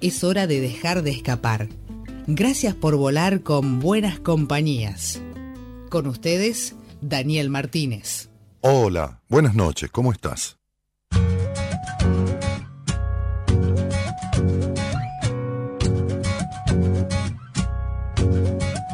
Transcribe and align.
Es 0.00 0.22
hora 0.22 0.46
de 0.46 0.60
dejar 0.60 1.02
de 1.02 1.10
escapar. 1.10 1.68
Gracias 2.28 2.72
por 2.74 2.94
volar 2.96 3.42
con 3.42 3.80
buenas 3.80 4.20
compañías. 4.20 5.20
Con 5.90 6.06
ustedes, 6.06 6.76
Daniel 7.00 7.50
Martínez. 7.50 8.28
Hola, 8.60 9.22
buenas 9.28 9.54
noches, 9.54 9.90
¿cómo 9.90 10.12
estás? 10.12 10.56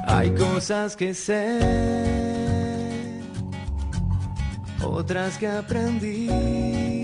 Hay 0.07 0.31
cosas 0.31 0.97
que 0.97 1.13
sé, 1.13 1.59
otras 4.81 5.37
que 5.37 5.49
aprendí 5.49 7.04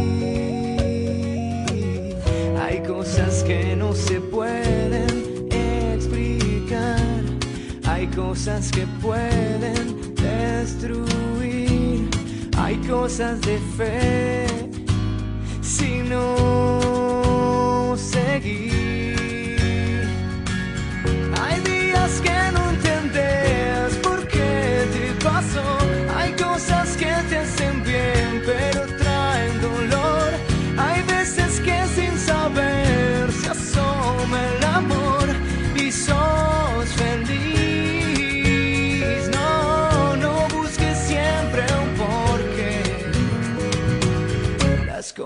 Cosas 3.11 3.43
que 3.43 3.75
no 3.75 3.93
se 3.93 4.21
pueden 4.21 5.49
explicar. 5.51 7.21
Hay 7.83 8.07
cosas 8.07 8.71
que 8.71 8.87
pueden 9.01 10.15
destruir. 10.15 12.09
Hay 12.57 12.77
cosas 12.87 13.41
de 13.41 13.59
fe 13.75 14.47
si 15.61 16.03
no 16.03 17.95
seguir. 17.97 18.70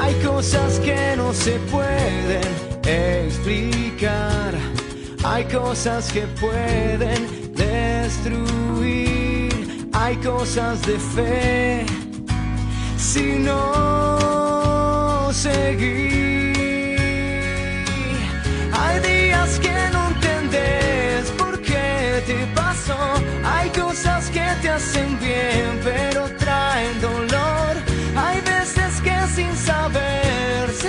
Hay 0.00 0.14
cosas 0.14 0.80
que 0.80 1.14
no 1.16 1.32
se 1.34 1.58
pueden 1.70 2.48
explicar. 2.84 4.54
Hay 5.22 5.44
cosas 5.44 6.10
que 6.10 6.22
pueden 6.40 7.52
destruir. 7.54 8.30
Hay 9.92 10.16
cosas 10.16 10.80
de 10.86 10.98
fe 10.98 11.84
si 12.96 13.38
no 13.38 15.30
seguir. 15.32 16.56
Hay 18.72 19.00
días 19.00 19.58
que 19.58 19.90
no 19.92 20.08
entendés 20.08 21.30
por 21.36 21.60
qué 21.60 22.22
te 22.26 22.46
pasó. 22.54 22.96
Hay 23.44 23.68
cosas 23.70 24.30
que 24.30 24.46
te 24.62 24.70
hacen 24.70 25.18
bien, 25.20 25.78
pero 25.84 26.26
traen 26.38 27.00
dolor. 27.02 27.29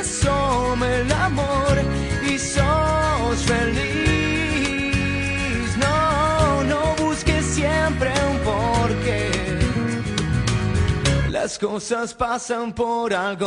Asoma 0.02 0.88
el 0.96 1.12
amor 1.12 1.78
y 2.28 2.38
sos 2.38 3.38
feliz. 3.46 4.98
No, 5.78 6.64
no 6.64 6.96
busques 6.98 7.46
siempre 7.46 8.12
un 8.30 8.40
porqué. 8.40 9.30
Las 11.30 11.58
cosas 11.60 12.14
pasan 12.14 12.74
por 12.74 13.14
algo. 13.14 13.46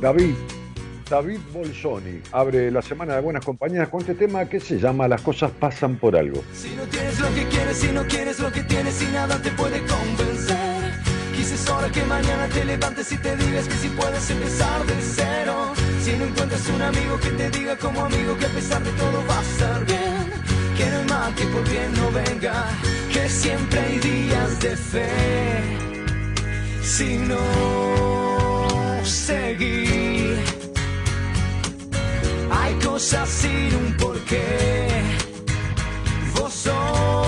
David, 0.00 0.34
David 1.10 1.40
Bolsoni 1.52 2.22
abre 2.32 2.70
la 2.70 2.80
semana 2.80 3.16
de 3.16 3.20
buenas 3.20 3.44
compañías 3.44 3.88
con 3.88 4.00
este 4.00 4.14
tema 4.14 4.46
que 4.46 4.60
se 4.60 4.78
llama 4.78 5.08
Las 5.08 5.20
cosas 5.22 5.50
pasan 5.50 5.96
por 5.96 6.16
algo. 6.16 6.42
Si 6.54 6.70
no 6.76 6.84
tienes 6.84 7.18
lo 7.18 7.34
que 7.34 7.44
quieres, 7.48 7.76
si 7.76 7.88
no 7.88 8.04
quieres 8.06 8.38
lo 8.38 8.50
que 8.52 8.62
tienes 8.62 9.02
y 9.02 9.06
nada 9.06 9.42
te 9.42 9.50
puede 9.50 9.80
convencer. 9.80 10.69
Quizás 11.40 11.70
hora 11.70 11.90
que 11.90 12.04
mañana 12.04 12.48
te 12.48 12.66
levantes 12.66 13.10
y 13.12 13.16
te 13.16 13.34
digas 13.34 13.66
que 13.66 13.74
si 13.76 13.88
puedes 13.88 14.28
empezar 14.28 14.84
de 14.84 14.94
cero. 15.00 15.72
Si 16.04 16.12
no 16.12 16.26
encuentras 16.26 16.68
un 16.68 16.82
amigo 16.82 17.18
que 17.18 17.30
te 17.30 17.48
diga 17.48 17.78
como 17.78 18.04
amigo 18.04 18.36
que 18.36 18.44
a 18.44 18.50
pesar 18.50 18.84
de 18.84 18.90
todo 18.90 19.24
va 19.26 19.38
a 19.38 19.42
estar 19.42 19.86
bien. 19.86 20.24
Que 20.76 20.84
no 20.90 20.98
hay 20.98 21.06
mal 21.06 21.34
que 21.34 21.44
por 21.46 21.66
bien 21.70 21.94
no 21.94 22.10
venga, 22.12 22.66
que 23.10 23.26
siempre 23.30 23.80
hay 23.80 23.98
días 24.00 24.60
de 24.60 24.76
fe. 24.76 25.08
Si 26.82 27.16
no 27.16 27.40
seguir, 29.02 30.36
hay 32.50 32.74
cosas 32.84 33.26
sin 33.30 33.74
un 33.76 33.96
porqué. 33.96 34.88
Vos 36.34 36.52
sonreí. 36.52 37.19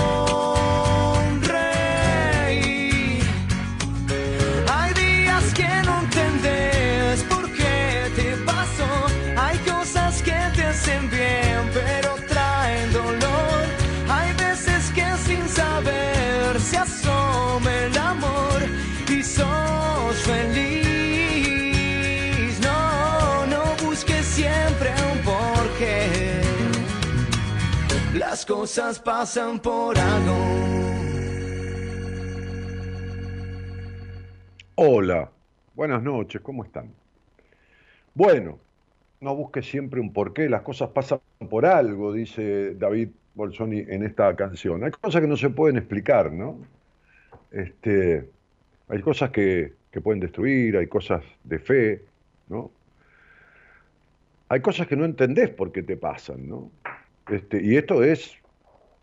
Cosas 28.63 28.97
pasan 28.97 29.59
por 29.59 29.97
algo. 29.97 30.37
Hola, 34.75 35.29
buenas 35.75 36.01
noches, 36.01 36.39
¿cómo 36.39 36.63
están? 36.63 36.93
Bueno, 38.13 38.59
no 39.19 39.35
busques 39.35 39.65
siempre 39.65 39.99
un 39.99 40.13
porqué, 40.13 40.47
las 40.47 40.61
cosas 40.61 40.91
pasan 40.91 41.19
por 41.49 41.65
algo, 41.65 42.13
dice 42.13 42.75
David 42.75 43.09
Bolsoni 43.35 43.79
en 43.79 44.01
esta 44.01 44.33
canción. 44.37 44.81
Hay 44.85 44.91
cosas 44.91 45.19
que 45.19 45.27
no 45.27 45.35
se 45.35 45.49
pueden 45.49 45.75
explicar, 45.75 46.31
¿no? 46.31 46.55
Este, 47.51 48.29
hay 48.87 49.01
cosas 49.01 49.31
que, 49.31 49.73
que 49.91 49.99
pueden 49.99 50.21
destruir, 50.21 50.77
hay 50.77 50.87
cosas 50.87 51.21
de 51.43 51.59
fe, 51.59 52.01
¿no? 52.47 52.71
Hay 54.47 54.61
cosas 54.61 54.87
que 54.87 54.95
no 54.95 55.03
entendés 55.03 55.49
por 55.49 55.73
qué 55.73 55.83
te 55.83 55.97
pasan, 55.97 56.47
¿no? 56.47 56.71
Este, 57.27 57.61
y 57.61 57.75
esto 57.75 58.03
es 58.03 58.41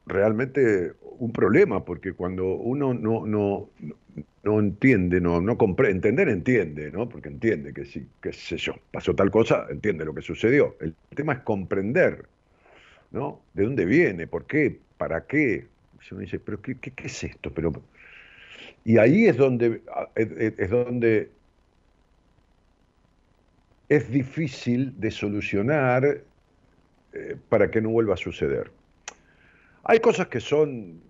realmente 0.07 0.93
un 1.19 1.33
problema, 1.33 1.85
porque 1.85 2.13
cuando 2.13 2.55
uno 2.55 2.95
no, 2.95 3.27
no, 3.27 3.71
no 4.43 4.59
entiende, 4.59 5.21
no, 5.21 5.41
no 5.41 5.59
comprende, 5.59 6.09
entender 6.09 6.29
entiende, 6.29 6.91
¿no? 6.91 7.09
Porque 7.09 7.29
entiende 7.29 7.75
que 7.75 7.85
sí, 7.85 8.07
qué 8.23 8.33
sé 8.33 8.57
yo, 8.57 8.75
pasó 8.91 9.15
tal 9.15 9.31
cosa, 9.31 9.67
entiende 9.71 10.05
lo 10.05 10.15
que 10.15 10.23
sucedió. 10.23 10.77
El 10.81 10.95
tema 11.15 11.35
es 11.35 11.41
comprender, 11.41 12.27
¿no? 13.11 13.43
¿De 13.53 13.65
dónde 13.65 13.85
viene? 13.85 14.27
¿Por 14.27 14.47
qué? 14.47 14.81
¿Para 14.97 15.27
qué? 15.27 15.67
Y 16.11 16.15
uno 16.15 16.23
dice, 16.23 16.39
pero 16.39 16.61
qué, 16.63 16.79
qué, 16.79 16.93
es 17.05 17.25
esto? 17.25 17.53
Pero, 17.53 17.73
y 18.85 18.97
ahí 18.97 19.27
es 19.27 19.37
donde, 19.37 19.83
es 20.17 20.71
donde 20.71 21.31
es 23.91 24.11
difícil 24.11 24.99
de 24.99 25.11
solucionar 25.11 26.23
eh, 27.13 27.37
para 27.49 27.71
que 27.71 27.83
no 27.83 27.91
vuelva 27.91 28.15
a 28.15 28.17
suceder. 28.17 28.71
Hay 29.85 30.01
cosas 30.01 30.29
que 30.29 30.41
son 30.41 31.01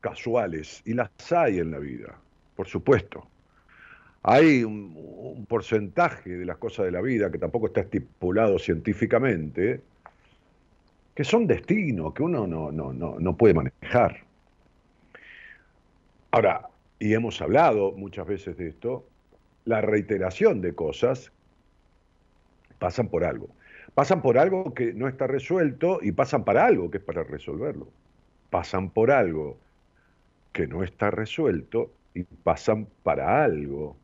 casuales 0.00 0.82
y 0.84 0.94
las 0.94 1.10
hay 1.32 1.58
en 1.58 1.70
la 1.70 1.78
vida, 1.78 2.18
por 2.56 2.68
supuesto. 2.68 3.26
Hay 4.22 4.64
un, 4.64 5.46
porcentaje 5.48 6.30
de 6.30 6.44
las 6.44 6.58
cosas 6.58 6.86
de 6.86 6.92
la 6.92 7.00
vida 7.00 7.30
que 7.30 7.38
tampoco 7.38 7.68
está 7.68 7.80
estipulado 7.80 8.58
científicamente, 8.58 9.80
que 11.14 11.24
son 11.24 11.46
destinos, 11.46 12.12
que 12.12 12.22
uno 12.22 12.46
no, 12.46 12.70
no, 12.70 12.92
no, 12.92 13.18
no 13.18 13.36
puede 13.36 13.54
manejar. 13.54 14.24
Ahora, 16.30 16.68
y 16.98 17.14
hemos 17.14 17.40
hablado 17.40 17.92
muchas 17.92 18.26
veces 18.26 18.56
de 18.58 18.68
esto, 18.68 19.06
la 19.64 19.80
reiteración 19.80 20.60
de 20.60 20.74
cosas 20.74 21.32
pasan 22.78 23.08
por 23.08 23.24
algo. 23.24 23.48
Pasan 23.94 24.20
por 24.20 24.38
algo 24.38 24.74
que 24.74 24.92
no 24.92 25.08
está 25.08 25.26
resuelto 25.26 26.00
y 26.02 26.12
pasan 26.12 26.44
para 26.44 26.66
algo 26.66 26.90
que 26.90 26.98
es 26.98 27.04
para 27.04 27.22
resolverlo. 27.24 27.88
Pasan 28.50 28.90
por 28.90 29.10
algo 29.10 29.58
que 30.52 30.66
no 30.66 30.82
está 30.82 31.10
resuelto 31.10 31.92
y 32.14 32.24
pasan 32.24 32.86
para 33.02 33.44
algo 33.44 33.96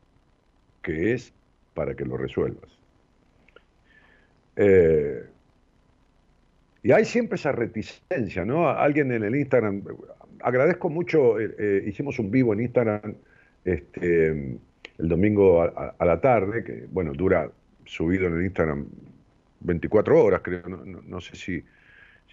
que 0.81 1.13
es 1.13 1.33
para 1.73 1.95
que 1.95 2.05
lo 2.05 2.17
resuelvas. 2.17 2.69
Eh, 4.55 5.25
y 6.83 6.91
hay 6.91 7.03
siempre 7.03 7.35
esa 7.35 7.51
reticencia, 7.51 8.45
¿no? 8.45 8.69
Alguien 8.69 9.11
en 9.11 9.23
el 9.23 9.35
Instagram, 9.35 9.83
agradezco 10.41 10.89
mucho, 10.89 11.39
eh, 11.39 11.55
eh, 11.57 11.83
hicimos 11.87 12.19
un 12.19 12.29
vivo 12.29 12.53
en 12.53 12.61
Instagram 12.61 13.15
este, 13.65 14.27
el 14.97 15.09
domingo 15.09 15.63
a, 15.63 16.05
la 16.05 16.21
tarde, 16.21 16.63
que 16.63 16.85
bueno, 16.91 17.13
dura 17.13 17.49
subido 17.85 18.27
en 18.27 18.37
el 18.37 18.45
Instagram 18.45 18.85
24 19.61 20.23
horas, 20.23 20.41
creo. 20.43 20.67
No, 20.67 21.19
sé 21.21 21.35
si, 21.35 21.63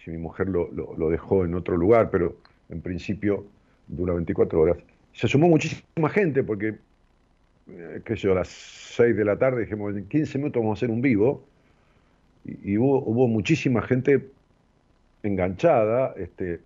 si, 0.03 0.11
mi 0.11 0.17
mujer 0.17 0.49
lo, 0.49 0.69
lo, 0.71 1.09
dejó 1.09 1.45
en 1.45 1.55
otro 1.55 1.77
lugar, 1.77 2.09
pero 2.09 2.35
en 2.69 2.81
principio 2.81 3.45
dura 3.87 4.13
24 4.13 4.59
horas. 4.59 4.77
Se 5.13 5.27
sumó 5.27 5.47
muchísima 5.47 6.09
gente 6.09 6.43
porque, 6.43 6.75
eh, 7.69 8.01
qué 8.03 8.15
sé 8.15 8.23
yo, 8.23 8.31
a 8.33 8.35
las 8.35 8.47
6 8.47 9.15
de 9.15 9.25
la 9.25 9.37
tarde 9.37 9.61
dijimos, 9.61 9.95
en 9.95 10.07
15 10.07 10.37
minutos 10.37 10.61
vamos 10.61 10.77
a 10.77 10.79
hacer 10.79 10.91
un 10.91 11.01
vivo. 11.01 11.45
Y, 12.45 12.77
hubo, 12.77 13.01
hubo, 13.03 13.27
muchísima 13.27 13.81
gente 13.81 14.27
enganchada. 15.23 16.13
Este, 16.17 16.59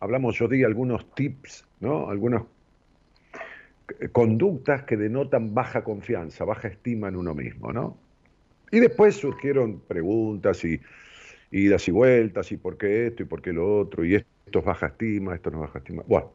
hablamos, 0.00 0.36
yo 0.38 0.48
di 0.48 0.64
algunos 0.64 1.14
tips, 1.14 1.66
¿no? 1.80 2.10
Algunas 2.10 2.42
conductas 4.12 4.82
que 4.84 4.96
denotan 4.96 5.54
baja 5.54 5.84
confianza, 5.84 6.44
baja 6.44 6.68
estima 6.68 7.08
en 7.08 7.16
uno 7.16 7.34
mismo, 7.34 7.72
¿no? 7.72 7.96
Y 8.70 8.80
después 8.80 9.16
surgieron 9.16 9.80
preguntas 9.80 10.64
y 10.64 10.80
idas 11.54 11.86
y 11.88 11.92
vueltas, 11.92 12.50
y 12.52 12.56
por 12.56 12.76
qué 12.76 13.06
esto 13.06 13.22
y 13.22 13.26
por 13.26 13.40
qué 13.40 13.52
lo 13.52 13.78
otro, 13.78 14.04
y 14.04 14.16
esto 14.16 14.58
es 14.58 14.64
baja 14.64 14.86
estima, 14.86 15.34
esto 15.34 15.50
no 15.50 15.58
es 15.58 15.60
baja 15.62 15.78
estima. 15.78 16.02
Bueno, 16.06 16.32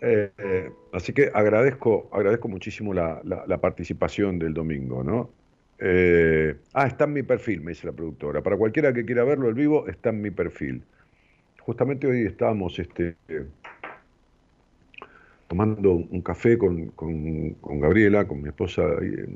eh, 0.00 0.70
así 0.92 1.12
que 1.12 1.30
agradezco, 1.32 2.08
agradezco 2.12 2.48
muchísimo 2.48 2.94
la, 2.94 3.58
participación 3.60 4.38
del 4.38 4.54
domingo, 4.54 5.04
¿no? 5.04 5.30
Eh, 5.78 6.56
ah, 6.72 6.86
está 6.86 7.04
en 7.04 7.12
mi 7.12 7.22
perfil, 7.22 7.60
me 7.60 7.72
dice 7.72 7.86
la 7.86 7.92
productora. 7.92 8.42
Para 8.42 8.56
cualquiera 8.56 8.92
que 8.94 9.04
quiera 9.04 9.24
verlo 9.24 9.48
el 9.48 9.54
vivo, 9.54 9.86
está 9.86 10.08
en 10.10 10.22
mi 10.22 10.30
perfil. 10.30 10.82
Justamente 11.60 12.06
hoy 12.06 12.22
estábamos 12.22 12.78
este, 12.78 13.16
tomando 15.48 15.92
un 15.92 16.22
café 16.22 16.56
con, 16.56 16.86
con 16.86 17.80
Gabriela, 17.80 18.26
con 18.26 18.40
mi 18.40 18.48
esposa, 18.48 18.82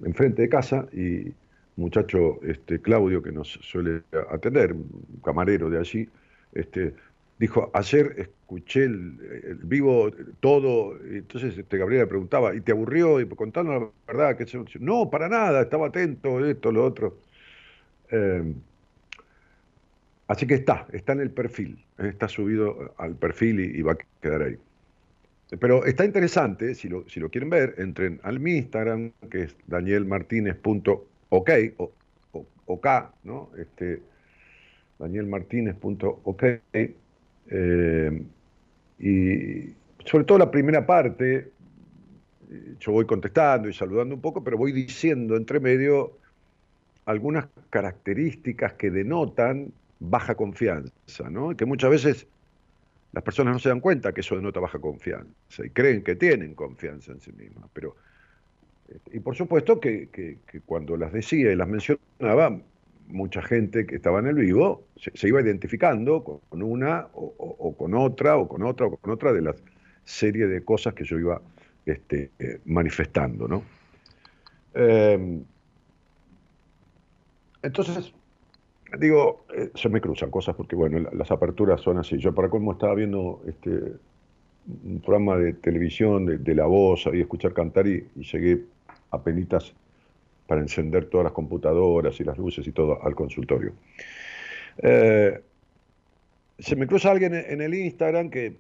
enfrente 0.05 0.43
de 0.43 0.49
casa, 0.49 0.87
y 0.93 1.35
muchacho 1.81 2.41
este, 2.43 2.81
Claudio, 2.81 3.23
que 3.23 3.33
nos 3.33 3.49
suele 3.49 4.03
atender, 4.31 4.73
un 4.73 5.21
camarero 5.25 5.71
de 5.71 5.79
allí, 5.79 6.09
este, 6.53 6.95
dijo, 7.41 7.71
ayer 7.73 8.15
escuché 8.19 8.85
el, 8.85 9.59
vivo 9.63 10.11
todo, 10.41 10.99
entonces 11.03 11.57
este, 11.57 11.79
Gabriela 11.79 12.07
preguntaba, 12.07 12.55
¿y 12.55 12.61
te 12.61 12.73
aburrió? 12.73 13.21
Y 13.21 13.27
contanos 13.29 13.91
la 14.07 14.13
verdad, 14.13 14.37
que 14.37 14.47
no, 14.79 15.09
para 15.11 15.29
nada, 15.29 15.63
estaba 15.63 15.89
atento, 15.89 16.45
esto, 16.45 16.71
lo 16.71 16.85
otro. 16.85 17.19
Em, 18.11 18.55
así 20.27 20.47
que 20.47 20.55
está, 20.55 20.87
está 20.93 21.13
en 21.15 21.21
el 21.21 21.31
perfil, 21.31 21.83
eh, 21.99 22.09
está 22.09 22.29
subido 22.29 22.95
al 22.99 23.15
perfil 23.17 23.61
y, 23.61 23.83
va 23.83 23.93
a 23.93 23.99
quedar 24.21 24.43
ahí. 24.43 24.59
Pero 25.59 25.85
está 25.85 26.05
interesante, 26.05 26.75
si 26.75 26.89
lo, 26.89 27.09
si 27.09 27.21
lo 27.21 27.31
quieren 27.31 27.51
ver, 27.51 27.75
entren 27.79 28.21
al 28.23 28.39
mi 28.39 28.57
Instagram, 28.59 29.13
que 29.31 29.45
es 29.45 29.57
danielmartinez.com 29.67 31.10
ok, 31.31 31.51
o, 31.79 31.93
o, 32.33 32.47
ok, 32.67 32.87
¿no? 33.25 33.51
Este, 33.59 34.03
danielmartinez.ok, 34.99 36.45
eh, 36.73 38.25
y 38.99 39.75
sobre 40.05 40.25
todo 40.25 40.39
la 40.39 40.51
primera 40.51 40.87
parte, 40.87 41.51
yo 42.79 42.93
voy 42.93 43.07
contestando 43.07 43.69
y 43.69 43.73
saludando 43.73 44.15
un 44.15 44.21
poco, 44.21 44.45
pero 44.45 44.59
voy 44.59 44.73
diciendo 44.73 45.37
entre 45.37 45.61
medio 45.61 46.19
algunas 47.07 47.47
características 47.71 48.75
que 48.75 48.91
denotan 48.91 49.73
baja 49.99 50.35
confianza, 50.35 51.31
¿no? 51.31 51.57
Que 51.57 51.65
muchas 51.65 51.91
veces 51.91 52.27
las 53.13 53.25
personas 53.25 53.55
no 53.55 53.59
se 53.59 53.69
dan 53.69 53.81
cuenta 53.81 54.13
que 54.13 54.21
eso 54.21 54.37
denota 54.37 54.61
baja 54.61 54.79
confianza 54.79 55.65
y 55.65 55.71
creen 55.71 56.03
que 56.03 56.15
tienen 56.15 56.55
confianza 56.55 57.13
en 57.13 57.21
sí 57.21 57.33
mismas, 57.33 57.69
pero 57.73 57.97
y 59.13 59.21
por 59.21 59.37
supuesto 59.37 59.81
que, 59.81 60.39
cuando 60.67 60.97
las 60.97 61.13
decía 61.13 61.53
y 61.53 61.57
las 61.57 61.69
mencionaba, 61.69 62.61
mucha 63.09 63.43
gente 63.43 63.87
que 63.87 63.97
estaba 63.97 64.21
en 64.21 64.27
el 64.27 64.37
vivo 64.37 64.85
se, 64.97 65.29
iba 65.29 65.41
identificando 65.41 66.23
con 66.23 66.63
una 66.63 67.09
o, 67.13 67.75
con 67.77 67.95
otra 67.95 68.37
o 68.37 68.49
con 68.49 68.63
otra 68.63 68.87
o 68.87 68.97
con 68.97 69.11
otra 69.11 69.33
de 69.33 69.43
las 69.43 69.57
serie 70.05 70.47
de 70.47 70.65
cosas 70.65 70.95
que 70.95 71.05
yo 71.05 71.19
iba 71.19 71.41
este, 71.87 72.31
manifestando. 72.65 73.47
¿no? 73.47 73.63
Em, 74.75 75.45
entonces, 77.63 78.13
digo, 78.99 79.45
eh, 79.55 79.71
se 79.75 79.89
me 79.89 80.01
cruzan 80.01 80.31
cosas 80.31 80.57
porque, 80.57 80.75
bueno, 80.75 81.11
las 81.13 81.31
aperturas 81.31 81.81
son 81.81 81.99
así. 81.99 82.19
Yo 82.19 82.35
para 82.35 82.49
cómo 82.49 82.73
estaba 82.73 82.95
viendo 82.95 83.43
este, 83.47 83.71
un 84.85 85.01
programa 85.01 85.37
de 85.37 85.53
televisión 85.55 86.43
de, 86.43 86.55
La 86.55 86.67
Voz, 86.67 87.07
ahí 87.07 87.21
escuchar 87.21 87.53
cantar 87.53 87.87
y 87.87 88.09
llegué 88.17 88.65
apenitas 89.11 89.75
para 90.47 90.61
encender 90.61 91.07
todas 91.07 91.25
las 91.25 91.33
computadoras 91.33 92.19
y 92.21 92.25
las 92.25 92.37
luces 92.37 92.67
y 92.67 92.73
todo 92.73 93.03
al 93.05 93.15
consultorio. 93.15 93.73
Eh, 94.79 95.41
se 96.59 96.77
me 96.77 96.87
cruza 96.87 97.11
alguien 97.11 97.35
en 97.35 97.61
el 97.61 97.73
Instagram 97.73 98.31
que, 98.31 98.57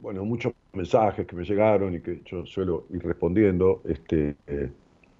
bueno, 0.00 0.24
muchos 0.24 0.52
mensajes 0.72 1.26
que 1.26 1.34
me 1.34 1.44
llegaron 1.44 1.94
y 1.94 2.00
que 2.00 2.20
yo 2.24 2.44
suelo 2.46 2.86
ir 2.90 3.02
respondiendo, 3.02 3.82
este, 3.84 4.36
eh, 4.46 4.70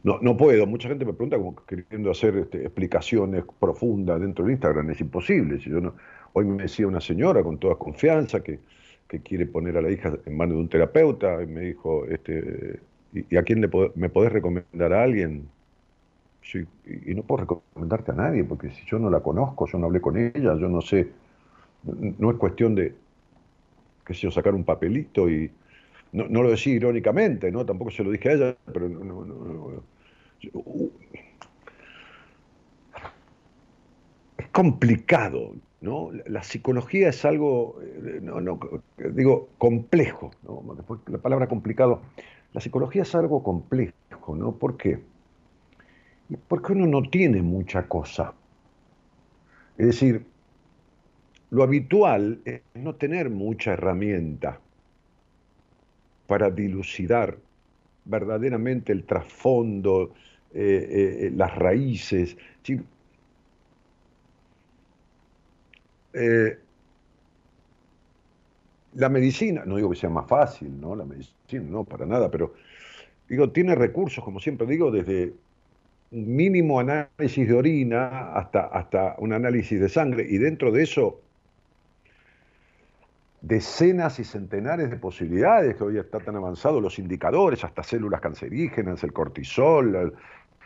no, 0.03 0.19
no, 0.21 0.37
puedo, 0.37 0.67
mucha 0.67 0.89
gente 0.89 1.05
me 1.05 1.13
pregunta 1.13 1.37
como 1.37 1.57
queriendo 1.67 2.11
hacer 2.11 2.37
este, 2.37 2.63
explicaciones 2.63 3.45
profundas 3.59 4.21
dentro 4.21 4.45
del 4.45 4.53
Instagram, 4.53 4.91
es 4.91 5.01
imposible. 5.01 5.59
Hoy 6.35 6.45
me 6.45 6.63
decía 6.63 6.87
una 6.87 7.01
señora 7.01 7.43
con 7.43 7.59
toda 7.59 7.77
confianza 7.77 8.43
que, 8.43 8.61
que 9.09 9.21
quiere 9.21 9.47
poner 9.47 9.77
a 9.77 9.83
la 9.83 9.91
hija 9.91 10.13
en 10.25 10.37
manos 10.37 10.57
de 10.57 10.61
un 10.61 10.69
terapeuta 10.69 11.43
y 11.43 11.47
me 11.47 11.63
dijo, 11.63 12.07
este, 12.07 12.79
¿Y, 13.13 13.37
a 13.37 13.43
quién 13.43 13.61
le 13.61 13.71
me 13.97 14.09
podés 14.09 14.33
recomendar 14.33 14.93
a 14.93 15.03
alguien? 15.03 15.49
y, 16.87 17.15
no 17.15 17.23
puedo 17.23 17.43
recomendarte 17.43 18.13
a 18.13 18.15
nadie, 18.15 18.45
porque 18.45 18.71
si 18.71 18.85
yo 18.87 18.99
no 18.99 19.11
la 19.11 19.21
conozco, 19.21 19.67
yo 19.67 19.79
no 19.79 19.87
hablé 19.87 20.01
con 20.01 20.17
ella, 20.17 20.57
yo 20.57 20.69
no 20.69 20.81
sé. 20.81 21.09
No, 21.83 22.31
es 22.31 22.37
cuestión 22.37 22.75
de, 22.75 22.95
qué 24.05 24.15
sé 24.15 24.23
yo, 24.23 24.31
sacar 24.31 24.55
un 24.55 24.65
papelito 24.65 25.29
y. 25.29 25.51
No, 26.13 26.43
lo 26.43 26.51
decía 26.51 26.75
irónicamente, 26.75 27.53
¿no? 27.53 27.65
Tampoco 27.65 27.93
se 27.93 28.03
lo 28.03 28.11
dije 28.11 28.31
a 28.31 28.33
ella, 28.33 28.57
pero 28.73 28.89
no, 28.89 29.85
es 34.37 34.49
complicado, 34.49 35.55
¿no? 35.81 36.11
La 36.27 36.43
psicología 36.43 37.11
es 37.11 37.25
algo, 37.25 37.79
eh, 37.81 38.19
no, 38.21 38.41
no, 38.41 38.59
digo, 39.13 39.51
complejo, 39.57 40.33
¿no? 40.43 40.65
la 41.07 41.19
palabra 41.19 41.47
complicado 41.47 42.01
la 42.53 42.61
psicología 42.61 43.03
es 43.03 43.15
algo 43.15 43.43
complejo, 43.43 44.35
¿no? 44.37 44.53
¿Por 44.53 44.77
qué? 44.77 45.01
Porque 46.49 46.73
uno 46.73 46.87
no 46.87 47.09
tiene 47.09 47.43
mucha 47.43 47.87
cosa. 47.89 48.35
Es 49.79 49.87
decir, 49.87 50.25
lo 51.51 51.63
habitual 51.63 52.41
es 52.45 52.63
no 52.75 52.95
tener 52.95 53.31
mucha 53.31 53.73
herramienta 53.73 54.61
para 56.27 56.51
dilucidar 56.51 57.39
verdaderamente 58.05 58.93
el 58.93 59.05
trasfondo, 59.05 60.15
eh, 60.53 61.27
eh, 61.27 61.33
las 61.35 61.55
raíces. 61.57 62.37
Eh, 66.13 66.59
la 68.95 69.09
medicina, 69.09 69.63
no 69.65 69.77
digo 69.77 69.91
que 69.91 69.97
sea 69.97 70.11
más 70.11 70.27
fácil, 70.27 70.81
¿no? 70.81 70.97
La 70.97 71.05
medicina, 71.05 71.65
no, 71.69 71.85
para 71.85 72.07
nada, 72.07 72.31
pero 72.31 72.55
digo, 73.29 73.51
tiene 73.51 73.75
recursos, 73.75 74.25
como 74.25 74.41
siempre 74.41 74.67
digo, 74.67 74.91
desde 74.91 75.33
un 76.11 76.35
mínimo 76.35 76.81
análisis 76.81 77.47
de 77.47 77.55
orina 77.55 78.33
hasta, 78.33 78.67
hasta 78.67 79.15
un 79.19 79.33
análisis 79.33 79.81
de 79.81 79.89
sangre, 79.89 80.27
y 80.29 80.39
dentro 80.39 80.73
de 80.73 80.83
eso 80.83 81.21
decenas 83.41 84.19
y 84.19 84.25
centenares 84.25 84.91
de 84.91 84.97
posibilidades, 84.97 85.77
que 85.77 85.85
hoy 85.85 85.99
está 85.99 86.19
tan 86.19 86.37
avanzado 86.37 86.81
los 86.81 86.99
indicadores, 86.99 87.65
hasta 87.65 87.83
células 87.83 88.21
cancerígenas, 88.21 89.03
el 89.03 89.13
cortisol, 89.13 90.15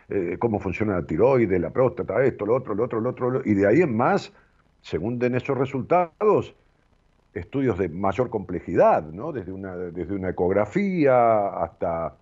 eh, 0.08 0.36
cómo 0.38 0.58
funciona 0.58 0.94
la 0.94 1.06
tiroides, 1.06 1.60
la 1.60 1.70
próstata, 1.70 2.24
esto, 2.24 2.46
lo 2.46 2.56
otro, 2.56 2.74
lo 2.74 2.84
otro, 2.84 3.00
lo 3.00 3.10
otro, 3.10 3.42
y 3.44 3.54
de 3.54 3.66
ahí 3.66 3.80
en 3.80 3.96
más, 3.96 4.32
según 4.80 5.18
den 5.18 5.34
esos 5.34 5.56
resultados, 5.56 6.54
estudios 7.34 7.78
de 7.78 7.88
mayor 7.88 8.30
complejidad, 8.30 9.02
¿no? 9.02 9.32
Desde 9.32 9.52
una, 9.52 9.76
desde 9.76 10.14
una 10.14 10.30
ecografía 10.30 11.48
hasta, 11.48 12.14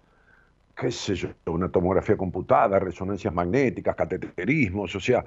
qué 0.76 0.90
sé 0.90 1.14
yo, 1.14 1.28
una 1.46 1.68
tomografía 1.68 2.16
computada, 2.16 2.78
resonancias 2.78 3.32
magnéticas, 3.32 3.94
cateterismos, 3.94 4.94
o 4.96 5.00
sea, 5.00 5.24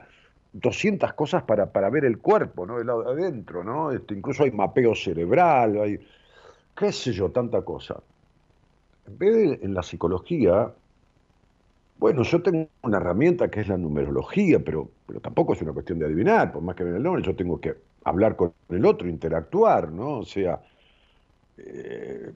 200 0.54 1.14
cosas 1.14 1.44
para, 1.44 1.72
para 1.72 1.90
ver 1.90 2.06
el 2.06 2.18
cuerpo, 2.18 2.66
¿no? 2.66 2.80
El 2.80 2.88
lado 2.88 3.04
de 3.04 3.24
adentro, 3.24 3.64
¿no? 3.64 3.92
Este, 3.92 4.16
incluso 4.16 4.44
hay 4.44 4.52
mapeo 4.52 4.96
cerebral, 4.96 5.80
hay, 5.80 6.00
qué 6.76 6.92
sé 6.92 7.12
yo, 7.12 7.30
tanta 7.30 7.62
cosa. 7.62 8.02
En 9.08 9.18
vez 9.18 9.36
de 9.36 9.66
en 9.66 9.74
la 9.74 9.84
psicología, 9.84 10.72
bueno, 11.98 12.24
yo 12.24 12.42
tengo 12.42 12.68
una 12.82 12.98
herramienta 12.98 13.50
que 13.50 13.62
es 13.62 13.68
la 13.68 13.78
numerología, 13.78 14.60
pero, 14.60 14.90
pero 15.06 15.20
tampoco 15.20 15.54
es 15.54 15.62
una 15.62 15.74
cuestión 15.74 16.00
de 16.00 16.06
adivinar, 16.06 16.52
por 16.52 16.62
más 16.62 16.76
que 16.76 16.84
venga 16.84 16.98
el 16.98 17.04
nombre, 17.04 17.22
yo 17.22 17.36
tengo 17.36 17.60
que 17.60 17.76
hablar 18.06 18.36
con 18.38 18.54
el 18.70 18.86
otro, 18.86 19.10
interactuar, 19.10 19.92
¿no? 19.92 20.20
O 20.20 20.26
sea, 20.26 20.62
eh, 21.58 22.32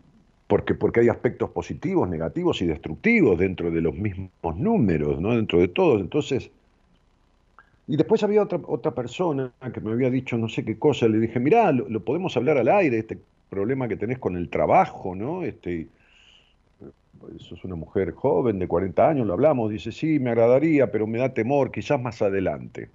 porque, 0.48 0.74
porque 0.74 1.02
hay 1.02 1.10
aspectos 1.10 1.52
positivos, 1.52 2.10
negativos 2.10 2.62
y 2.62 2.66
destructivos 2.66 3.38
dentro 3.40 3.72
de 3.72 3.82
los 3.82 3.96
mismos 3.96 4.58
números, 4.58 5.22
¿no? 5.22 5.36
Dentro 5.36 5.60
de 5.60 5.68
todos. 5.68 6.02
Entonces, 6.02 6.52
y 7.88 7.96
después 7.96 8.24
había 8.24 8.44
otra, 8.44 8.60
otra 8.66 8.92
persona 8.92 9.52
que 9.74 9.80
me 9.80 9.92
había 9.92 10.10
dicho 10.10 10.38
no 10.38 10.50
sé 10.50 10.66
qué 10.66 10.78
cosa, 10.78 11.08
le 11.08 11.20
dije, 11.20 11.40
mirá, 11.40 11.72
lo, 11.72 12.04
podemos 12.04 12.36
hablar 12.36 12.58
al 12.58 12.68
aire, 12.68 13.00
este 13.00 13.20
problema 13.50 13.88
que 13.88 13.96
tenés 13.96 14.20
con 14.20 14.38
el 14.38 14.50
trabajo, 14.50 15.16
¿no? 15.16 15.44
Este, 15.44 15.88
sos 17.38 17.64
una 17.64 17.76
mujer 17.76 18.12
joven 18.12 18.60
de 18.60 18.68
40 18.68 19.08
años, 19.08 19.28
lo 19.28 19.34
hablamos, 19.34 19.72
dice, 19.72 19.92
sí, 19.92 20.20
me 20.20 20.32
agradaría, 20.32 20.92
pero 20.92 21.06
me 21.06 21.20
da 21.20 21.34
temor, 21.34 21.72
quizás 21.72 22.02
más 22.02 22.22
adelante. 22.22 22.90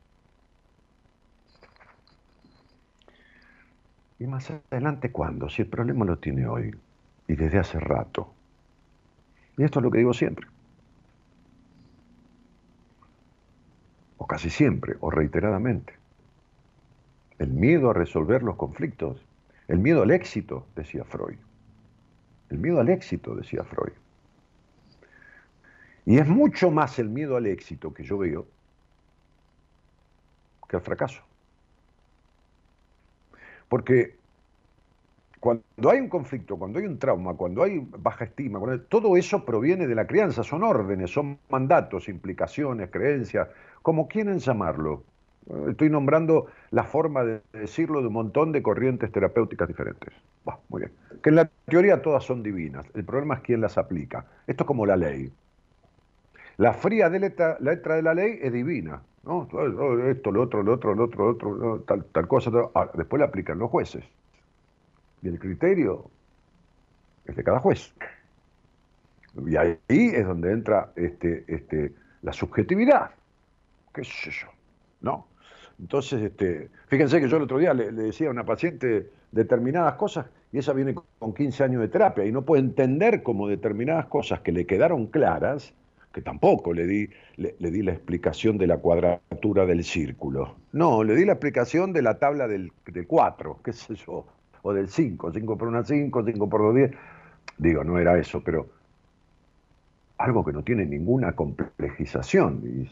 ¿Y 4.24 4.26
más 4.26 4.50
adelante 4.70 5.12
cuándo? 5.12 5.50
Si 5.50 5.60
el 5.60 5.68
problema 5.68 6.06
lo 6.06 6.16
tiene 6.16 6.46
hoy 6.46 6.74
y 7.28 7.36
desde 7.36 7.58
hace 7.58 7.78
rato. 7.78 8.32
Y 9.58 9.64
esto 9.64 9.80
es 9.80 9.82
lo 9.82 9.90
que 9.90 9.98
digo 9.98 10.14
siempre. 10.14 10.46
O 14.16 14.26
casi 14.26 14.48
siempre, 14.48 14.96
o 15.00 15.10
reiteradamente. 15.10 15.92
El 17.38 17.50
miedo 17.50 17.90
a 17.90 17.92
resolver 17.92 18.42
los 18.42 18.56
conflictos, 18.56 19.22
el 19.68 19.78
miedo 19.80 20.00
al 20.00 20.10
éxito, 20.10 20.66
decía 20.74 21.04
Freud. 21.04 21.36
El 22.48 22.56
miedo 22.60 22.80
al 22.80 22.88
éxito, 22.88 23.34
decía 23.34 23.62
Freud. 23.62 23.92
Y 26.06 26.16
es 26.16 26.26
mucho 26.26 26.70
más 26.70 26.98
el 26.98 27.10
miedo 27.10 27.36
al 27.36 27.44
éxito 27.44 27.92
que 27.92 28.04
yo 28.04 28.16
veo 28.16 28.46
que 30.66 30.76
al 30.76 30.82
fracaso. 30.82 31.22
Porque 33.74 34.14
cuando 35.40 35.90
hay 35.90 35.98
un 35.98 36.08
conflicto, 36.08 36.56
cuando 36.56 36.78
hay 36.78 36.86
un 36.86 36.96
trauma, 36.96 37.34
cuando 37.34 37.64
hay 37.64 37.80
baja 37.80 38.26
estima, 38.26 38.60
todo 38.88 39.16
eso 39.16 39.44
proviene 39.44 39.88
de 39.88 39.96
la 39.96 40.06
crianza, 40.06 40.44
son 40.44 40.62
órdenes, 40.62 41.10
son 41.10 41.40
mandatos, 41.48 42.08
implicaciones, 42.08 42.88
creencias, 42.92 43.48
como 43.82 44.06
quieren 44.06 44.38
llamarlo. 44.38 45.02
Estoy 45.68 45.90
nombrando 45.90 46.46
la 46.70 46.84
forma 46.84 47.24
de 47.24 47.40
decirlo 47.52 48.00
de 48.00 48.06
un 48.06 48.12
montón 48.12 48.52
de 48.52 48.62
corrientes 48.62 49.10
terapéuticas 49.10 49.66
diferentes. 49.66 50.14
muy 50.68 50.82
bien. 50.82 50.92
Que 51.20 51.30
en 51.30 51.34
la 51.34 51.50
teoría 51.66 52.00
todas 52.00 52.22
son 52.22 52.44
divinas. 52.44 52.86
El 52.94 53.04
problema 53.04 53.34
es 53.34 53.40
quién 53.40 53.60
las 53.60 53.76
aplica. 53.76 54.24
Esto 54.46 54.62
es 54.62 54.68
como 54.68 54.86
la 54.86 54.94
ley. 54.94 55.32
La 56.58 56.74
fría 56.74 57.08
letra 57.08 57.56
de 57.58 58.02
la 58.02 58.14
ley 58.14 58.38
es 58.40 58.52
divina. 58.52 59.02
¿No? 59.24 59.48
Esto, 60.08 60.30
lo 60.30 60.42
otro, 60.42 60.62
lo 60.62 60.74
otro, 60.74 60.94
lo 60.94 61.04
otro, 61.04 61.24
lo 61.24 61.30
otro, 61.32 61.80
tal, 61.86 62.04
tal 62.06 62.28
cosa. 62.28 62.50
después 62.94 63.20
la 63.20 63.26
aplican 63.26 63.58
los 63.58 63.70
jueces. 63.70 64.04
Y 65.22 65.28
el 65.28 65.38
criterio 65.38 66.10
es 67.24 67.36
de 67.36 67.44
cada 67.44 67.58
juez. 67.58 67.94
Y 69.46 69.56
ahí 69.56 69.78
es 69.88 70.26
donde 70.26 70.52
entra 70.52 70.92
este, 70.96 71.44
este, 71.48 71.92
la 72.22 72.32
subjetividad. 72.32 73.10
¿Qué 73.92 74.04
sé 74.04 74.30
yo? 74.30 74.48
¿No? 75.00 75.26
Entonces, 75.78 76.22
este, 76.22 76.70
fíjense 76.86 77.20
que 77.20 77.28
yo 77.28 77.36
el 77.36 77.44
otro 77.44 77.58
día 77.58 77.74
le, 77.74 77.90
decía 77.90 78.28
a 78.28 78.30
una 78.30 78.44
paciente 78.44 79.10
determinadas 79.32 79.94
cosas 79.94 80.26
y 80.52 80.58
esa 80.58 80.72
viene 80.72 80.94
con 81.18 81.34
15 81.34 81.64
años 81.64 81.80
de 81.80 81.88
terapia 81.88 82.24
y 82.24 82.30
no 82.30 82.42
puede 82.42 82.62
entender 82.62 83.22
como 83.22 83.48
determinadas 83.48 84.06
cosas 84.06 84.40
que 84.40 84.52
le 84.52 84.66
quedaron 84.66 85.06
claras 85.06 85.74
que 86.14 86.22
tampoco 86.22 86.72
le 86.72 86.86
di, 86.86 87.10
le, 87.36 87.54
di 87.58 87.82
la 87.82 87.92
explicación 87.92 88.56
de 88.56 88.68
la 88.68 88.78
cuadratura 88.78 89.66
del 89.66 89.82
círculo. 89.82 90.54
No, 90.72 91.02
le 91.02 91.16
di 91.16 91.24
la 91.24 91.32
explicación 91.32 91.92
de 91.92 92.02
la 92.02 92.20
tabla 92.20 92.46
del, 92.46 92.72
4, 93.06 93.58
qué 93.64 93.72
sé 93.72 93.96
yo, 93.96 94.24
o 94.62 94.72
del 94.72 94.88
5, 94.88 95.32
5 95.32 95.58
por 95.58 95.68
1, 95.68 95.84
5, 95.84 96.24
5 96.24 96.48
por 96.48 96.60
2, 96.62 96.74
10. 96.76 96.90
Digo, 97.58 97.82
no 97.82 97.98
era 97.98 98.16
eso, 98.16 98.42
pero 98.44 98.68
algo 100.18 100.44
que 100.44 100.52
no 100.52 100.62
tiene 100.62 100.86
ninguna 100.86 101.32
complejización. 101.32 102.62
Y, 102.64 102.88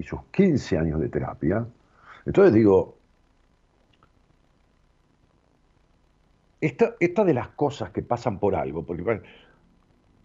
y 0.00 0.02
sus 0.02 0.20
15 0.30 0.76
años 0.76 1.00
de 1.00 1.08
terapia. 1.08 1.66
Entonces 2.26 2.52
digo, 2.52 2.98
esta, 6.60 6.94
esta 7.00 7.24
de 7.24 7.32
las 7.32 7.48
cosas 7.48 7.90
que 7.90 8.02
pasan 8.02 8.38
por 8.38 8.54
algo, 8.54 8.84
porque 8.84 9.22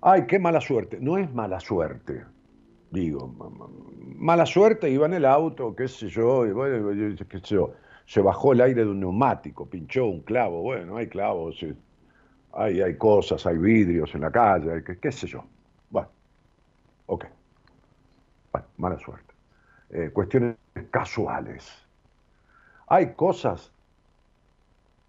ay, 0.05 0.27
qué 0.27 0.37
mala 0.37 0.61
suerte. 0.61 0.99
No 1.01 1.17
es 1.17 1.33
mala 1.33 1.59
suerte, 1.59 2.23
digo, 2.91 3.27
mala 4.15 4.45
suerte, 4.45 4.89
iba 4.89 5.07
en 5.07 5.15
el 5.15 5.25
auto, 5.25 5.75
qué 5.75 5.87
sé 5.87 6.07
yo, 6.09 6.43
qué 7.27 7.39
sé 7.39 7.55
yo, 7.55 7.73
se 8.05 8.21
bajó 8.21 8.53
el 8.53 8.61
aire 8.61 8.85
de 8.85 8.91
un 8.91 8.99
neumático, 8.99 9.67
pinchó 9.67 10.05
un 10.05 10.21
clavo, 10.21 10.61
bueno, 10.61 10.97
hay 10.97 11.07
clavos, 11.07 11.59
hay, 12.53 12.81
hay 12.81 12.97
cosas, 12.97 13.47
hay 13.47 13.57
vidrios 13.57 14.13
en 14.13 14.21
la 14.21 14.31
calle, 14.31 14.83
qué, 14.83 15.11
sé 15.11 15.25
yo. 15.25 15.43
Bueno, 15.89 16.07
ok. 17.07 17.25
Bueno, 18.51 18.67
mala 18.77 18.99
suerte. 18.99 19.33
Eh, 19.89 20.11
cuestiones 20.13 20.55
casuales. 20.91 21.67
Hay 22.87 23.13
cosas 23.13 23.71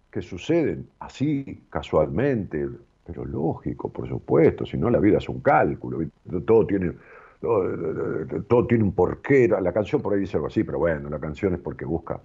que 0.09 0.23
suceden 0.23 0.89
así, 0.99 1.63
casualmente, 1.69 2.67
pero 3.07 3.23
lógico, 3.23 3.89
por 3.89 4.07
supuesto, 4.07 4.65
si 4.65 4.77
no 4.77 4.89
la 4.89 4.99
vida 4.99 5.19
es 5.19 5.29
un 5.29 5.39
cálculo, 5.39 5.99
todo 6.45 6.67
tiene, 6.67 6.91
todo, 7.39 8.67
tiene 8.67 8.83
un 8.83 8.91
porqué. 8.91 9.47
La 9.47 9.71
canción 9.71 10.01
por 10.01 10.13
ahí 10.13 10.19
dice 10.19 10.35
algo 10.35 10.47
así, 10.47 10.65
pero 10.65 10.77
bueno, 10.77 11.09
la 11.09 11.17
canción 11.17 11.53
es 11.53 11.59
porque 11.61 11.85
busca 11.85 12.19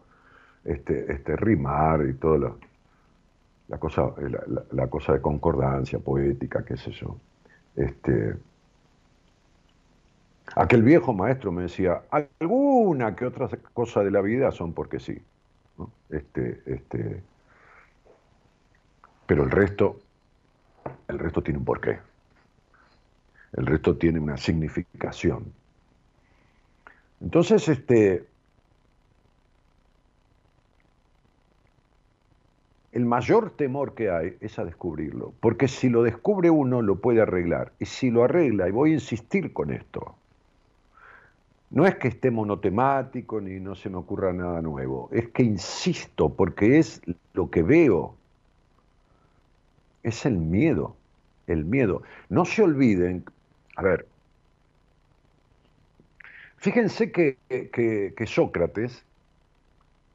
este, 0.64 1.12
este 1.12 1.36
rimar 1.36 2.04
y 2.04 2.14
toda 2.14 2.56
la, 3.68 3.78
cosa, 3.78 4.12
la, 4.72 4.86
cosa 4.88 5.12
de 5.12 5.20
concordancia 5.20 6.00
poética, 6.00 6.64
qué 6.64 6.76
sé 6.76 6.90
yo. 6.90 7.16
Este, 7.76 8.34
aquel 10.56 10.82
viejo 10.82 11.12
maestro 11.12 11.52
me 11.52 11.62
decía, 11.62 12.02
alguna 12.10 13.14
que 13.14 13.24
otra 13.24 13.48
cosa 13.72 14.02
de 14.02 14.10
la 14.10 14.20
vida 14.20 14.50
son 14.50 14.72
porque 14.72 14.98
sí. 14.98 15.22
Este, 16.10 16.60
este, 16.66 17.22
pero 19.26 19.44
el 19.44 19.50
resto 19.50 20.01
el 21.08 21.18
resto 21.18 21.42
tiene 21.42 21.58
un 21.58 21.64
porqué. 21.64 21.98
El 23.52 23.66
resto 23.66 23.96
tiene 23.96 24.18
una 24.20 24.36
significación. 24.36 25.52
Entonces, 27.20 27.68
este, 27.68 28.26
el 32.92 33.04
mayor 33.06 33.50
temor 33.50 33.94
que 33.94 34.10
hay 34.10 34.36
es 34.40 34.58
a 34.58 34.64
descubrirlo, 34.64 35.32
porque 35.40 35.68
si 35.68 35.88
lo 35.88 36.02
descubre 36.02 36.50
uno 36.50 36.82
lo 36.82 37.00
puede 37.00 37.20
arreglar, 37.22 37.72
y 37.78 37.86
si 37.86 38.10
lo 38.10 38.24
arregla, 38.24 38.68
y 38.68 38.72
voy 38.72 38.90
a 38.90 38.94
insistir 38.94 39.52
con 39.52 39.72
esto, 39.72 40.16
No 41.70 41.86
es 41.86 41.96
que 41.96 42.08
esté 42.08 42.30
monotemático 42.30 43.40
ni 43.40 43.58
no 43.58 43.74
se 43.74 43.88
me 43.88 43.96
ocurra 43.96 44.32
nada 44.34 44.60
nuevo, 44.60 45.08
es 45.10 45.28
que 45.30 45.42
insisto, 45.42 46.28
porque 46.28 46.78
es 46.78 47.00
lo 47.32 47.50
que 47.50 47.62
veo, 47.62 48.14
es 50.02 50.26
el 50.26 50.36
miedo, 50.36 50.96
el 51.46 51.64
miedo. 51.64 52.02
No 52.28 52.44
se 52.44 52.62
olviden, 52.62 53.24
a 53.76 53.82
ver, 53.82 54.06
fíjense 56.56 57.12
que, 57.12 57.36
que, 57.48 58.26
Sócrates, 58.26 59.04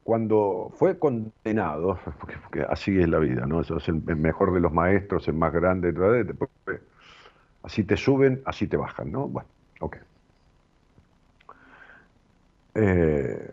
cuando 0.03 0.71
fue 0.77 0.97
condenado, 0.97 1.99
porque, 2.41 2.61
así 2.69 2.97
es 2.99 3.09
la 3.09 3.19
vida, 3.19 3.45
¿no? 3.45 3.61
Eso 3.61 3.77
es 3.77 3.87
el, 3.87 4.01
mejor 4.01 4.53
de 4.53 4.59
los 4.59 4.73
maestros, 4.73 5.27
el 5.27 5.35
más 5.35 5.53
grande, 5.53 5.93
así 7.63 7.83
te 7.83 7.97
suben, 7.97 8.41
así 8.45 8.67
te 8.67 8.77
bajan, 8.77 9.11
¿no? 9.11 9.27
Bueno, 9.27 9.49
ok. 9.79 9.97
Eh, 12.79 13.51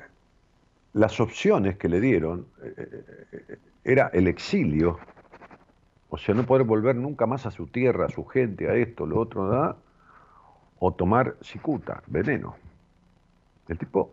las 0.92 1.18
opciones 1.18 1.76
que 1.76 1.88
le 1.88 2.00
dieron 2.00 2.46
eh, 2.62 2.74
eh, 3.32 3.56
era 3.84 4.08
el 4.08 4.28
exilio, 4.28 4.98
o 6.14 6.18
sea, 6.18 6.34
no 6.34 6.46
poder 6.46 6.64
volver 6.64 6.96
nunca 6.96 7.26
más 7.26 7.44
a 7.46 7.50
su 7.50 7.66
tierra, 7.66 8.06
a 8.06 8.08
su 8.08 8.24
gente, 8.24 8.68
a 8.68 8.74
esto, 8.74 9.06
lo 9.06 9.18
otro, 9.20 9.48
¿da? 9.48 9.76
o 10.78 10.92
tomar 10.92 11.36
cicuta, 11.42 12.02
veneno. 12.06 12.56
El 13.68 13.78
tipo 13.78 14.12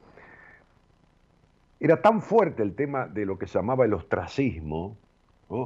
era 1.79 2.01
tan 2.01 2.21
fuerte 2.21 2.63
el 2.63 2.75
tema 2.75 3.07
de 3.07 3.25
lo 3.25 3.37
que 3.37 3.47
se 3.47 3.59
llamaba 3.59 3.85
el 3.85 3.93
ostracismo 3.93 4.97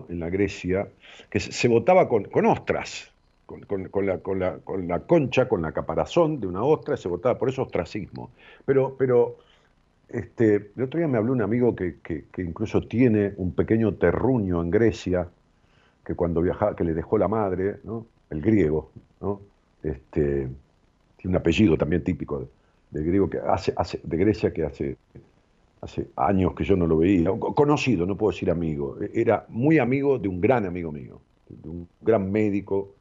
en 0.10 0.20
la 0.20 0.30
Grecia, 0.30 0.88
que 1.30 1.40
se, 1.40 1.68
votaba 1.68 2.10
con, 2.10 2.24
con 2.24 2.46
ostras, 2.48 3.12
con, 3.46 4.06
la, 4.06 5.00
concha, 5.00 5.48
con 5.48 5.62
la 5.62 5.72
caparazón 5.72 6.40
de 6.40 6.48
una 6.48 6.64
ostra, 6.64 6.98
se 6.98 7.08
votaba 7.08 7.38
por 7.38 7.50
eso 7.50 7.64
ostracismo. 7.64 8.32
Pero, 8.66 8.96
pero 8.98 9.38
este, 10.10 10.72
el 10.76 10.84
otro 10.84 10.98
día 10.98 11.08
me 11.08 11.18
habló 11.18 11.34
un 11.34 11.42
amigo 11.42 11.76
que, 11.76 12.26
incluso 12.38 12.82
tiene 12.82 13.34
un 13.38 13.54
pequeño 13.54 13.94
terruño 13.94 14.62
en 14.62 14.72
Grecia, 14.72 15.30
que 16.06 16.16
cuando 16.16 16.42
viajaba, 16.42 16.76
que 16.76 16.84
le 16.84 16.94
dejó 16.94 17.18
la 17.18 17.28
madre, 17.28 17.78
¿no? 17.84 18.06
el 18.30 18.42
griego, 18.42 18.92
¿no? 19.22 19.42
este, 19.84 20.48
tiene 21.18 21.30
un 21.30 21.36
apellido 21.36 21.78
también 21.78 22.04
típico 22.04 22.48
del 22.92 23.04
griego 23.04 23.30
que 23.30 23.40
hace, 23.40 23.74
hace, 23.76 24.00
de 24.04 24.18
Grecia 24.18 24.54
que 24.54 24.64
hace, 24.64 24.98
hace 25.82 26.08
años 26.16 26.54
que 26.54 26.64
yo 26.64 26.76
no 26.76 26.88
lo 26.88 26.98
veía, 26.98 27.30
conocido, 27.32 28.06
no 28.06 28.16
puedo 28.16 28.32
decir 28.32 28.50
amigo, 28.50 28.98
era 29.14 29.46
muy 29.50 29.80
amigo 29.80 30.20
de 30.20 30.28
un 30.28 30.40
gran 30.40 30.66
amigo 30.66 30.92
mío, 30.92 31.20
de 31.50 31.70
un 31.70 31.88
gran 32.02 32.32
médico 32.32 32.96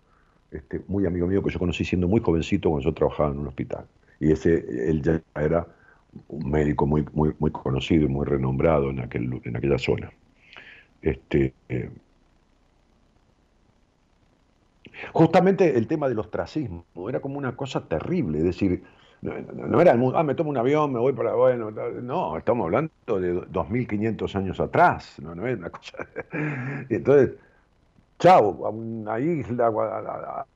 este, 0.50 0.82
muy 0.86 1.04
amigo 1.04 1.26
mío 1.26 1.42
que 1.42 1.50
yo 1.50 1.58
conocí 1.58 1.84
siendo 1.84 2.06
muy 2.06 2.20
jovencito 2.20 2.70
cuando 2.70 2.88
yo 2.88 2.94
trabajaba 2.94 3.32
en 3.32 3.38
un 3.38 3.48
hospital. 3.48 3.86
Y 4.20 4.30
ese, 4.30 4.64
él 4.88 5.02
ya 5.02 5.20
era 5.34 5.66
un 6.28 6.48
médico 6.48 6.86
muy, 6.86 7.04
muy, 7.12 7.34
muy 7.40 7.50
conocido 7.50 8.04
y 8.04 8.08
muy 8.08 8.24
renombrado 8.24 8.90
en, 8.90 9.00
aquel, 9.00 9.40
en 9.44 9.56
aquella 9.56 9.78
zona. 9.78 10.12
Este, 11.02 11.52
eh, 11.68 11.90
justamente 15.12 15.76
el 15.76 15.86
tema 15.86 16.08
del 16.08 16.18
ostracismo 16.18 16.84
era 17.08 17.20
como 17.20 17.38
una 17.38 17.56
cosa 17.56 17.86
terrible, 17.88 18.38
es 18.38 18.44
decir, 18.44 18.82
no, 19.22 19.80
era 19.80 19.92
el 19.92 19.98
mundo, 19.98 20.18
ah, 20.18 20.22
me 20.22 20.34
tomo 20.34 20.50
un 20.50 20.58
avión, 20.58 20.92
me 20.92 20.98
voy 20.98 21.14
para, 21.14 21.34
bueno, 21.34 21.70
no, 21.70 22.36
estamos 22.36 22.66
hablando 22.66 22.90
de 23.06 23.34
2.500 23.34 24.34
años 24.36 24.60
atrás, 24.60 25.16
no, 25.22 25.34
no 25.34 25.46
es 25.46 25.56
una 25.56 25.70
cosa. 25.70 26.06
Entonces, 26.90 27.30
chao, 28.18 28.66
a 28.66 28.70
una 28.70 29.18
isla, 29.20 29.72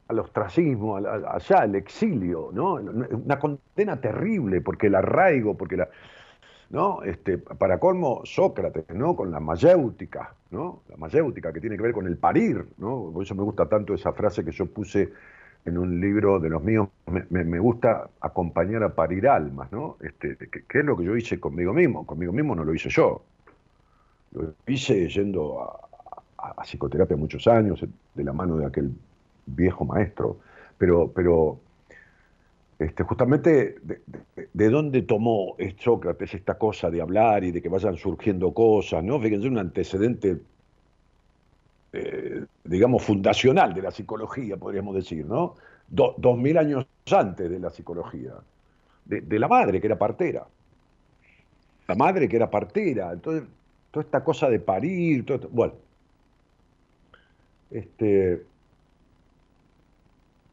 al 0.08 0.18
ostracismo, 0.18 0.96
allá, 0.96 1.60
al 1.60 1.74
exilio, 1.74 2.50
¿no? 2.52 2.74
Una 2.74 3.38
condena 3.38 4.00
terrible, 4.00 4.60
porque 4.60 4.88
el 4.88 4.94
arraigo, 4.94 5.56
porque 5.56 5.76
la. 5.76 5.88
¿No? 6.70 7.02
Este, 7.02 7.38
para 7.38 7.78
colmo, 7.78 8.22
Sócrates, 8.24 8.84
¿no? 8.94 9.16
Con 9.16 9.30
la 9.30 9.40
mayéutica, 9.40 10.34
¿no? 10.50 10.82
La 10.88 10.96
mayéutica 10.96 11.52
que 11.52 11.60
tiene 11.60 11.76
que 11.76 11.82
ver 11.82 11.92
con 11.92 12.06
el 12.06 12.16
parir, 12.16 12.66
¿no? 12.78 13.10
Por 13.12 13.24
eso 13.24 13.34
me 13.34 13.42
gusta 13.42 13.66
tanto 13.66 13.94
esa 13.94 14.12
frase 14.12 14.44
que 14.44 14.52
yo 14.52 14.66
puse 14.66 15.12
en 15.64 15.78
un 15.78 16.00
libro 16.00 16.38
de 16.38 16.48
los 16.48 16.62
míos, 16.62 16.88
me, 17.06 17.58
gusta 17.58 18.08
acompañar 18.20 18.82
a 18.82 18.94
parir 18.94 19.28
almas, 19.28 19.70
¿no? 19.72 19.96
Este, 20.00 20.36
¿Qué 20.36 20.78
es 20.78 20.84
lo 20.84 20.96
que 20.96 21.04
yo 21.04 21.16
hice 21.16 21.40
conmigo 21.40 21.72
mismo? 21.72 22.06
Conmigo 22.06 22.32
mismo 22.32 22.54
no 22.54 22.64
lo 22.64 22.74
hice 22.74 22.88
yo. 22.88 23.22
Lo 24.32 24.54
hice 24.66 25.08
yendo 25.08 25.62
a, 25.62 25.88
a, 26.38 26.62
psicoterapia 26.62 27.16
muchos 27.16 27.46
años, 27.48 27.84
de 28.14 28.24
la 28.24 28.32
mano 28.32 28.56
de 28.56 28.66
aquel 28.66 28.92
viejo 29.46 29.84
maestro, 29.84 30.38
pero, 30.78 31.10
pero 31.14 31.58
este, 32.78 33.02
justamente 33.02 33.76
de, 34.52 34.70
dónde 34.70 35.02
tomó 35.02 35.56
Sócrates 35.78 36.34
esta 36.34 36.56
cosa 36.56 36.90
de 36.90 37.02
hablar 37.02 37.42
y 37.42 37.50
de 37.50 37.60
que 37.60 37.68
vayan 37.68 37.96
surgiendo 37.96 38.54
cosas, 38.54 39.02
¿no? 39.02 39.20
Fíjense, 39.20 39.48
un 39.48 39.58
antecedente, 39.58 40.38
eh, 41.92 42.44
digamos, 42.64 43.02
fundacional 43.02 43.74
de 43.74 43.82
la 43.82 43.90
psicología, 43.90 44.56
podríamos 44.56 44.94
decir, 44.94 45.26
¿no? 45.26 45.56
dos 45.88 46.36
mil 46.36 46.58
años 46.58 46.86
antes 47.10 47.50
de 47.50 47.58
la 47.58 47.70
psicología, 47.70 48.34
de, 49.06 49.38
la 49.38 49.48
madre 49.48 49.80
que 49.80 49.86
era 49.86 49.98
partera. 49.98 50.46
La 51.88 51.94
madre 51.94 52.28
que 52.28 52.36
era 52.36 52.50
partera, 52.50 53.12
entonces, 53.12 53.48
toda 53.90 54.04
esta 54.04 54.22
cosa 54.22 54.50
de 54.50 54.60
parir, 54.60 55.24
todo 55.24 55.48
bueno, 55.50 55.72
este, 57.70 58.44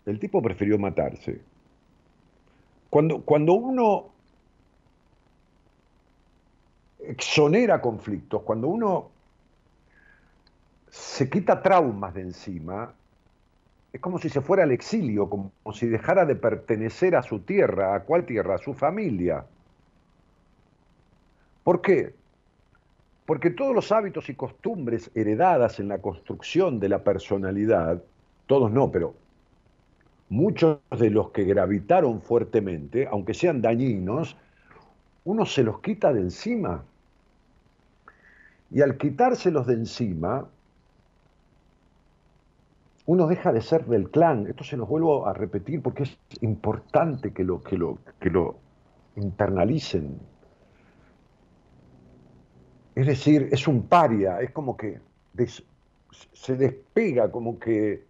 el 0.05 0.19
tipo 0.19 0.41
prefirió 0.41 0.79
matarse. 0.79 1.41
Cuando, 2.95 3.23
cuando 3.23 3.55
uno 3.55 4.05
exonera 6.99 7.81
conflictos, 7.81 8.43
cuando 8.43 8.69
uno 8.69 9.10
se 10.89 11.29
quita 11.29 11.62
traumas 11.62 12.13
de 12.13 12.21
encima, 12.21 12.93
es 13.91 13.99
como 13.99 14.17
si 14.17 14.29
se 14.29 14.39
fuera 14.39 14.63
al 14.63 14.71
exilio, 14.71 15.29
como 15.29 15.51
si 15.73 15.88
dejara 15.88 16.23
de 16.23 16.38
pertenecer 16.38 17.17
a 17.17 17.21
su 17.21 17.39
tierra. 17.41 17.95
¿A 17.95 18.03
cuál 18.03 18.25
tierra? 18.25 18.55
A 18.55 18.60
su 18.60 18.73
familia. 18.73 19.45
¿Por 21.65 21.81
qué? 21.81 22.15
Porque 23.25 23.49
todos 23.49 23.75
los 23.75 23.91
hábitos 23.91 24.29
y 24.29 24.36
costumbres 24.36 25.12
heredadas 25.15 25.81
en 25.81 25.89
la 25.89 25.97
construcción 25.97 26.79
de 26.79 26.88
la 26.88 27.03
personalidad, 27.03 28.01
todos 28.47 28.71
no, 28.71 28.89
pero 28.89 29.15
muchos 30.29 30.79
de 30.97 31.09
los 31.09 31.31
que 31.31 31.43
gravitaron 31.43 32.21
fuertemente, 32.21 33.07
aunque 33.07 33.33
sean 33.33 33.61
dañinos, 33.61 34.35
uno 35.23 35.45
se 35.45 35.63
los 35.63 35.79
quita 35.81 36.13
de 36.13 36.21
encima. 36.21 36.83
Y 38.71 38.81
al 38.81 38.97
quitárselos 38.97 39.67
de 39.67 39.73
encima, 39.73 40.47
uno 43.05 43.27
deja 43.27 43.51
de 43.51 43.61
ser 43.61 43.85
del 43.85 44.09
clan. 44.09 44.47
Esto 44.47 44.63
se 44.63 44.77
los 44.77 44.88
vuelvo 44.88 45.27
a 45.27 45.33
repetir 45.33 45.81
porque 45.81 46.03
es 46.03 46.17
importante 46.41 47.31
que 47.31 47.43
lo, 47.43 47.61
que 47.63 47.77
lo, 47.77 47.99
que 48.19 48.29
lo 48.29 48.57
internalicen. 49.15 50.19
Es 52.95 53.07
decir, 53.07 53.49
es 53.51 53.67
un 53.67 53.83
paria, 53.83 54.41
es 54.41 54.51
como 54.51 54.75
que 54.77 54.99
se 56.33 56.55
despega, 56.55 57.31
como 57.31 57.59
que, 57.59 58.05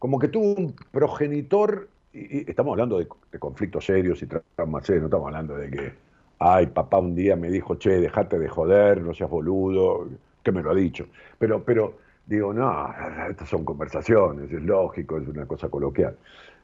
como 0.00 0.18
que 0.18 0.28
tuvo 0.28 0.54
un 0.54 0.74
progenitor, 0.90 1.88
y, 2.14 2.50
estamos 2.50 2.72
hablando 2.72 2.98
de, 2.98 3.06
conflictos 3.38 3.84
serios 3.84 4.22
y 4.22 4.26
traumas 4.26 4.86
serios, 4.86 5.02
no 5.02 5.06
estamos 5.08 5.26
hablando 5.26 5.56
de 5.56 5.70
que, 5.70 5.92
ay, 6.38 6.68
papá 6.68 6.98
un 6.98 7.14
día 7.14 7.36
me 7.36 7.50
dijo, 7.50 7.74
che, 7.74 8.00
dejate 8.00 8.38
de 8.38 8.48
joder, 8.48 9.02
no 9.02 9.12
seas 9.12 9.28
boludo, 9.28 10.08
que 10.42 10.52
me 10.52 10.62
lo 10.62 10.70
ha 10.70 10.74
dicho. 10.74 11.06
Pero, 11.38 11.62
pero 11.62 11.98
digo, 12.24 12.54
no, 12.54 12.88
estas 13.28 13.46
son 13.50 13.62
conversaciones, 13.62 14.50
es 14.50 14.62
lógico, 14.62 15.18
es 15.18 15.28
una 15.28 15.44
cosa 15.44 15.68
coloquial. 15.68 16.16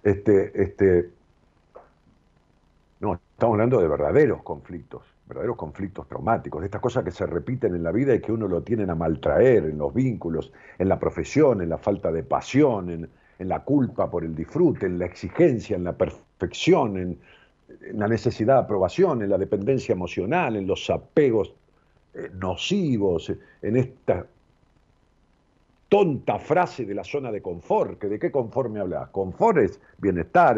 Este, 0.03 0.51
este, 0.63 1.11
no, 3.01 3.21
estamos 3.35 3.53
hablando 3.53 3.83
de 3.83 3.89
verdaderos 3.89 4.43
conflictos 4.43 5.03
verdaderos 5.29 5.57
conflictos 5.57 6.07
traumáticos, 6.07 6.61
de 6.61 6.67
estas 6.67 6.81
cosas 6.81 7.03
que 7.03 7.11
se 7.11 7.27
repiten 7.27 7.75
en 7.75 7.83
la 7.83 7.91
vida 7.91 8.15
y 8.15 8.21
que 8.21 8.31
uno 8.31 8.47
lo 8.47 8.63
tienen 8.63 8.91
a 8.91 8.95
maltraer 8.95 9.65
en 9.65 9.77
los 9.77 9.93
vínculos, 9.93 10.53
en 10.79 10.89
la 10.89 11.01
profesión, 11.01 11.61
en 11.61 11.69
la 11.69 11.79
falta 11.79 12.13
de 12.13 12.23
pasión, 12.23 12.91
en, 12.91 13.11
la 13.39 13.61
culpa 13.63 14.11
por 14.11 14.25
el 14.25 14.35
disfrute, 14.35 14.87
en 14.87 14.99
la 14.99 15.07
exigencia, 15.07 15.77
en 15.77 15.85
la 15.85 15.93
perfección, 15.93 16.97
en, 16.97 17.19
la 17.93 18.09
necesidad 18.09 18.55
de 18.55 18.61
aprobación, 18.61 19.23
en 19.23 19.31
la 19.31 19.39
dependencia 19.39 19.93
emocional, 19.93 20.57
en 20.57 20.67
los 20.67 20.89
apegos 20.89 21.55
eh, 22.15 22.31
nocivos, 22.35 23.33
en 23.63 23.77
esta 23.77 24.27
tonta 25.89 26.39
frase 26.39 26.85
de 26.85 26.95
la 26.95 27.05
zona 27.05 27.31
de 27.31 27.43
confort, 27.43 27.99
que 27.99 28.09
de 28.09 28.19
qué 28.19 28.31
confort 28.31 28.71
me 28.71 28.81
hablas, 28.81 29.09
confort 29.11 29.59
es 29.59 29.81
bienestar, 29.99 30.57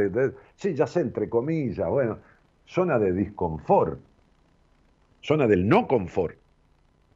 sí, 0.54 0.74
ya 0.74 0.86
sé, 0.86 1.00
entre 1.00 1.28
comillas, 1.28 1.88
bueno, 1.88 2.18
zona 2.66 2.98
de 2.98 3.12
disconfort 3.12 3.98
zona 5.22 5.46
del 5.46 5.68
no 5.68 5.86
confort. 5.86 6.36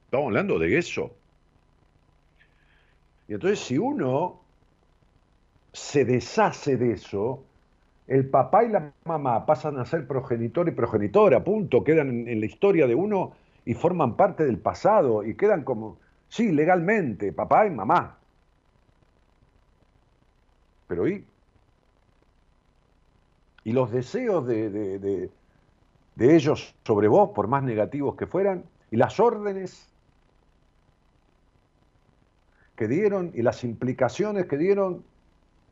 Estamos 0.04 0.26
hablando 0.26 0.58
de 0.58 0.76
eso. 0.76 1.10
Y 3.28 3.34
entonces 3.34 3.60
si 3.60 3.78
uno 3.78 4.40
se 5.72 6.04
deshace 6.04 6.76
de 6.76 6.92
eso, 6.92 7.42
el 8.06 8.28
papá 8.28 8.64
y 8.64 8.68
la 8.68 8.92
mamá 9.04 9.46
pasan 9.46 9.78
a 9.78 9.86
ser 9.86 10.06
progenitor 10.06 10.68
y 10.68 10.72
progenitora, 10.72 11.42
punto, 11.42 11.82
quedan 11.82 12.28
en, 12.28 12.40
la 12.40 12.46
historia 12.46 12.86
de 12.86 12.94
uno 12.94 13.32
y 13.64 13.74
forman 13.74 14.16
parte 14.16 14.44
del 14.44 14.58
pasado 14.58 15.24
y 15.24 15.34
quedan 15.34 15.64
como, 15.64 15.98
sí, 16.28 16.52
legalmente, 16.52 17.32
papá 17.32 17.66
y 17.66 17.70
mamá. 17.70 18.18
Pero 20.88 21.08
¿y? 21.08 21.24
Y 23.64 23.72
los 23.72 23.90
deseos 23.92 24.46
de, 24.46 24.68
de, 24.68 25.30
de 26.16 26.36
ellos 26.36 26.74
sobre 26.84 27.08
vos, 27.08 27.30
por 27.30 27.46
más 27.46 27.62
negativos 27.62 28.16
que 28.16 28.26
fueran, 28.26 28.64
y 28.90 28.96
las 28.96 29.18
órdenes 29.20 29.88
que 32.76 32.88
dieron 32.88 33.30
y 33.34 33.42
las 33.42 33.64
implicaciones 33.64 34.46
que 34.46 34.58
dieron, 34.58 35.04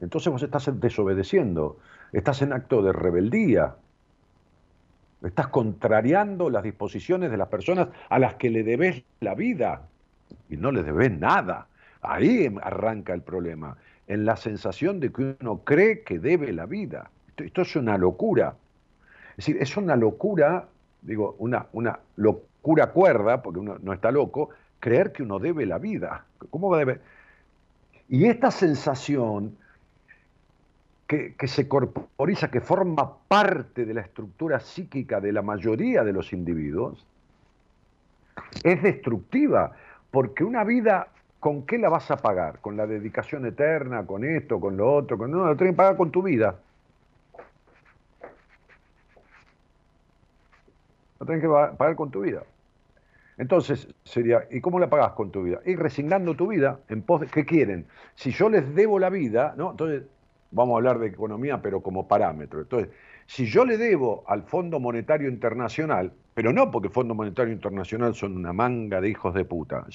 entonces 0.00 0.32
vos 0.32 0.42
estás 0.42 0.70
desobedeciendo, 0.80 1.78
estás 2.12 2.42
en 2.42 2.52
acto 2.52 2.82
de 2.82 2.92
rebeldía, 2.92 3.76
estás 5.22 5.48
contrariando 5.48 6.48
las 6.48 6.62
disposiciones 6.62 7.30
de 7.30 7.36
las 7.36 7.48
personas 7.48 7.88
a 8.08 8.18
las 8.18 8.34
que 8.34 8.50
le 8.50 8.62
debes 8.62 9.02
la 9.20 9.34
vida 9.34 9.88
y 10.48 10.56
no 10.56 10.72
le 10.72 10.82
debes 10.82 11.12
nada. 11.12 11.66
Ahí 12.02 12.50
arranca 12.62 13.12
el 13.12 13.20
problema, 13.20 13.76
en 14.06 14.24
la 14.24 14.36
sensación 14.36 15.00
de 15.00 15.12
que 15.12 15.36
uno 15.40 15.58
cree 15.64 16.02
que 16.02 16.18
debe 16.18 16.52
la 16.52 16.64
vida. 16.64 17.10
Esto, 17.36 17.62
es 17.62 17.76
una 17.76 17.98
locura. 17.98 18.56
Es 19.32 19.46
decir, 19.46 19.58
es 19.60 19.76
una 19.76 19.96
locura, 19.96 20.66
digo, 21.02 21.36
una, 21.38 21.66
una 21.72 22.00
locura 22.16 22.90
cuerda, 22.90 23.42
porque 23.42 23.60
uno 23.60 23.76
no 23.82 23.92
está 23.92 24.10
loco, 24.10 24.50
creer 24.78 25.12
que 25.12 25.22
uno 25.22 25.38
debe 25.38 25.66
la 25.66 25.78
vida. 25.78 26.24
¿Cómo 26.48 26.74
debe? 26.74 27.00
Y 28.08 28.24
esta 28.24 28.50
sensación 28.50 29.56
que, 31.10 31.48
se 31.48 31.66
corporiza, 31.66 32.52
que 32.52 32.60
forma 32.60 33.16
parte 33.26 33.84
de 33.84 33.94
la 33.94 34.02
estructura 34.02 34.60
psíquica 34.60 35.20
de 35.20 35.32
la 35.32 35.42
mayoría 35.42 36.04
de 36.04 36.12
los 36.12 36.32
individuos, 36.32 37.04
es 38.62 38.80
destructiva, 38.80 39.72
porque 40.12 40.44
una 40.44 40.62
vida, 40.62 41.08
¿con 41.40 41.66
qué 41.66 41.78
la 41.78 41.88
vas 41.88 42.12
a 42.12 42.16
pagar? 42.16 42.60
¿Con 42.60 42.76
la 42.76 42.86
dedicación 42.86 43.44
eterna? 43.44 44.06
¿Con 44.06 44.24
esto? 44.24 44.60
¿Con 44.60 44.76
lo 44.76 44.94
otro? 44.94 45.18
Con... 45.18 45.32
No, 45.32 45.46
la 45.46 45.56
tienes 45.56 45.72
que 45.72 45.78
pagar 45.78 45.96
con 45.96 46.12
tu 46.12 46.22
vida. 46.22 46.60
La 51.18 51.26
tienes 51.26 51.42
que 51.42 51.48
pagar 51.76 51.96
con 51.96 52.12
tu 52.12 52.20
vida. 52.20 52.44
Entonces 53.36 53.88
sería, 54.04 54.46
¿y 54.48 54.60
cómo 54.60 54.78
la 54.78 54.88
pagás 54.88 55.12
con 55.14 55.32
tu 55.32 55.42
vida? 55.42 55.58
Y 55.66 55.74
resignando 55.74 56.36
tu 56.36 56.46
vida 56.46 56.78
en 56.88 57.02
pos 57.02 57.22
de, 57.22 57.26
¿qué 57.26 57.44
quieren? 57.44 57.86
Si 58.14 58.30
yo 58.30 58.48
les 58.48 58.76
debo 58.76 59.00
la 59.00 59.10
vida, 59.10 59.54
¿no? 59.56 59.72
Entonces, 59.72 60.04
vamos 60.50 60.74
a 60.74 60.76
hablar 60.78 60.98
de 60.98 61.08
economía, 61.08 61.60
pero 61.62 61.80
como 61.80 62.06
parámetro. 62.08 62.60
Entonces, 62.60 62.90
si 63.26 63.46
yo 63.46 63.64
le 63.64 63.76
debo 63.76 64.24
al 64.26 64.42
Fondo 64.42 64.80
Monetario 64.80 65.28
Internacional, 65.28 66.12
pero 66.34 66.52
no 66.52 66.70
porque 66.70 66.88
el 66.88 66.94
Fondo 66.94 67.14
Monetario 67.14 67.52
Internacional 67.52 68.14
son 68.14 68.36
una 68.36 68.52
manga 68.52 69.00
de 69.00 69.08
hijos 69.08 69.34
de 69.34 69.44
puta. 69.44 69.86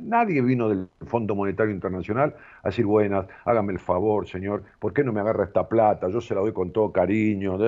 Nadie 0.00 0.40
vino 0.40 0.68
del 0.68 0.88
Fondo 1.06 1.34
Monetario 1.34 1.72
Internacional 1.72 2.34
a 2.62 2.68
decir, 2.68 2.86
buenas, 2.86 3.26
hágame 3.44 3.72
el 3.72 3.78
favor, 3.78 4.26
señor, 4.26 4.64
¿por 4.78 4.92
qué 4.92 5.04
no 5.04 5.12
me 5.12 5.20
agarra 5.20 5.44
esta 5.44 5.68
plata? 5.68 6.08
Yo 6.08 6.20
se 6.20 6.34
la 6.34 6.40
doy 6.40 6.52
con 6.52 6.72
todo 6.72 6.90
cariño, 6.92 7.58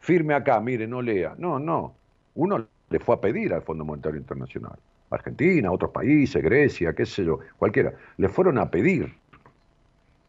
firme 0.00 0.34
acá, 0.34 0.60
mire, 0.60 0.86
no 0.86 1.00
lea. 1.00 1.34
No, 1.38 1.58
no. 1.58 1.94
Uno 2.34 2.66
le 2.90 2.98
fue 2.98 3.14
a 3.14 3.20
pedir 3.20 3.54
al 3.54 3.62
Fondo 3.62 3.84
Monetario 3.84 4.18
Internacional. 4.18 4.76
Argentina, 5.10 5.70
otros 5.70 5.92
países, 5.92 6.42
Grecia, 6.42 6.92
qué 6.94 7.06
sé 7.06 7.24
yo, 7.24 7.38
cualquiera. 7.56 7.92
Le 8.16 8.28
fueron 8.28 8.58
a 8.58 8.70
pedir. 8.70 9.14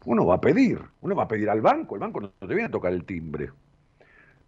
Uno 0.04 0.26
va 0.26 0.36
a 0.36 0.40
pedir, 0.40 0.80
uno 1.00 1.14
va 1.14 1.24
a 1.24 1.28
pedir 1.28 1.50
al 1.50 1.60
banco, 1.60 1.94
el 1.94 2.00
banco 2.00 2.20
no 2.20 2.30
te 2.30 2.46
viene 2.46 2.64
a 2.64 2.70
tocar 2.70 2.92
el 2.92 3.04
timbre. 3.04 3.50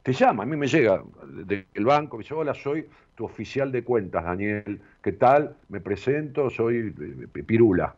Te 0.03 0.13
llama, 0.13 0.45
a 0.45 0.47
mí 0.47 0.57
me 0.57 0.67
llega 0.67 1.03
del 1.45 1.85
banco, 1.85 2.17
me 2.17 2.23
dice, 2.23 2.35
hola, 2.35 2.55
soy 2.55 2.87
tu 3.15 3.25
oficial 3.25 3.71
de 3.71 3.85
cuentas, 3.85 4.25
Daniel, 4.25 4.81
¿qué 5.03 5.13
tal? 5.13 5.57
Me 5.69 5.81
presento, 5.81 6.49
soy 6.49 6.95
eh, 6.99 7.43
Pirula. 7.43 7.95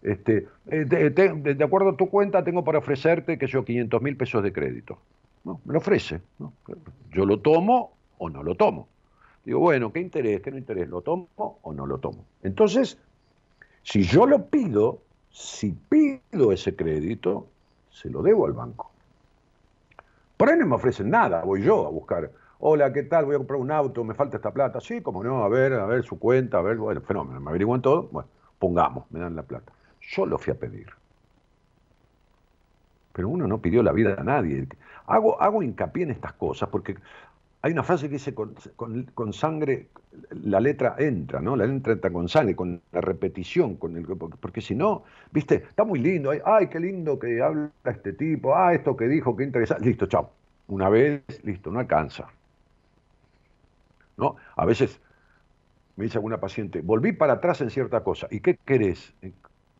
Este, 0.00 0.48
eh, 0.66 0.84
de, 0.84 1.64
acuerdo 1.64 1.90
a 1.90 1.96
tu 1.96 2.08
cuenta, 2.08 2.42
tengo 2.42 2.64
para 2.64 2.78
ofrecerte, 2.78 3.38
que 3.38 3.46
yo, 3.46 3.64
500 3.64 4.02
mil 4.02 4.16
pesos 4.16 4.42
de 4.42 4.52
crédito. 4.52 4.98
No, 5.44 5.60
me 5.64 5.74
lo 5.74 5.78
ofrece. 5.78 6.20
Yo 7.10 7.26
lo 7.26 7.40
tomo 7.40 7.92
o 8.18 8.30
no 8.30 8.42
lo 8.42 8.54
tomo. 8.54 8.88
Digo, 9.44 9.58
bueno, 9.58 9.92
¿qué 9.92 10.00
interés? 10.00 10.40
¿Qué 10.40 10.50
no 10.50 10.58
interés? 10.58 10.88
¿Lo 10.88 11.02
tomo 11.02 11.28
o 11.36 11.72
no 11.72 11.86
lo 11.86 11.98
tomo? 11.98 12.24
Entonces, 12.42 12.98
si 13.82 14.02
yo 14.02 14.26
lo 14.26 14.46
pido, 14.46 15.02
si 15.32 15.72
pido 15.72 16.52
ese 16.52 16.76
crédito, 16.76 17.48
se 17.90 18.10
lo 18.10 18.22
debo 18.22 18.46
al 18.46 18.52
banco. 18.52 18.90
Por 20.36 20.50
ahí 20.50 20.58
no 20.58 20.66
me 20.66 20.76
ofrecen 20.76 21.10
nada, 21.10 21.42
voy 21.42 21.62
yo 21.62 21.86
a 21.86 21.90
buscar. 21.90 22.30
Hola, 22.58 22.92
¿qué 22.92 23.02
tal? 23.04 23.24
Voy 23.24 23.34
a 23.34 23.38
comprar 23.38 23.58
un 23.58 23.70
auto, 23.70 24.04
me 24.04 24.14
falta 24.14 24.36
esta 24.36 24.52
plata. 24.52 24.80
Sí, 24.80 25.00
como 25.00 25.24
no, 25.24 25.42
a 25.42 25.48
ver, 25.48 25.72
a 25.72 25.86
ver 25.86 26.04
su 26.04 26.18
cuenta, 26.18 26.58
a 26.58 26.62
ver, 26.62 26.76
bueno, 26.76 27.00
fenómeno, 27.00 27.40
me 27.40 27.50
averiguan 27.50 27.82
todo. 27.82 28.08
Bueno, 28.12 28.28
pongamos, 28.58 29.10
me 29.10 29.20
dan 29.20 29.34
la 29.34 29.42
plata. 29.42 29.72
Yo 30.00 30.26
lo 30.26 30.38
fui 30.38 30.52
a 30.52 30.58
pedir. 30.58 30.86
Pero 33.12 33.28
uno 33.28 33.46
no 33.46 33.60
pidió 33.60 33.82
la 33.82 33.92
vida 33.92 34.16
a 34.18 34.24
nadie. 34.24 34.66
Hago, 35.06 35.40
hago 35.40 35.62
hincapié 35.62 36.04
en 36.04 36.10
estas 36.10 36.34
cosas 36.34 36.68
porque 36.68 36.96
hay 37.62 37.72
una 37.72 37.84
frase 37.84 38.08
que 38.08 38.14
dice 38.14 38.34
con, 38.34 39.32
sangre, 39.32 39.88
la 40.30 40.58
letra 40.58 40.96
entra, 40.98 41.40
¿no? 41.40 41.54
La 41.54 41.64
letra 41.64 41.92
entra 41.92 42.10
con 42.10 42.28
sangre, 42.28 42.56
con 42.56 42.82
la 42.90 43.00
repetición, 43.00 43.76
con 43.76 43.96
el, 43.96 44.04
porque 44.04 44.60
si 44.60 44.74
no, 44.74 45.04
viste, 45.30 45.54
está 45.54 45.84
muy 45.84 46.00
lindo, 46.00 46.32
ay, 46.44 46.66
qué 46.66 46.80
lindo 46.80 47.20
que 47.20 47.40
habla 47.40 47.70
este 47.84 48.14
tipo, 48.14 48.56
ah, 48.56 48.74
esto 48.74 48.96
que 48.96 49.06
dijo, 49.06 49.36
qué 49.36 49.44
interesante, 49.44 49.84
listo, 49.86 50.06
chao. 50.06 50.32
Una 50.66 50.88
vez, 50.88 51.22
listo, 51.44 51.70
no 51.70 51.78
alcanza. 51.78 52.26
¿No? 54.16 54.36
A 54.56 54.66
veces 54.66 55.00
me 55.94 56.04
dice 56.04 56.18
alguna 56.18 56.40
paciente, 56.40 56.80
volví 56.80 57.12
para 57.12 57.34
atrás 57.34 57.60
en 57.60 57.70
cierta 57.70 58.02
cosa, 58.02 58.26
¿y 58.32 58.40
qué 58.40 58.58
querés? 58.64 59.14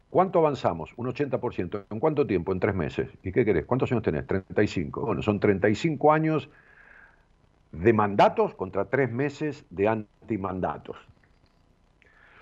¿Cuánto 0.08 0.38
avanzamos? 0.38 0.92
Un 0.96 1.06
80%. 1.06 1.86
¿En 1.88 1.98
cuánto 1.98 2.26
tiempo? 2.26 2.52
En 2.52 2.60
tres 2.60 2.74
meses. 2.74 3.08
¿Y 3.22 3.32
qué 3.32 3.46
querés? 3.46 3.64
¿Cuántos 3.64 3.90
años 3.92 4.02
tenés? 4.02 4.26
35. 4.26 5.06
Bueno, 5.06 5.22
son 5.22 5.40
35 5.40 6.12
años 6.12 6.50
de 7.72 7.92
mandatos 7.92 8.54
contra 8.54 8.84
tres 8.84 9.10
meses 9.10 9.64
de 9.70 9.88
antimandatos. 9.88 10.96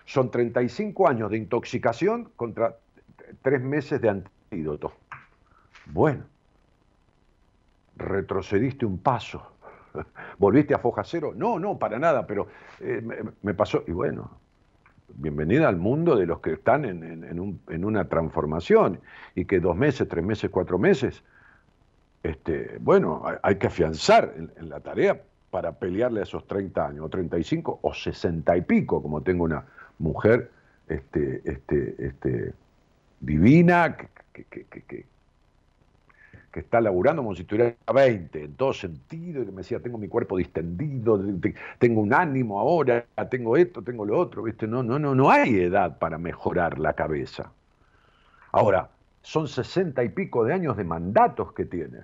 Son 0.04 0.30
35 0.30 1.08
años 1.08 1.30
de 1.30 1.36
intoxicación 1.36 2.30
contra 2.36 2.76
tres 3.42 3.62
meses 3.62 4.00
de 4.00 4.08
antídoto. 4.08 4.92
Bueno, 5.86 6.24
retrocediste 7.96 8.84
un 8.84 8.98
paso. 8.98 9.52
¿Volviste 10.38 10.74
a 10.74 10.78
foja 10.78 11.04
cero? 11.04 11.32
No, 11.34 11.58
no, 11.58 11.78
para 11.78 11.98
nada, 11.98 12.26
pero 12.26 12.48
eh, 12.80 13.02
me, 13.42 13.54
pasó. 13.54 13.84
Y 13.86 13.92
bueno, 13.92 14.30
bienvenida 15.14 15.68
al 15.68 15.76
mundo 15.76 16.16
de 16.16 16.26
los 16.26 16.40
que 16.40 16.54
están 16.54 16.84
en, 16.84 17.84
una 17.84 18.08
transformación 18.08 19.00
y 19.36 19.44
que 19.44 19.60
dos 19.60 19.76
meses, 19.76 20.08
tres 20.08 20.24
meses, 20.24 20.50
cuatro 20.50 20.78
meses 20.78 21.22
este, 22.22 22.76
bueno, 22.80 23.22
hay, 23.42 23.56
que 23.56 23.68
afianzar 23.68 24.34
en, 24.36 24.68
la 24.68 24.80
tarea 24.80 25.20
para 25.50 25.72
pelearle 25.72 26.20
a 26.20 26.22
esos 26.24 26.46
30 26.46 26.86
años, 26.86 27.04
o 27.06 27.08
35, 27.08 27.80
o 27.82 27.94
60 27.94 28.56
y 28.56 28.60
pico, 28.62 29.02
como 29.02 29.22
tengo 29.22 29.44
una 29.44 29.64
mujer 29.98 30.50
este, 30.88 31.40
este, 31.44 31.94
este, 31.98 32.52
divina 33.20 33.96
que, 33.96 35.06
está 36.52 36.80
laburando 36.80 37.22
como 37.22 37.34
si 37.34 37.44
tuviera 37.44 37.74
20, 37.92 38.44
en 38.44 38.54
todo 38.54 38.72
sentido, 38.72 39.42
y 39.42 39.46
que 39.46 39.52
me 39.52 39.58
decía, 39.58 39.80
tengo 39.80 39.98
mi 39.98 40.08
cuerpo 40.08 40.36
distendido, 40.36 41.22
tengo 41.78 42.00
un 42.00 42.12
ánimo 42.12 42.60
ahora, 42.60 43.06
tengo 43.30 43.56
esto, 43.56 43.82
tengo 43.82 44.04
lo 44.04 44.18
otro, 44.18 44.42
¿viste? 44.42 44.66
No, 44.66 44.82
no, 44.82 44.98
no, 44.98 45.14
no 45.14 45.30
hay 45.30 45.60
edad 45.60 45.98
para 45.98 46.18
mejorar 46.18 46.78
la 46.78 46.92
cabeza. 46.92 47.52
Ahora, 48.52 48.90
son 49.22 49.48
sesenta 49.48 50.02
y 50.02 50.08
pico 50.08 50.44
de 50.44 50.54
años 50.54 50.76
de 50.76 50.84
mandatos 50.84 51.52
que 51.52 51.64
tiene. 51.64 51.98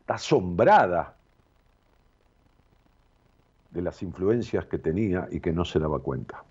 Está 0.00 0.14
asombrada 0.14 1.14
de 3.70 3.82
las 3.82 4.02
influencias 4.02 4.64
que 4.66 4.78
tenía 4.78 5.28
y 5.30 5.40
que 5.40 5.52
no 5.52 5.64
se 5.64 5.78
daba 5.78 5.98
cuenta. 5.98 6.42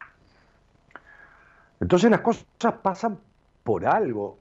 Entonces 1.79 2.09
las 2.09 2.21
cosas 2.21 2.45
pasan 2.81 3.19
por 3.63 3.85
algo, 3.85 4.39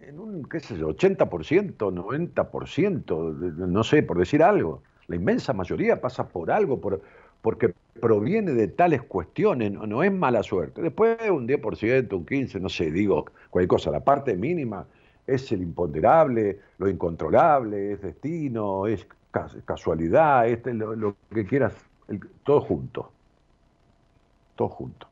en 0.00 0.18
un, 0.18 0.44
qué 0.44 0.60
sé 0.60 0.76
yo, 0.76 0.88
80%, 0.88 1.76
90%, 1.76 3.54
no 3.54 3.84
sé, 3.84 4.02
por 4.02 4.18
decir 4.18 4.42
algo. 4.42 4.82
La 5.06 5.16
inmensa 5.16 5.52
mayoría 5.52 6.00
pasa 6.00 6.28
por 6.28 6.50
algo, 6.50 6.80
por, 6.80 7.02
porque 7.42 7.74
proviene 8.00 8.52
de 8.52 8.68
tales 8.68 9.02
cuestiones, 9.02 9.72
no, 9.72 10.02
es 10.02 10.12
mala 10.12 10.42
suerte. 10.42 10.80
Después 10.80 11.18
un 11.30 11.46
10%, 11.46 12.12
un 12.14 12.24
15%, 12.24 12.60
no 12.60 12.68
sé, 12.68 12.90
digo 12.90 13.26
cualquier 13.50 13.68
cosa, 13.68 13.90
la 13.90 14.00
parte 14.00 14.34
mínima 14.36 14.86
es 15.26 15.52
el 15.52 15.62
imponderable, 15.62 16.60
lo 16.78 16.88
incontrolable, 16.88 17.92
es 17.92 18.02
destino, 18.02 18.86
es 18.86 19.06
casualidad, 19.64 20.48
este, 20.48 20.72
lo, 20.74 21.16
que 21.32 21.44
quieras, 21.44 21.74
todo 22.44 22.60
junto. 22.60 23.12
Todo 24.56 24.68
junto. 24.68 25.08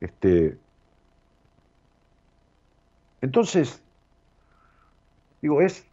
Este, 0.00 0.58
entonces, 3.20 3.82
digo, 5.40 5.60
es, 5.60 5.86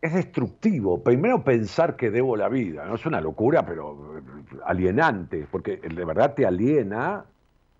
es 0.00 0.14
destructivo. 0.14 1.02
Primero 1.02 1.42
pensar 1.42 1.96
que 1.96 2.10
debo 2.10 2.36
la 2.36 2.48
vida, 2.48 2.84
¿no? 2.86 2.94
Es 2.94 3.06
una 3.06 3.20
locura, 3.20 3.66
pero 3.66 4.22
alienante, 4.64 5.46
porque 5.50 5.76
de 5.76 6.04
verdad 6.04 6.34
te 6.34 6.46
aliena 6.46 7.24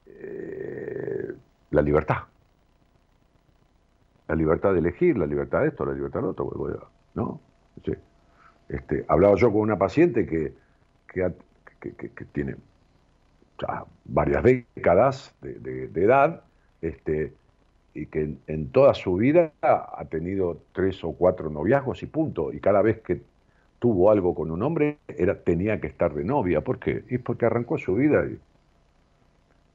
eh, 0.06 1.32
la 1.70 1.82
libertad. 1.82 2.24
La 4.26 4.34
libertad 4.34 4.72
de 4.72 4.80
elegir, 4.80 5.16
la 5.16 5.26
libertad 5.26 5.62
de 5.62 5.68
esto, 5.68 5.86
la 5.86 5.94
libertad 5.94 6.20
de 6.20 6.26
otro, 6.26 6.90
¿no? 7.14 7.40
Este, 8.68 9.04
hablaba 9.08 9.34
yo 9.36 9.50
con 9.50 9.62
una 9.62 9.78
paciente 9.78 10.26
que, 10.26 10.52
que, 11.06 12.24
tiene 12.32 12.56
varias 14.04 14.42
décadas 14.42 15.34
de, 15.40 15.90
edad, 15.94 16.42
este, 16.82 17.32
y 18.02 18.06
que 18.06 18.36
en, 18.46 18.68
toda 18.70 18.94
su 18.94 19.16
vida 19.16 19.52
ha 19.62 20.04
tenido 20.10 20.58
tres 20.72 21.02
o 21.04 21.12
cuatro 21.12 21.50
noviazgos 21.50 22.02
y 22.02 22.06
punto. 22.06 22.52
Y 22.52 22.60
cada 22.60 22.82
vez 22.82 23.00
que 23.00 23.20
tuvo 23.78 24.10
algo 24.10 24.34
con 24.34 24.50
un 24.50 24.62
hombre, 24.62 24.98
era, 25.08 25.42
tenía 25.42 25.80
que 25.80 25.86
estar 25.86 26.14
de 26.14 26.24
novia. 26.24 26.60
¿Por 26.62 26.78
qué? 26.78 27.04
Y 27.08 27.18
porque 27.18 27.46
arrancó 27.46 27.78
su 27.78 27.94
vida 27.94 28.24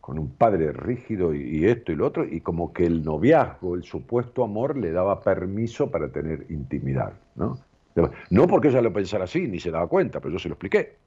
con 0.02 0.20
un 0.20 0.32
padre 0.32 0.74
rígido 0.74 1.34
y, 1.34 1.66
esto 1.66 1.94
y 1.94 1.96
lo 1.96 2.08
otro, 2.08 2.26
y 2.26 2.42
como 2.42 2.74
que 2.74 2.86
el 2.86 3.06
noviazgo, 3.06 3.76
el 3.76 3.84
supuesto 3.84 4.44
amor, 4.44 4.78
le 4.78 4.92
daba 4.92 5.22
permiso 5.22 5.90
para 5.90 6.10
tener 6.10 6.46
intimidad. 6.50 7.14
¿no? 7.36 7.58
no 8.30 8.48
porque 8.48 8.68
ella 8.68 8.82
lo 8.82 8.92
pensara 8.92 9.24
así, 9.24 9.48
ni 9.48 9.60
se 9.60 9.72
daba 9.72 9.88
cuenta, 9.88 10.20
pero 10.20 10.34
yo 10.34 10.40
se 10.40 10.50
lo 10.50 10.56
expliqué. 10.56 10.98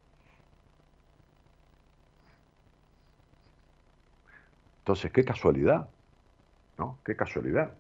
Entonces, 4.79 5.13
qué 5.13 5.25
casualidad. 5.25 5.89
¿No? 6.79 6.99
Qué 7.05 7.17
casualidad. 7.17 7.73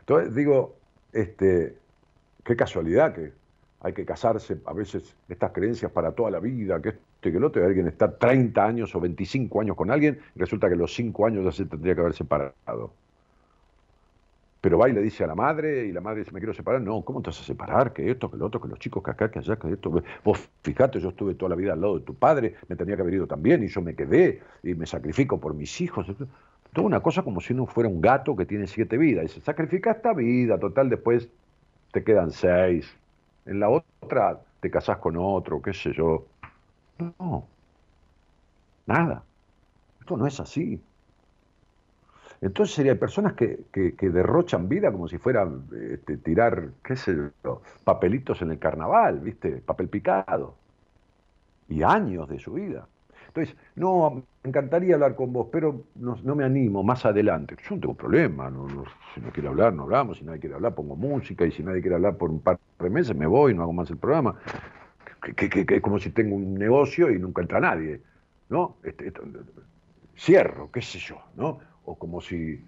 Entonces 0.00 0.34
digo, 0.34 0.76
este, 1.12 1.76
qué 2.44 2.56
casualidad 2.56 3.14
que 3.14 3.32
hay 3.80 3.92
que 3.92 4.04
casarse, 4.04 4.58
a 4.66 4.72
veces 4.72 5.16
estas 5.28 5.52
creencias 5.52 5.92
para 5.92 6.12
toda 6.12 6.30
la 6.30 6.40
vida, 6.40 6.80
que 6.80 6.90
esto 6.90 7.28
y 7.28 7.32
que 7.32 7.40
lo 7.40 7.48
otro, 7.48 7.62
y 7.62 7.66
alguien 7.66 7.88
está 7.88 8.16
30 8.16 8.64
años 8.64 8.94
o 8.94 9.00
25 9.00 9.60
años 9.60 9.76
con 9.76 9.90
alguien, 9.90 10.18
y 10.34 10.38
resulta 10.38 10.68
que 10.68 10.76
los 10.76 10.94
5 10.94 11.26
años 11.26 11.44
ya 11.44 11.52
se 11.52 11.64
tendría 11.66 11.94
que 11.94 12.00
haber 12.00 12.14
separado. 12.14 12.92
Pero 14.60 14.78
va 14.78 14.88
y 14.88 14.92
le 14.92 15.00
dice 15.00 15.22
a 15.22 15.26
la 15.26 15.34
madre, 15.34 15.86
y 15.86 15.92
la 15.92 16.00
madre 16.00 16.20
dice, 16.20 16.32
me 16.32 16.40
quiero 16.40 16.52
separar. 16.52 16.80
No, 16.80 17.02
¿cómo 17.02 17.22
te 17.22 17.30
vas 17.30 17.40
a 17.40 17.44
separar? 17.44 17.92
Que 17.92 18.10
esto, 18.10 18.30
que 18.30 18.36
lo 18.36 18.46
otro, 18.46 18.60
que 18.60 18.68
los 18.68 18.78
chicos, 18.78 19.02
que 19.02 19.10
acá, 19.10 19.30
que 19.30 19.38
allá, 19.38 19.56
que 19.56 19.70
esto. 19.70 20.02
Vos 20.24 20.48
fíjate, 20.62 20.98
yo 20.98 21.10
estuve 21.10 21.34
toda 21.34 21.50
la 21.50 21.56
vida 21.56 21.72
al 21.72 21.80
lado 21.80 21.98
de 21.98 22.04
tu 22.04 22.14
padre, 22.14 22.56
me 22.68 22.74
tenía 22.74 22.96
que 22.96 23.02
haber 23.02 23.14
ido 23.14 23.26
también, 23.26 23.62
y 23.62 23.68
yo 23.68 23.80
me 23.80 23.94
quedé, 23.94 24.42
y 24.62 24.74
me 24.74 24.86
sacrifico 24.86 25.38
por 25.38 25.54
mis 25.54 25.80
hijos 25.80 26.08
toda 26.76 26.88
una 26.88 27.00
cosa 27.00 27.22
como 27.22 27.40
si 27.40 27.54
uno 27.54 27.64
fuera 27.64 27.88
un 27.88 28.02
gato 28.02 28.36
que 28.36 28.44
tiene 28.44 28.66
siete 28.66 28.98
vidas. 28.98 29.30
Se 29.30 29.40
sacrifica 29.40 29.92
esta 29.92 30.12
vida, 30.12 30.58
total, 30.58 30.90
después 30.90 31.26
te 31.90 32.04
quedan 32.04 32.30
seis. 32.30 32.94
En 33.46 33.60
la 33.60 33.70
otra 33.70 34.42
te 34.60 34.70
casás 34.70 34.98
con 34.98 35.16
otro, 35.16 35.62
qué 35.62 35.72
sé 35.72 35.94
yo. 35.94 36.26
No, 36.98 37.46
nada. 38.84 39.22
Esto 40.00 40.18
no 40.18 40.26
es 40.26 40.38
así. 40.38 40.78
Entonces 42.42 42.74
serían 42.74 42.98
personas 42.98 43.32
que, 43.32 43.64
derrochan 43.98 44.68
vida 44.68 44.92
como 44.92 45.08
si 45.08 45.16
fueran 45.16 45.64
este, 45.72 46.18
tirar, 46.18 46.72
qué 46.84 46.94
sé 46.94 47.16
yo, 47.42 47.62
papelitos 47.84 48.42
en 48.42 48.50
el 48.50 48.58
carnaval, 48.58 49.20
¿viste? 49.20 49.62
Papel 49.64 49.88
picado. 49.88 50.56
Y 51.70 51.82
años 51.82 52.28
de 52.28 52.38
su 52.38 52.52
vida. 52.52 52.86
Entonces, 53.36 53.54
no, 53.74 54.24
me 54.42 54.48
encantaría 54.48 54.94
hablar 54.94 55.14
con 55.14 55.30
vos, 55.30 55.48
pero 55.52 55.84
no, 55.96 56.16
me 56.34 56.44
animo 56.44 56.82
más 56.82 57.04
adelante. 57.04 57.54
Yo 57.68 57.74
no 57.74 57.80
tengo 57.82 57.94
problema, 57.94 58.50
si 59.14 59.20
no 59.20 59.30
quiere 59.30 59.48
hablar, 59.50 59.74
no 59.74 59.82
hablamos, 59.82 60.16
si 60.16 60.24
nadie 60.24 60.40
quiere 60.40 60.54
hablar, 60.54 60.74
pongo 60.74 60.96
música, 60.96 61.44
y 61.44 61.50
si 61.50 61.62
nadie 61.62 61.82
quiere 61.82 61.96
hablar 61.96 62.16
por 62.16 62.30
un 62.30 62.40
par 62.40 62.58
de 62.78 62.88
meses, 62.88 63.14
me 63.14 63.26
voy, 63.26 63.52
no 63.52 63.62
hago 63.62 63.74
más 63.74 63.90
el 63.90 63.98
programa. 63.98 64.36
Que, 65.36 65.66
es 65.68 65.82
como 65.82 65.98
si 65.98 66.10
tengo 66.10 66.34
un 66.34 66.54
negocio 66.54 67.10
y 67.10 67.18
nunca 67.18 67.42
entra 67.42 67.60
nadie, 67.60 68.00
¿no? 68.48 68.76
Este, 68.82 69.12
cierro, 70.16 70.70
qué 70.72 70.80
sé 70.80 70.98
yo, 70.98 71.16
¿no? 71.36 71.58
O 71.84 71.94
como 71.96 72.22
si, 72.22 72.64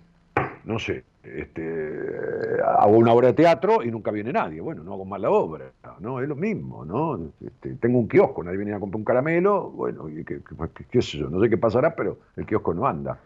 no 0.68 0.78
sé, 0.78 1.02
este, 1.22 2.58
hago 2.62 2.98
una 2.98 3.14
obra 3.14 3.28
de 3.28 3.32
teatro 3.32 3.82
y 3.82 3.90
nunca 3.90 4.10
viene 4.10 4.34
nadie. 4.34 4.60
Bueno, 4.60 4.84
no 4.84 4.92
hago 4.92 5.06
más 5.06 5.18
la 5.18 5.30
obra, 5.30 5.72
¿no? 5.98 6.20
Es 6.20 6.28
lo 6.28 6.36
mismo, 6.36 6.84
¿no? 6.84 7.18
Este, 7.40 7.72
tengo 7.76 7.98
un 7.98 8.06
kiosco, 8.06 8.44
nadie 8.44 8.58
viene 8.58 8.74
a 8.74 8.78
comprar 8.78 8.98
un 8.98 9.04
caramelo, 9.04 9.70
bueno, 9.70 10.10
y 10.10 10.22
qué, 10.26 11.00
sé 11.00 11.16
yo, 11.16 11.30
no 11.30 11.40
sé 11.40 11.48
qué 11.48 11.56
pasará, 11.56 11.96
pero 11.96 12.18
el 12.36 12.44
kiosco 12.44 12.74
no 12.74 12.86
anda. 12.86 13.18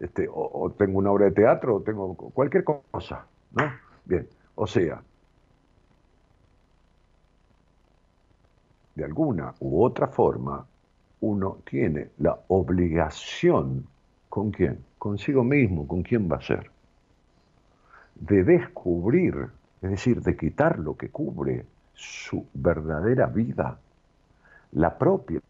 Este, 0.00 0.28
o, 0.28 0.74
tengo 0.76 0.98
una 0.98 1.12
obra 1.12 1.26
de 1.26 1.30
teatro, 1.30 1.76
o 1.76 1.80
tengo 1.82 2.16
cualquier 2.16 2.64
cosa, 2.64 3.26
¿no? 3.52 3.62
Bien, 4.04 4.26
o 4.56 4.66
sea, 4.66 5.00
de 8.96 9.04
alguna 9.04 9.54
u 9.60 9.84
otra 9.84 10.08
forma, 10.08 10.66
uno 11.20 11.58
tiene 11.64 12.08
la 12.18 12.36
obligación, 12.48 13.86
¿con 14.28 14.50
quién? 14.50 14.84
Consigo 14.98 15.44
mismo, 15.44 15.86
¿con 15.86 16.02
quién 16.02 16.28
va 16.28 16.38
a 16.38 16.42
ser? 16.42 16.68
De 18.20 18.44
descubrir, 18.44 19.48
es 19.82 19.90
decir, 19.90 20.22
de 20.22 20.36
quitar 20.36 20.78
lo 20.78 20.96
que 20.96 21.10
cubre 21.10 21.64
su 21.94 22.46
verdadera 22.54 23.26
vida, 23.26 23.78
la 24.72 24.98
propia, 24.98 25.40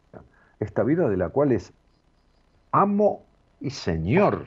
esta 0.61 0.83
vida 0.83 1.09
de 1.09 1.17
la 1.17 1.29
cual 1.31 1.53
es 1.53 1.73
amo 2.73 3.23
y 3.61 3.71
señor, 3.71 4.47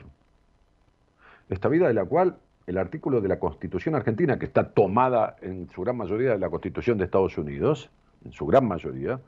esta 1.48 1.68
vida 1.68 1.88
de 1.88 1.94
la 1.94 2.04
cual 2.04 2.36
el 2.66 2.78
artículo 2.78 3.20
de 3.20 3.28
la 3.28 3.38
Constitución 3.38 3.94
argentina, 3.94 4.38
que 4.38 4.46
está 4.46 4.70
tomada 4.70 5.36
en 5.42 5.68
su 5.70 5.82
gran 5.82 5.96
mayoría 5.96 6.30
de 6.30 6.38
la 6.38 6.48
Constitución 6.48 6.98
de 6.98 7.04
Estados 7.04 7.36
Unidos, 7.36 7.90
en 8.24 8.32
su 8.32 8.46
gran 8.46 8.66
mayoría, 8.66 9.20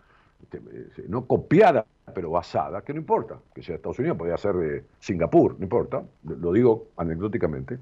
este, 0.43 0.59
eh, 0.59 1.07
no 1.09 1.27
copiada, 1.27 1.85
pero 2.15 2.31
basada, 2.31 2.83
que 2.83 2.93
no 2.93 3.01
importa, 3.01 3.39
que 3.55 3.63
sea 3.63 3.77
Estados 3.77 3.99
Unidos, 3.99 4.17
podría 4.17 4.37
ser 4.37 4.55
de 4.55 4.85
Singapur, 5.01 5.57
no 5.59 5.65
importa, 5.65 6.03
lo 6.25 6.53
digo 6.53 6.89
anecdóticamente, 6.97 7.79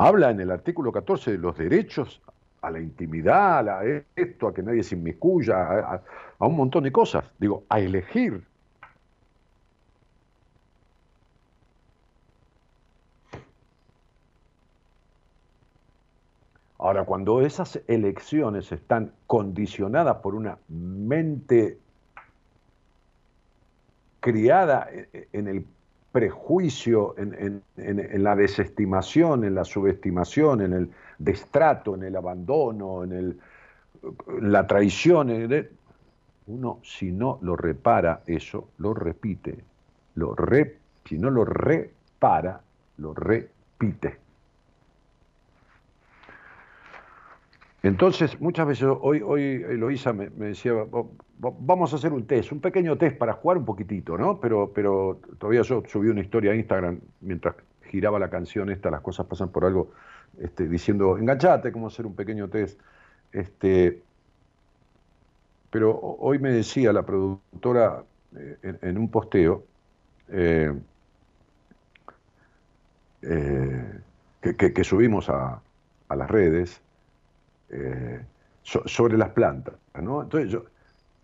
habla 0.00 0.30
en 0.30 0.40
el 0.40 0.50
artículo 0.50 0.90
14 0.92 1.32
de 1.32 1.38
los 1.38 1.58
derechos 1.58 2.22
a 2.62 2.70
la 2.70 2.80
intimidad, 2.80 3.68
a 3.68 3.82
esto, 4.16 4.48
a 4.48 4.54
que 4.54 4.62
nadie 4.62 4.82
se 4.82 4.94
inmiscuya, 4.94 5.56
a, 5.56 6.02
a 6.38 6.46
un 6.46 6.56
montón 6.56 6.84
de 6.84 6.90
cosas. 6.90 7.24
Digo, 7.38 7.64
a 7.68 7.80
elegir. 7.80 8.42
Ahora, 16.78 17.04
cuando 17.04 17.42
esas 17.42 17.78
elecciones 17.86 18.72
están 18.72 19.12
condicionadas 19.26 20.16
por 20.16 20.34
una 20.34 20.56
mente 20.68 21.78
criada 24.20 24.88
en 25.12 25.48
el 25.48 25.66
prejuicio, 26.12 27.14
en, 27.18 27.62
la 27.76 28.34
desestimación, 28.34 29.44
en 29.44 29.54
la 29.54 29.64
subestimación, 29.64 30.62
en 30.62 30.72
el 30.72 30.90
destrato, 31.18 31.94
en 31.94 32.02
el 32.02 32.16
abandono, 32.16 33.04
en, 33.04 33.12
el, 33.12 33.38
la 34.40 34.66
traición. 34.66 35.30
uno, 36.46 36.80
si 36.82 37.12
no 37.12 37.38
lo 37.42 37.56
repara 37.56 38.22
eso, 38.26 38.70
lo 38.78 38.94
repite. 38.94 39.64
Lo 40.16 40.34
si 41.04 41.18
no 41.18 41.30
lo 41.30 41.44
repara, 41.44 42.60
lo 42.98 43.14
repite. 43.14 44.18
Entonces, 47.82 48.38
muchas 48.40 48.66
veces, 48.66 48.88
hoy, 49.00 49.22
hoy 49.22 49.64
me, 50.12 50.28
decía, 50.28 50.72
vamos 51.40 51.92
a 51.92 51.96
hacer 51.96 52.12
un 52.12 52.26
test, 52.26 52.52
un 52.52 52.60
pequeño 52.60 52.98
test 52.98 53.16
para 53.16 53.32
jugar 53.32 53.56
un 53.56 53.64
poquitito, 53.64 54.18
¿no? 54.18 54.38
Pero, 54.40 54.72
pero 54.74 55.20
todavía 55.38 55.62
yo 55.62 55.82
subí 55.86 56.08
una 56.08 56.20
historia 56.20 56.52
a 56.52 56.54
Instagram 56.54 57.00
mientras 57.20 57.54
giraba 57.84 58.18
la 58.18 58.28
canción 58.28 58.70
esta, 58.70 58.90
las 58.90 59.00
cosas 59.00 59.26
pasan 59.26 59.48
por 59.48 59.64
algo, 59.64 59.90
este, 60.38 60.68
diciendo, 60.68 61.16
enganchate, 61.16 61.72
cómo 61.72 61.86
hacer 61.86 62.06
un 62.06 62.14
pequeño 62.14 62.48
test. 62.48 62.78
Este, 63.32 64.02
pero 65.70 65.98
hoy 65.98 66.38
me 66.38 66.50
decía 66.50 66.92
la 66.92 67.04
productora 67.04 68.04
eh, 68.36 68.78
en, 68.82 68.98
un 68.98 69.10
posteo 69.10 69.64
eh, 70.28 70.72
eh, 73.22 74.00
que, 74.56 74.84
subimos 74.84 75.30
a 75.30 75.62
las 76.10 76.30
redes, 76.30 76.82
sobre 78.62 79.16
las 79.16 79.30
plantas. 79.30 79.74
¿no? 80.00 80.22
Entonces 80.22 80.50
yo, 80.50 80.64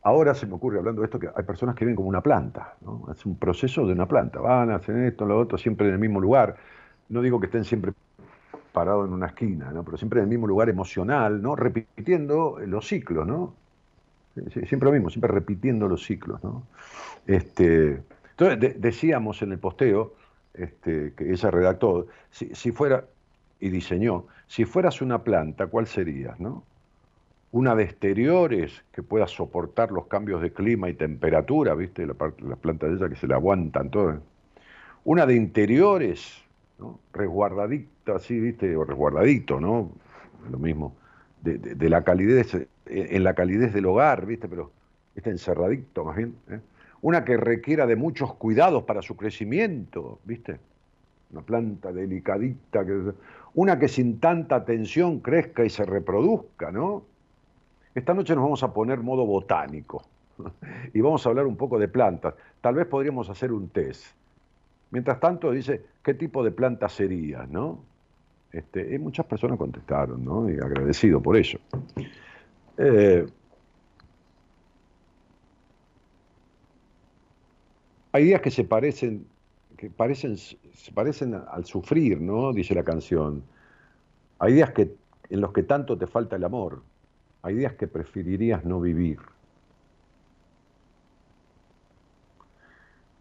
ahora 0.06 0.34
se 0.34 0.46
me 0.46 0.54
ocurre 0.54 0.78
hablando 0.78 1.02
de 1.02 1.06
esto 1.06 1.18
que 1.18 1.28
hay 1.34 1.42
personas 1.42 1.74
que 1.74 1.84
ven 1.84 1.96
como 1.96 2.08
una 2.08 2.20
planta, 2.20 2.76
¿no? 2.82 3.08
es 3.10 3.26
un 3.26 3.36
proceso 3.36 3.84
de 3.84 3.92
una 3.92 4.06
planta, 4.06 4.38
van, 4.38 4.70
hacen 4.70 5.04
esto, 5.04 5.26
lo 5.26 5.36
otro, 5.36 5.58
siempre 5.58 5.88
en 5.88 5.94
el 5.94 5.98
mismo 5.98 6.20
lugar. 6.20 6.56
No 7.08 7.22
digo 7.22 7.40
que 7.40 7.46
estén 7.46 7.64
siempre 7.64 7.92
parados 8.72 9.08
en 9.08 9.14
una 9.14 9.26
esquina, 9.26 9.72
¿no? 9.72 9.82
pero 9.82 9.96
siempre 9.96 10.20
en 10.20 10.24
el 10.24 10.28
mismo 10.28 10.46
lugar 10.46 10.68
emocional, 10.68 11.42
¿no? 11.42 11.56
repitiendo 11.56 12.56
los 12.64 12.86
ciclos, 12.86 13.26
¿no? 13.26 13.54
siempre 14.64 14.86
lo 14.86 14.92
mismo, 14.92 15.10
siempre 15.10 15.32
repitiendo 15.32 15.88
los 15.88 16.04
ciclos. 16.04 16.42
¿no? 16.44 16.62
Este, 17.26 18.00
entonces 18.30 18.80
decíamos 18.80 19.42
en 19.42 19.52
el 19.52 19.58
posteo 19.58 20.14
este, 20.54 21.14
que 21.16 21.32
ella 21.32 21.50
redactó, 21.50 22.06
si, 22.30 22.54
si 22.54 22.70
fuera 22.70 23.06
y 23.58 23.70
diseñó, 23.70 24.26
si 24.46 24.66
fueras 24.66 25.02
una 25.02 25.24
planta, 25.24 25.66
¿cuál 25.66 25.88
serías? 25.88 26.38
No? 26.38 26.62
Una 27.56 27.74
de 27.74 27.84
exteriores 27.84 28.84
que 28.92 29.02
pueda 29.02 29.26
soportar 29.26 29.90
los 29.90 30.08
cambios 30.08 30.42
de 30.42 30.52
clima 30.52 30.90
y 30.90 30.92
temperatura, 30.92 31.74
¿viste? 31.74 32.06
las 32.06 32.58
plantas 32.58 32.90
de 32.90 32.96
ella 32.96 33.08
que 33.08 33.16
se 33.16 33.26
le 33.26 33.32
aguantan 33.32 33.88
todas. 33.88 34.20
Una 35.04 35.24
de 35.24 35.36
interiores, 35.36 36.44
¿no? 36.78 37.00
resguardadito, 37.14 38.14
así, 38.14 38.38
¿viste? 38.38 38.76
O 38.76 38.84
resguardadito, 38.84 39.58
¿no? 39.58 39.90
Lo 40.50 40.58
mismo. 40.58 40.96
De, 41.40 41.88
la 41.88 42.04
calidez, 42.04 42.68
en 42.84 43.24
la 43.24 43.34
calidez 43.34 43.72
del 43.72 43.86
hogar, 43.86 44.26
¿viste? 44.26 44.48
Pero 44.48 44.70
está 45.14 45.30
encerradito 45.30 46.04
más 46.04 46.14
bien. 46.14 46.36
¿eh? 46.50 46.60
Una 47.00 47.24
que 47.24 47.38
requiera 47.38 47.86
de 47.86 47.96
muchos 47.96 48.34
cuidados 48.34 48.82
para 48.82 49.00
su 49.00 49.16
crecimiento, 49.16 50.20
¿viste? 50.24 50.60
Una 51.32 51.40
planta 51.40 51.90
delicadita, 51.90 52.84
que, 52.84 53.14
una 53.54 53.78
que 53.78 53.88
sin 53.88 54.20
tanta 54.20 54.56
atención 54.56 55.20
crezca 55.20 55.64
y 55.64 55.70
se 55.70 55.86
reproduzca, 55.86 56.70
¿no? 56.70 57.15
Esta 57.96 58.12
noche 58.12 58.34
nos 58.34 58.44
vamos 58.44 58.62
a 58.62 58.74
poner 58.74 59.00
modo 59.00 59.24
botánico 59.24 60.02
y 60.92 61.00
vamos 61.00 61.24
a 61.24 61.30
hablar 61.30 61.46
un 61.46 61.56
poco 61.56 61.78
de 61.78 61.88
plantas. 61.88 62.34
Tal 62.60 62.74
vez 62.74 62.86
podríamos 62.86 63.30
hacer 63.30 63.50
un 63.50 63.70
test. 63.70 64.04
Mientras 64.90 65.18
tanto, 65.18 65.50
dice, 65.50 65.82
¿qué 66.02 66.12
tipo 66.12 66.44
de 66.44 66.50
planta 66.50 66.90
sería? 66.90 67.46
¿no? 67.46 67.78
Este, 68.52 68.94
y 68.94 68.98
muchas 68.98 69.24
personas 69.24 69.56
contestaron, 69.56 70.22
¿no? 70.22 70.50
Y 70.50 70.56
agradecido 70.58 71.22
por 71.22 71.38
ello. 71.38 71.58
Eh, 72.76 73.26
hay 78.12 78.24
días 78.24 78.42
que 78.42 78.50
se 78.50 78.64
parecen, 78.64 79.26
que 79.78 79.88
parecen, 79.88 80.36
se 80.36 80.92
parecen 80.92 81.34
al 81.34 81.64
sufrir, 81.64 82.20
¿no? 82.20 82.52
Dice 82.52 82.74
la 82.74 82.84
canción. 82.84 83.42
Hay 84.38 84.52
días 84.52 84.72
que, 84.72 84.94
en 85.30 85.40
los 85.40 85.54
que 85.54 85.62
tanto 85.62 85.96
te 85.96 86.06
falta 86.06 86.36
el 86.36 86.44
amor. 86.44 86.82
Hay 87.46 87.54
días 87.54 87.74
que 87.74 87.86
preferirías 87.86 88.64
no 88.64 88.80
vivir. 88.80 89.20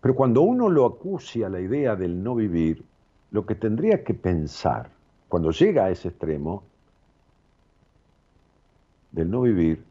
Pero 0.02 0.16
cuando 0.16 0.42
uno 0.42 0.68
lo 0.68 0.88
acucia 0.88 1.46
a 1.46 1.50
la 1.52 1.60
idea 1.60 1.96
del 1.96 2.24
no 2.24 2.34
vivir, 2.34 2.84
lo 3.30 3.46
que 3.46 3.54
tendría 3.54 4.04
que 4.04 4.16
pensar, 4.16 4.90
cuando 5.30 5.52
llega 5.52 5.86
a 5.86 5.92
ese 5.92 6.08
extremo 6.08 6.64
del 9.12 9.30
no 9.30 9.42
vivir, 9.42 9.86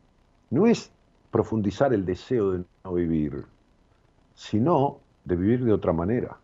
no 0.51 0.66
es 0.66 0.90
profundizar 1.31 1.94
el 1.94 2.05
deseo 2.05 2.51
de 2.51 2.64
no 2.83 2.94
vivir, 2.94 3.44
sino 4.35 4.99
de 5.25 5.37
vivir 5.37 5.64
de 5.64 5.73
otra 5.73 5.92
manera, 5.92 6.37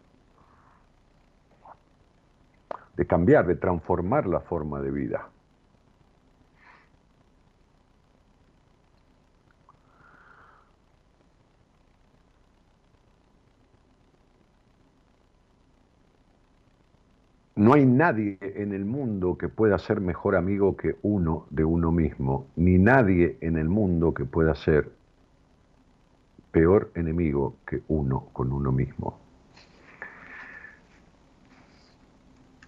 de 2.96 3.05
cambiar, 3.05 3.48
de 3.48 3.57
transformar 3.57 4.29
la 4.29 4.38
forma 4.38 4.81
de 4.81 4.92
vida. 4.92 5.29
No 17.61 17.75
hay 17.75 17.85
nadie 17.85 18.38
en 18.40 18.73
el 18.73 18.87
mundo 18.87 19.37
que 19.37 19.51
pueda 19.51 19.79
ser 19.79 20.01
mejor 20.01 20.35
amigo 20.35 20.79
que 20.79 20.96
uno 21.03 21.46
de 21.51 21.62
uno 21.62 21.92
mismo, 21.92 22.46
ni 22.57 22.79
nadie 22.79 23.37
en 23.42 23.59
el 23.59 23.68
mundo 23.68 24.14
que 24.14 24.25
pueda 24.25 24.55
ser 24.55 24.90
peor 26.53 26.90
enemigo 26.94 27.57
que 27.66 27.83
uno 27.88 28.29
con 28.33 28.51
uno 28.51 28.73
mismo. 28.73 29.18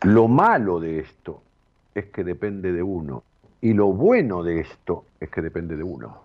Lo 0.03 0.29
malo 0.29 0.79
de 0.79 0.99
esto 0.99 1.43
es 1.95 2.11
que 2.11 2.23
depende 2.23 2.71
de 2.71 2.83
uno 2.83 3.23
y 3.63 3.73
lo 3.73 3.95
bueno 3.95 4.43
de 4.43 4.61
esto 4.61 5.07
es 5.19 5.31
que 5.31 5.41
depende 5.41 5.75
de 5.75 5.85
uno. 5.85 6.21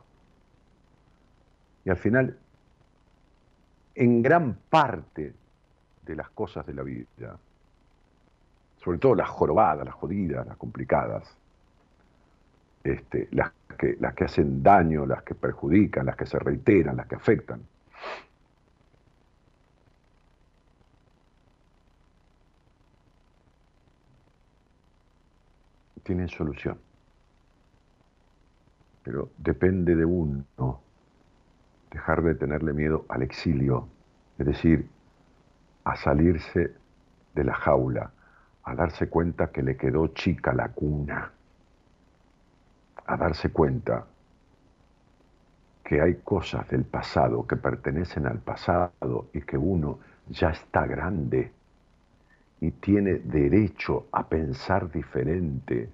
Y 1.85 1.89
al 1.89 1.97
final, 1.97 2.37
en 3.95 4.21
gran 4.21 4.57
parte 4.69 5.33
de 6.05 6.15
las 6.17 6.29
cosas 6.31 6.67
de 6.67 6.73
la 6.73 6.83
vida, 6.83 7.39
sobre 8.83 8.97
todo 8.99 9.15
las 9.15 9.29
jorobadas, 9.29 9.85
las 9.85 9.95
jodidas, 9.95 10.45
las 10.45 10.57
complicadas, 10.57 11.37
este, 12.83 13.27
las, 13.31 13.51
que, 13.77 13.97
las 13.99 14.13
que 14.13 14.25
hacen 14.25 14.63
daño, 14.63 15.05
las 15.05 15.23
que 15.23 15.35
perjudican, 15.35 16.05
las 16.05 16.15
que 16.15 16.25
se 16.25 16.39
reiteran, 16.39 16.97
las 16.97 17.07
que 17.07 17.15
afectan. 17.15 17.61
Tienen 26.03 26.29
solución. 26.29 26.79
Pero 29.03 29.29
depende 29.37 29.95
de 29.95 30.05
uno 30.05 30.81
dejar 31.91 32.21
de 32.23 32.35
tenerle 32.35 32.73
miedo 32.73 33.05
al 33.09 33.23
exilio, 33.23 33.87
es 34.37 34.45
decir, 34.45 34.87
a 35.83 35.95
salirse 35.95 36.73
de 37.33 37.43
la 37.43 37.53
jaula, 37.55 38.11
a 38.67 38.75
darse 38.75 39.07
cuenta 39.07 39.47
que 39.47 39.63
le 39.63 39.77
quedó 39.77 40.07
chica 40.07 40.53
la 40.53 40.67
cuna, 40.67 41.31
a 43.05 43.15
darse 43.15 43.49
cuenta 43.49 44.05
que 45.85 46.01
hay 46.01 46.15
cosas 46.15 46.67
del 46.67 46.83
pasado 46.83 47.47
que 47.47 47.55
pertenecen 47.55 48.25
al 48.25 48.39
pasado 48.39 49.29
y 49.31 49.39
que 49.39 49.57
uno 49.57 49.99
ya 50.27 50.49
está 50.49 50.85
grande 50.85 51.49
y 52.59 52.71
tiene 52.71 53.19
derecho 53.19 54.07
a 54.11 54.27
pensar 54.27 54.91
diferente 54.91 55.89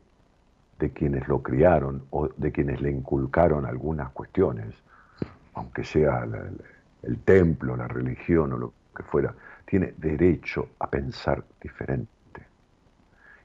de 0.79 0.89
quienes 0.93 1.27
lo 1.27 1.43
criaron 1.43 2.07
o 2.09 2.27
de 2.27 2.51
quienes 2.51 2.81
le 2.81 2.89
inculcaron 2.89 3.67
algunas 3.67 4.09
cuestiones, 4.13 4.73
aunque 5.53 5.83
sea 5.83 6.27
el 7.03 7.19
templo, 7.19 7.77
la 7.77 7.87
religión 7.87 8.53
o 8.53 8.57
lo 8.57 8.73
que 8.97 9.03
fuera, 9.03 9.35
tiene 9.63 9.93
derecho 9.95 10.69
a 10.79 10.89
pensar 10.89 11.43
diferente 11.61 12.12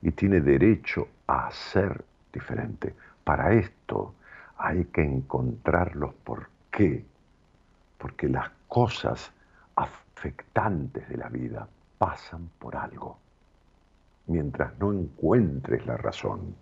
y 0.03 0.13
tiene 0.13 0.41
derecho 0.41 1.09
a 1.27 1.51
ser 1.51 2.05
diferente. 2.33 2.95
Para 3.25 3.53
esto 3.53 4.15
hay 4.57 4.85
que 4.87 5.03
encontrar 5.03 5.97
los 5.97 6.15
por 6.15 6.49
qué. 6.71 7.05
Porque 7.99 8.29
las 8.29 8.51
cosas 8.69 9.33
afectantes 9.77 11.09
de 11.09 11.17
la 11.17 11.29
vida 11.29 11.69
pasan 11.99 12.49
por 12.59 12.77
algo. 12.77 13.19
Mientras 14.27 14.79
no 14.79 14.93
encuentres 14.93 15.87
la 15.87 15.97
razón, 15.97 16.55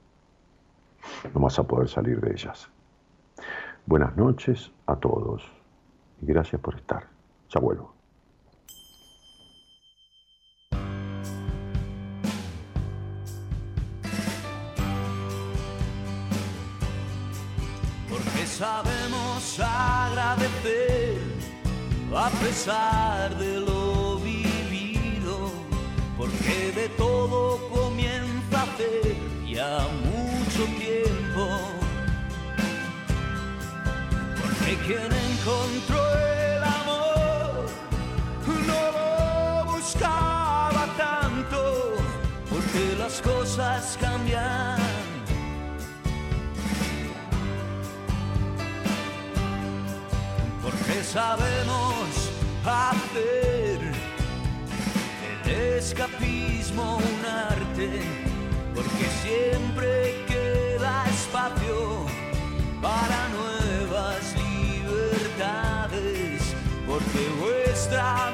no 1.34 1.40
vas 1.40 1.58
a 1.58 1.64
poder 1.64 1.88
salir 1.88 2.20
de 2.20 2.32
ellas. 2.32 2.70
Buenas 3.86 4.16
noches 4.16 4.72
a 4.86 4.96
todos 4.96 5.50
y 6.20 6.26
gracias 6.26 6.60
por 6.60 6.76
estar. 6.76 7.06
Ya 7.50 7.60
vuelvo. 7.60 7.95
Sabemos 18.58 19.60
agradecer 19.60 21.20
a 22.14 22.30
pesar 22.42 23.36
de 23.36 23.60
lo 23.60 24.18
vivido, 24.18 25.50
porque 26.16 26.72
de 26.74 26.88
todo 26.96 27.68
comienza 27.68 28.60
a 28.60 28.62
hacer 28.62 29.14
ya 29.46 29.86
mucho 30.08 30.64
tiempo. 30.84 31.44
Porque 34.40 34.72
quien 34.86 35.10
encontró 35.30 36.00
el 36.18 36.64
amor 36.64 37.66
no 38.70 38.80
lo 38.96 39.72
buscaba 39.72 40.86
tanto, 40.96 41.60
porque 42.48 42.96
las 42.98 43.20
cosas 43.20 43.98
cambian 44.00 44.65
sabemos 51.12 52.30
hacer. 52.64 53.80
El 55.44 55.50
escapismo 55.78 56.96
un 56.96 57.24
arte, 57.24 57.88
porque 58.74 59.06
siempre 59.22 60.24
queda 60.26 61.04
espacio 61.08 62.06
para 62.82 63.28
nuevas 63.28 64.34
libertades, 64.44 66.42
porque 66.86 67.28
vuestra 67.40 68.32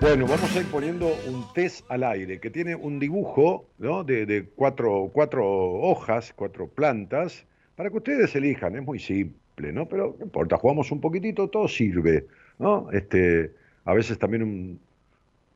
Bueno, 0.00 0.26
vamos 0.26 0.56
a 0.56 0.60
ir 0.60 0.66
poniendo 0.66 1.08
un 1.28 1.44
test 1.52 1.84
al 1.90 2.02
aire 2.04 2.40
que 2.40 2.48
tiene 2.48 2.74
un 2.74 2.98
dibujo 2.98 3.68
¿no? 3.78 4.02
de, 4.02 4.24
de 4.24 4.46
cuatro, 4.46 5.10
cuatro 5.12 5.46
hojas, 5.46 6.32
cuatro 6.34 6.68
plantas, 6.68 7.44
para 7.76 7.90
que 7.90 7.98
ustedes 7.98 8.34
elijan. 8.34 8.76
Es 8.76 8.82
muy 8.82 8.98
simple, 8.98 9.72
¿no? 9.72 9.86
Pero 9.86 10.16
no 10.18 10.24
importa, 10.24 10.56
jugamos 10.56 10.90
un 10.90 11.02
poquitito, 11.02 11.48
todo 11.48 11.68
sirve, 11.68 12.26
¿no? 12.58 12.90
Este, 12.92 13.52
a 13.84 13.92
veces 13.92 14.18
también 14.18 14.42
un, 14.42 14.80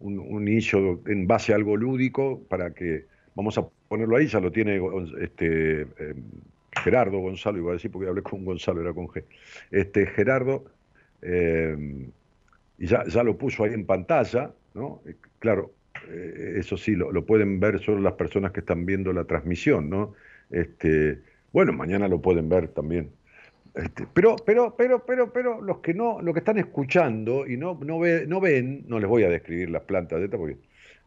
un, 0.00 1.02
en 1.06 1.26
base 1.26 1.52
a 1.52 1.56
algo 1.56 1.74
lúdico 1.78 2.42
para 2.46 2.74
que, 2.74 3.06
vamos 3.34 3.56
a 3.56 3.66
ponerlo 3.88 4.16
ahí, 4.16 4.26
ya 4.26 4.40
lo 4.40 4.52
tiene 4.52 4.78
este, 5.22 5.82
eh, 5.82 6.14
Gerardo 6.82 7.18
Gonzalo, 7.18 7.56
iba 7.58 7.70
a 7.70 7.74
decir 7.74 7.90
porque 7.90 8.08
hablé 8.08 8.22
con 8.22 8.44
Gonzalo, 8.44 8.82
era 8.82 8.92
con 8.92 9.08
G. 9.08 9.24
Este, 9.70 10.04
Gerardo. 10.06 10.66
eh, 11.22 12.08
y 12.78 12.86
ya, 12.86 13.04
ya 13.06 13.22
lo 13.22 13.38
puso 13.38 13.64
ahí 13.64 13.72
en 13.74 13.86
pantalla, 13.86 14.54
¿no? 14.74 15.02
Eh, 15.06 15.16
Claro, 15.38 15.74
eh, 16.08 16.54
eso 16.58 16.76
sí, 16.76 16.92
lo, 16.96 17.12
lo 17.12 17.26
pueden 17.26 17.60
ver 17.60 17.78
solo 17.80 18.00
las 18.00 18.14
personas 18.14 18.52
que 18.52 18.60
están 18.60 18.86
viendo 18.86 19.12
la 19.12 19.24
transmisión, 19.26 19.90
¿no? 19.90 20.14
Este, 20.50 21.22
bueno, 21.52 21.72
mañana 21.72 22.08
lo 22.08 22.20
pueden 22.22 22.48
ver 22.48 22.68
también. 22.68 23.12
Este, 23.74 24.06
pero, 24.12 24.36
pero, 24.46 24.76
pero, 24.76 25.04
pero, 25.04 25.32
pero, 25.32 25.60
los 25.60 25.78
que 25.80 25.94
no, 25.94 26.20
los 26.22 26.32
que 26.34 26.38
están 26.40 26.58
escuchando 26.58 27.46
y 27.46 27.56
no, 27.56 27.78
no, 27.84 27.98
ve- 27.98 28.26
no 28.26 28.40
ven, 28.40 28.84
no 28.88 29.00
les 29.00 29.08
voy 29.08 29.24
a 29.24 29.28
describir 29.28 29.70
las 29.70 29.82
plantas 29.82 30.20
de 30.20 30.26
esta 30.26 30.38
porque 30.38 30.58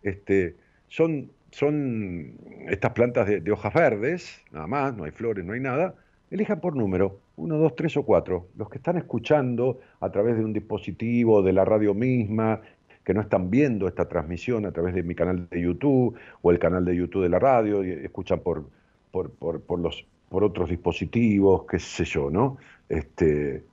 este, 0.01 0.57
son, 0.87 1.31
son 1.51 2.37
estas 2.67 2.91
plantas 2.93 3.27
de, 3.27 3.39
de 3.41 3.51
hojas 3.51 3.73
verdes, 3.73 4.43
nada 4.51 4.67
más, 4.67 4.95
no 4.95 5.05
hay 5.05 5.11
flores, 5.11 5.45
no 5.45 5.53
hay 5.53 5.59
nada. 5.61 5.95
Elijan 6.29 6.59
por 6.59 6.75
número, 6.75 7.21
uno, 7.37 7.57
dos, 7.57 7.75
tres 7.75 7.95
o 7.97 8.03
cuatro. 8.03 8.47
Los 8.57 8.69
que 8.69 8.77
están 8.77 8.97
escuchando 8.97 9.79
a 9.99 10.11
través 10.11 10.37
de 10.37 10.43
un 10.43 10.53
dispositivo, 10.53 11.41
de 11.41 11.53
la 11.53 11.63
radio 11.65 11.93
misma, 11.93 12.61
que 13.03 13.13
no 13.13 13.21
están 13.21 13.49
viendo 13.49 13.87
esta 13.87 14.09
transmisión 14.09 14.65
a 14.65 14.71
través 14.71 14.93
de 14.93 15.03
mi 15.03 15.15
canal 15.15 15.47
de 15.49 15.61
YouTube 15.61 16.17
o 16.41 16.51
el 16.51 16.59
canal 16.59 16.83
de 16.83 16.95
YouTube 16.95 17.23
de 17.23 17.29
la 17.29 17.39
radio, 17.39 17.81
escuchan 17.81 18.39
por, 18.39 18.65
por, 19.11 19.31
por, 19.31 19.61
por 19.61 19.79
los, 19.79 20.05
por 20.29 20.43
otros 20.43 20.69
dispositivos, 20.69 21.65
qué 21.69 21.79
sé 21.79 22.03
yo, 22.03 22.29
¿no? 22.29 22.57
Este, 22.89 23.63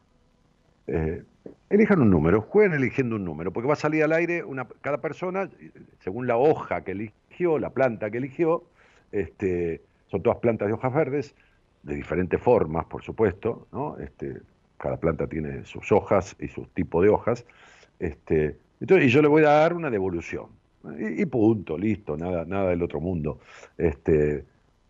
eh, 0.86 1.22
elijan 1.70 2.00
un 2.00 2.10
número, 2.10 2.42
jueguen 2.42 2.74
eligiendo 2.74 3.16
un 3.16 3.24
número, 3.24 3.52
porque 3.52 3.66
va 3.66 3.72
a 3.72 3.76
salir 3.76 4.04
al 4.04 4.12
aire 4.12 4.44
una, 4.44 4.68
cada 4.82 4.98
persona, 4.98 5.50
según 6.00 6.26
la 6.26 6.36
hoja 6.36 6.84
que 6.84 6.92
eligió, 6.92 7.58
la 7.58 7.70
planta 7.70 8.10
que 8.10 8.18
eligió, 8.18 8.64
este, 9.10 9.82
son 10.06 10.22
todas 10.22 10.38
plantas 10.38 10.68
de 10.68 10.74
hojas 10.74 10.94
verdes, 10.94 11.34
de 11.84 11.94
diferentes 11.94 12.40
formas, 12.40 12.86
por 12.86 13.02
supuesto, 13.02 13.68
¿no? 13.72 13.98
Este, 13.98 14.40
cada 14.78 14.96
planta 14.96 15.26
tiene 15.26 15.64
sus 15.64 15.92
hojas 15.92 16.36
y 16.40 16.48
su 16.48 16.66
tipo 16.74 17.02
de 17.02 17.08
hojas, 17.10 17.46
este, 17.98 18.58
entonces, 18.80 19.06
y 19.06 19.10
yo 19.10 19.22
le 19.22 19.28
voy 19.28 19.42
a 19.44 19.50
dar 19.50 19.74
una 19.74 19.90
devolución. 19.90 20.46
Y, 20.98 21.24
punto, 21.24 21.78
listo, 21.78 22.16
nada, 22.16 22.44
nada 22.44 22.68
del 22.70 22.82
otro 22.82 23.00
mundo. 23.00 23.38
Este, 23.78 24.44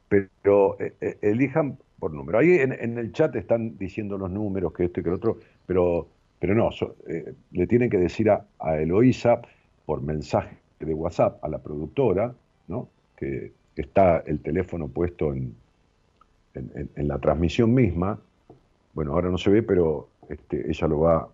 pero 0.09 0.77
eh, 0.81 0.95
eh, 1.01 1.19
elijan 1.23 1.79
por 2.01 2.13
número. 2.13 2.39
Ahí 2.39 2.57
en, 2.59 2.99
el 2.99 3.13
chat 3.13 3.37
están 3.37 3.79
diciendo 3.79 4.19
los 4.19 4.31
números, 4.31 4.73
que 4.73 4.85
esto 4.85 4.99
y 4.99 5.05
que 5.05 5.11
lo 5.11 5.17
otro, 5.17 5.39
pero, 5.67 6.09
pero 6.41 6.55
no, 6.55 6.71
eh, 7.07 7.35
le 7.53 7.67
tienen 7.69 7.89
que 7.89 7.99
decir 7.99 8.31
a, 8.31 8.45
a 8.59 8.79
Eloísa 8.79 9.41
por 9.87 10.03
mensaje 10.03 10.57
de 10.81 10.93
WhatsApp 10.93 11.43
a 11.45 11.49
la 11.49 11.59
productora, 11.59 12.35
¿no? 12.67 12.89
que 13.17 13.53
está 13.77 14.19
el 14.27 14.41
teléfono 14.41 14.89
puesto 14.89 15.33
en, 15.33 15.55
en- 16.55 17.09
la 17.09 17.19
transmisión 17.19 17.73
misma. 17.75 18.19
Bueno, 18.93 19.13
ahora 19.13 19.31
no 19.31 19.39
se 19.39 19.51
ve, 19.51 19.63
pero 19.63 20.09
este, 20.29 20.69
ella 20.71 20.89
lo 20.89 21.01
va 21.01 21.29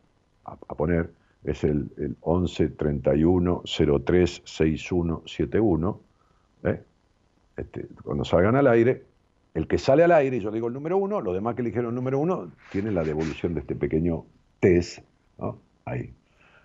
a, 0.44 0.56
poner. 0.74 1.10
Es 1.44 1.64
el, 1.64 1.90
el 1.96 2.16
11 2.20 2.68
31 2.70 3.62
03 4.04 4.42
61 4.44 5.22
71. 5.26 6.00
¿eh? 6.64 6.82
Este, 7.56 7.86
cuando 8.02 8.24
salgan 8.24 8.56
al 8.56 8.66
aire, 8.66 9.04
el 9.54 9.66
que 9.66 9.78
sale 9.78 10.04
al 10.04 10.12
aire, 10.12 10.40
yo 10.40 10.50
digo 10.50 10.68
el 10.68 10.74
número 10.74 10.96
uno, 10.96 11.20
los 11.20 11.34
demás 11.34 11.54
que 11.54 11.62
eligieron 11.62 11.90
el 11.90 11.94
número 11.96 12.18
uno, 12.18 12.52
tienen 12.72 12.94
la 12.94 13.02
devolución 13.04 13.54
de 13.54 13.60
este 13.60 13.74
pequeño 13.74 14.24
test. 14.60 15.00
¿no? 15.38 15.58
Ahí. 15.84 16.14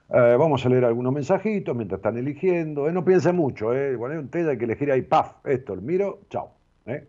Eh, 0.10 0.36
vamos 0.38 0.66
a 0.66 0.70
leer 0.70 0.86
algunos 0.86 1.12
mensajitos 1.14 1.76
mientras 1.76 2.00
están 2.00 2.18
eligiendo. 2.18 2.88
eh, 2.88 2.92
no 2.94 3.04
piensen 3.04 3.36
mucho, 3.36 3.74
eh. 3.74 3.96
cuando 3.98 4.18
hay 4.18 4.24
un 4.24 4.30
test 4.30 4.48
hay 4.50 4.58
que 4.58 4.66
elegir 4.66 4.92
ahí, 4.92 5.02
paf, 5.02 5.46
esto, 5.46 5.74
el 5.74 5.82
miro, 5.82 6.20
chao. 6.30 6.52
eh. 6.86 7.08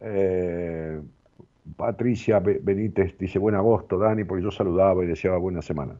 Eh, 0.00 1.00
Patricia 1.76 2.38
Be- 2.40 2.60
Benítez 2.62 3.16
dice 3.18 3.38
buen 3.38 3.54
agosto, 3.54 3.98
Dani, 3.98 4.24
porque 4.24 4.44
yo 4.44 4.50
saludaba 4.50 5.04
y 5.04 5.08
deseaba 5.08 5.38
buena 5.38 5.62
semana. 5.62 5.96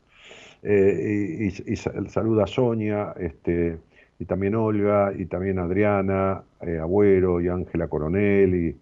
Eh, 0.63 1.39
y, 1.41 1.47
y- 1.71 1.73
y 1.75 1.77
sa- 1.77 1.93
saluda 2.09 2.45
a 2.45 2.47
Sonia, 2.47 3.15
este, 3.19 3.79
y 4.19 4.25
también 4.27 4.55
Olga, 4.57 5.13
y 5.17 5.27
también 5.27 5.59
Adriana, 5.59 6.43
eh, 6.63 6.79
Agüero, 6.79 7.41
y 7.41 7.49
Ángela 7.49 7.89
Coronel, 7.89 8.55
y 8.55 8.77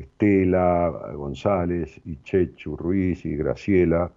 Estela 0.00 0.90
González, 1.14 2.00
y 2.04 2.18
Chechu 2.22 2.76
Ruiz, 2.76 3.24
y 3.26 3.36
Graciela. 3.36 4.10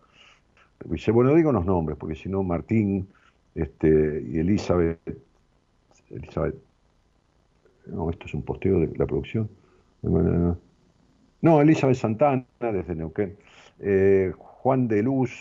Dice, 0.86 1.12
bueno, 1.12 1.36
digo 1.36 1.52
los 1.52 1.66
nombres, 1.66 1.98
porque 2.00 2.16
si 2.16 2.30
no, 2.30 2.44
Martín 2.44 3.08
este, 3.56 4.24
y 4.28 4.40
Elizabeth. 4.40 5.00
Elizabeth. 6.12 6.56
No, 7.88 8.10
esto 8.10 8.26
es 8.26 8.34
un 8.34 8.44
posteo 8.44 8.80
de 8.80 8.88
la 8.98 9.06
producción. 9.06 9.50
No, 11.42 11.62
Elizabeth 11.62 11.96
Santana, 11.98 12.46
desde 12.60 12.96
Neuquén. 12.96 13.38
Eh, 13.80 14.34
Juan 14.38 14.88
de 14.88 15.04
Luz, 15.04 15.32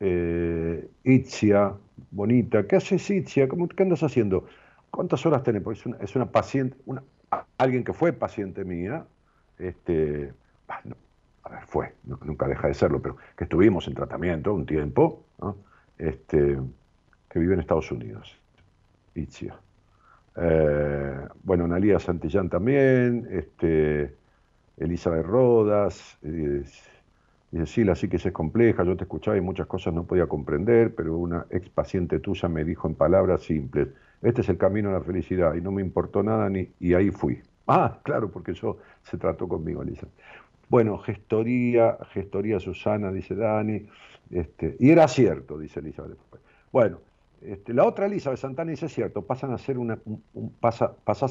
eh, 0.00 0.88
Itzia, 1.04 1.74
bonita. 2.10 2.66
¿Qué 2.66 2.76
haces, 2.76 3.08
Itzia? 3.10 3.48
¿Cómo, 3.48 3.68
¿Qué 3.68 3.82
andas 3.84 4.02
haciendo? 4.02 4.46
¿Cuántas 4.90 5.24
horas 5.26 5.42
tenés? 5.42 5.62
Porque 5.62 5.78
es 5.78 5.86
una, 5.86 5.96
es 5.98 6.16
una 6.16 6.26
paciente, 6.32 6.76
alguien 7.58 7.84
que 7.84 7.92
fue 7.92 8.12
paciente 8.12 8.64
mía, 8.64 9.06
este, 9.58 10.32
no, 10.84 10.96
a 11.44 11.48
ver, 11.50 11.62
fue, 11.66 11.94
no- 12.04 12.18
nunca 12.24 12.48
deja 12.48 12.68
de 12.68 12.74
serlo, 12.74 13.00
pero 13.02 13.16
que 13.36 13.44
estuvimos 13.44 13.86
en 13.88 13.94
tratamiento 13.94 14.54
un 14.54 14.66
tiempo, 14.66 15.24
este, 15.98 16.58
que 17.30 17.38
vive 17.38 17.54
en 17.54 17.60
Estados 17.60 17.90
Unidos, 17.92 18.40
Itzia. 19.14 19.58
Eh, 20.36 21.16
bueno, 21.42 21.64
Analia 21.64 21.98
Santillán 21.98 22.48
también, 22.48 23.26
este, 23.30 24.14
Elizabeth 24.76 25.26
Rodas, 25.26 26.18
eh, 26.22 26.62
dice, 27.50 27.66
sí, 27.66 27.84
la 27.84 27.94
psiquis 27.94 28.26
es 28.26 28.32
compleja, 28.32 28.84
yo 28.84 28.96
te 28.96 29.04
escuchaba 29.04 29.36
y 29.36 29.40
muchas 29.40 29.66
cosas 29.66 29.94
no 29.94 30.04
podía 30.04 30.26
comprender, 30.26 30.94
pero 30.94 31.16
una 31.16 31.46
ex 31.50 31.68
paciente 31.70 32.20
tuya 32.20 32.48
me 32.48 32.64
dijo 32.64 32.86
en 32.86 32.94
palabras 32.94 33.42
simples, 33.42 33.88
este 34.22 34.42
es 34.42 34.48
el 34.48 34.58
camino 34.58 34.90
a 34.90 34.92
la 34.92 35.00
felicidad 35.00 35.54
y 35.54 35.60
no 35.60 35.72
me 35.72 35.82
importó 35.82 36.22
nada 36.22 36.48
ni, 36.48 36.70
y 36.78 36.94
ahí 36.94 37.10
fui. 37.10 37.40
Ah, 37.66 37.98
claro, 38.02 38.30
porque 38.30 38.54
yo 38.54 38.78
se 39.02 39.18
trató 39.18 39.48
conmigo, 39.48 39.82
Elizabeth. 39.82 40.14
Bueno, 40.68 40.98
gestoría, 40.98 41.98
gestoría 42.12 42.60
Susana, 42.60 43.10
dice 43.10 43.34
Dani, 43.34 43.86
este, 44.30 44.76
y 44.78 44.90
era 44.90 45.08
cierto, 45.08 45.58
dice 45.58 45.80
Elizabeth. 45.80 46.18
Bueno, 46.70 46.98
este, 47.42 47.72
la 47.74 47.84
otra 47.86 48.06
Elizabeth 48.06 48.38
Santana 48.38 48.70
dice, 48.70 48.86
es 48.86 48.94
cierto, 48.94 49.26
pasan 49.26 49.52
a 49.52 49.58
ser 49.58 49.78
un- 49.78 49.90
un- 50.04 50.56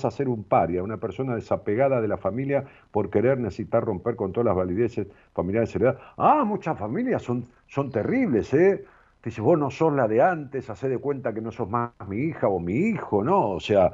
a 0.06 0.12
ser 0.12 0.30
un 0.30 0.44
paria, 0.46 0.84
una 0.84 0.98
persona 1.00 1.36
desapegada 1.36 2.02
de 2.02 2.08
la 2.08 2.18
familia 2.18 2.66
por 2.92 3.10
querer 3.10 3.40
necesitar 3.40 3.84
romper 3.84 4.16
con 4.16 4.32
todas 4.32 4.46
las 4.46 4.56
valideces 4.56 5.08
familiares 5.34 5.76
heredadas. 5.76 6.02
Ah, 6.18 6.44
muchas 6.46 6.78
familias 6.80 7.22
son, 7.24 7.46
son 7.68 7.92
terribles, 7.92 8.54
¿eh? 8.54 8.86
Te 9.22 9.30
dice, 9.30 9.42
vos 9.42 9.58
no 9.60 9.70
sos 9.72 9.94
la 9.94 10.08
de 10.08 10.22
antes, 10.22 10.70
hacé 10.70 10.90
de 10.90 10.98
cuenta 11.00 11.34
que 11.34 11.42
no 11.42 11.52
sos 11.52 11.70
más 11.70 11.92
mi 12.08 12.18
hija 12.18 12.48
o 12.48 12.60
mi 12.60 12.74
hijo, 12.90 13.24
¿no? 13.24 13.50
O 13.52 13.60
sea, 13.60 13.92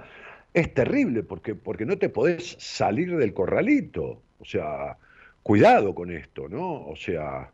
es 0.53 0.73
terrible 0.73 1.23
porque, 1.23 1.55
porque 1.55 1.85
no 1.85 1.97
te 1.97 2.09
podés 2.09 2.55
salir 2.59 3.15
del 3.17 3.33
corralito. 3.33 4.23
O 4.39 4.45
sea, 4.45 4.97
cuidado 5.41 5.95
con 5.95 6.11
esto, 6.11 6.47
¿no? 6.49 6.85
O 6.87 6.95
sea... 6.95 7.53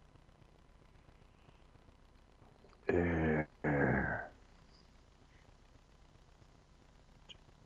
eh, 2.88 3.46
eh, 3.64 4.29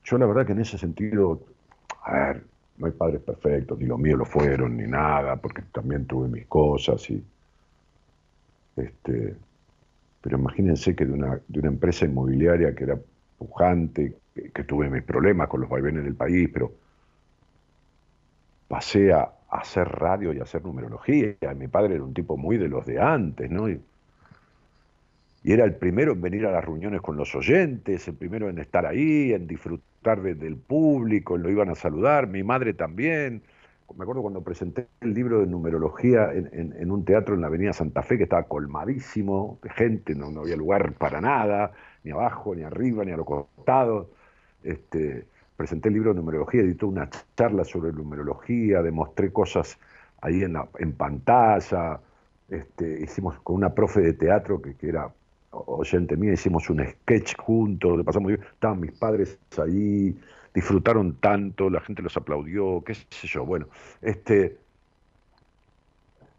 yo 0.03 0.17
la 0.17 0.25
verdad 0.25 0.45
que 0.45 0.53
en 0.53 0.61
ese 0.61 0.77
sentido, 0.77 1.41
a 2.03 2.13
ver, 2.13 2.43
no 2.77 2.87
hay 2.87 2.91
padres 2.91 3.21
perfectos, 3.21 3.79
ni 3.79 3.85
los 3.85 3.99
míos 3.99 4.17
lo 4.17 4.25
fueron, 4.25 4.77
ni 4.77 4.87
nada, 4.87 5.35
porque 5.37 5.61
también 5.71 6.05
tuve 6.05 6.27
mis 6.27 6.45
cosas 6.47 7.09
y 7.09 7.23
este, 8.75 9.35
pero 10.21 10.37
imagínense 10.37 10.95
que 10.95 11.05
de 11.05 11.13
una, 11.13 11.39
de 11.47 11.59
una 11.59 11.69
empresa 11.69 12.05
inmobiliaria 12.05 12.73
que 12.73 12.85
era 12.85 12.97
pujante, 13.37 14.15
que, 14.33 14.63
tuve 14.63 14.89
mis 14.89 15.03
problemas 15.03 15.47
con 15.47 15.61
los 15.61 15.69
vaivenes 15.69 16.03
del 16.03 16.15
país, 16.15 16.49
pero 16.51 16.71
pasé 18.67 19.13
a, 19.13 19.31
hacer 19.49 19.87
radio 19.87 20.33
y 20.33 20.39
a 20.39 20.43
hacer 20.43 20.63
numerología. 20.63 21.35
Mi 21.55 21.67
padre 21.67 21.95
era 21.95 22.03
un 22.03 22.13
tipo 22.13 22.37
muy 22.37 22.57
de 22.57 22.67
los 22.67 22.87
de 22.87 22.99
antes, 22.99 23.51
¿no? 23.51 23.69
Y, 23.69 23.79
era 25.43 25.65
el 25.65 25.75
primero 25.75 26.13
en 26.13 26.21
venir 26.21 26.45
a 26.45 26.51
las 26.51 26.63
reuniones 26.63 27.01
con 27.01 27.17
los 27.17 27.35
oyentes, 27.35 28.07
el 28.07 28.15
primero 28.15 28.49
en 28.49 28.59
estar 28.59 28.85
ahí, 28.85 29.33
en 29.33 29.45
disfrutar 29.45 29.92
del 30.03 30.57
público, 30.57 31.37
lo 31.37 31.49
iban 31.49 31.69
a 31.69 31.75
saludar, 31.75 32.27
mi 32.27 32.43
madre 32.43 32.73
también 32.73 33.43
me 33.95 34.03
acuerdo 34.03 34.21
cuando 34.21 34.41
presenté 34.41 34.87
el 35.01 35.13
libro 35.13 35.39
de 35.39 35.47
numerología 35.47 36.31
en, 36.33 36.91
un 36.91 37.05
teatro 37.05 37.35
en 37.35 37.41
la 37.41 37.47
Avenida 37.47 37.73
Santa 37.73 38.01
Fe 38.01 38.17
que 38.17 38.23
estaba 38.23 38.43
colmadísimo 38.43 39.59
de 39.61 39.69
gente, 39.69 40.15
no, 40.15 40.41
había 40.41 40.55
lugar 40.55 40.93
para 40.93 41.21
nada, 41.21 41.71
ni 42.03 42.11
abajo, 42.11 42.55
ni 42.55 42.63
arriba, 42.63 43.05
ni 43.05 43.11
a 43.11 43.17
los 43.17 43.25
costados. 43.25 44.07
Este, 44.63 45.27
presenté 45.55 45.89
el 45.89 45.95
libro 45.95 46.13
de 46.13 46.19
numerología, 46.19 46.61
edité 46.61 46.85
una 46.85 47.09
charla 47.35 47.63
sobre 47.63 47.91
numerología, 47.91 48.81
demostré 48.81 49.31
cosas 49.31 49.77
ahí 50.21 50.43
en 50.43 50.93
pantalla. 50.93 51.99
Este, 52.49 53.01
hicimos 53.01 53.39
con 53.41 53.57
una 53.57 53.73
profe 53.73 54.01
de 54.01 54.13
teatro 54.13 54.61
que, 54.61 54.75
que 54.75 54.89
era 54.89 55.11
oyente 55.53 56.17
mía, 56.17 56.33
hicimos 56.33 56.69
un 56.69 56.85
sketch 56.85 57.35
juntos, 57.37 58.03
pasamos 58.03 58.29
bien, 58.29 58.41
estaban 58.41 58.79
mis 58.79 58.91
padres 58.91 59.39
ahí, 59.57 60.17
disfrutaron 60.53 61.15
tanto, 61.15 61.69
la 61.69 61.81
gente 61.81 62.01
los 62.01 62.15
aplaudió, 62.17 62.83
qué 62.83 62.95
sé 62.95 63.27
yo, 63.27 63.45
bueno, 63.45 63.67
este, 64.01 64.57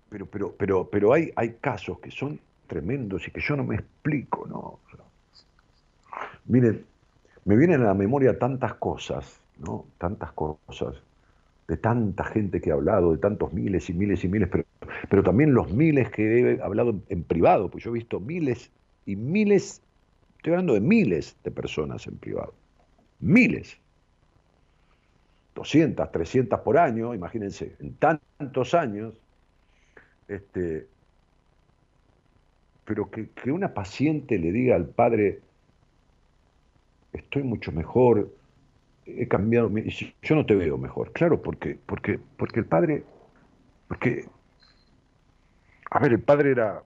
pero, 0.09 0.27
pero, 0.27 0.55
pero, 0.57 0.89
pero 0.91 1.13
hay, 1.13 1.33
hay 1.37 1.55
casos 1.61 1.99
que 2.01 2.11
son 2.11 2.39
tremendos 2.67 3.27
y 3.29 3.31
que 3.31 3.41
yo 3.41 3.57
no 3.57 3.65
me 3.65 3.77
explico, 3.77 4.47
¿no? 4.47 4.81
miren, 6.47 6.85
me 7.45 7.57
vienen 7.57 7.83
a 7.83 7.87
la 7.87 7.95
memoria 7.95 8.39
tantas 8.39 8.75
cosas, 8.75 9.41
¿no? 9.59 9.87
Tantas 9.99 10.33
cosas, 10.33 11.03
de 11.69 11.77
tanta 11.77 12.25
gente 12.25 12.61
que 12.61 12.71
ha 12.71 12.75
hablado, 12.75 13.13
de 13.13 13.19
tantos 13.19 13.53
miles 13.53 13.89
y 13.89 13.95
miles 13.95 14.25
y 14.25 14.29
miles, 14.29 14.49
pero, 14.51 14.65
pero 15.09 15.23
también 15.23 15.55
los 15.55 15.73
miles 15.73 16.11
que 16.11 16.53
he 16.53 16.63
hablado 16.63 17.01
en 17.09 17.25
privado, 17.25 17.71
pues 17.71 17.85
yo 17.85 17.91
he 17.91 17.95
visto 17.95 18.21
miles 18.21 18.71
y 19.07 19.17
miles, 19.17 19.83
estoy 20.37 20.53
hablando 20.53 20.75
de 20.75 20.81
miles 20.81 21.37
de 21.45 21.51
personas 21.51 22.07
en 22.07 22.17
privado, 22.19 22.55
miles. 23.21 23.79
200, 25.55 26.11
300 26.11 26.61
por 26.61 26.79
año, 26.79 27.15
imagínense, 27.15 27.77
en 27.79 27.95
tantos 27.95 28.75
años, 28.75 29.15
este, 30.27 30.89
pero 32.85 33.11
que, 33.11 33.31
una 33.51 33.73
paciente 33.73 34.39
le 34.39 34.53
diga 34.53 34.77
al 34.77 34.87
padre, 34.87 35.41
estoy 37.13 37.45
mucho 37.45 37.73
mejor, 37.73 38.35
he 39.07 39.29
cambiado, 39.29 39.71
yo 40.23 40.35
no 40.35 40.45
te 40.45 40.55
veo 40.55 40.77
mejor, 40.77 41.13
claro, 41.13 41.41
porque, 41.41 41.79
porque, 41.87 42.19
porque 42.37 42.61
el 42.61 42.67
padre, 42.67 43.05
porque, 43.87 44.27
a 45.91 46.01
ver, 46.01 46.13
el 46.13 46.21
padre 46.21 46.51
era 46.51 46.83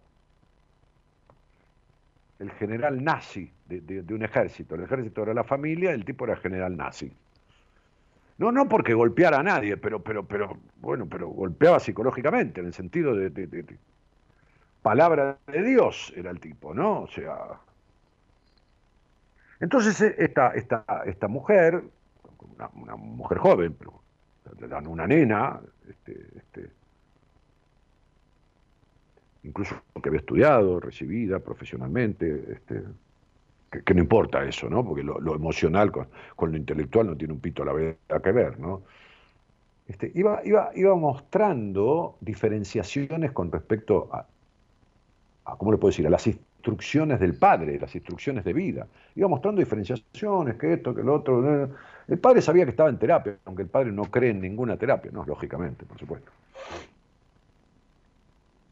el 2.39 2.51
general 2.53 3.03
nazi 3.03 3.53
de, 3.67 3.81
de 3.81 4.15
un 4.15 4.23
ejército, 4.23 4.75
el 4.75 4.83
ejército 4.83 5.23
era 5.23 5.35
la 5.35 5.45
familia, 5.45 5.93
el 5.93 6.05
tipo 6.05 6.25
era 6.25 6.37
general 6.37 6.77
nazi. 6.77 7.13
No, 8.39 8.53
no 8.53 8.69
porque 8.69 8.95
golpeara 8.95 9.41
a 9.41 9.43
nadie, 9.43 9.77
pero, 9.77 10.03
pero, 10.03 10.25
pero, 10.25 10.59
bueno, 10.77 11.09
pero 11.09 11.29
golpeaba 11.29 11.81
psicológicamente, 11.81 12.61
en 12.61 12.67
el 12.67 12.73
sentido 12.73 13.15
de, 13.15 13.79
palabra 14.81 15.39
de 15.49 15.63
Dios 15.63 16.13
era 16.17 16.31
el 16.31 16.39
tipo, 16.39 16.73
¿no? 16.73 17.03
O 17.03 17.09
sea. 17.09 17.37
Entonces 19.59 20.01
eh, 20.01 20.15
esta, 20.19 20.51
esta, 20.51 20.85
esta 21.07 21.27
mujer, 21.27 21.83
una, 22.75 22.97
mujer 22.97 23.39
joven, 23.39 23.77
pero 23.77 24.01
una 24.89 25.07
nena, 25.09 25.61
este, 25.89 26.27
este, 26.37 26.71
incluso 29.45 29.77
que 30.03 30.09
había 30.09 30.21
estudiado, 30.21 30.81
recibida 30.81 31.39
profesionalmente, 31.39 32.53
este, 32.53 32.83
que, 33.85 33.95
no 33.95 34.01
importa 34.01 34.45
eso, 34.45 34.69
¿no? 34.69 34.85
Porque 34.85 35.03
lo, 35.03 35.35
emocional 35.35 35.93
con, 35.93 36.09
lo 36.51 36.57
intelectual 36.57 37.07
no 37.07 37.17
tiene 37.17 37.35
un 37.35 37.41
pito 37.41 37.63
a 37.63 37.67
la 37.67 37.73
vez 37.73 37.97
que 38.23 38.33
ver, 38.33 38.59
¿no? 38.59 38.83
Este, 39.87 40.13
iba, 40.15 40.43
iba, 40.45 40.71
iba 40.75 40.95
mostrando 40.97 42.17
diferenciaciones 42.21 43.33
con 43.33 43.51
respecto 43.51 44.11
a, 44.13 44.27
¿cómo 45.57 45.73
le 45.73 45.79
puedo 45.79 45.91
decir?, 45.91 46.07
a 46.07 46.11
las 46.11 46.27
instrucciones 46.27 47.21
del 47.21 47.35
padre, 47.35 47.79
las 47.79 47.95
instrucciones 47.95 48.45
de 48.45 48.53
vida. 48.53 48.87
Iba 49.15 49.29
mostrando 49.29 49.61
diferenciaciones, 49.61 50.57
que 50.57 50.75
esto, 50.75 50.95
que 50.95 51.03
lo 51.03 51.15
otro. 51.15 51.71
El 52.07 52.19
padre 52.19 52.43
sabía 52.43 52.65
que 52.65 52.71
estaba 52.71 52.91
en 52.91 52.99
terapia, 52.99 53.39
aunque 53.47 53.63
el 53.63 53.69
padre 53.69 53.93
no 53.93 54.05
cree 54.05 54.31
en 54.31 54.41
ninguna 54.41 54.77
terapia, 54.77 55.11
¿no? 55.11 55.25
Lógicamente, 55.25 55.87
por 55.87 55.99
supuesto. 55.99 56.31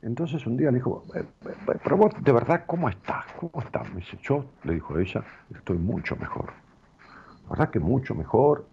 Entonces 0.02 0.46
un 0.46 0.56
día 0.56 0.70
le 0.70 0.76
dijo, 0.76 1.04
eh, 1.14 1.24
eh, 1.46 1.74
pero 1.82 1.96
vos 1.96 2.12
de 2.20 2.32
verdad, 2.32 2.64
¿cómo 2.66 2.88
estás? 2.88 3.24
¿Cómo 3.38 3.64
estás? 3.64 3.88
Me 3.90 4.00
dice, 4.00 4.18
yo, 4.22 4.44
le 4.64 4.74
dijo 4.74 4.98
ella, 4.98 5.24
estoy 5.54 5.78
mucho 5.78 6.16
mejor. 6.16 6.52
La 7.44 7.50
verdad 7.50 7.70
que 7.70 7.80
mucho 7.80 8.14
mejor. 8.14 8.66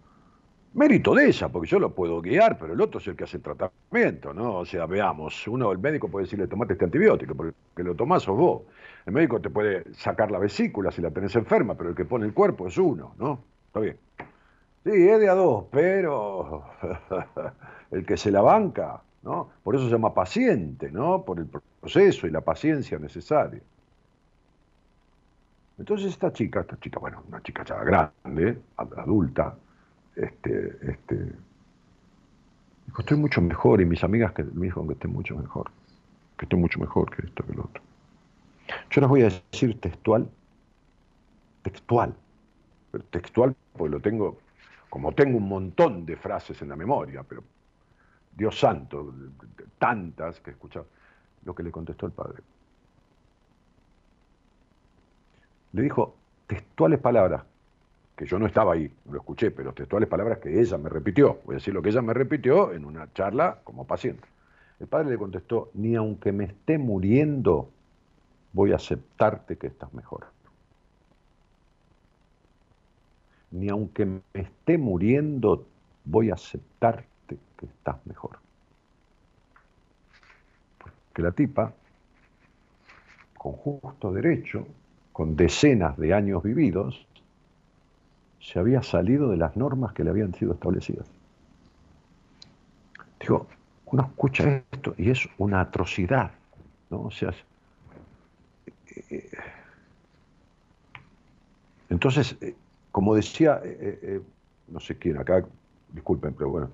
Mérito 0.74 1.14
de 1.14 1.28
ella, 1.28 1.48
porque 1.48 1.68
yo 1.68 1.78
lo 1.78 1.94
puedo 1.94 2.20
guiar, 2.20 2.58
pero 2.58 2.74
el 2.74 2.80
otro 2.80 2.98
es 2.98 3.06
el 3.06 3.14
que 3.14 3.22
hace 3.24 3.36
el 3.36 3.44
tratamiento, 3.44 4.34
¿no? 4.34 4.56
O 4.56 4.64
sea, 4.64 4.86
veamos, 4.86 5.46
uno, 5.46 5.70
el 5.70 5.78
médico 5.78 6.08
puede 6.08 6.24
decirle, 6.24 6.48
tomate 6.48 6.72
este 6.72 6.84
antibiótico, 6.84 7.36
porque 7.36 7.54
lo 7.76 7.94
tomás 7.94 8.24
sos 8.24 8.36
vos. 8.36 8.62
El 9.06 9.12
médico 9.12 9.40
te 9.40 9.50
puede 9.50 9.84
sacar 9.94 10.32
la 10.32 10.40
vesícula 10.40 10.90
si 10.90 11.00
la 11.00 11.12
tenés 11.12 11.36
enferma, 11.36 11.76
pero 11.76 11.90
el 11.90 11.94
que 11.94 12.04
pone 12.04 12.26
el 12.26 12.34
cuerpo 12.34 12.66
es 12.66 12.76
uno, 12.76 13.14
¿no? 13.18 13.38
Está 13.68 13.78
bien. 13.80 13.96
Sí, 14.84 14.90
es 14.90 15.20
de 15.20 15.28
a 15.28 15.34
dos, 15.34 15.66
pero 15.70 16.64
el 17.92 18.04
que 18.04 18.16
se 18.16 18.32
la 18.32 18.42
banca 18.42 19.03
por 19.62 19.74
eso 19.74 19.84
se 19.84 19.90
llama 19.90 20.12
paciente, 20.12 20.90
¿no? 20.90 21.22
Por 21.22 21.38
el 21.38 21.46
proceso 21.46 22.26
y 22.26 22.30
la 22.30 22.42
paciencia 22.42 22.98
necesaria. 22.98 23.60
Entonces 25.78 26.12
esta 26.12 26.32
chica, 26.32 26.60
esta 26.60 26.78
chica, 26.78 26.98
bueno, 27.00 27.22
una 27.28 27.42
chica 27.42 27.64
ya 27.64 27.82
grande, 27.82 28.58
adulta, 28.76 29.56
este, 30.14 30.78
este, 30.82 31.16
dijo, 32.86 33.00
estoy 33.00 33.16
mucho 33.16 33.40
mejor, 33.40 33.80
y 33.80 33.84
mis 33.84 34.04
amigas 34.04 34.32
que 34.32 34.44
me 34.44 34.66
dijeron 34.66 34.86
que 34.86 34.94
estoy 34.94 35.10
mucho 35.10 35.36
mejor, 35.36 35.70
que 36.38 36.44
estoy 36.44 36.60
mucho 36.60 36.78
mejor 36.78 37.14
que 37.14 37.26
esto, 37.26 37.44
que 37.44 37.54
lo 37.54 37.64
otro. 37.64 37.82
Yo 38.90 39.00
les 39.00 39.10
voy 39.10 39.22
a 39.22 39.30
decir 39.30 39.80
textual, 39.80 40.28
textual, 41.62 42.14
pero 42.92 43.04
textual 43.04 43.56
porque 43.72 43.90
lo 43.90 44.00
tengo, 44.00 44.38
como 44.88 45.12
tengo 45.12 45.38
un 45.38 45.48
montón 45.48 46.06
de 46.06 46.16
frases 46.16 46.62
en 46.62 46.68
la 46.68 46.76
memoria, 46.76 47.24
pero 47.24 47.42
Dios 48.36 48.58
santo, 48.58 49.14
tantas 49.78 50.40
que 50.40 50.50
he 50.50 50.52
escuchado, 50.54 50.86
lo 51.44 51.54
que 51.54 51.62
le 51.62 51.70
contestó 51.70 52.06
el 52.06 52.12
padre. 52.12 52.42
Le 55.72 55.82
dijo 55.82 56.14
textuales 56.46 57.00
palabras, 57.00 57.44
que 58.16 58.26
yo 58.26 58.38
no 58.38 58.46
estaba 58.46 58.74
ahí, 58.74 58.92
no 59.06 59.14
lo 59.14 59.18
escuché, 59.18 59.50
pero 59.50 59.72
textuales 59.72 60.08
palabras 60.08 60.38
que 60.38 60.60
ella 60.60 60.78
me 60.78 60.88
repitió. 60.88 61.40
Voy 61.44 61.54
a 61.54 61.58
decir 61.58 61.74
lo 61.74 61.82
que 61.82 61.88
ella 61.88 62.02
me 62.02 62.14
repitió 62.14 62.72
en 62.72 62.84
una 62.84 63.12
charla 63.12 63.58
como 63.64 63.86
paciente. 63.86 64.26
El 64.78 64.86
padre 64.86 65.10
le 65.10 65.18
contestó, 65.18 65.70
ni 65.74 65.96
aunque 65.96 66.32
me 66.32 66.44
esté 66.44 66.78
muriendo, 66.78 67.70
voy 68.52 68.72
a 68.72 68.76
aceptarte 68.76 69.56
que 69.56 69.66
estás 69.66 69.92
mejor. 69.94 70.26
Ni 73.50 73.68
aunque 73.68 74.04
me 74.04 74.22
esté 74.32 74.78
muriendo, 74.78 75.66
voy 76.04 76.30
a 76.30 76.34
aceptar 76.34 77.04
que 77.26 77.66
estás 77.66 77.96
mejor. 78.06 78.38
Que 81.12 81.22
la 81.22 81.32
tipa, 81.32 81.72
con 83.38 83.52
justo 83.52 84.12
derecho, 84.12 84.66
con 85.12 85.36
decenas 85.36 85.96
de 85.96 86.12
años 86.12 86.42
vividos, 86.42 87.06
se 88.40 88.58
había 88.58 88.82
salido 88.82 89.30
de 89.30 89.36
las 89.36 89.56
normas 89.56 89.92
que 89.92 90.04
le 90.04 90.10
habían 90.10 90.34
sido 90.34 90.52
establecidas. 90.52 91.06
Digo, 93.20 93.46
uno 93.86 94.02
escucha 94.02 94.62
esto 94.70 94.94
y 94.98 95.10
es 95.10 95.26
una 95.38 95.60
atrocidad, 95.60 96.32
¿no? 96.90 97.02
O 97.02 97.10
sea, 97.10 97.32
eh, 99.10 99.30
entonces, 101.88 102.36
eh, 102.40 102.54
como 102.90 103.14
decía, 103.14 103.60
eh, 103.64 104.20
no 104.68 104.80
sé 104.80 104.98
quién 104.98 105.16
acá, 105.16 105.44
disculpen, 105.92 106.34
pero 106.34 106.50
bueno, 106.50 106.70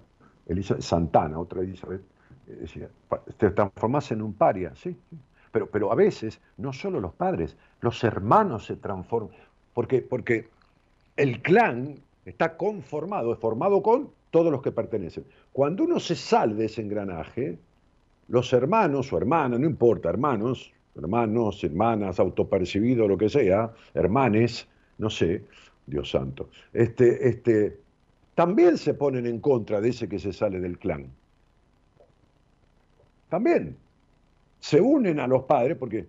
Elizabeth 0.46 0.82
Santana, 0.82 1.38
otra 1.38 1.62
Elizabeth, 1.62 2.02
eh, 2.48 2.56
decía, 2.60 2.88
te 3.36 3.50
transformas 3.50 4.10
en 4.12 4.22
un 4.22 4.34
paria, 4.34 4.72
sí, 4.74 4.96
Pero, 5.52 5.68
pero 5.68 5.92
a 5.92 5.94
veces 5.94 6.40
no 6.58 6.72
solo 6.72 7.00
los 7.00 7.14
padres, 7.14 7.56
los 7.80 8.02
hermanos 8.04 8.66
se 8.66 8.76
transforman, 8.76 9.34
porque, 9.74 10.02
porque 10.02 10.48
el 11.16 11.42
clan 11.42 11.96
está 12.24 12.56
conformado, 12.56 13.32
es 13.32 13.38
formado 13.38 13.82
con 13.82 14.10
todos 14.30 14.52
los 14.52 14.62
que 14.62 14.72
pertenecen. 14.72 15.24
Cuando 15.52 15.84
uno 15.84 15.98
se 15.98 16.14
sale 16.14 16.54
de 16.54 16.66
ese 16.66 16.82
engranaje, 16.82 17.58
los 18.28 18.52
hermanos 18.52 19.12
o 19.12 19.18
hermanas, 19.18 19.58
no 19.58 19.66
importa, 19.66 20.08
hermanos, 20.08 20.72
hermanos, 20.96 21.62
hermanas, 21.64 22.20
autopercibido, 22.20 23.08
lo 23.08 23.18
que 23.18 23.28
sea, 23.28 23.72
hermanes, 23.94 24.68
no 24.98 25.10
sé, 25.10 25.44
Dios 25.86 26.10
santo, 26.10 26.48
este, 26.72 27.28
este, 27.28 27.80
también 28.40 28.78
se 28.78 28.94
ponen 28.94 29.26
en 29.26 29.38
contra 29.38 29.82
de 29.82 29.90
ese 29.90 30.08
que 30.08 30.18
se 30.18 30.32
sale 30.32 30.60
del 30.60 30.78
clan. 30.78 31.12
También 33.28 33.76
se 34.60 34.80
unen 34.80 35.20
a 35.20 35.26
los 35.26 35.42
padres 35.42 35.76
porque 35.76 36.08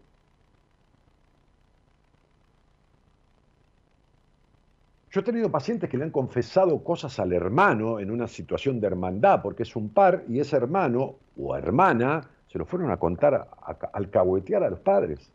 Yo 5.12 5.20
he 5.20 5.24
tenido 5.24 5.52
pacientes 5.52 5.90
que 5.90 5.98
le 5.98 6.06
han 6.06 6.12
confesado 6.12 6.82
cosas 6.86 7.20
al 7.20 7.34
hermano 7.34 8.00
en 8.00 8.10
una 8.10 8.30
situación 8.30 8.80
de 8.80 8.88
hermandad, 8.88 9.42
porque 9.42 9.64
es 9.64 9.76
un 9.76 9.90
par, 9.90 10.24
y 10.30 10.40
ese 10.40 10.56
hermano 10.56 11.16
o 11.38 11.54
hermana 11.58 12.30
se 12.48 12.58
lo 12.58 12.66
fueron 12.66 12.92
a 12.92 12.98
contar, 12.98 13.34
a, 13.34 13.78
alcahuetear 13.92 14.64
a 14.64 14.70
los 14.70 14.80
padres. 14.80 15.34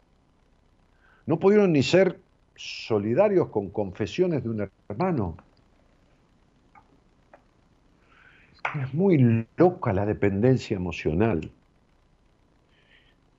No 1.27 1.39
pudieron 1.39 1.73
ni 1.73 1.83
ser 1.83 2.19
solidarios 2.55 3.51
con 3.51 3.69
confesiones 3.69 4.43
de 4.45 4.49
un 4.49 4.71
hermano. 4.89 5.37
Es 8.75 8.93
muy 8.95 9.47
loca 9.57 9.93
la 9.93 10.05
dependencia 10.05 10.77
emocional 10.77 11.51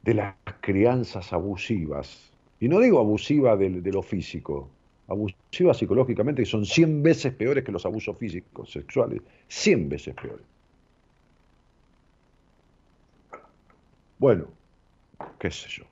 de 0.03 0.13
las 0.13 0.35
crianzas 0.61 1.33
abusivas. 1.33 2.31
Y 2.59 2.67
no 2.67 2.79
digo 2.79 2.99
abusiva 2.99 3.55
de, 3.55 3.81
de 3.81 3.91
lo 3.91 4.01
físico, 4.01 4.69
abusiva 5.07 5.73
psicológicamente, 5.73 6.41
que 6.43 6.49
son 6.49 6.65
100 6.65 7.03
veces 7.03 7.33
peores 7.33 7.63
que 7.63 7.71
los 7.71 7.85
abusos 7.85 8.17
físicos, 8.17 8.71
sexuales, 8.71 9.21
100 9.47 9.89
veces 9.89 10.15
peores. 10.15 10.45
Bueno, 14.19 14.45
qué 15.39 15.51
sé 15.51 15.67
yo. 15.69 15.83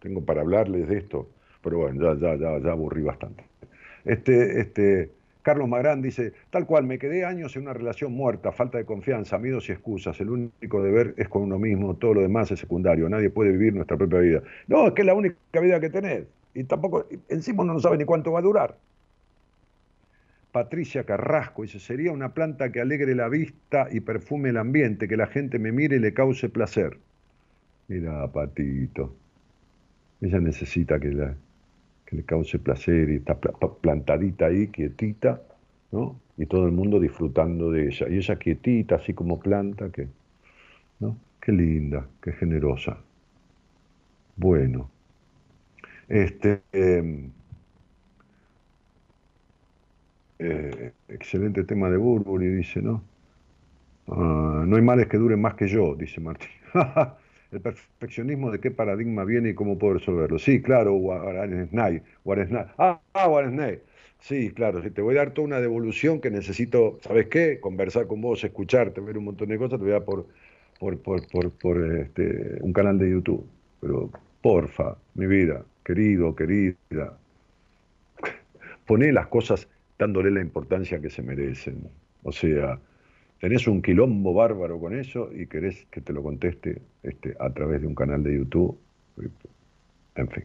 Tengo 0.00 0.24
para 0.24 0.42
hablarles 0.42 0.88
de 0.88 0.98
esto, 0.98 1.28
pero 1.62 1.78
bueno, 1.78 2.14
ya, 2.16 2.36
ya, 2.36 2.58
ya, 2.58 2.72
aburrí 2.72 3.02
bastante. 3.02 3.44
Este, 4.04 4.60
este, 4.60 5.10
Carlos 5.44 5.68
Magrán 5.68 6.02
dice, 6.02 6.32
tal 6.50 6.66
cual, 6.66 6.84
me 6.84 6.98
quedé 6.98 7.24
años 7.24 7.54
en 7.54 7.62
una 7.62 7.74
relación 7.74 8.12
muerta, 8.12 8.50
falta 8.50 8.78
de 8.78 8.86
confianza, 8.86 9.38
miedos 9.38 9.68
y 9.68 9.72
excusas, 9.72 10.18
el 10.20 10.30
único 10.30 10.82
deber 10.82 11.14
es 11.18 11.28
con 11.28 11.42
uno 11.42 11.58
mismo, 11.58 11.94
todo 11.94 12.14
lo 12.14 12.22
demás 12.22 12.50
es 12.50 12.58
secundario, 12.60 13.08
nadie 13.08 13.28
puede 13.28 13.52
vivir 13.52 13.74
nuestra 13.74 13.96
propia 13.96 14.20
vida. 14.20 14.42
No, 14.66 14.88
es 14.88 14.94
que 14.94 15.02
es 15.02 15.06
la 15.06 15.14
única 15.14 15.60
vida 15.60 15.78
que 15.78 15.90
tenés 15.90 16.24
y 16.54 16.64
tampoco, 16.64 17.06
encima 17.28 17.64
no 17.64 17.78
sabe 17.78 17.98
ni 17.98 18.04
cuánto 18.04 18.32
va 18.32 18.38
a 18.38 18.42
durar. 18.42 18.78
Patricia 20.52 21.04
Carrasco 21.04 21.62
dice, 21.62 21.80
sería 21.80 22.12
una 22.12 22.32
planta 22.32 22.70
que 22.70 22.80
alegre 22.80 23.14
la 23.16 23.28
vista 23.28 23.88
y 23.90 24.00
perfume 24.00 24.50
el 24.50 24.56
ambiente, 24.56 25.08
que 25.08 25.16
la 25.16 25.26
gente 25.26 25.58
me 25.58 25.72
mire 25.72 25.96
y 25.96 25.98
le 25.98 26.14
cause 26.14 26.48
placer. 26.48 26.96
Mira, 27.88 28.30
Patito, 28.32 29.14
ella 30.20 30.38
necesita 30.38 31.00
que, 31.00 31.10
le 32.14 32.24
cause 32.24 32.58
placer 32.58 33.10
y 33.10 33.16
está 33.16 33.38
plantadita 33.38 34.46
ahí, 34.46 34.68
quietita, 34.68 35.42
¿no? 35.92 36.20
Y 36.36 36.46
todo 36.46 36.66
el 36.66 36.72
mundo 36.72 37.00
disfrutando 37.00 37.70
de 37.70 37.88
ella. 37.88 38.08
Y 38.10 38.16
ella 38.16 38.36
quietita, 38.36 38.96
así 38.96 39.14
como 39.14 39.38
planta, 39.40 39.90
que, 39.90 40.08
¿no? 41.00 41.16
Qué 41.40 41.52
linda, 41.52 42.06
qué 42.22 42.32
generosa. 42.32 42.98
Bueno, 44.36 44.90
este, 46.08 46.62
em, 46.72 47.30
eh, 50.38 50.92
excelente 51.08 51.64
tema 51.64 51.90
de 51.90 51.96
Burbury, 51.96 52.48
dice, 52.48 52.82
¿no? 52.82 53.02
Ah, 54.08 54.64
no 54.66 54.76
hay 54.76 54.82
males 54.82 55.06
que 55.08 55.16
duren 55.18 55.40
más 55.40 55.54
que 55.54 55.68
yo, 55.68 55.94
dice 55.94 56.20
Martín. 56.20 56.50
el 57.54 57.62
perfeccionismo 57.62 58.50
de 58.50 58.60
qué 58.60 58.70
paradigma 58.70 59.24
viene 59.24 59.50
y 59.50 59.54
cómo 59.54 59.78
puedo 59.78 59.94
resolverlo. 59.94 60.38
Sí, 60.38 60.60
claro, 60.62 60.94
Warren 60.94 61.70
Ah, 62.78 63.00
ah 63.14 63.72
Sí, 64.20 64.50
claro, 64.52 64.82
si 64.82 64.90
te 64.90 65.02
voy 65.02 65.16
a 65.16 65.18
dar 65.18 65.32
toda 65.32 65.46
una 65.46 65.60
devolución 65.60 66.20
que 66.20 66.30
necesito, 66.30 66.98
¿sabes 67.02 67.26
qué? 67.28 67.60
Conversar 67.60 68.06
con 68.06 68.22
vos, 68.22 68.42
escucharte, 68.42 69.00
ver 69.02 69.18
un 69.18 69.24
montón 69.26 69.48
de 69.48 69.58
cosas, 69.58 69.78
te 69.78 69.84
voy 69.84 69.90
a 69.90 69.98
dar 69.98 70.04
por, 70.04 70.26
por, 70.78 70.98
por, 71.02 71.50
por, 71.52 71.94
este, 72.00 72.58
un 72.62 72.72
canal 72.72 72.98
de 72.98 73.10
YouTube. 73.10 73.46
Pero 73.80 74.10
porfa, 74.40 74.96
mi 75.14 75.26
vida, 75.26 75.64
querido, 75.84 76.34
querida, 76.34 77.18
poné 78.86 79.12
las 79.12 79.26
cosas 79.26 79.68
dándole 79.98 80.30
la 80.30 80.40
importancia 80.40 81.00
que 81.00 81.10
se 81.10 81.22
merecen. 81.22 81.88
O 82.22 82.32
sea, 82.32 82.78
tenés 83.44 83.66
un 83.66 83.82
quilombo 83.82 84.32
bárbaro 84.32 84.80
con 84.80 84.98
eso 84.98 85.28
y 85.30 85.46
querés 85.46 85.84
que 85.90 86.00
te 86.00 86.14
lo 86.14 86.22
conteste 86.22 86.80
este, 87.02 87.36
a 87.38 87.50
través 87.50 87.82
de 87.82 87.86
un 87.86 87.94
canal 87.94 88.22
de 88.22 88.38
YouTube. 88.38 88.80
En 90.14 90.28
fin, 90.30 90.44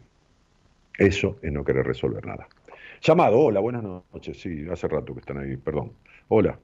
eso 0.98 1.38
es 1.40 1.50
no 1.50 1.64
querer 1.64 1.86
resolver 1.86 2.26
nada. 2.26 2.46
Llamado, 3.00 3.38
hola, 3.38 3.60
buenas 3.60 3.82
noches. 3.82 4.38
Sí, 4.38 4.66
hace 4.70 4.86
rato 4.86 5.14
que 5.14 5.20
están 5.20 5.38
ahí, 5.38 5.56
perdón. 5.56 5.92
Hola. 6.28 6.58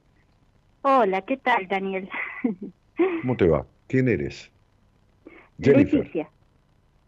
Hola, 0.83 1.23
¿qué 1.23 1.37
tal, 1.37 1.67
Daniel? 1.67 2.07
¿Cómo 3.21 3.35
te 3.35 3.47
va? 3.47 3.65
¿Quién 3.87 4.07
eres? 4.07 4.51
Leticia. 5.57 6.29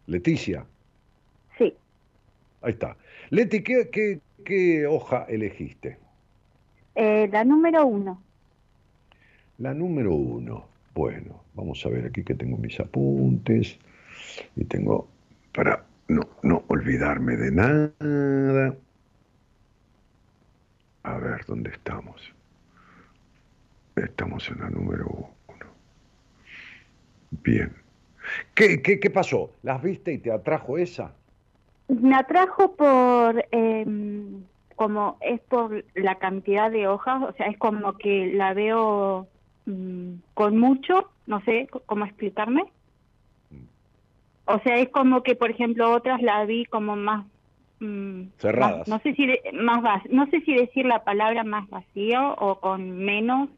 Leticia. 0.06 0.66
Sí. 1.56 1.72
Ahí 2.62 2.72
está. 2.72 2.96
Leti, 3.28 3.62
¿qué, 3.62 4.20
qué, 4.44 4.86
hoja 4.88 5.24
elegiste? 5.28 5.98
Eh, 6.96 7.28
la 7.30 7.44
número 7.44 7.86
uno. 7.86 8.20
La 9.60 9.74
número 9.74 10.14
uno. 10.14 10.64
Bueno, 10.94 11.44
vamos 11.54 11.84
a 11.84 11.90
ver 11.90 12.06
aquí 12.06 12.24
que 12.24 12.34
tengo 12.34 12.56
mis 12.56 12.80
apuntes 12.80 13.78
y 14.56 14.64
tengo 14.64 15.06
para 15.52 15.84
no, 16.08 16.22
no 16.42 16.64
olvidarme 16.68 17.36
de 17.36 17.50
nada. 17.50 18.74
A 21.02 21.18
ver, 21.18 21.44
¿dónde 21.46 21.70
estamos? 21.70 22.32
Estamos 23.96 24.48
en 24.48 24.60
la 24.60 24.70
número 24.70 25.06
uno. 25.48 25.66
Bien. 27.42 27.74
¿Qué, 28.54 28.80
qué, 28.80 28.98
qué 28.98 29.10
pasó? 29.10 29.52
¿Las 29.62 29.82
viste 29.82 30.14
y 30.14 30.18
te 30.18 30.32
atrajo 30.32 30.78
esa? 30.78 31.12
Me 31.88 32.14
atrajo 32.14 32.76
por, 32.76 33.44
em, 33.50 34.42
como 34.74 35.18
es 35.20 35.38
por 35.40 35.84
la 35.94 36.14
cantidad 36.18 36.70
de 36.70 36.88
hojas, 36.88 37.22
o 37.22 37.32
sea, 37.34 37.48
es 37.48 37.58
como 37.58 37.98
que 37.98 38.32
la 38.32 38.54
veo 38.54 39.28
mm, 39.66 40.14
con 40.34 40.58
mucho, 40.58 41.10
no 41.26 41.40
sé 41.42 41.68
cómo 41.86 42.04
explicarme. 42.04 42.64
O 44.46 44.58
sea, 44.60 44.76
es 44.76 44.88
como 44.88 45.22
que, 45.22 45.36
por 45.36 45.50
ejemplo, 45.50 45.92
otras 45.92 46.20
la 46.22 46.44
vi 46.44 46.64
como 46.64 46.96
más 46.96 47.24
mm, 47.78 48.22
cerradas. 48.38 48.88
no 48.88 48.98
sé 49.00 49.14
si 49.14 49.26
más 49.52 49.82
no 50.10 50.26
sé 50.26 50.40
si 50.40 50.54
decir 50.54 50.86
la 50.86 51.04
palabra 51.04 51.44
más 51.44 51.68
vacío 51.70 52.34
o 52.34 52.58
con 52.60 52.98
menos 52.98 53.48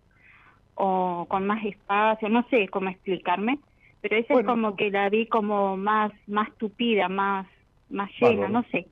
o 0.74 1.26
con 1.28 1.46
más 1.46 1.64
espacio, 1.64 2.28
no 2.28 2.46
sé 2.50 2.68
cómo 2.68 2.90
explicarme 2.90 3.58
pero 4.02 4.16
esa 4.16 4.34
es 4.34 4.44
como 4.44 4.74
que 4.74 4.90
la 4.90 5.08
vi 5.08 5.26
como 5.26 5.76
más, 5.76 6.12
más 6.26 6.52
tupida, 6.58 7.08
más, 7.08 7.46
más 7.88 8.10
llena, 8.20 8.48
no 8.48 8.64
sé. 8.72 8.88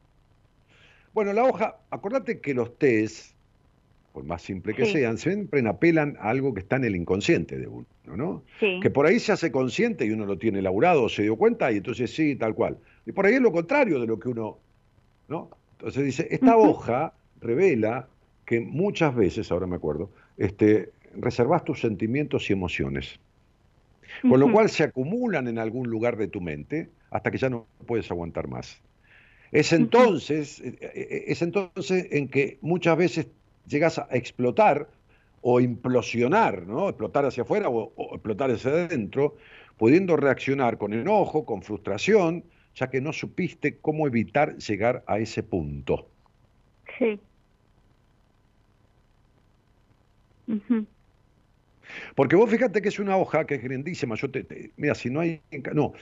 Bueno, 1.13 1.33
la 1.33 1.43
hoja, 1.43 1.77
acordate 1.91 2.41
que 2.41 2.55
los 2.55 2.79
test, 2.79 3.35
por 4.13 4.25
más 4.25 4.43
simple 4.43 4.75
que 4.75 4.87
sean, 4.87 5.19
siempre 5.19 5.67
apelan 5.69 6.17
a 6.21 6.31
algo 6.31 6.53
que 6.53 6.61
está 6.61 6.77
en 6.77 6.85
el 6.85 6.97
inconsciente 6.97 7.59
de 7.59 7.69
uno, 7.69 7.87
¿no? 8.07 8.43
Que 8.59 8.91
por 8.91 9.07
ahí 9.07 9.21
se 9.21 9.33
hace 9.33 9.53
consciente 9.53 10.05
y 10.05 10.11
uno 10.11 10.27
lo 10.27 10.37
tiene 10.37 10.59
elaborado, 10.59 11.09
se 11.09 11.23
dio 11.23 11.37
cuenta 11.37 11.71
y 11.71 11.77
entonces 11.77 12.13
sí, 12.13 12.35
tal 12.35 12.55
cual. 12.55 12.79
Y 13.07 13.13
por 13.13 13.27
ahí 13.27 13.35
es 13.35 13.41
lo 13.41 13.53
contrario 13.53 14.01
de 14.01 14.07
lo 14.07 14.19
que 14.19 14.29
uno, 14.29 14.59
¿no? 15.29 15.51
Entonces 15.73 16.05
dice, 16.05 16.29
esta 16.31 16.57
hoja 16.57 17.15
revela 17.41 18.09
que 18.45 18.61
muchas 18.61 19.15
veces, 19.15 19.51
ahora 19.53 19.67
me 19.67 19.77
acuerdo, 19.77 20.11
este, 20.37 20.91
reservas 21.17 21.65
tus 21.65 21.81
sentimientos 21.81 22.51
y 22.51 22.53
emociones. 22.53 23.21
Con 24.23 24.41
lo 24.41 24.51
cual 24.51 24.69
se 24.69 24.83
acumulan 24.83 25.47
en 25.47 25.59
algún 25.59 25.89
lugar 25.89 26.17
de 26.17 26.27
tu 26.27 26.41
mente 26.41 26.91
hasta 27.11 27.31
que 27.31 27.39
ya 27.39 27.49
no 27.49 27.67
puedes 27.87 28.11
aguantar 28.11 28.49
más. 28.49 28.83
Es 29.53 29.73
entonces, 29.73 30.61
eh, 30.61 31.25
es 31.29 31.43
entonces 31.43 32.09
en 32.11 32.29
que 32.29 32.59
muchas 32.61 32.97
veces 32.97 33.29
llegas 33.71 33.99
a 33.99 34.09
explotar 34.11 34.89
o 35.43 35.61
implosionar, 35.61 36.67
¿no? 36.67 36.89
Explotar 36.89 37.25
hacia 37.25 37.45
afuera 37.45 37.69
o, 37.71 37.93
explotar 38.15 38.51
hacia 38.51 38.71
adentro, 38.71 39.37
pudiendo 39.79 40.17
reaccionar 40.17 40.77
con 40.77 40.93
enojo, 40.93 41.47
con 41.47 41.63
frustración, 41.63 42.45
ya 42.75 42.91
que 42.91 43.01
no 43.01 43.13
supiste 43.13 43.79
cómo 43.79 44.07
evitar 44.07 44.57
llegar 44.57 45.03
a 45.07 45.19
ese 45.19 45.43
punto. 45.43 46.09
Sí. 46.99 47.19
Porque 52.15 52.37
vos 52.37 52.51
fíjate 52.51 52.83
que 52.83 52.89
es 52.89 52.99
una 52.99 53.17
hoja 53.17 53.47
que 53.47 53.55
es 53.57 53.63
grandísima. 53.63 54.15
Yo 54.17 54.31
te, 54.31 54.73
mira, 54.77 54.95
si 54.95 55.11
no 55.11 55.21
hay. 55.21 55.41
No, 55.75 55.93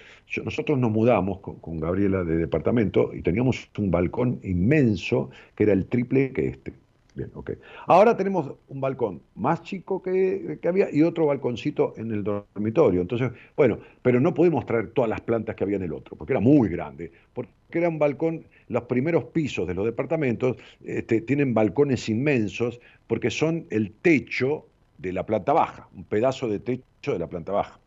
nosotros 0.45 0.79
nos 0.79 0.91
mudamos 0.91 1.41
con, 1.41 1.81
Gabriela 1.81 2.25
de 2.25 2.37
departamento 2.37 3.15
y 3.15 3.23
teníamos 3.23 3.71
un 3.79 3.91
balcón 3.91 4.41
inmenso 4.43 5.31
que 5.55 5.65
era 5.65 5.73
el 5.73 5.87
triple 5.87 6.33
que 6.33 6.49
este. 6.49 6.73
Bien, 7.19 7.33
ok. 7.35 7.51
Ahora 7.89 8.17
tenemos 8.17 8.53
un 8.69 8.81
balcón 8.81 9.21
más 9.35 9.61
chico 9.63 10.01
que, 10.01 10.61
que, 10.63 10.69
había 10.69 10.89
y 10.89 11.03
otro 11.03 11.27
balconcito 11.27 11.95
en 11.97 12.13
el 12.13 12.23
dormitorio. 12.23 13.01
Entonces, 13.01 13.33
bueno, 13.57 13.81
pero 14.03 14.21
no 14.21 14.33
pudimos 14.33 14.65
traer 14.67 14.91
todas 14.91 15.11
las 15.11 15.21
plantas 15.21 15.57
que 15.57 15.65
había 15.65 15.79
en 15.79 15.83
el 15.83 15.93
otro, 15.93 16.15
porque 16.15 16.35
era 16.35 16.39
muy 16.39 16.69
grande. 16.69 17.11
Porque 17.35 17.51
era 17.73 17.89
un 17.89 17.99
balcón, 17.99 18.45
los 18.69 18.85
primeros 18.85 19.25
pisos 19.25 19.67
de 19.67 19.75
los 19.75 19.85
departamentos 19.85 20.59
este, 20.85 21.21
tienen 21.23 21.55
balcones 21.55 22.09
inmensos 22.09 22.79
porque 23.09 23.31
son 23.33 23.67
el 23.71 23.91
techo 23.91 24.67
de 24.97 25.13
la 25.13 25.27
planta 25.27 25.53
baja, 25.53 25.89
un 25.97 26.05
pedazo 26.05 26.47
de 26.47 26.61
techo 26.61 27.13
de 27.13 27.19
la 27.19 27.27
planta 27.27 27.51
baja. 27.51 27.81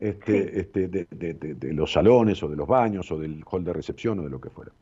Este, 0.00 0.58
este, 0.60 0.88
de, 0.88 1.06
de, 1.08 1.34
de, 1.34 1.72
los 1.72 1.92
salones 1.92 2.42
o 2.42 2.48
de 2.48 2.56
los 2.56 2.66
baños 2.66 3.10
o 3.12 3.18
del 3.18 3.42
hall 3.50 3.64
de 3.64 3.72
recepción 3.72 4.18
o 4.18 4.24
de 4.24 4.30
lo 4.30 4.40
que 4.40 4.50
fuera. 4.50 4.72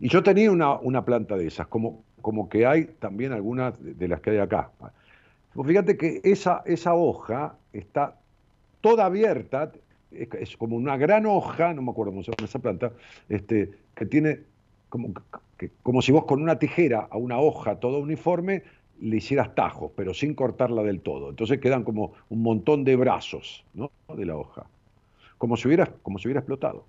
Y 0.00 0.08
yo 0.08 0.22
tenía 0.22 0.50
una, 0.50 0.78
una 0.78 1.04
planta 1.04 1.36
de 1.36 1.46
esas, 1.46 1.66
como, 1.66 2.04
como 2.20 2.48
que 2.48 2.66
hay 2.66 2.84
también 2.98 3.32
algunas 3.32 3.74
de 3.80 4.08
las 4.08 4.20
que 4.20 4.30
hay 4.30 4.38
acá. 4.38 4.70
Pues 5.54 5.68
fíjate 5.68 5.96
que 5.96 6.20
esa, 6.24 6.62
esa 6.66 6.94
hoja 6.94 7.56
está 7.72 8.16
toda 8.80 9.06
abierta, 9.06 9.72
es, 10.10 10.56
como 10.56 10.76
una 10.76 10.96
gran 10.96 11.26
hoja, 11.26 11.72
no 11.74 11.82
me 11.82 11.90
acuerdo 11.90 12.12
cómo 12.12 12.22
se 12.22 12.32
llama 12.32 12.48
esa 12.48 12.58
planta, 12.58 12.92
este, 13.28 13.70
que 13.94 14.06
tiene 14.06 14.40
como, 14.88 15.12
que, 15.56 15.70
como 15.82 16.02
si 16.02 16.12
vos 16.12 16.24
con 16.24 16.42
una 16.42 16.58
tijera 16.58 17.08
a 17.10 17.16
una 17.16 17.38
hoja 17.38 17.76
toda 17.76 17.98
uniforme 17.98 18.62
le 19.00 19.16
hicieras 19.16 19.54
tajos, 19.54 19.92
pero 19.96 20.14
sin 20.14 20.34
cortarla 20.34 20.82
del 20.82 21.00
todo. 21.00 21.30
Entonces 21.30 21.58
quedan 21.58 21.84
como 21.84 22.12
un 22.28 22.42
montón 22.42 22.84
de 22.84 22.96
brazos 22.96 23.64
¿no? 23.72 23.90
de 24.14 24.26
la 24.26 24.36
hoja, 24.36 24.66
como 25.38 25.56
si 25.56 25.68
hubiera, 25.68 25.86
como 26.02 26.18
si 26.18 26.28
hubiera 26.28 26.40
explotado. 26.40 26.84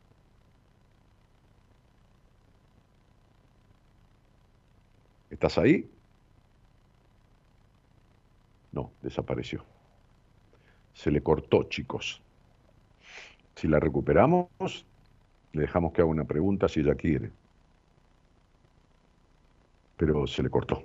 ¿Estás 5.41 5.57
ahí? 5.57 5.89
No, 8.71 8.91
desapareció. 9.01 9.65
Se 10.93 11.09
le 11.09 11.23
cortó, 11.23 11.63
chicos. 11.63 12.21
Si 13.55 13.67
la 13.67 13.79
recuperamos, 13.79 14.85
le 15.53 15.61
dejamos 15.61 15.93
que 15.93 16.01
haga 16.01 16.11
una 16.11 16.25
pregunta 16.25 16.67
si 16.67 16.81
ella 16.81 16.93
quiere. 16.93 17.31
Pero 19.97 20.27
se 20.27 20.43
le 20.43 20.51
cortó. 20.51 20.83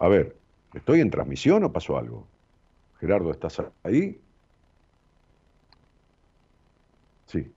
A 0.00 0.08
ver, 0.08 0.36
¿estoy 0.74 1.00
en 1.00 1.10
transmisión 1.10 1.64
o 1.64 1.72
pasó 1.72 1.96
algo? 1.96 2.26
Gerardo, 2.98 3.30
¿estás 3.30 3.62
ahí? 3.84 4.20
Sí. 7.24 7.50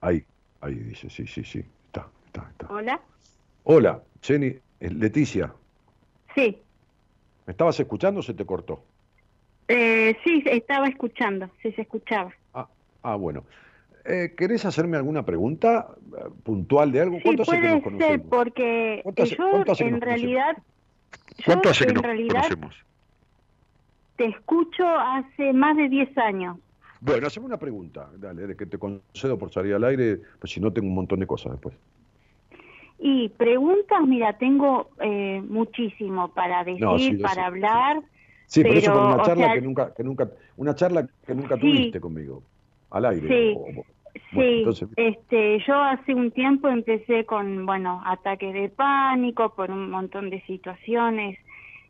Ahí, 0.00 0.26
ahí 0.60 0.74
dice, 0.74 1.10
sí, 1.10 1.26
sí, 1.26 1.44
sí. 1.44 1.64
Está, 1.86 2.08
está, 2.26 2.48
está. 2.50 2.66
Hola. 2.68 3.00
Hola, 3.64 4.02
Jenny, 4.22 4.56
Leticia. 4.80 5.52
Sí. 6.34 6.58
¿Me 7.46 7.52
estabas 7.52 7.78
escuchando 7.80 8.20
o 8.20 8.22
se 8.22 8.34
te 8.34 8.44
cortó? 8.44 8.82
Eh, 9.68 10.16
sí, 10.24 10.42
estaba 10.46 10.88
escuchando, 10.88 11.50
sí 11.62 11.72
se 11.72 11.82
escuchaba. 11.82 12.32
Ah, 12.54 12.68
ah 13.02 13.16
bueno. 13.16 13.44
Eh, 14.04 14.34
¿Querés 14.36 14.64
hacerme 14.64 14.96
alguna 14.96 15.24
pregunta 15.24 15.88
eh, 16.16 16.30
puntual 16.44 16.92
de 16.92 17.00
algo? 17.00 17.16
Sí, 17.16 17.22
¿Cuánto 17.24 17.42
hace 17.42 17.60
que 17.60 17.68
nos 17.68 17.82
conocemos? 17.82 18.08
Ser 18.08 18.22
porque 18.28 19.02
hace, 19.22 19.36
yo 19.36 19.86
en 19.86 20.00
realidad 20.00 20.56
¿Cuánto 21.44 21.70
hace 21.70 21.86
que 21.86 21.92
nos 21.92 22.02
realidad, 22.02 22.42
conocemos? 22.42 22.76
Te 24.16 24.26
escucho 24.26 24.86
hace 24.88 25.52
más 25.52 25.76
de 25.76 25.88
10 25.88 26.18
años. 26.18 26.58
Bueno, 27.00 27.26
haceme 27.26 27.46
una 27.46 27.58
pregunta, 27.58 28.10
dale, 28.16 28.46
de 28.46 28.56
que 28.56 28.66
te 28.66 28.78
concedo 28.78 29.38
por 29.38 29.52
salir 29.52 29.74
al 29.74 29.84
aire, 29.84 30.20
pues 30.40 30.52
si 30.52 30.60
no 30.60 30.72
tengo 30.72 30.88
un 30.88 30.94
montón 30.94 31.20
de 31.20 31.26
cosas 31.26 31.52
después. 31.52 31.76
Y 32.98 33.28
preguntas, 33.30 34.00
mira, 34.06 34.38
tengo 34.38 34.90
eh, 35.00 35.42
muchísimo 35.46 36.28
para 36.32 36.64
decir, 36.64 36.80
No, 36.82 36.98
sí, 36.98 37.16
yo 37.18 37.22
para 37.22 37.34
sé, 37.34 37.40
hablar. 37.42 38.02
Sí, 38.46 38.62
pero, 38.62 38.74
eso 38.74 38.90
Pero, 38.92 39.02
por 39.02 39.14
una 39.14 39.22
charla 39.24 39.44
sea- 39.46 39.54
que 39.54 39.60
nunca, 39.60 39.94
que 39.94 40.04
nunca, 40.04 40.30
una 40.56 40.74
charla 40.74 41.06
que 41.26 41.34
nunca 41.34 41.56
Sí. 41.56 41.60
tuviste 41.60 42.00
conmigo, 42.00 42.42
al 42.90 43.04
aire. 43.06 43.28
Sí. 43.28 43.54
o- 43.56 43.84
bueno, 44.32 44.50
entonces, 44.50 44.88
este, 44.96 45.58
yo 45.66 45.74
hace 45.74 46.14
un 46.14 46.30
tiempo 46.30 46.68
empecé 46.68 47.26
con, 47.26 47.66
bueno, 47.66 48.00
ataques 48.06 48.54
de 48.54 48.70
pánico 48.70 49.54
por 49.54 49.70
un 49.70 49.90
montón 49.90 50.30
de 50.30 50.40
situaciones 50.46 51.38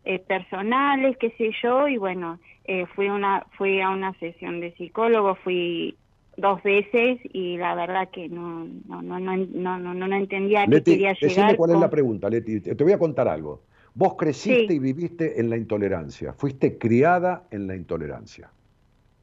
eh, 0.09 0.19
personales, 0.21 1.17
qué 1.19 1.31
sé 1.33 1.51
yo, 1.63 1.89
y 1.89 1.97
bueno, 1.99 2.39
eh, 2.69 2.87
fui 2.95 3.09
una, 3.09 3.47
fui 3.57 3.81
a 3.81 3.91
una 3.91 4.13
sesión 4.19 4.61
de 4.61 4.73
psicólogo, 4.75 5.35
fui 5.37 5.97
dos 6.37 6.63
veces 6.63 7.19
y 7.33 7.57
la 7.57 7.75
verdad 7.75 8.11
que 8.11 8.29
no, 8.29 8.67
no, 8.89 9.03
no, 9.03 9.19
no, 9.19 9.37
no, 9.37 9.79
no, 9.79 9.95
no 9.95 10.17
entendía 10.17 10.67
Leti, 10.67 10.93
quería 10.93 11.11
decime 11.11 11.35
llegar. 11.35 11.57
cuál 11.57 11.71
es 11.73 11.81
la 11.81 11.91
pregunta, 11.91 12.29
Leti. 12.29 12.61
Te 12.61 12.75
te 12.75 12.85
voy 12.85 12.93
a 12.93 12.99
contar 12.99 13.27
algo. 13.29 13.63
Vos 13.95 14.15
creciste 14.17 14.69
Sí. 14.69 14.75
y 14.75 14.79
viviste 14.79 15.41
en 15.41 15.49
la 15.49 15.57
intolerancia, 15.57 16.35
fuiste 16.35 16.77
criada 16.77 17.45
en 17.51 17.67
la 17.67 17.75
intolerancia. 17.75 18.51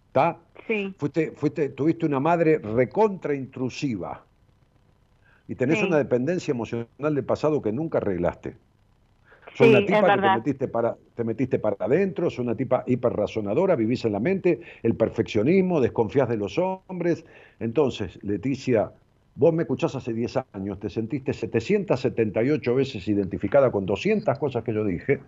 ¿Está? 0.07 0.37
Sí, 0.67 0.93
Fuiste, 0.97 1.31
fuiste, 1.35 1.69
tuviste 1.69 2.05
una 2.05 2.19
madre 2.19 2.57
recontra 2.59 3.35
intrusiva 3.35 4.23
y 5.47 5.55
tenés 5.55 5.79
Sí. 5.79 5.85
una 5.85 5.97
dependencia 5.97 6.51
emocional 6.51 6.87
del 7.15 7.23
pasado 7.25 7.61
que 7.61 7.71
nunca 7.71 7.97
arreglaste. 7.99 8.55
Sí, 9.55 9.63
una 9.65 9.79
tipa 9.85 10.01
que 10.15 10.21
te 10.21 10.27
metiste, 10.37 10.67
para, 10.67 10.97
te 11.15 11.23
metiste 11.23 11.59
para 11.59 11.75
adentro, 11.79 12.29
sos 12.29 12.39
una 12.39 12.55
tipa 12.55 12.83
hiperrazonadora, 12.87 13.75
vivís 13.75 14.03
en 14.05 14.13
la 14.13 14.19
mente, 14.19 14.59
el 14.81 14.95
perfeccionismo, 14.95 15.79
desconfías 15.79 16.27
de 16.27 16.37
los 16.37 16.57
hombres. 16.57 17.23
Entonces, 17.59 18.17
Leticia, 18.23 18.91
vos 19.35 19.53
me 19.53 19.63
escuchás 19.63 19.95
hace 19.95 20.13
10 20.13 20.37
años, 20.53 20.79
te 20.79 20.89
sentiste 20.89 21.33
778 21.33 22.75
veces 22.75 23.07
identificada 23.07 23.71
con 23.71 23.85
200 23.85 24.37
cosas 24.39 24.63
que 24.63 24.73
yo 24.73 24.83
dije, 24.83 25.19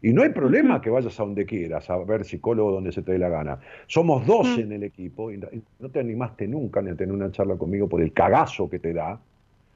y 0.00 0.12
no 0.12 0.22
hay 0.22 0.30
problema 0.30 0.80
que 0.80 0.90
vayas 0.90 1.18
a 1.18 1.24
donde 1.24 1.44
quieras, 1.44 1.90
a 1.90 1.98
ver 1.98 2.24
psicólogo 2.24 2.70
donde 2.72 2.92
se 2.92 3.02
te 3.02 3.12
dé 3.12 3.18
la 3.18 3.28
gana. 3.28 3.58
Somos 3.88 4.24
dos 4.26 4.56
en 4.58 4.72
el 4.72 4.84
equipo, 4.84 5.32
y 5.32 5.38
no- 5.38 5.88
te 5.90 6.00
animaste 6.00 6.46
nunca 6.46 6.80
ni 6.82 6.90
a 6.90 6.94
tener 6.96 7.14
una 7.14 7.30
charla 7.32 7.56
conmigo 7.56 7.88
por 7.88 8.00
el 8.00 8.12
cagazo 8.12 8.68
que 8.68 8.78
te 8.78 8.92
da 8.92 9.20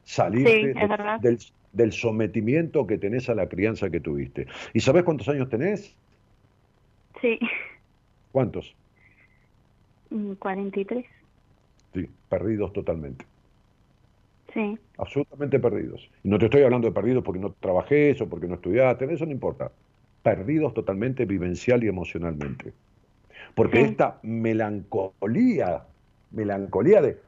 salirte 0.04 0.74
Sí, 0.74 0.78
de- 0.78 0.92
del, 1.14 1.38
del 1.72 1.92
sometimiento 1.92 2.86
que 2.86 2.98
tenés 2.98 3.28
a 3.28 3.34
la 3.34 3.48
crianza 3.48 3.90
que 3.90 4.00
tuviste. 4.00 4.46
¿Y 4.74 4.80
sabés 4.80 5.04
cuántos 5.04 5.28
años 5.28 5.48
tenés? 5.48 5.98
sí, 7.20 7.38
¿Cuántos? 8.30 8.76
Mm, 10.10 10.34
43, 10.36 11.06
Sí, 11.94 12.06
perdidos 12.28 12.72
totalmente. 12.74 13.26
sí, 14.52 14.78
Absolutamente 14.98 15.58
perdidos. 15.58 16.10
Y 16.22 16.28
no 16.28 16.38
te 16.38 16.44
estoy 16.46 16.62
hablando 16.62 16.86
de 16.88 16.94
perdidos 16.94 17.24
porque 17.24 17.40
no 17.40 17.54
trabajé 17.54 18.10
eso, 18.10 18.28
porque 18.28 18.46
no 18.46 18.54
estudiaste, 18.56 19.12
eso 19.12 19.26
no 19.26 19.32
importa. 19.32 19.72
Perdidos 20.22 20.74
totalmente 20.74 21.24
vivencial 21.24 21.82
y 21.82 21.88
emocionalmente. 21.88 22.74
Porque 23.54 23.80
Sí. 23.80 23.84
esta 23.84 24.20
melancolía, 24.22 25.88
melancolía 26.30 27.02
de 27.02 27.22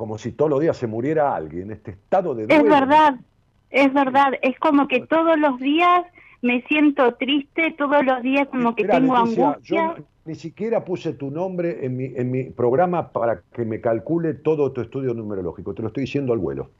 como 0.00 0.16
si 0.16 0.32
todos 0.32 0.50
los 0.50 0.60
días 0.60 0.78
se 0.78 0.86
muriera 0.86 1.36
alguien, 1.36 1.70
este 1.70 1.90
estado 1.90 2.34
de 2.34 2.44
Es 2.44 2.48
duelo. 2.48 2.70
verdad, 2.74 3.14
es 3.68 3.92
verdad, 3.92 4.32
es 4.40 4.58
como 4.58 4.88
que 4.88 5.00
todos 5.06 5.38
los 5.38 5.58
días 5.60 6.06
me 6.40 6.62
siento 6.62 7.12
triste, 7.16 7.74
todos 7.76 8.02
los 8.06 8.22
días 8.22 8.48
como 8.48 8.74
que 8.74 8.86
tengo 8.86 9.14
Leticia, 9.18 9.48
angustia. 9.48 9.94
Yo 9.98 10.04
ni 10.24 10.36
siquiera 10.36 10.86
puse 10.86 11.12
tu 11.12 11.30
nombre 11.30 11.84
en 11.84 11.98
mi, 11.98 12.06
en 12.16 12.30
mi 12.30 12.44
programa 12.44 13.12
para 13.12 13.42
que 13.54 13.66
me 13.66 13.82
calcule 13.82 14.32
todo 14.32 14.72
tu 14.72 14.80
estudio 14.80 15.12
numerológico. 15.12 15.74
Te 15.74 15.82
lo 15.82 15.88
estoy 15.88 16.04
diciendo 16.04 16.32
al 16.32 16.38
vuelo. 16.38 16.70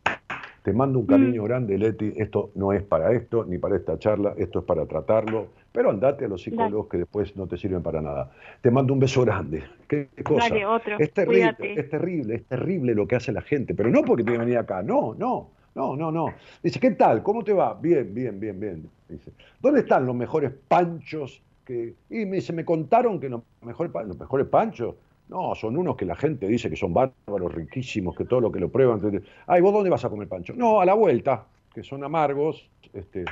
Te 0.63 0.73
mando 0.73 0.99
un 0.99 1.05
cariño 1.07 1.43
Mm. 1.43 1.45
grande, 1.45 1.77
Leti. 1.77 2.15
Esto 2.17 2.53
no 2.55 2.73
es 2.73 2.83
para 2.83 3.13
esto, 3.13 3.45
ni 3.45 3.59
para 3.59 3.77
esta 3.77 3.99
charla. 3.99 4.33
Esto 4.39 4.61
es 4.61 4.65
para 4.65 4.87
tratarlo. 4.87 5.49
Pero 5.73 5.91
andate 5.91 6.25
a 6.25 6.29
los 6.29 6.43
psicólogos 6.43 6.89
que 6.89 6.99
después 6.99 7.37
no 7.37 7.47
te 7.47 7.57
sirven 7.57 7.83
para 7.83 8.03
nada. 8.03 8.33
Te 8.61 8.71
mando 8.71 8.93
un 8.93 8.99
beso 8.99 9.23
grande. 9.25 9.63
¿Qué 9.87 10.09
cosa? 10.25 10.49
Dale, 10.49 10.67
otro, 10.67 10.99
es 10.99 11.13
terrible, 11.13 11.55
cuídate. 11.57 11.81
es 11.81 11.91
terrible, 11.91 12.35
es 12.35 12.45
terrible 12.45 12.95
lo 12.95 13.07
que 13.07 13.17
hace 13.17 13.33
la 13.33 13.43
gente. 13.43 13.75
Pero 13.75 13.89
no 13.91 14.03
porque 14.03 14.25
tiene 14.25 14.39
que 14.39 14.45
venir 14.45 14.59
acá. 14.59 14.83
No, 14.83 15.15
no, 15.17 15.51
no, 15.75 15.97
no, 15.97 16.11
no. 16.11 16.35
Dice, 16.63 16.81
¿qué 16.81 16.91
tal? 16.93 17.23
¿Cómo 17.23 17.45
te 17.45 17.53
va? 17.53 17.75
Bien, 17.75 18.13
bien, 18.13 18.41
bien, 18.41 18.59
bien. 18.59 18.91
Dice, 19.09 19.33
¿dónde 19.61 19.81
están 19.81 20.07
los 20.07 20.15
mejores 20.17 20.51
panchos? 20.67 21.41
Que... 21.65 21.95
Y 22.11 22.27
me 22.27 22.37
dice, 22.37 22.53
me 22.53 22.65
contaron 22.65 23.21
que 23.21 23.29
los 23.29 23.43
mejores, 23.63 23.93
los 24.07 24.19
mejores 24.19 24.47
panchos, 24.49 24.97
no, 25.29 25.55
son 25.55 25.77
unos 25.77 25.97
que 25.97 26.05
la 26.05 26.17
gente 26.17 26.49
dice 26.49 26.69
que 26.69 26.75
son 26.75 26.93
bárbaros, 26.93 27.55
riquísimos, 27.55 28.17
que 28.17 28.25
todo 28.25 28.41
lo 28.41 28.51
que 28.51 28.59
lo 28.59 28.69
prueban. 28.69 29.01
Ay, 29.47 29.61
¿vos 29.61 29.73
dónde 29.73 29.89
vas 29.89 30.05
a 30.05 30.11
comer 30.11 30.27
pancho? 30.27 30.53
No, 30.57 30.81
a 30.81 30.85
la 30.85 30.95
vuelta, 30.95 31.47
que 31.73 31.85
son 31.85 32.03
amargos. 32.03 32.69
Este... 32.93 33.25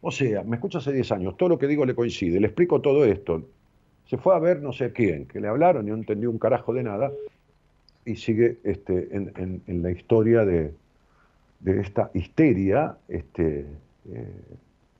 O 0.00 0.10
sea, 0.10 0.44
me 0.44 0.56
escucha 0.56 0.78
hace 0.78 0.92
10 0.92 1.12
años, 1.12 1.36
todo 1.36 1.48
lo 1.48 1.58
que 1.58 1.66
digo 1.66 1.84
le 1.84 1.94
coincide, 1.94 2.38
le 2.40 2.46
explico 2.46 2.80
todo 2.80 3.04
esto. 3.04 3.42
Se 4.06 4.16
fue 4.16 4.34
a 4.34 4.38
ver 4.38 4.62
no 4.62 4.72
sé 4.72 4.92
quién, 4.92 5.26
que 5.26 5.40
le 5.40 5.48
hablaron 5.48 5.86
y 5.86 5.90
no 5.90 5.96
entendió 5.96 6.30
un 6.30 6.38
carajo 6.38 6.72
de 6.72 6.82
nada, 6.82 7.10
y 8.04 8.16
sigue 8.16 8.58
este, 8.64 9.14
en, 9.14 9.82
la 9.82 9.90
historia 9.90 10.44
de, 10.44 10.72
esta 11.64 12.10
histeria, 12.14 12.96
este, 13.08 13.66
eh, 14.10 14.42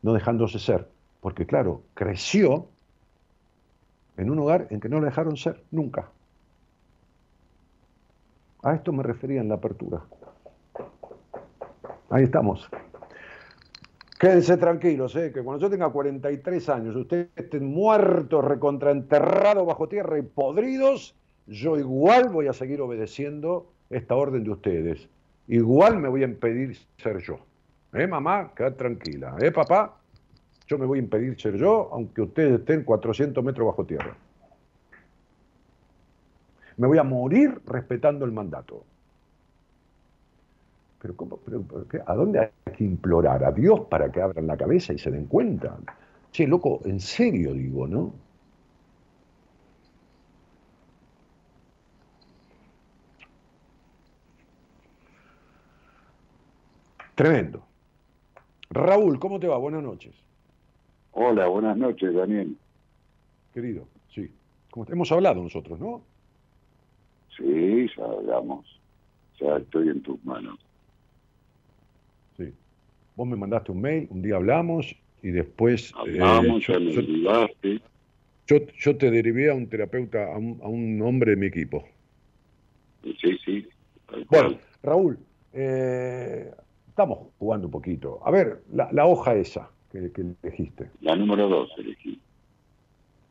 no 0.03 0.13
dejándose 0.13 0.59
ser. 0.59 0.87
Porque 1.23 1.47
claro, 1.47 1.83
creció 1.95 2.67
en 4.19 4.31
un 4.31 4.39
hogar 4.41 4.67
en 4.71 4.81
que 4.81 4.91
no 4.91 5.01
le 5.01 5.07
dejaron 5.07 5.37
ser 5.39 5.63
nunca. 5.71 6.11
A 8.63 8.75
esto 8.75 8.93
me 8.93 9.03
refería 9.03 9.41
en 9.41 9.49
la 9.49 9.55
apertura. 9.55 10.03
Ahí 12.11 12.25
estamos. 12.25 12.69
Quédense 14.19 14.57
tranquilos, 14.57 15.15
¿eh? 15.15 15.31
que 15.33 15.45
cuando 15.45 15.63
yo 15.63 15.71
tenga 15.71 15.91
43 15.91 16.69
años, 16.71 16.97
ustedes 16.97 17.29
estén 17.37 17.65
muertos, 17.65 18.45
recontraenterrados 18.45 19.65
bajo 19.65 19.89
tierra 19.89 20.19
y 20.19 20.23
podridos, 20.23 21.15
yo 21.47 21.79
igual 21.79 22.29
voy 22.29 22.49
a 22.49 22.53
seguir 22.53 22.81
obedeciendo 22.81 23.71
esta 23.91 24.17
orden 24.17 24.43
de 24.43 24.51
ustedes. 24.51 25.09
Igual 25.47 25.99
me 25.99 26.09
voy 26.09 26.23
a 26.23 26.27
impedir 26.27 26.77
ser 26.97 27.19
yo. 27.19 27.39
¿Eh, 27.93 28.09
mamá? 28.09 28.53
Quedad 28.57 28.75
tranquila. 28.75 29.37
¿Eh, 29.41 29.53
papá? 29.53 29.97
Yo 30.67 30.79
me 30.79 30.85
voy 30.85 30.99
a 30.99 31.03
impedir 31.03 31.41
ser 31.41 31.57
yo, 31.57 31.89
aunque 31.93 32.23
ustedes 32.23 32.59
estén 32.59 32.83
400 32.83 33.43
metros 33.45 33.69
bajo 33.69 33.85
tierra. 33.87 34.17
Me 36.77 36.89
voy 36.89 36.99
a 36.99 37.05
morir 37.05 37.61
respetando 37.67 38.25
el 38.25 38.33
mandato. 38.33 38.85
Pero, 41.01 41.17
¿cómo, 41.17 41.39
¿a 42.07 42.15
dónde 42.15 42.41
hay 42.41 42.73
que 42.77 42.85
implorar? 42.85 43.45
¿A 43.45 43.53
Dios 43.53 43.83
para 43.89 44.11
que 44.11 44.21
abran 44.21 44.47
la 44.47 44.57
cabeza 44.57 44.93
y 44.93 44.99
se 44.99 45.11
den 45.11 45.27
cuenta? 45.27 45.79
Che, 46.33 46.47
loco, 46.47 46.81
en 46.85 47.01
serio 47.01 47.55
digo, 47.55 47.87
¿no? 47.87 48.13
Tremendo. 57.15 57.63
Raúl, 58.71 59.19
¿cómo 59.19 59.41
te 59.41 59.49
va? 59.49 59.59
Buenas 59.59 59.83
noches. 59.83 60.15
Hola, 61.13 61.49
buenas 61.49 61.77
noches, 61.77 62.15
Daniel. 62.15 62.57
Querido, 63.53 63.89
sí. 64.15 64.31
Hemos 64.89 65.11
hablado 65.11 65.43
nosotros, 65.43 65.81
¿no? 65.81 66.03
Sí, 67.37 67.89
ya 67.97 68.05
hablamos. 68.05 68.81
Ya 69.41 69.57
estoy 69.57 69.89
en 69.89 70.03
tus 70.03 70.25
manos. 70.25 70.68
Vos 73.19 73.27
me 73.27 73.35
mandaste 73.35 73.73
un 73.73 73.81
mail, 73.81 74.07
un 74.11 74.23
día 74.23 74.37
hablamos 74.37 74.95
y 75.25 75.31
después... 75.31 75.91
Eh, 76.07 76.21
hablamos, 76.23 76.65
ya 76.65 76.79
me 76.79 77.81
yo, 78.47 78.57
yo, 78.79 78.97
te 78.97 79.11
derivé 79.11 79.51
a 79.51 79.55
un 79.55 79.69
terapeuta, 79.69 80.33
a 80.33 80.39
un, 80.39 81.03
hombre 81.03 81.33
de 81.33 81.37
mi 81.37 81.47
equipo. 81.47 81.85
Sí, 83.03 83.37
sí. 83.45 83.69
Bueno, 84.31 84.57
Raúl, 84.85 85.19
eh, 85.53 86.49
estamos 86.89 87.31
jugando 87.41 87.67
un 87.67 87.73
poquito. 87.73 88.21
A 88.25 88.31
ver, 88.31 88.63
la, 88.73 89.05
hoja 89.05 89.35
esa 89.35 89.69
que, 89.91 90.13
elegiste. 90.45 90.89
La 91.01 91.17
número 91.17 91.49
dos 91.49 91.73
elegí. 91.77 92.21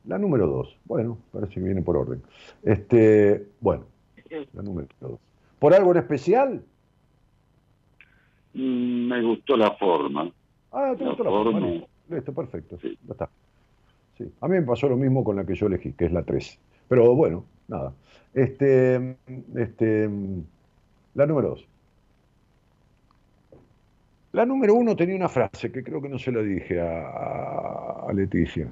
La 0.03 0.17
número 0.17 0.47
dos. 0.47 0.75
Bueno, 0.83 1.17
parece 1.31 1.53
que 1.53 1.59
viene 1.61 1.81
por 1.81 1.95
orden. 1.95 2.21
Este, 2.61 3.47
bueno, 3.61 3.85
la 4.51 4.63
número 4.63 4.89
dos. 4.99 5.17
¿Por 5.59 5.73
algo 5.73 5.91
en 5.91 5.97
especial? 5.99 6.61
Mm, 8.57 9.07
me 9.07 9.21
gustó 9.21 9.55
la 9.55 9.71
forma. 9.71 10.31
Ah, 10.71 10.95
te 10.97 11.05
gustó 11.05 11.23
la 11.23 11.29
forma. 11.29 11.67
Listo, 12.09 12.33
perfecto. 12.33 12.77
Sí. 12.81 12.97
Ya 13.05 13.11
está. 13.11 13.29
Sí. 14.17 14.25
A 14.41 14.47
mí 14.47 14.55
me 14.55 14.63
pasó 14.63 14.89
lo 14.89 14.97
mismo 14.97 15.23
con 15.23 15.35
la 15.35 15.45
que 15.45 15.53
yo 15.53 15.67
elegí, 15.67 15.93
que 15.93 16.05
es 16.05 16.11
la 16.11 16.23
3. 16.23 16.59
Pero 16.87 17.13
bueno, 17.15 17.45
nada. 17.67 17.93
Este, 18.33 19.15
este, 19.55 20.09
la 21.13 21.25
número 21.27 21.49
dos. 21.49 21.67
La 24.31 24.45
número 24.45 24.73
uno 24.75 24.95
tenía 24.95 25.15
una 25.15 25.29
frase 25.29 25.71
que 25.71 25.83
creo 25.83 26.01
que 26.01 26.09
no 26.09 26.19
se 26.19 26.31
la 26.31 26.41
dije 26.41 26.79
a, 26.79 28.07
Leticia, 28.13 28.69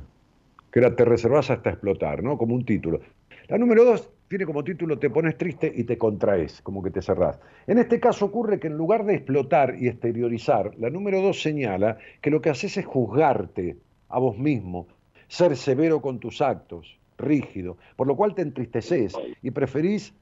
que 0.72 0.80
era 0.80 0.96
te 0.96 1.06
reservas 1.06 1.50
hasta 1.50 1.72
explotar, 1.72 2.24
¿no? 2.24 2.38
Como 2.38 2.56
un 2.56 2.66
título. 2.66 3.02
La 3.48 3.58
número 3.58 3.86
dos 3.86 4.10
tiene 4.28 4.46
como 4.46 4.64
título 4.64 4.98
te 4.98 5.10
pones 5.10 5.38
triste 5.38 5.72
y 5.74 5.84
te 5.84 5.98
contraes, 5.98 6.62
como 6.62 6.82
que 6.82 6.92
te 6.92 7.02
cerrás. 7.02 7.40
En 7.68 7.78
este 7.78 8.00
caso 8.00 8.26
ocurre 8.26 8.60
que 8.60 8.68
en 8.68 8.78
lugar 8.78 9.06
de 9.06 9.16
explotar 9.16 9.76
y 9.80 9.88
exteriorizar, 9.88 10.72
la 10.78 10.90
número 10.90 11.22
dos 11.22 11.42
señala 11.42 11.98
que 12.22 12.32
lo 12.32 12.42
que 12.42 12.50
haces 12.50 12.78
es 12.78 12.86
juzgarte 12.86 13.78
a 14.10 14.20
vos 14.20 14.38
mismo, 14.38 14.88
ser 15.28 15.56
severo 15.56 16.02
con 16.02 16.20
tus 16.20 16.42
actos, 16.42 16.98
rígido, 17.18 17.78
por 17.96 18.08
lo 18.08 18.16
cual 18.16 18.36
te 18.36 18.42
entristeces 18.42 19.16
y 19.42 19.52
preferís 19.52 20.14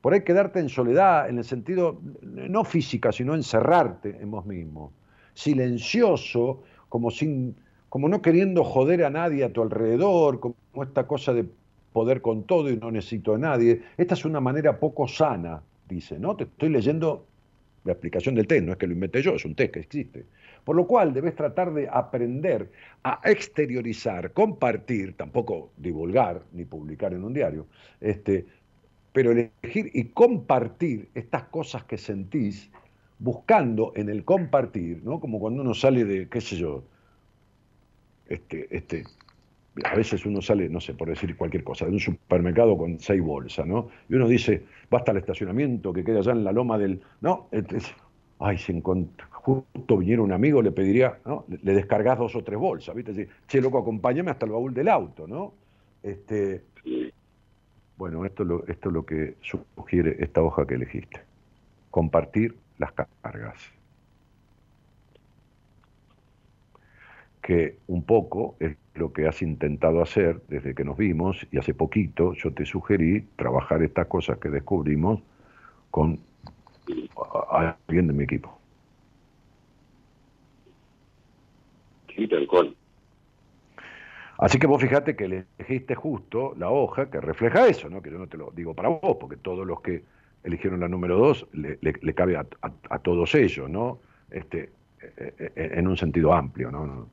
por 0.00 0.12
ahí 0.12 0.22
quedarte 0.22 0.58
en 0.58 0.68
soledad, 0.68 1.28
en 1.28 1.38
el 1.38 1.44
sentido 1.44 2.00
no 2.22 2.64
física, 2.64 3.12
sino 3.12 3.34
encerrarte 3.34 4.18
en 4.20 4.30
vos 4.32 4.44
mismo. 4.44 4.92
Silencioso, 5.32 6.64
como, 6.88 7.10
sin, 7.10 7.54
como 7.88 8.08
no 8.08 8.20
queriendo 8.20 8.64
joder 8.64 9.04
a 9.04 9.10
nadie 9.10 9.44
a 9.44 9.52
tu 9.52 9.62
alrededor, 9.62 10.40
como 10.40 10.56
esta 10.82 11.06
cosa 11.06 11.32
de 11.32 11.46
poder 11.92 12.20
con 12.22 12.44
todo 12.44 12.70
y 12.70 12.76
no 12.76 12.90
necesito 12.90 13.34
a 13.34 13.38
nadie. 13.38 13.82
Esta 13.96 14.14
es 14.14 14.24
una 14.24 14.40
manera 14.40 14.78
poco 14.78 15.06
sana, 15.06 15.62
dice, 15.88 16.18
¿no? 16.18 16.36
Te 16.36 16.44
estoy 16.44 16.70
leyendo 16.70 17.26
la 17.84 17.92
explicación 17.92 18.34
del 18.34 18.46
test, 18.46 18.64
no 18.64 18.72
es 18.72 18.78
que 18.78 18.86
lo 18.86 18.92
inventé 18.92 19.22
yo, 19.22 19.34
es 19.34 19.44
un 19.44 19.54
test 19.54 19.74
que 19.74 19.80
existe. 19.80 20.24
Por 20.64 20.76
lo 20.76 20.86
cual 20.86 21.12
debes 21.12 21.34
tratar 21.34 21.72
de 21.74 21.88
aprender 21.90 22.70
a 23.02 23.20
exteriorizar, 23.24 24.32
compartir, 24.32 25.14
tampoco 25.14 25.70
divulgar 25.76 26.42
ni 26.52 26.64
publicar 26.64 27.12
en 27.12 27.24
un 27.24 27.32
diario, 27.32 27.66
este, 28.00 28.46
pero 29.12 29.32
elegir 29.32 29.90
y 29.92 30.04
compartir 30.04 31.08
estas 31.14 31.44
cosas 31.44 31.84
que 31.84 31.98
sentís, 31.98 32.70
buscando 33.18 33.92
en 33.94 34.08
el 34.08 34.24
compartir, 34.24 35.02
¿no? 35.04 35.20
Como 35.20 35.38
cuando 35.38 35.62
uno 35.62 35.74
sale 35.74 36.04
de, 36.04 36.28
qué 36.28 36.40
sé 36.40 36.56
yo, 36.56 36.84
este, 38.28 38.66
este, 38.74 39.04
a 39.84 39.94
veces 39.94 40.26
uno 40.26 40.42
sale, 40.42 40.68
no 40.68 40.80
sé, 40.80 40.94
por 40.94 41.08
decir 41.08 41.36
cualquier 41.36 41.64
cosa, 41.64 41.86
de 41.86 41.92
un 41.92 42.00
supermercado 42.00 42.76
con 42.76 42.98
seis 42.98 43.22
bolsas, 43.22 43.66
¿no? 43.66 43.88
Y 44.08 44.14
uno 44.14 44.28
dice, 44.28 44.64
basta 44.90 45.12
el 45.12 45.18
estacionamiento 45.18 45.92
que 45.92 46.04
queda 46.04 46.18
allá 46.18 46.32
en 46.32 46.44
la 46.44 46.52
loma 46.52 46.78
del. 46.78 47.00
No, 47.20 47.48
ay, 48.38 48.58
si 48.58 48.80
justo 48.82 49.96
viniera 49.96 50.22
un 50.22 50.32
amigo, 50.32 50.62
le 50.62 50.72
pediría, 50.72 51.18
¿no? 51.24 51.46
Le 51.48 51.72
descargas 51.74 52.18
dos 52.18 52.36
o 52.36 52.44
tres 52.44 52.58
bolsas, 52.58 52.94
¿viste? 52.94 53.28
che, 53.46 53.60
loco, 53.60 53.78
acompáñame 53.78 54.30
hasta 54.30 54.46
el 54.46 54.52
baúl 54.52 54.74
del 54.74 54.88
auto, 54.88 55.26
¿no? 55.26 55.54
Este, 56.02 56.62
bueno, 57.96 58.24
esto, 58.26 58.44
lo, 58.44 58.66
esto 58.66 58.88
es 58.88 58.92
lo 58.92 59.06
que 59.06 59.36
sugiere 59.40 60.16
esta 60.20 60.42
hoja 60.42 60.66
que 60.66 60.74
elegiste. 60.74 61.20
Compartir 61.90 62.56
las 62.78 62.92
cargas. 62.92 63.58
Que 67.40 67.78
un 67.88 68.04
poco 68.04 68.56
es 68.60 68.76
lo 68.94 69.12
que 69.12 69.26
has 69.26 69.40
intentado 69.42 70.02
hacer 70.02 70.42
desde 70.48 70.74
que 70.74 70.84
nos 70.84 70.96
vimos 70.96 71.46
y 71.50 71.58
hace 71.58 71.74
poquito 71.74 72.34
yo 72.34 72.52
te 72.52 72.66
sugerí 72.66 73.22
trabajar 73.36 73.82
estas 73.82 74.06
cosas 74.06 74.38
que 74.38 74.50
descubrimos 74.50 75.20
con 75.90 76.18
alguien 77.50 78.06
de 78.08 78.12
mi 78.12 78.24
equipo. 78.24 78.58
Sí, 82.14 82.28
tal 82.28 82.46
cual. 82.46 82.76
Así 84.38 84.58
que 84.58 84.66
vos 84.66 84.82
fijate 84.82 85.14
que 85.14 85.24
elegiste 85.24 85.94
justo 85.94 86.54
la 86.58 86.68
hoja 86.68 87.10
que 87.10 87.20
refleja 87.20 87.68
eso, 87.68 87.88
¿no? 87.88 88.02
que 88.02 88.10
yo 88.10 88.18
no 88.18 88.26
te 88.26 88.36
lo 88.36 88.50
digo 88.50 88.74
para 88.74 88.88
vos, 88.88 89.16
porque 89.20 89.36
todos 89.36 89.66
los 89.66 89.80
que 89.80 90.02
eligieron 90.42 90.80
la 90.80 90.88
número 90.88 91.16
dos 91.16 91.46
le, 91.52 92.14
cabe 92.14 92.36
a, 92.36 92.98
todos 92.98 93.34
ellos, 93.36 93.70
¿no? 93.70 94.00
Este, 94.30 94.70
e, 95.00 95.34
e, 95.38 95.52
e, 95.54 95.78
en 95.78 95.86
un 95.86 95.96
sentido 95.96 96.32
amplio. 96.32 96.72
¿no? 96.72 97.06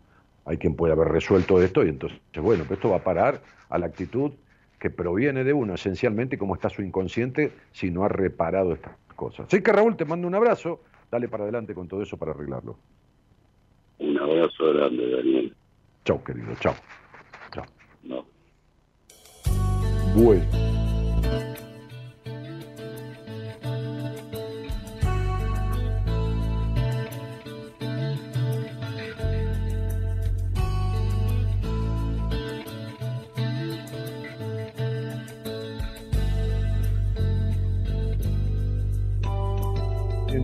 Hay 0.49 0.57
quien 0.57 0.75
puede 0.75 0.93
haber 0.93 1.09
resuelto 1.09 1.61
esto 1.61 1.85
y 1.85 1.89
entonces, 1.89 2.19
bueno, 2.41 2.63
pues 2.67 2.79
esto 2.79 2.89
va 2.89 2.95
a 2.95 3.03
parar 3.03 3.39
a 3.69 3.77
la 3.77 3.85
actitud 3.85 4.31
que 4.79 4.89
proviene 4.89 5.43
de 5.43 5.53
uno 5.53 5.75
esencialmente 5.75 6.37
y 6.37 6.39
cómo 6.39 6.55
está 6.55 6.69
su 6.69 6.81
inconsciente 6.81 7.51
si 7.71 7.91
no 7.91 8.03
ha 8.03 8.09
reparado 8.09 8.73
estas 8.73 8.95
cosas. 9.15 9.45
Así 9.45 9.61
que 9.61 9.71
Raúl, 9.71 9.95
te 9.95 10.05
mando 10.05 10.27
un 10.27 10.33
abrazo, 10.33 10.81
dale 11.11 11.27
para 11.27 11.43
adelante 11.43 11.75
con 11.75 11.87
todo 11.87 12.01
eso 12.01 12.17
para 12.17 12.31
arreglarlo. 12.31 12.79
Un 13.99 14.17
abrazo 14.17 14.73
grande, 14.73 15.11
Daniel. 15.11 15.55
Chau, 16.03 16.23
querido, 16.23 16.55
chao. 16.59 16.73
No. 18.01 18.25
Bueno. 20.15 20.78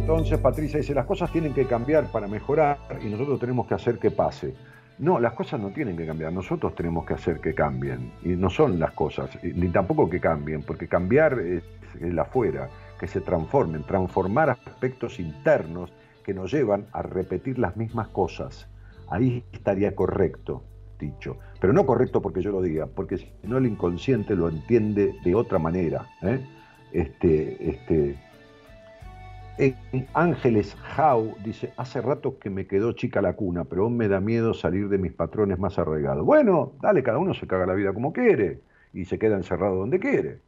Entonces 0.07 0.37
Patricia 0.37 0.77
dice, 0.77 0.93
las 0.93 1.07
cosas 1.07 1.31
tienen 1.31 1.51
que 1.51 1.65
cambiar 1.65 2.11
para 2.11 2.27
mejorar 2.27 2.77
y 3.03 3.09
nosotros 3.09 3.39
tenemos 3.39 3.65
que 3.65 3.73
hacer 3.73 3.97
que 3.97 4.11
pase. 4.11 4.53
No, 4.99 5.19
las 5.19 5.33
cosas 5.33 5.59
no 5.59 5.71
tienen 5.71 5.97
que 5.97 6.05
cambiar, 6.05 6.31
nosotros 6.31 6.75
tenemos 6.75 7.07
que 7.07 7.15
hacer 7.15 7.39
que 7.39 7.55
cambien, 7.55 8.11
y 8.21 8.29
no 8.29 8.51
son 8.51 8.79
las 8.79 8.91
cosas, 8.91 9.31
ni 9.41 9.67
tampoco 9.69 10.07
que 10.07 10.19
cambien, 10.19 10.61
porque 10.61 10.87
cambiar 10.87 11.39
es 11.39 11.63
el 11.99 12.19
afuera, 12.19 12.69
que 12.99 13.07
se 13.07 13.19
transformen, 13.19 13.81
transformar 13.81 14.51
aspectos 14.51 15.19
internos 15.19 15.91
que 16.23 16.35
nos 16.35 16.53
llevan 16.53 16.85
a 16.91 17.01
repetir 17.01 17.57
las 17.57 17.75
mismas 17.75 18.09
cosas. 18.09 18.69
Ahí 19.09 19.43
estaría 19.53 19.95
correcto, 19.95 20.61
dicho, 20.99 21.39
pero 21.59 21.73
no 21.73 21.83
correcto 21.83 22.21
porque 22.21 22.43
yo 22.43 22.51
lo 22.51 22.61
diga, 22.61 22.85
porque 22.85 23.17
si 23.17 23.31
no 23.41 23.57
el 23.57 23.65
inconsciente 23.65 24.35
lo 24.35 24.49
entiende 24.49 25.15
de 25.23 25.33
otra 25.33 25.57
manera. 25.57 26.05
¿eh? 26.21 26.45
Este, 26.93 27.71
este, 27.71 28.15
En 29.57 30.05
Ángeles 30.13 30.75
How 30.97 31.33
dice, 31.41 31.71
hace 31.77 32.01
rato 32.01 32.37
que 32.39 32.49
me 32.49 32.67
quedó 32.67 32.91
chica 32.91 33.21
la 33.21 33.33
cuna, 33.33 33.63
pero 33.63 33.83
aún 33.83 33.95
me 33.95 34.09
da 34.09 34.19
miedo 34.19 34.53
salir 34.53 34.89
de 34.89 34.97
mis 34.97 35.13
patrones 35.13 35.57
más 35.59 35.79
arraigados. 35.79 36.25
Bueno, 36.25 36.73
dale, 36.81 37.03
cada 37.03 37.19
uno 37.19 37.33
se 37.33 37.47
caga 37.47 37.65
la 37.65 37.73
vida 37.73 37.93
como 37.93 38.11
quiere 38.11 38.59
y 38.93 39.05
se 39.05 39.17
queda 39.17 39.37
encerrado 39.37 39.77
donde 39.77 39.97
quiere. 39.97 40.39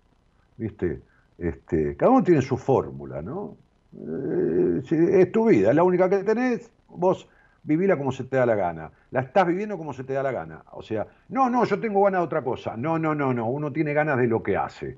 ¿Viste? 0.58 1.02
Este, 1.38 1.96
cada 1.96 2.12
uno 2.12 2.24
tiene 2.24 2.42
su 2.42 2.58
fórmula, 2.58 3.22
¿no? 3.22 3.56
Eh, 3.94 4.82
es 4.90 5.32
tu 5.32 5.48
vida, 5.48 5.70
es 5.70 5.76
la 5.76 5.84
única 5.84 6.10
que 6.10 6.26
tenés, 6.26 6.70
vos 6.90 7.30
vivila 7.64 7.98
como 7.98 8.12
se 8.12 8.26
te 8.26 8.36
da 8.36 8.46
la 8.46 8.56
gana. 8.56 8.92
La 9.12 9.22
estás 9.22 9.48
viviendo 9.48 9.78
como 9.78 9.94
se 9.94 10.04
te 10.04 10.14
da 10.14 10.24
la 10.24 10.34
gana. 10.34 10.64
O 10.74 10.82
sea, 10.82 11.08
no, 11.30 11.50
no, 11.50 11.64
yo 11.64 11.80
tengo 11.80 12.04
ganas 12.04 12.20
de 12.22 12.26
otra 12.26 12.42
cosa. 12.42 12.76
No, 12.76 13.00
no, 13.00 13.16
no, 13.16 13.34
no, 13.34 13.48
uno 13.48 13.72
tiene 13.72 13.94
ganas 13.94 14.18
de 14.18 14.28
lo 14.28 14.44
que 14.44 14.58
hace. 14.58 14.98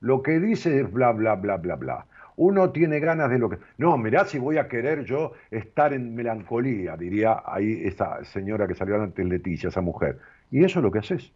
Lo 0.00 0.22
que 0.22 0.40
dice 0.40 0.80
es 0.80 0.90
bla, 0.90 1.12
bla, 1.12 1.34
bla, 1.34 1.58
bla, 1.58 1.76
bla 1.76 2.06
uno 2.40 2.70
tiene 2.70 3.00
ganas 3.00 3.28
de 3.28 3.38
lo 3.38 3.50
que... 3.50 3.58
No, 3.76 3.98
mirá 3.98 4.24
si 4.24 4.38
voy 4.38 4.56
a 4.56 4.66
querer 4.66 5.04
yo 5.04 5.32
estar 5.50 5.92
en 5.92 6.14
melancolía, 6.14 6.96
diría 6.96 7.42
ahí 7.44 7.82
esa 7.84 8.24
señora 8.24 8.66
que 8.66 8.74
salió 8.74 8.94
antes 8.94 9.26
Leticia, 9.26 9.68
esa 9.68 9.82
mujer. 9.82 10.18
Y 10.50 10.64
eso 10.64 10.78
es 10.78 10.82
lo 10.82 10.90
que 10.90 11.00
haces. 11.00 11.32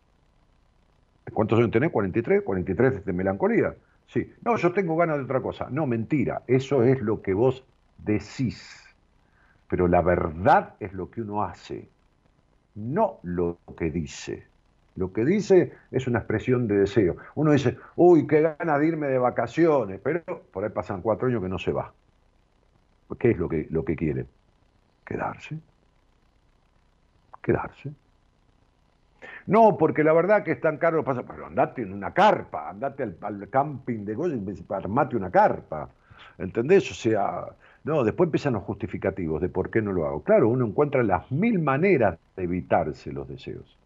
¿Cuántos 1.30 1.59
años 1.59 1.72
tenés? 1.72 1.92
¿43? 1.92 2.42
¿43 2.42 3.05
de 3.05 3.12
melancolía? 3.12 3.74
Sí. 4.07 4.32
No, 4.46 4.57
yo 4.57 4.72
tengo 4.72 4.96
ganas 4.96 5.18
de 5.18 5.24
otra 5.24 5.42
cosa. 5.42 5.68
No, 5.70 5.86
mentira. 5.86 6.40
Eso 6.46 6.82
es 6.82 6.98
lo 7.02 7.20
que 7.20 7.34
vos 7.34 7.62
decís. 7.98 8.82
Pero 9.68 9.88
la 9.88 10.00
verdad 10.00 10.72
es 10.80 10.94
lo 10.94 11.11
que 11.11 11.20
uno 11.20 11.42
hace, 11.42 11.86
no 12.76 13.18
lo 13.22 13.59
que 13.76 13.90
dice. 13.90 14.46
Lo 14.97 15.12
que 15.12 15.24
dice 15.24 15.72
es 15.90 16.07
una 16.07 16.20
expresión 16.20 16.68
de 16.68 16.76
deseo. 16.76 17.16
Uno 17.34 17.53
dice, 17.53 17.76
uy, 17.97 18.26
qué 18.26 18.55
ganas 18.59 18.80
de 18.80 18.86
irme 18.86 19.09
de 19.09 19.18
vacaciones, 19.18 20.01
pero 20.03 20.22
por 20.53 20.64
ahí 20.64 20.70
pasan 20.70 21.03
cuatro 21.03 21.28
años 21.28 21.42
que 21.42 21.49
no 21.49 21.59
se 21.59 21.72
va. 21.72 21.92
¿Qué 23.18 23.30
es 23.32 23.38
lo 23.38 23.49
que, 23.49 23.66
lo 23.70 23.84
que 23.84 23.97
quiere? 23.97 24.26
Quedarse. 25.05 25.59
Quedarse. 27.42 27.92
No, 29.47 29.76
porque 29.76 30.03
la 30.05 30.12
verdad 30.12 30.42
que 30.42 30.53
es 30.53 30.61
tan 30.61 30.78
caro, 30.78 31.05
pasa, 31.05 31.22
pero 31.22 31.47
andate 31.47 31.82
en 31.82 31.92
una 31.92 32.12
carpa, 32.14 32.70
andate 32.70 33.03
al, 33.03 33.49
camping 33.51 34.05
de 34.05 34.14
Goya 34.14 34.36
y 34.36 34.72
armate 34.72 35.16
una 35.16 35.30
carpa. 35.30 35.90
¿Entendés? 36.38 36.90
O 36.90 36.95
sea, 36.95 37.47
no, 37.84 38.05
después 38.05 38.28
empiezan 38.28 38.55
los 38.55 38.62
justificativos 38.64 39.40
de 39.42 39.49
por 39.49 39.70
qué 39.70 39.82
no 39.82 39.92
lo 39.92 40.07
hago. 40.07 40.22
Claro, 40.22 40.49
uno 40.49 40.66
encuentra 40.66 41.03
las 41.03 41.30
mil 41.30 41.59
maneras 41.59 42.18
de 42.36 42.45
evitarse 42.45 43.12
los 43.12 43.28
deseos. 43.28 43.76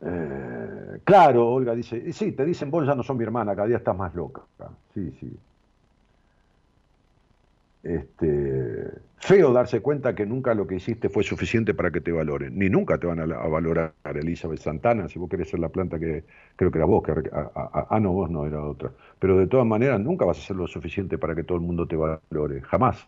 Eh, 0.00 0.95
claro, 1.06 1.48
Olga 1.48 1.74
dice, 1.74 2.12
sí, 2.12 2.32
te 2.32 2.44
dicen 2.44 2.70
vos 2.70 2.86
ya 2.86 2.94
no 2.94 3.02
son 3.02 3.16
mi 3.16 3.24
hermana, 3.24 3.54
cada 3.54 3.68
día 3.68 3.78
estás 3.78 3.96
más 3.96 4.14
loca. 4.14 4.42
Sí, 4.92 5.10
sí. 5.20 5.34
Este, 7.86 8.90
feo 9.16 9.52
darse 9.52 9.80
cuenta 9.80 10.12
que 10.16 10.26
nunca 10.26 10.54
lo 10.54 10.66
que 10.66 10.74
hiciste 10.74 11.08
fue 11.08 11.22
suficiente 11.22 11.72
para 11.72 11.92
que 11.92 12.00
te 12.00 12.10
valoren. 12.10 12.58
Ni 12.58 12.68
nunca 12.68 12.98
te 12.98 13.06
van 13.06 13.20
a, 13.20 13.26
valorar 13.46 13.94
Elizabeth 14.04 14.58
Santana, 14.58 15.08
si 15.08 15.20
vos 15.20 15.30
querés 15.30 15.50
ser 15.50 15.60
la 15.60 15.68
planta 15.68 15.96
que 15.98 16.24
creo 16.56 16.72
que 16.72 16.78
era 16.78 16.86
vos, 16.86 17.04
que, 17.04 17.12
ah, 17.32 17.98
no, 18.00 18.12
vos 18.12 18.28
no, 18.28 18.44
era 18.44 18.60
otra. 18.60 18.90
Pero 19.20 19.38
de 19.38 19.46
todas 19.46 19.66
maneras 19.66 20.00
nunca 20.00 20.24
vas 20.24 20.38
a 20.38 20.42
ser 20.42 20.56
lo 20.56 20.66
suficiente 20.66 21.16
para 21.16 21.36
que 21.36 21.44
todo 21.44 21.58
el 21.58 21.64
mundo 21.64 21.86
te 21.86 21.94
valore, 21.94 22.60
jamás. 22.62 23.06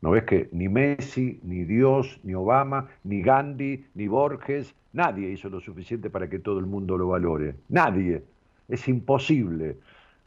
¿No 0.00 0.10
ves 0.10 0.24
que 0.24 0.48
ni 0.52 0.68
Messi, 0.68 1.40
ni 1.42 1.64
Dios, 1.64 2.20
ni 2.22 2.34
Obama, 2.34 2.88
ni 3.02 3.20
Gandhi, 3.20 3.84
ni 3.94 4.06
Borges, 4.06 4.74
nadie 4.92 5.30
hizo 5.30 5.48
lo 5.48 5.60
suficiente 5.60 6.08
para 6.08 6.28
que 6.28 6.38
todo 6.38 6.60
el 6.60 6.66
mundo 6.66 6.96
lo 6.96 7.08
valore? 7.08 7.56
Nadie. 7.68 8.22
Es 8.68 8.86
imposible. 8.86 9.76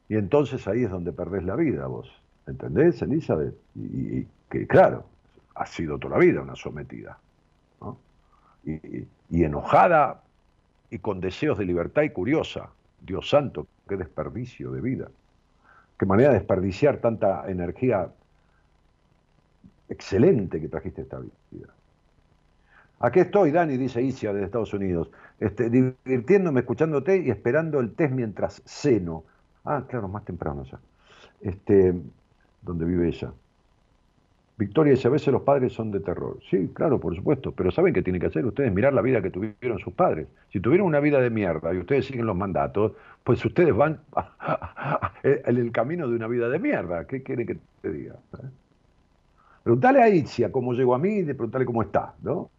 Y 0.09 0.15
entonces 0.15 0.67
ahí 0.67 0.83
es 0.83 0.91
donde 0.91 1.13
perdés 1.13 1.43
la 1.45 1.55
vida 1.55 1.87
vos. 1.87 2.11
¿Entendés, 2.47 3.01
Elizabeth? 3.01 3.55
Y, 3.75 4.25
que 4.49 4.67
claro, 4.67 5.05
ha 5.55 5.65
sido 5.65 5.97
toda 5.97 6.17
la 6.17 6.25
vida 6.25 6.41
una 6.41 6.55
sometida. 6.55 7.17
Y, 8.65 9.07
y 9.31 9.43
enojada 9.43 10.21
y 10.89 10.99
con 10.99 11.21
deseos 11.21 11.57
de 11.57 11.65
libertad 11.65 12.01
y 12.03 12.09
curiosa. 12.09 12.69
Dios 12.99 13.29
santo, 13.29 13.67
qué 13.87 13.95
desperdicio 13.95 14.71
de 14.71 14.81
vida. 14.81 15.07
Qué 15.97 16.05
manera 16.05 16.29
de 16.29 16.39
desperdiciar 16.39 16.97
tanta 16.97 17.49
energía 17.49 18.09
excelente 19.91 20.59
que 20.59 20.69
trajiste 20.69 21.01
esta 21.01 21.19
vida. 21.19 21.67
Aquí 22.99 23.19
estoy, 23.19 23.51
Dani, 23.51 23.77
dice 23.77 24.01
Isia 24.01 24.31
de 24.31 24.43
Estados 24.43 24.73
Unidos, 24.73 25.09
este, 25.39 25.69
divirtiéndome, 25.69 26.61
escuchándote 26.61 27.17
y 27.17 27.29
esperando 27.29 27.79
el 27.79 27.93
test 27.93 28.13
mientras 28.13 28.61
ceno. 28.65 29.23
Ah, 29.65 29.83
claro, 29.87 30.07
más 30.07 30.23
temprano 30.23 30.63
ya. 30.63 30.79
Este, 31.41 31.93
donde 32.61 32.85
vive 32.85 33.07
ella. 33.07 33.33
Victoria 34.57 34.93
dice, 34.93 35.07
a 35.07 35.11
veces 35.11 35.29
los 35.33 35.41
padres 35.41 35.73
son 35.73 35.91
de 35.91 35.99
terror. 35.99 36.37
Sí, 36.47 36.69
claro, 36.73 36.99
por 36.99 37.15
supuesto, 37.15 37.51
pero 37.51 37.71
¿saben 37.71 37.93
qué 37.93 38.03
tienen 38.03 38.21
que 38.21 38.27
hacer 38.27 38.45
ustedes? 38.45 38.71
Mirar 38.71 38.93
la 38.93 39.01
vida 39.01 39.19
que 39.21 39.31
tuvieron 39.31 39.79
sus 39.79 39.93
padres. 39.93 40.27
Si 40.53 40.59
tuvieron 40.59 40.85
una 40.85 40.99
vida 40.99 41.19
de 41.19 41.31
mierda 41.31 41.73
y 41.73 41.79
ustedes 41.79 42.05
siguen 42.05 42.27
los 42.27 42.35
mandatos, 42.37 42.91
pues 43.23 43.43
ustedes 43.43 43.75
van 43.75 43.99
en 45.23 45.57
el 45.57 45.71
camino 45.71 46.07
de 46.07 46.15
una 46.15 46.27
vida 46.27 46.47
de 46.49 46.59
mierda. 46.59 47.07
¿Qué 47.07 47.23
quiere 47.23 47.47
que 47.47 47.57
te 47.81 47.91
diga? 47.91 48.15
¿Eh? 48.33 48.47
Preguntale 49.63 50.01
a 50.01 50.09
Itzia 50.09 50.51
cómo 50.51 50.73
llegó 50.73 50.95
a 50.95 50.99
mí 50.99 51.19
y 51.19 51.25
preguntale 51.25 51.65
cómo 51.65 51.83
está, 51.83 52.15
¿no? 52.21 52.49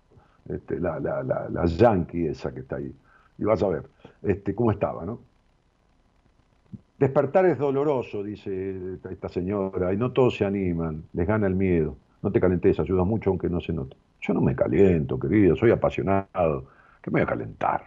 Este, 0.48 0.78
la, 0.78 1.00
la, 1.00 1.22
la, 1.22 1.66
yankee 1.66 2.26
esa 2.26 2.52
que 2.52 2.60
está 2.60 2.76
ahí. 2.76 2.94
Y 3.38 3.44
vas 3.44 3.62
a 3.62 3.68
ver 3.68 3.82
este, 4.22 4.54
cómo 4.54 4.70
estaba, 4.70 5.04
¿no? 5.04 5.20
Despertar 6.98 7.46
es 7.46 7.58
doloroso, 7.58 8.22
dice 8.22 8.98
esta 9.10 9.28
señora, 9.28 9.92
y 9.92 9.96
no 9.96 10.12
todos 10.12 10.36
se 10.36 10.44
animan, 10.44 11.02
les 11.12 11.26
gana 11.26 11.48
el 11.48 11.56
miedo. 11.56 11.96
No 12.22 12.30
te 12.30 12.40
calentes, 12.40 12.78
ayuda 12.78 13.02
mucho 13.02 13.30
aunque 13.30 13.48
no 13.48 13.60
se 13.60 13.72
note. 13.72 13.96
Yo 14.20 14.34
no 14.34 14.40
me 14.40 14.54
caliento, 14.54 15.18
querido, 15.18 15.56
soy 15.56 15.72
apasionado. 15.72 16.66
¿Qué 17.02 17.10
me 17.10 17.20
voy 17.20 17.22
a 17.22 17.26
calentar? 17.26 17.86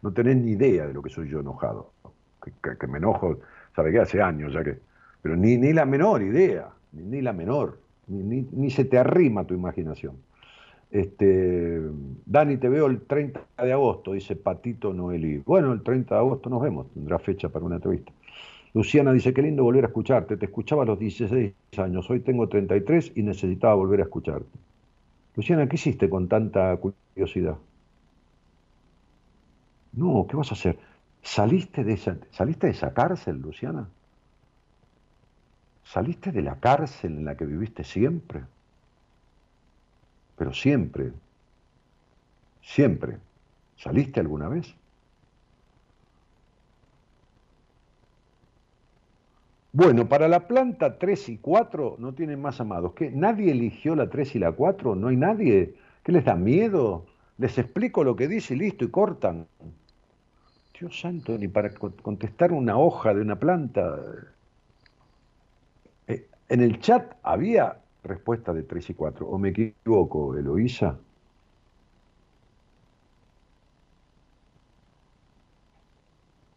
No 0.00 0.10
tenés 0.12 0.36
ni 0.36 0.52
idea 0.52 0.86
de 0.86 0.94
lo 0.94 1.02
que 1.02 1.10
soy 1.10 1.28
yo 1.28 1.40
enojado. 1.40 1.92
Que, 2.62 2.86
me 2.86 2.96
enojo, 2.96 3.40
sabe 3.76 3.92
que 3.92 4.00
hace 4.00 4.22
años 4.22 4.54
ya 4.54 4.64
que. 4.64 4.78
Pero 5.20 5.36
ni, 5.36 5.58
ni 5.58 5.74
la 5.74 5.84
menor 5.84 6.22
idea 6.22 6.70
ni 6.92 7.20
la 7.20 7.32
menor, 7.32 7.78
ni, 8.08 8.70
se 8.70 8.84
te 8.84 8.98
arrima 8.98 9.44
tu 9.44 9.54
imaginación. 9.54 10.16
Este, 10.90 11.80
Dani, 12.26 12.56
te 12.56 12.68
veo 12.68 12.86
el 12.86 13.02
30 13.02 13.40
de 13.62 13.72
agosto, 13.72 14.12
dice 14.12 14.34
Patito 14.34 14.92
Noelí. 14.92 15.38
Bueno, 15.38 15.72
el 15.72 15.82
30 15.82 16.14
de 16.14 16.20
agosto 16.20 16.50
nos 16.50 16.62
vemos, 16.62 16.88
tendrá 16.92 17.18
fecha 17.18 17.48
para 17.48 17.64
una 17.64 17.76
entrevista. 17.76 18.12
Luciana 18.74 19.12
dice, 19.12 19.32
qué 19.32 19.42
lindo 19.42 19.64
volver 19.64 19.84
a 19.84 19.88
escucharte, 19.88 20.36
te 20.36 20.46
escuchaba 20.46 20.82
a 20.82 20.86
los 20.86 20.98
16 20.98 21.52
años, 21.78 22.08
hoy 22.10 22.20
tengo 22.20 22.48
33 22.48 23.12
y 23.16 23.22
necesitaba 23.22 23.74
volver 23.74 24.00
a 24.00 24.04
escucharte. 24.04 24.58
Luciana, 25.36 25.68
¿qué 25.68 25.76
hiciste 25.76 26.08
con 26.08 26.28
tanta 26.28 26.76
curiosidad? 26.76 27.56
No, 29.92 30.26
¿qué 30.28 30.36
vas 30.36 30.50
a 30.50 30.54
hacer? 30.54 30.78
¿Saliste 31.22 31.84
de 31.84 31.96
¿saliste 31.96 32.66
de 32.66 32.72
esa 32.72 32.94
cárcel, 32.94 33.40
Luciana? 33.40 33.88
¿Saliste 35.92 36.30
de 36.30 36.42
la 36.42 36.60
cárcel 36.60 37.16
en 37.16 37.24
la 37.24 37.36
que 37.36 37.44
viviste 37.44 37.82
siempre? 37.82 38.44
Pero 40.36 40.52
siempre, 40.54 41.10
siempre. 42.62 43.18
¿Saliste 43.76 44.20
alguna 44.20 44.48
vez? 44.48 44.72
Bueno, 49.72 50.08
para 50.08 50.28
la 50.28 50.46
planta 50.46 50.96
3 50.96 51.28
y 51.30 51.38
4 51.38 51.96
no 51.98 52.12
tienen 52.12 52.40
más 52.40 52.60
amados. 52.60 52.92
¿Qué? 52.92 53.10
¿Nadie 53.10 53.50
eligió 53.50 53.96
la 53.96 54.08
3 54.08 54.36
y 54.36 54.38
la 54.38 54.52
4? 54.52 54.94
¿No 54.94 55.08
hay 55.08 55.16
nadie? 55.16 55.74
¿Qué 56.04 56.12
les 56.12 56.24
da 56.24 56.36
miedo? 56.36 57.04
Les 57.38 57.58
explico 57.58 58.04
lo 58.04 58.14
que 58.14 58.28
dice 58.28 58.54
y 58.54 58.58
listo, 58.58 58.84
y 58.84 58.90
cortan. 58.90 59.48
Dios 60.78 61.00
santo, 61.00 61.36
ni 61.36 61.48
para 61.48 61.74
contestar 61.74 62.52
una 62.52 62.78
hoja 62.78 63.12
de 63.12 63.22
una 63.22 63.40
planta. 63.40 63.98
En 66.50 66.60
el 66.60 66.80
chat 66.80 67.14
había 67.22 67.78
respuesta 68.02 68.52
de 68.52 68.64
3 68.64 68.90
y 68.90 68.94
4. 68.94 69.26
¿O 69.26 69.38
me 69.38 69.50
equivoco, 69.50 70.36
Eloísa? 70.36 70.98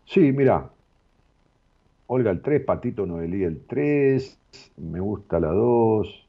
Sí, 0.06 0.32
mira. 0.32 0.70
Olga 2.08 2.32
el 2.32 2.42
3, 2.42 2.64
Patito 2.66 3.06
Noelí 3.06 3.44
el 3.44 3.66
3, 3.66 4.40
me 4.78 5.00
gusta 5.00 5.40
la 5.40 5.50
2. 5.50 6.28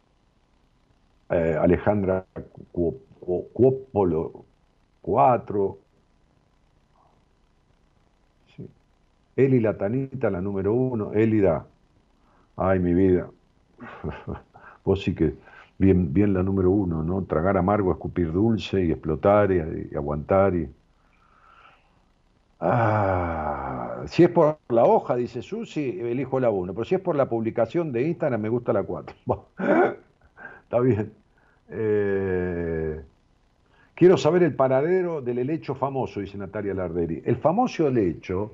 Eh, 1.30 1.56
Alejandra 1.60 2.26
Cuopolo 2.72 4.44
4. 5.02 5.78
Sí. 8.56 8.68
Eli 9.36 9.60
la 9.60 9.76
Tanita, 9.78 10.30
la 10.30 10.40
número 10.40 10.74
1. 10.74 11.12
Elida. 11.14 11.66
Ay, 12.56 12.78
mi 12.80 12.94
vida. 12.94 13.30
Vos 14.84 15.02
sí 15.02 15.14
que 15.14 15.34
bien, 15.78 16.34
la 16.34 16.42
número 16.42 16.70
uno, 16.70 17.02
¿no? 17.02 17.24
Tragar 17.24 17.56
amargo, 17.56 17.92
escupir 17.92 18.32
dulce 18.32 18.84
y 18.84 18.92
explotar 18.92 19.50
y, 19.52 19.94
aguantar. 19.94 20.54
Y... 20.54 20.68
Ah, 22.60 24.02
si 24.06 24.24
es 24.24 24.30
por 24.30 24.58
la 24.68 24.84
hoja, 24.84 25.16
dice 25.16 25.42
Susi, 25.42 26.00
elijo 26.00 26.40
la 26.40 26.50
1. 26.50 26.72
Pero 26.72 26.84
si 26.84 26.94
es 26.94 27.00
por 27.00 27.16
la 27.16 27.28
publicación 27.28 27.92
de 27.92 28.02
Instagram, 28.08 28.40
me 28.40 28.48
gusta 28.48 28.72
la 28.72 28.82
4. 28.82 29.16
Está 30.62 30.80
bien. 30.80 31.12
Eh, 31.70 33.02
quiero 33.94 34.16
saber 34.16 34.42
el 34.42 34.54
paradero 34.54 35.20
del 35.20 35.38
helecho 35.38 35.74
famoso, 35.74 36.20
dice 36.20 36.38
Natalia 36.38 36.74
Larderi. 36.74 37.22
El 37.24 37.36
famoso 37.36 37.88
helecho, 37.88 38.52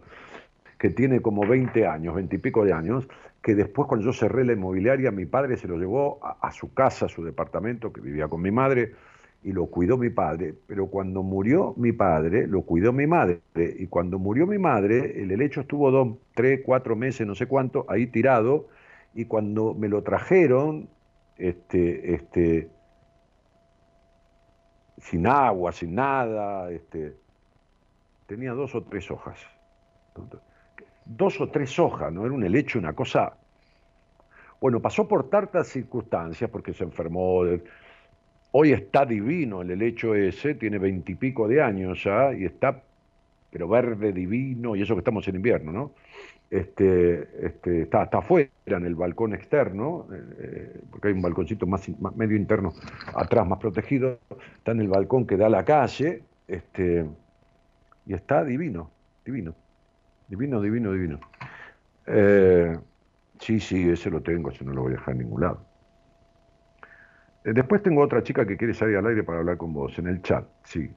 que 0.81 0.89
tiene 0.89 1.21
como 1.21 1.47
20 1.47 1.87
años, 1.87 2.15
20 2.15 2.37
y 2.37 2.39
pico 2.39 2.65
de 2.65 2.73
años, 2.73 3.07
que 3.43 3.55
después 3.55 3.87
cuando 3.87 4.07
yo 4.07 4.15
cerré 4.15 4.47
la 4.47 4.55
inmobiliaria, 4.55 5.11
mi 5.11 5.27
padre 5.27 5.59
se 5.59 5.69
lo 5.69 5.77
llevó 5.77 6.19
a, 6.25 6.39
a 6.41 6.53
su 6.53 6.73
casa, 6.73 7.05
a 7.05 7.09
su 7.11 7.23
departamento, 7.23 7.93
que 7.93 8.01
vivía 8.01 8.29
con 8.29 8.41
mi 8.41 8.51
madre, 8.51 8.95
y 9.43 9.53
lo 9.53 9.67
cuidó 9.67 9.99
mi 9.99 10.09
padre, 10.09 10.55
pero 10.67 10.87
cuando 10.87 11.23
murió 11.23 11.75
mi 11.77 11.93
padre, 11.93 12.47
lo 12.47 12.63
cuidó 12.63 12.95
mi 12.95 13.07
madre, 13.07 13.43
y 13.55 13.89
cuando 13.89 14.19
murió 14.19 14.47
mi 14.47 14.57
madre, 14.57 15.23
el 15.23 15.31
helecho 15.31 15.61
estuvo 15.61 15.91
dos, 15.91 16.17
tres, 16.35 16.63
cuatro 16.65 16.97
meses, 16.97 17.27
no 17.27 17.35
sé 17.35 17.45
cuánto, 17.45 17.85
ahí 17.89 18.07
tirado, 18.07 18.69
y 19.13 19.27
cuando 19.27 19.75
me 19.75 19.89
lo 19.89 20.03
trajeron, 20.03 20.89
este, 21.37 22.15
este, 22.15 22.71
sin 24.97 25.27
agua, 25.27 25.73
sin 25.73 25.95
nada, 25.95 26.71
este, 26.71 27.17
tenía 28.27 28.53
dos 28.53 28.75
o 28.75 28.83
tres 28.83 29.11
hojas. 29.11 29.39
Dos 31.17 31.41
o 31.41 31.49
tres 31.49 31.79
hojas, 31.79 32.13
no 32.13 32.25
era 32.25 32.33
un 32.33 32.45
helecho, 32.45 32.79
una 32.79 32.93
cosa. 32.93 33.35
Bueno, 34.61 34.81
pasó 34.81 35.09
por 35.09 35.29
tantas 35.29 35.67
circunstancias, 35.69 36.49
porque 36.51 36.73
se 36.73 36.85
enfermó, 36.85 37.45
Hoy 38.53 38.73
está 38.73 39.07
divino 39.07 39.63
el 39.63 39.71
helecho 39.71 40.15
ese, 40.15 40.55
tiene 40.55 40.79
veintipico 40.79 41.47
de 41.47 41.63
años 41.63 42.03
ya 42.03 42.33
y 42.33 42.45
está, 42.45 42.83
pero 43.51 43.69
verde 43.69 44.13
divino, 44.13 44.75
y 44.75 44.83
eso 44.83 44.95
que 44.95 45.01
estamos 45.01 45.27
en 45.29 45.37
invierno, 45.37 45.71
¿no? 45.71 45.93
Este, 46.51 47.47
este, 47.47 47.83
está, 47.83 48.03
está 48.03 48.19
afuera 48.19 48.51
en 48.67 48.87
el 48.87 48.97
balcón 48.97 49.35
externo, 49.35 50.09
eh, 50.13 50.81
porque 50.91 51.09
hay 51.09 51.15
un 51.15 51.23
balconcito 51.23 51.65
más, 51.69 51.89
medio 52.17 52.37
interno 52.37 52.73
atrás, 53.15 53.47
más 53.47 53.61
protegido, 53.61 54.19
está 54.57 54.73
en 54.73 54.81
el 54.81 54.89
balcón 54.89 55.29
que 55.29 55.37
da 55.37 55.47
a 55.47 55.51
la 55.51 55.65
calle, 55.65 56.25
este, 56.49 57.07
y 58.07 58.15
está 58.15 58.45
divino, 58.45 58.91
divino, 59.25 59.55
divino, 60.31 60.61
divino, 60.63 60.93
divino. 60.93 61.21
Eh, 62.07 62.79
sí, 63.41 63.59
sí, 63.59 63.91
ese 63.91 64.11
lo 64.11 64.23
tengo, 64.23 64.51
ese 64.51 64.65
no 64.65 64.73
lo 64.73 64.83
voy 64.83 64.93
a 64.93 64.97
dejar 64.97 65.15
en 65.15 65.19
ningún 65.19 65.41
lado. 65.43 65.67
Eh, 67.45 67.53
después 67.53 67.83
tengo 67.83 68.01
otra 68.01 68.23
chica 68.23 68.47
que 68.47 68.57
quiere 68.57 68.73
salir 68.73 68.97
al 68.97 69.07
aire 69.07 69.25
para 69.25 69.41
hablar 69.41 69.57
con 69.57 69.73
vos, 69.73 69.99
en 69.99 70.07
el 70.07 70.23
chat, 70.23 70.47
sí. 70.65 70.91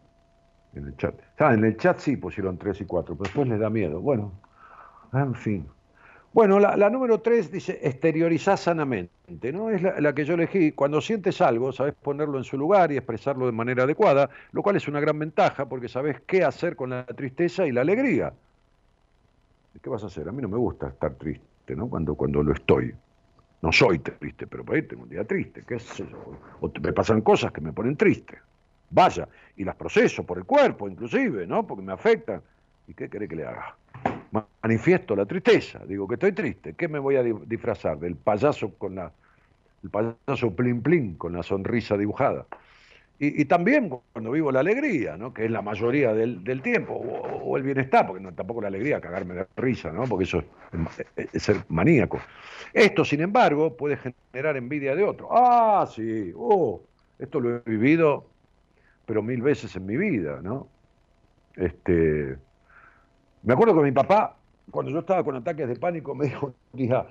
En 0.75 0.85
el 0.85 0.95
chat. 0.97 1.15
Ah, 1.39 1.53
en 1.53 1.65
el 1.65 1.77
chat 1.77 1.99
sí 1.99 2.15
pusieron 2.15 2.57
tres 2.57 2.79
y 2.81 2.85
cuatro, 2.85 3.15
pero 3.15 3.25
después 3.25 3.47
les 3.47 3.59
da 3.59 3.69
miedo. 3.69 4.01
Bueno, 4.01 4.33
en 5.13 5.35
fin. 5.35 5.67
Bueno, 6.31 6.59
la, 6.59 6.89
número 6.89 7.21
tres 7.21 7.51
dice 7.51 7.79
exteriorizar 7.83 8.57
sanamente, 8.57 9.53
¿no? 9.53 9.69
Es 9.69 9.83
la, 9.83 10.13
que 10.13 10.25
yo 10.25 10.33
elegí. 10.33 10.71
Cuando 10.71 10.99
sientes 10.99 11.41
algo, 11.41 11.71
sabes 11.71 11.93
ponerlo 11.93 12.39
en 12.39 12.43
su 12.43 12.57
lugar 12.57 12.91
y 12.91 12.97
expresarlo 12.97 13.45
de 13.45 13.51
manera 13.51 13.83
adecuada, 13.83 14.31
lo 14.51 14.63
cual 14.63 14.75
es 14.75 14.87
una 14.87 14.99
gran 14.99 15.19
ventaja 15.19 15.69
porque 15.69 15.87
sabes 15.87 16.21
qué 16.21 16.43
hacer 16.43 16.75
con 16.75 16.89
la 16.89 17.05
tristeza 17.05 17.67
y 17.67 17.71
la 17.71 17.81
alegría. 17.81 18.33
¿Qué 19.81 19.89
vas 19.89 20.03
a 20.03 20.07
hacer? 20.07 20.27
A 20.27 20.31
mí 20.31 20.41
no 20.41 20.47
me 20.47 20.57
gusta 20.57 20.87
estar 20.87 21.13
triste, 21.15 21.75
¿no? 21.75 21.89
Cuando, 21.89 22.15
cuando 22.15 22.43
lo 22.43 22.53
estoy. 22.53 22.93
No 23.61 23.71
soy 23.71 23.99
triste, 23.99 24.45
pero 24.45 24.63
por 24.63 24.75
ahí 24.75 24.81
tengo 24.83 25.03
un 25.03 25.09
día 25.09 25.23
triste, 25.23 25.63
qué 25.65 25.79
sé 25.79 26.05
yo. 26.09 26.37
O 26.59 26.71
me 26.81 26.93
pasan 26.93 27.21
cosas 27.21 27.51
que 27.51 27.61
me 27.61 27.71
ponen 27.71 27.95
triste. 27.95 28.37
Vaya, 28.89 29.27
y 29.55 29.63
las 29.63 29.75
proceso 29.75 30.23
por 30.23 30.37
el 30.37 30.45
cuerpo 30.45 30.87
inclusive, 30.87 31.47
¿no? 31.47 31.65
Porque 31.65 31.83
me 31.83 31.93
afectan. 31.93 32.41
¿Y 32.87 32.93
qué 32.93 33.09
querés 33.09 33.29
que 33.29 33.37
le 33.37 33.45
haga? 33.45 33.75
Manifiesto 34.61 35.15
la 35.15 35.25
tristeza, 35.25 35.79
digo 35.85 36.07
que 36.07 36.15
estoy 36.15 36.33
triste. 36.33 36.73
¿Qué 36.73 36.87
me 36.87 36.99
voy 36.99 37.15
a 37.15 37.23
disfrazar? 37.23 37.97
Del 37.99 38.15
payaso 38.15 38.73
con 38.75 38.95
la, 38.95 39.11
el 39.83 39.89
payaso 39.89 40.53
plin 40.55 40.81
plin, 40.81 41.15
con 41.15 41.33
la 41.33 41.43
sonrisa 41.43 41.97
dibujada. 41.97 42.45
Y, 43.19 43.45
también 43.45 43.89
cuando 44.11 44.31
vivo 44.31 44.51
la 44.51 44.59
alegría, 44.59 45.15
¿no? 45.15 45.33
que 45.33 45.45
es 45.45 45.51
la 45.51 45.61
mayoría 45.61 46.13
del, 46.13 46.61
tiempo, 46.61 46.93
o, 46.93 47.55
el 47.55 47.63
bienestar, 47.63 48.05
porque 48.05 48.21
tampoco 48.33 48.61
la 48.61 48.67
alegría, 48.67 48.99
cagarme 48.99 49.33
de 49.35 49.47
risa, 49.55 49.93
¿no? 49.93 50.03
porque 50.03 50.25
eso 50.25 50.43
es, 51.15 51.41
ser 51.41 51.63
maníaco. 51.69 52.19
Esto, 52.73 53.05
sin 53.05 53.21
embargo, 53.21 53.77
puede 53.77 53.97
generar 53.97 54.57
envidia 54.57 54.93
de 54.95 55.03
otro. 55.03 55.29
Ah, 55.31 55.87
sí, 55.89 56.33
oh, 56.35 56.81
esto 57.17 57.39
lo 57.39 57.57
he 57.57 57.61
vivido, 57.65 58.25
pero 59.05 59.21
mil 59.21 59.41
veces 59.41 59.73
en 59.75 59.85
mi 59.85 59.95
vida, 59.95 60.41
¿no? 60.41 60.67
Este, 61.55 62.35
me 63.43 63.53
acuerdo 63.53 63.75
que 63.75 63.83
mi 63.83 63.91
papá, 63.91 64.35
cuando 64.71 64.91
yo 64.91 64.99
estaba 64.99 65.23
con 65.23 65.35
ataques 65.35 65.67
de 65.67 65.75
pánico, 65.75 66.15
me 66.15 66.25
dijo, 66.25 66.53
hija, 66.75 67.05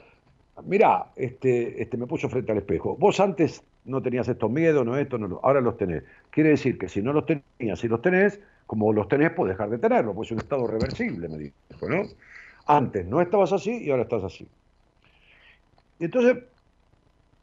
mira, 0.64 1.06
este, 1.16 1.80
este, 1.80 1.96
me 1.96 2.06
puso 2.06 2.28
frente 2.28 2.52
al 2.52 2.58
espejo. 2.58 2.96
Vos 2.96 3.20
antes 3.20 3.64
no 3.84 4.02
tenías 4.02 4.28
estos 4.28 4.50
miedos, 4.50 4.84
no 4.84 4.96
esto, 4.96 5.18
no, 5.18 5.40
ahora 5.42 5.60
los 5.60 5.76
tenés. 5.76 6.04
Quiere 6.30 6.50
decir 6.50 6.78
que 6.78 6.88
si 6.88 7.02
no 7.02 7.12
los 7.12 7.26
tenías, 7.26 7.78
si 7.78 7.88
los 7.88 8.00
tenés, 8.00 8.40
como 8.66 8.92
los 8.92 9.08
tenés, 9.08 9.30
puedes 9.32 9.56
dejar 9.56 9.70
de 9.70 9.78
tenerlos, 9.78 10.14
pues 10.14 10.28
es 10.28 10.32
un 10.32 10.38
estado 10.38 10.66
reversible, 10.66 11.28
me 11.28 11.38
dijo, 11.38 11.88
¿no? 11.88 12.02
Antes 12.66 13.06
no 13.06 13.20
estabas 13.20 13.52
así 13.52 13.84
y 13.84 13.90
ahora 13.90 14.04
estás 14.04 14.24
así. 14.24 14.46
Y 15.98 16.04
entonces, 16.04 16.38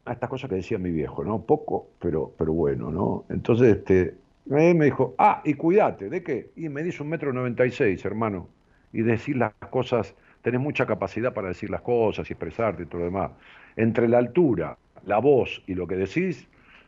a 0.06 0.12
estas 0.12 0.30
cosas 0.30 0.48
que 0.48 0.56
decía 0.56 0.78
mi 0.78 0.90
viejo, 0.90 1.22
¿no? 1.24 1.42
Poco, 1.42 1.88
pero, 2.00 2.32
pero 2.38 2.52
bueno, 2.52 2.90
¿no? 2.90 3.24
Entonces, 3.28 3.76
este, 3.76 4.14
me 4.46 4.72
dijo, 4.74 5.14
ah, 5.18 5.42
y 5.44 5.54
cuídate, 5.54 6.08
¿de 6.08 6.22
qué? 6.22 6.50
Y 6.56 6.68
me 6.68 6.82
dice 6.82 7.02
un 7.02 7.10
metro 7.10 7.32
noventa 7.32 7.64
y 7.66 7.70
seis, 7.70 8.04
hermano, 8.04 8.48
y 8.92 9.02
decir 9.02 9.36
las 9.36 9.52
cosas, 9.70 10.14
tenés 10.42 10.60
mucha 10.60 10.86
capacidad 10.86 11.32
para 11.32 11.48
decir 11.48 11.70
las 11.70 11.82
cosas 11.82 12.28
y 12.28 12.32
expresarte 12.32 12.82
y 12.84 12.86
todo 12.86 13.00
lo 13.00 13.04
demás. 13.04 13.30
Entre 13.76 14.08
la 14.08 14.18
altura 14.18 14.76
la 15.04 15.18
voz 15.18 15.62
y 15.66 15.74
lo 15.74 15.86
que 15.86 15.96
decís, 15.96 16.46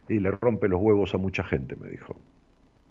y 0.08 0.18
le 0.18 0.30
rompe 0.30 0.68
los 0.68 0.80
huevos 0.80 1.14
a 1.14 1.18
mucha 1.18 1.44
gente, 1.44 1.76
me 1.76 1.88
dijo. 1.88 2.16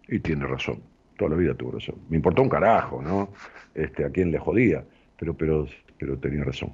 Y 0.07 0.19
tiene 0.19 0.45
razón, 0.45 0.81
toda 1.17 1.31
la 1.31 1.37
vida 1.37 1.53
tuvo 1.53 1.71
razón. 1.71 1.95
Me 2.09 2.17
importó 2.17 2.41
un 2.41 2.49
carajo, 2.49 3.01
¿no? 3.01 3.29
Este, 3.75 4.05
a 4.05 4.09
quién 4.09 4.31
le 4.31 4.39
jodía, 4.39 4.83
pero, 5.17 5.33
pero, 5.35 5.67
pero 5.97 6.17
tenía 6.17 6.43
razón. 6.43 6.73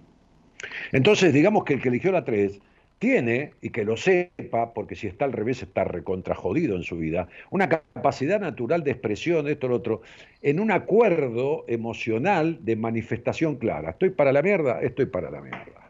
Entonces, 0.92 1.34
digamos 1.34 1.64
que 1.64 1.74
el 1.74 1.82
que 1.82 1.90
eligió 1.90 2.12
la 2.12 2.24
3 2.24 2.60
tiene, 3.00 3.54
y 3.62 3.70
que 3.70 3.86
lo 3.86 3.96
sepa, 3.96 4.74
porque 4.74 4.96
si 4.96 5.08
está 5.08 5.26
al 5.26 5.34
revés 5.34 5.62
está 5.62 5.84
recontrajodido 5.84 6.76
en 6.76 6.84
su 6.84 6.98
vida, 6.98 7.28
una 7.52 7.70
capacidad 7.70 8.40
natural 8.40 8.84
de 8.84 8.92
expresión, 8.92 9.46
de 9.46 9.52
esto, 9.52 9.68
lo 9.68 9.76
otro, 9.76 10.02
en 10.42 10.60
un 10.60 10.72
acuerdo 10.72 11.64
emocional 11.68 12.58
de 12.62 12.76
manifestación 12.76 13.58
clara. 13.58 13.92
Estoy 13.92 14.10
para 14.10 14.32
la 14.32 14.42
mierda, 14.42 14.82
estoy 14.82 15.06
para 15.06 15.30
la 15.30 15.42
mierda. 15.42 15.87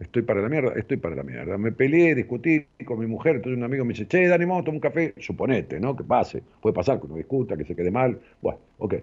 Estoy 0.00 0.22
para 0.22 0.40
la 0.40 0.48
mierda, 0.48 0.72
estoy 0.76 0.96
para 0.96 1.14
la 1.14 1.22
mierda. 1.22 1.58
Me 1.58 1.72
peleé, 1.72 2.14
discutí 2.14 2.66
con 2.86 2.98
mi 2.98 3.06
mujer, 3.06 3.36
entonces 3.36 3.58
un 3.58 3.64
amigo 3.64 3.84
me 3.84 3.92
dice, 3.92 4.08
che, 4.08 4.26
Dani, 4.26 4.46
vamos 4.46 4.66
a 4.66 4.70
un 4.70 4.80
café. 4.80 5.12
Suponete, 5.18 5.78
¿no? 5.78 5.94
Que 5.94 6.04
pase. 6.04 6.42
Puede 6.60 6.74
pasar 6.74 6.98
que 6.98 7.06
uno 7.06 7.16
discuta, 7.16 7.54
que 7.54 7.64
se 7.64 7.76
quede 7.76 7.90
mal. 7.90 8.18
Bueno, 8.40 8.58
ok. 8.78 8.94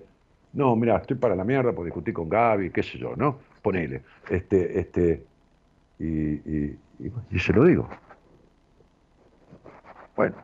No, 0.53 0.75
mira, 0.75 0.97
estoy 0.97 1.17
para 1.17 1.35
la 1.35 1.43
mierda 1.43 1.71
por 1.71 1.85
discutir 1.85 2.15
con 2.15 2.27
Gaby, 2.27 2.71
qué 2.71 2.81
sé 2.81 2.97
yo, 2.97 3.15
¿no? 3.15 3.37
Ponele. 3.61 4.01
Este, 4.27 4.79
este, 4.79 5.23
y, 5.99 6.33
y, 6.33 7.39
se 7.39 7.53
lo 7.53 7.63
digo. 7.63 7.87
Bueno. 10.15 10.35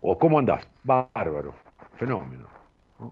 O 0.00 0.16
¿cómo 0.16 0.38
andás? 0.38 0.68
Bárbaro. 0.84 1.54
Fenómeno. 1.96 2.46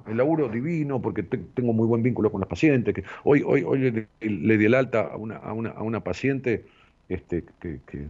El 0.06 0.16
laburo 0.16 0.48
divino, 0.48 1.00
porque 1.00 1.22
tengo 1.22 1.72
muy 1.72 1.86
buen 1.86 2.02
vínculo 2.02 2.30
con 2.30 2.40
los 2.40 2.48
pacientes. 2.48 2.94
Que 2.94 3.04
hoy, 3.24 3.42
hoy, 3.44 3.62
hoy 3.62 4.06
le, 4.20 4.58
di 4.58 4.64
el 4.64 4.74
alta 4.74 5.02
a 5.12 5.16
una, 5.16 5.36
a 5.36 5.52
una, 5.52 5.70
a 5.70 5.82
una 5.82 6.00
paciente 6.00 6.66
este, 7.08 7.44
que, 7.60 7.80
que, 7.86 8.08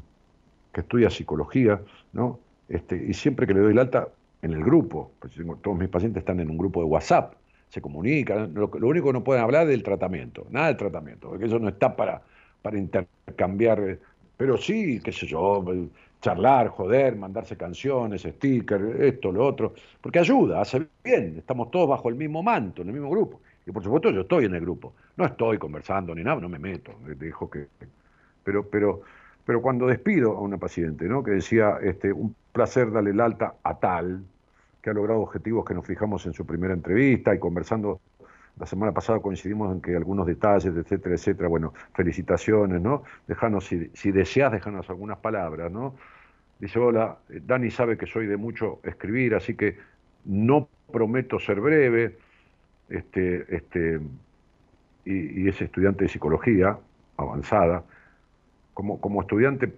estudia 0.74 1.10
psicología, 1.10 1.80
¿no? 2.12 2.38
Este, 2.68 2.96
y 2.96 3.12
siempre 3.14 3.46
que 3.46 3.54
le 3.54 3.60
doy 3.60 3.72
el 3.72 3.78
alta 3.78 4.08
en 4.42 4.52
el 4.52 4.64
grupo, 4.64 5.12
pues 5.18 5.34
todos 5.62 5.78
mis 5.78 5.88
pacientes 5.88 6.20
están 6.20 6.40
en 6.40 6.48
un 6.48 6.56
grupo 6.56 6.80
de 6.80 6.86
WhatsApp, 6.86 7.34
se 7.68 7.80
comunican, 7.80 8.54
lo, 8.54 8.68
único 8.68 9.08
que 9.08 9.12
no 9.12 9.24
pueden 9.24 9.42
hablar 9.42 9.64
es 9.64 9.68
del 9.70 9.82
tratamiento, 9.82 10.46
nada 10.50 10.68
del 10.68 10.76
tratamiento, 10.76 11.28
porque 11.28 11.46
eso 11.46 11.58
no 11.58 11.68
está 11.68 11.96
para, 11.96 12.22
para 12.62 12.78
intercambiar, 12.78 13.98
pero 14.36 14.56
sí, 14.56 15.00
qué 15.04 15.12
sé 15.12 15.26
yo, 15.26 15.64
charlar, 16.20 16.68
joder, 16.68 17.16
mandarse 17.16 17.56
canciones, 17.56 18.22
stickers, 18.22 19.00
esto, 19.00 19.32
lo 19.32 19.46
otro, 19.46 19.74
porque 20.00 20.18
ayuda, 20.18 20.60
hace 20.60 20.86
bien, 21.02 21.36
estamos 21.38 21.70
todos 21.70 21.88
bajo 21.88 22.08
el 22.08 22.14
mismo 22.14 22.42
manto, 22.42 22.82
en 22.82 22.88
el 22.88 22.94
mismo 22.94 23.10
grupo. 23.10 23.40
Y 23.66 23.72
por 23.72 23.82
supuesto 23.82 24.10
yo 24.10 24.22
estoy 24.22 24.44
en 24.44 24.54
el 24.54 24.60
grupo, 24.60 24.94
no 25.16 25.24
estoy 25.24 25.58
conversando 25.58 26.14
ni 26.14 26.22
nada, 26.22 26.40
no 26.40 26.48
me 26.48 26.58
meto, 26.58 26.92
dejo 27.18 27.48
que... 27.50 27.66
Pero, 28.42 28.66
pero, 28.68 29.02
pero 29.44 29.60
cuando 29.62 29.86
despido 29.86 30.36
a 30.36 30.40
una 30.40 30.58
paciente, 30.58 31.06
¿no? 31.06 31.22
que 31.22 31.32
decía, 31.32 31.78
este, 31.82 32.12
un 32.12 32.34
placer 32.52 32.90
darle 32.90 33.10
el 33.10 33.20
alta 33.20 33.54
a 33.62 33.78
tal, 33.78 34.24
que 34.82 34.90
ha 34.90 34.92
logrado 34.94 35.20
objetivos 35.20 35.64
que 35.64 35.74
nos 35.74 35.86
fijamos 35.86 36.24
en 36.26 36.32
su 36.32 36.46
primera 36.46 36.72
entrevista 36.72 37.34
y 37.34 37.38
conversando 37.38 38.00
la 38.60 38.66
semana 38.66 38.92
pasada 38.92 39.20
coincidimos 39.20 39.72
en 39.72 39.80
que 39.80 39.96
algunos 39.96 40.26
detalles, 40.26 40.76
etcétera, 40.76 41.14
etcétera. 41.14 41.48
Bueno, 41.48 41.72
felicitaciones, 41.94 42.82
¿no? 42.82 43.04
Dejanos, 43.26 43.64
si, 43.64 44.12
deseas, 44.12 44.52
dejanos 44.52 44.88
algunas 44.90 45.16
palabras, 45.18 45.72
¿no? 45.72 45.96
Dice, 46.58 46.78
hola, 46.78 47.16
Dani 47.28 47.70
sabe 47.70 47.96
que 47.96 48.06
soy 48.06 48.26
de 48.26 48.36
mucho 48.36 48.80
escribir, 48.84 49.34
así 49.34 49.54
que 49.54 49.78
no 50.26 50.68
prometo 50.92 51.40
ser 51.40 51.58
breve, 51.58 52.18
este, 52.90 53.56
este, 53.56 53.98
y, 55.06 55.48
es 55.48 55.62
estudiante 55.62 56.04
de 56.04 56.10
psicología 56.10 56.76
avanzada. 57.16 57.82
Como, 58.74 59.00
como 59.00 59.22
estudiante 59.22 59.72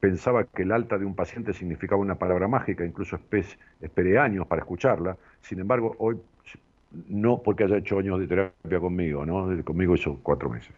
pensaba 0.00 0.42
que 0.42 0.62
el 0.62 0.72
alta 0.72 0.98
de 0.98 1.04
un 1.04 1.14
paciente 1.14 1.52
significaba 1.52 2.02
una 2.02 2.16
palabra 2.16 2.48
mágica, 2.48 2.84
incluso 2.84 3.16
esperé 3.80 4.18
años 4.18 4.44
para 4.48 4.62
escucharla. 4.62 5.16
Sin 5.40 5.60
embargo, 5.60 5.94
hoy 5.98 6.18
no 7.08 7.42
porque 7.42 7.64
haya 7.64 7.78
hecho 7.78 7.98
años 7.98 8.20
de 8.20 8.26
terapia 8.26 8.80
conmigo, 8.80 9.24
¿no? 9.26 9.48
Conmigo 9.64 9.94
hizo 9.94 10.18
cuatro 10.22 10.50
meses. 10.50 10.72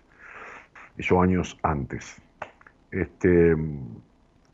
Hizo 0.98 1.20
años 1.20 1.58
antes. 1.62 2.16
Este, 2.90 3.54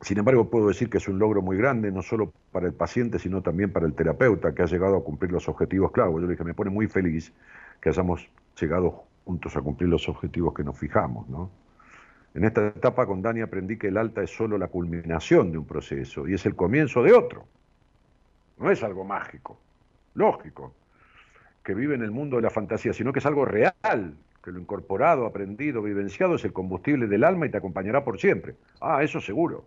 sin 0.00 0.18
embargo, 0.18 0.50
puedo 0.50 0.68
decir 0.68 0.90
que 0.90 0.98
es 0.98 1.06
un 1.06 1.18
logro 1.18 1.42
muy 1.42 1.56
grande, 1.56 1.92
no 1.92 2.02
solo 2.02 2.32
para 2.50 2.66
el 2.66 2.74
paciente, 2.74 3.18
sino 3.18 3.42
también 3.42 3.72
para 3.72 3.86
el 3.86 3.94
terapeuta, 3.94 4.54
que 4.54 4.62
ha 4.62 4.66
llegado 4.66 4.96
a 4.96 5.04
cumplir 5.04 5.30
los 5.30 5.48
objetivos 5.48 5.92
claro, 5.92 6.12
Yo 6.12 6.26
le 6.26 6.32
dije, 6.32 6.44
me 6.44 6.54
pone 6.54 6.70
muy 6.70 6.88
feliz 6.88 7.32
que 7.80 7.88
hayamos 7.88 8.28
llegado 8.60 9.04
juntos 9.24 9.56
a 9.56 9.60
cumplir 9.60 9.88
los 9.88 10.08
objetivos 10.08 10.54
que 10.54 10.64
nos 10.64 10.78
fijamos. 10.78 11.28
¿no? 11.28 11.50
En 12.34 12.44
esta 12.44 12.68
etapa 12.68 13.06
con 13.06 13.22
Dani 13.22 13.42
aprendí 13.42 13.76
que 13.76 13.88
el 13.88 13.96
alta 13.96 14.22
es 14.22 14.30
solo 14.30 14.58
la 14.58 14.68
culminación 14.68 15.52
de 15.52 15.58
un 15.58 15.66
proceso 15.66 16.26
y 16.26 16.34
es 16.34 16.46
el 16.46 16.56
comienzo 16.56 17.02
de 17.02 17.12
otro. 17.12 17.46
No 18.58 18.70
es 18.70 18.82
algo 18.82 19.04
mágico, 19.04 19.58
lógico, 20.14 20.74
que 21.64 21.74
vive 21.74 21.94
en 21.94 22.02
el 22.02 22.10
mundo 22.10 22.36
de 22.36 22.42
la 22.42 22.50
fantasía, 22.50 22.92
sino 22.92 23.12
que 23.12 23.20
es 23.20 23.26
algo 23.26 23.44
real, 23.44 24.14
que 24.42 24.50
lo 24.50 24.58
incorporado, 24.58 25.26
aprendido, 25.26 25.82
vivenciado 25.82 26.34
es 26.34 26.44
el 26.44 26.52
combustible 26.52 27.06
del 27.06 27.24
alma 27.24 27.46
y 27.46 27.50
te 27.50 27.58
acompañará 27.58 28.04
por 28.04 28.18
siempre. 28.18 28.54
Ah, 28.80 29.02
eso 29.02 29.20
seguro. 29.20 29.64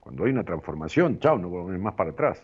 Cuando 0.00 0.24
hay 0.24 0.32
una 0.32 0.44
transformación, 0.44 1.18
chao, 1.18 1.38
no 1.38 1.48
volvemos 1.48 1.80
más 1.80 1.94
para 1.94 2.10
atrás. 2.10 2.42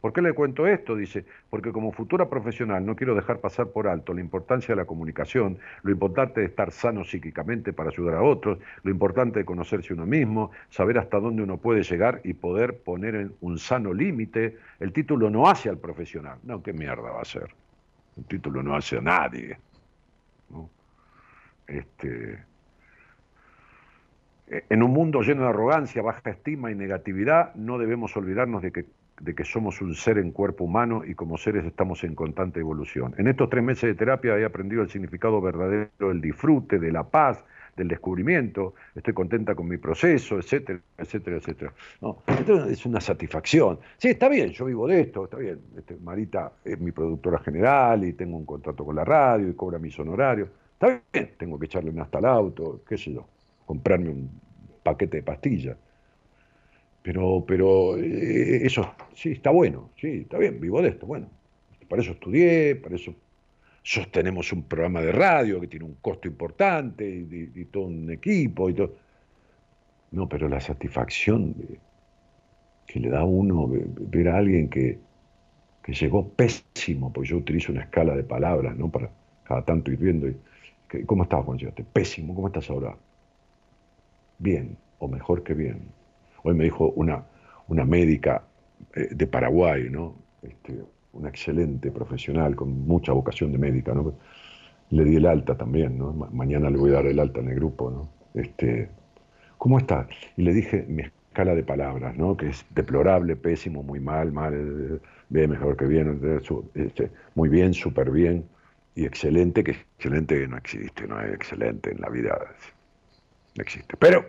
¿Por 0.00 0.14
qué 0.14 0.22
le 0.22 0.32
cuento 0.32 0.66
esto? 0.66 0.96
Dice, 0.96 1.26
porque 1.50 1.72
como 1.72 1.92
futura 1.92 2.28
profesional 2.30 2.84
no 2.84 2.96
quiero 2.96 3.14
dejar 3.14 3.40
pasar 3.40 3.68
por 3.68 3.86
alto 3.86 4.14
la 4.14 4.22
importancia 4.22 4.74
de 4.74 4.80
la 4.80 4.86
comunicación, 4.86 5.58
lo 5.82 5.92
importante 5.92 6.40
de 6.40 6.46
estar 6.46 6.72
sano 6.72 7.04
psíquicamente 7.04 7.74
para 7.74 7.90
ayudar 7.90 8.14
a 8.14 8.22
otros, 8.22 8.58
lo 8.82 8.90
importante 8.90 9.40
de 9.40 9.44
conocerse 9.44 9.92
uno 9.92 10.06
mismo, 10.06 10.52
saber 10.70 10.98
hasta 10.98 11.20
dónde 11.20 11.42
uno 11.42 11.58
puede 11.58 11.82
llegar 11.82 12.22
y 12.24 12.32
poder 12.32 12.78
poner 12.78 13.14
en 13.14 13.34
un 13.42 13.58
sano 13.58 13.92
límite. 13.92 14.56
El 14.78 14.92
título 14.92 15.28
no 15.28 15.48
hace 15.48 15.68
al 15.68 15.76
profesional. 15.76 16.38
No, 16.44 16.62
qué 16.62 16.72
mierda 16.72 17.10
va 17.10 17.20
a 17.20 17.26
ser. 17.26 17.50
El 18.20 18.26
título 18.26 18.62
no 18.62 18.76
hace 18.76 18.98
a 18.98 19.00
nadie. 19.00 19.58
Este, 21.66 22.42
en 24.46 24.82
un 24.82 24.90
mundo 24.90 25.22
lleno 25.22 25.42
de 25.42 25.48
arrogancia, 25.48 26.02
baja 26.02 26.30
estima 26.30 26.70
y 26.70 26.74
negatividad, 26.74 27.54
no 27.54 27.78
debemos 27.78 28.14
olvidarnos 28.16 28.60
de 28.60 28.72
que, 28.72 28.84
de 29.20 29.34
que 29.34 29.44
somos 29.44 29.80
un 29.80 29.94
ser 29.94 30.18
en 30.18 30.32
cuerpo 30.32 30.64
humano 30.64 31.02
y 31.04 31.14
como 31.14 31.38
seres 31.38 31.64
estamos 31.64 32.04
en 32.04 32.14
constante 32.14 32.60
evolución. 32.60 33.14
En 33.16 33.26
estos 33.26 33.48
tres 33.48 33.64
meses 33.64 33.88
de 33.88 33.94
terapia 33.94 34.36
he 34.36 34.44
aprendido 34.44 34.82
el 34.82 34.90
significado 34.90 35.40
verdadero 35.40 35.88
del 35.98 36.20
disfrute, 36.20 36.78
de 36.78 36.92
la 36.92 37.04
paz, 37.04 37.42
del 37.76 37.88
descubrimiento, 37.88 38.74
estoy 38.94 39.14
contenta 39.14 39.54
con 39.54 39.68
mi 39.68 39.76
proceso, 39.76 40.38
etcétera, 40.38 40.80
etcétera, 40.98 41.36
etcétera. 41.36 41.74
No, 42.00 42.22
esto 42.26 42.66
es 42.66 42.84
una 42.86 43.00
satisfacción. 43.00 43.78
Sí, 43.98 44.08
está 44.08 44.28
bien, 44.28 44.50
yo 44.50 44.64
vivo 44.66 44.86
de 44.86 45.00
esto, 45.00 45.24
está 45.24 45.36
bien. 45.38 45.60
Este, 45.76 45.96
Marita 45.96 46.52
es 46.64 46.78
mi 46.78 46.92
productora 46.92 47.38
general 47.38 48.04
y 48.04 48.12
tengo 48.12 48.36
un 48.36 48.46
contrato 48.46 48.84
con 48.84 48.96
la 48.96 49.04
radio 49.04 49.48
y 49.48 49.54
cobra 49.54 49.78
mis 49.78 49.98
honorarios. 49.98 50.48
Está 50.72 51.02
bien, 51.12 51.30
tengo 51.38 51.58
que 51.58 51.66
echarle 51.66 51.90
un 51.90 52.00
hasta 52.00 52.18
al 52.18 52.24
auto, 52.26 52.82
qué 52.88 52.96
sé 52.96 53.12
yo 53.12 53.26
comprarme 53.70 54.10
un 54.10 54.28
paquete 54.82 55.18
de 55.18 55.22
pastillas. 55.22 55.76
Pero, 57.02 57.44
pero 57.46 57.96
eh, 57.96 58.66
eso, 58.66 58.94
sí, 59.14 59.30
está 59.30 59.50
bueno, 59.50 59.90
sí, 60.00 60.22
está 60.22 60.38
bien, 60.38 60.60
vivo 60.60 60.82
de 60.82 60.88
esto. 60.88 61.06
Bueno, 61.06 61.28
para 61.88 62.02
eso 62.02 62.10
estudié, 62.10 62.74
para 62.74 62.96
eso 62.96 63.14
sostenemos 63.90 64.52
un 64.52 64.62
programa 64.62 65.00
de 65.00 65.10
radio 65.10 65.60
que 65.60 65.66
tiene 65.66 65.84
un 65.84 65.94
costo 65.94 66.28
importante 66.28 67.04
y, 67.04 67.64
todo 67.64 67.86
un 67.86 68.08
equipo 68.08 68.70
y 68.70 68.74
todo. 68.74 68.94
No, 70.12 70.28
pero 70.28 70.48
la 70.48 70.60
satisfacción 70.60 71.56
que 72.86 73.00
le 73.00 73.08
da 73.08 73.20
a 73.20 73.24
uno 73.24 73.68
ver 73.68 74.28
a 74.28 74.36
alguien 74.36 74.68
que, 74.68 75.00
que 75.82 75.92
llegó 75.92 76.28
pésimo, 76.28 77.12
pues 77.12 77.28
yo 77.30 77.38
utilizo 77.38 77.72
una 77.72 77.82
escala 77.82 78.14
de 78.14 78.22
palabras, 78.22 78.76
¿no? 78.76 78.88
Para 78.88 79.10
cada 79.42 79.64
tanto 79.64 79.90
ir 79.90 79.98
viendo. 79.98 80.28
Y, 80.28 80.36
¿Cómo 81.04 81.24
estás 81.24 81.44
cuando 81.44 81.60
llegaste? 81.60 81.82
Pésimo, 81.84 82.32
¿cómo 82.36 82.46
estás 82.46 82.70
ahora? 82.70 82.96
bien 84.38 84.76
o 85.00 85.08
mejor 85.08 85.42
que 85.42 85.54
bien. 85.54 85.88
Hoy 86.44 86.54
me 86.54 86.64
dijo 86.64 86.90
una, 86.90 87.24
una 87.68 87.84
médica 87.84 88.44
eh, 88.94 89.08
de 89.10 89.26
Paraguay, 89.26 89.88
¿no? 89.90 90.14
Este, 90.42 90.80
una 91.12 91.28
excelente 91.28 91.90
profesional 91.90 92.56
con 92.56 92.86
mucha 92.86 93.12
vocación 93.12 93.52
de 93.52 93.58
médica, 93.58 93.94
¿no? 93.94 94.14
Le 94.90 95.04
di 95.04 95.16
el 95.16 95.26
alta 95.26 95.56
también, 95.56 95.98
¿no? 95.98 96.12
mañana 96.12 96.70
le 96.70 96.76
voy 96.78 96.90
a 96.90 96.94
dar 96.94 97.06
el 97.06 97.18
alta 97.18 97.40
en 97.40 97.48
el 97.48 97.54
grupo, 97.56 97.90
¿no? 97.90 98.08
Este, 98.34 98.88
¿Cómo 99.58 99.78
está? 99.78 100.08
Y 100.36 100.42
le 100.42 100.52
dije 100.52 100.84
mi 100.88 101.02
escala 101.02 101.54
de 101.54 101.62
palabras, 101.62 102.16
¿no? 102.16 102.36
Que 102.36 102.48
es 102.48 102.64
deplorable, 102.70 103.36
pésimo, 103.36 103.82
muy 103.82 104.00
mal, 104.00 104.32
mal, 104.32 105.00
bien, 105.28 105.50
mejor 105.50 105.76
que 105.76 105.84
bien, 105.86 106.40
este, 106.74 107.10
muy 107.34 107.48
bien, 107.48 107.74
súper 107.74 108.10
bien, 108.10 108.44
y 108.94 109.04
excelente, 109.04 109.62
que 109.62 109.72
excelente 109.72 110.46
no 110.48 110.56
existe, 110.56 111.06
no 111.06 111.20
es 111.20 111.34
excelente 111.34 111.92
en 111.92 112.00
la 112.00 112.08
vida 112.08 112.38
no 113.56 113.62
existe. 113.62 113.96
Pero, 113.96 114.24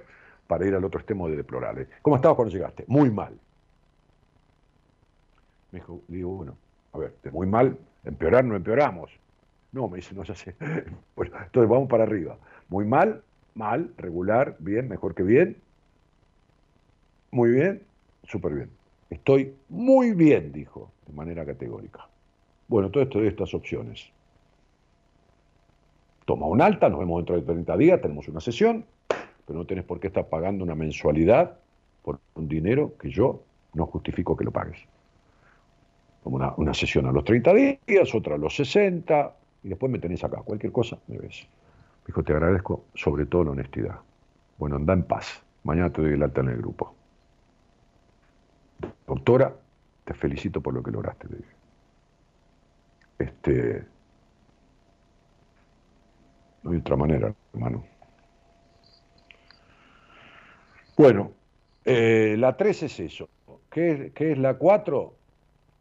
para 0.48 0.68
ir 0.68 0.76
al 0.76 0.84
otro 0.84 1.00
extremo 1.00 1.30
de 1.30 1.38
deplorable. 1.38 1.88
¿Cómo 2.02 2.18
estabas 2.18 2.36
cuando 2.36 2.54
llegaste? 2.54 2.84
Muy 2.88 3.10
mal. 3.10 3.40
Me 5.72 5.80
dijo, 5.80 6.02
digo, 6.08 6.36
bueno, 6.36 6.58
a 6.94 6.98
ver, 6.98 7.14
muy 7.32 7.48
mal, 7.48 7.78
empeorar 8.04 8.44
no 8.46 8.56
empeoramos. 8.56 9.12
No, 9.72 9.88
me 9.88 9.98
dice, 9.98 10.14
no, 10.14 10.24
ya 10.24 10.36
sé. 10.36 10.56
Bueno, 11.16 11.36
entonces 11.44 11.70
vamos 11.70 11.90
para 11.90 12.04
arriba. 12.04 12.38
Muy 12.70 12.86
mal, 12.86 13.24
mal, 13.54 13.94
regular, 13.98 14.56
bien, 14.60 14.88
mejor 14.88 15.16
que 15.16 15.24
bien. 15.24 15.58
Muy 17.32 17.52
bien, 17.52 17.84
súper 18.24 18.54
bien. 18.54 18.70
Estoy 19.10 19.56
muy 19.70 20.14
bien, 20.14 20.52
dijo, 20.52 20.92
de 21.08 21.14
manera 21.14 21.46
categórica. 21.46 22.08
Bueno, 22.68 22.90
todo 22.90 23.04
esto 23.04 23.20
de 23.20 23.28
estas 23.28 23.54
opciones. 23.54 24.10
Toma 26.26 26.48
un 26.48 26.62
alta, 26.62 26.90
nos 26.90 27.00
vemos 27.00 27.20
dentro 27.20 27.36
de 27.36 27.42
30 27.42 27.78
días, 27.78 28.02
tenemos 28.02 28.28
una 28.28 28.40
sesión, 28.40 28.86
pero 29.46 29.60
no 29.60 29.66
tenés 29.66 29.84
por 29.84 30.00
qué 30.00 30.08
estar 30.08 30.28
pagando 30.28 30.64
una 30.64 30.76
mensualidad 30.76 31.58
por 32.04 32.20
un 32.36 32.48
dinero 32.48 32.94
que 32.98 33.10
yo 33.10 33.44
no 33.74 33.86
justifico 33.86 34.36
que 34.38 34.46
lo 34.46 34.52
pagues. 34.52 34.80
Como 36.24 36.54
una, 36.58 36.74
sesión 36.74 37.08
a 37.08 37.12
los 37.12 37.24
30 37.24 37.54
días, 37.54 38.14
otra 38.14 38.36
a 38.36 38.38
los 38.38 38.56
60, 38.56 39.36
y 39.64 39.70
después 39.70 39.92
me 39.92 40.00
tenés 40.00 40.24
acá. 40.24 40.42
Cualquier 40.44 40.72
cosa 40.72 40.98
me 41.08 41.18
ves. 41.18 41.48
dijo, 42.06 42.24
te 42.24 42.34
agradezco 42.34 42.86
sobre 42.94 43.26
todo 43.26 43.46
la 43.46 43.52
honestidad. 43.52 44.00
Bueno, 44.58 44.76
anda 44.76 44.94
en 44.94 45.04
paz. 45.04 45.44
Mañana 45.64 45.92
te 45.92 46.02
doy 46.02 46.14
el 46.14 46.24
alta 46.24 46.42
en 46.42 46.50
el 46.50 46.58
grupo. 46.58 46.94
Doctora, 49.08 49.54
te 50.06 50.14
felicito 50.14 50.62
por 50.62 50.74
lo 50.74 50.84
que 50.84 50.92
lograste, 50.92 51.28
le 51.30 51.38
dije. 51.38 51.56
Este. 53.20 53.86
No 56.64 56.72
hay 56.72 56.78
otra 56.78 56.96
manera, 56.96 57.34
hermano. 57.54 57.84
Bueno, 60.98 61.32
eh, 61.86 62.36
la 62.38 62.56
3 62.56 62.84
es 62.84 63.00
eso. 63.00 63.30
¿Qué, 63.72 64.12
es 64.16 64.38
la 64.38 64.56
4? 64.56 65.14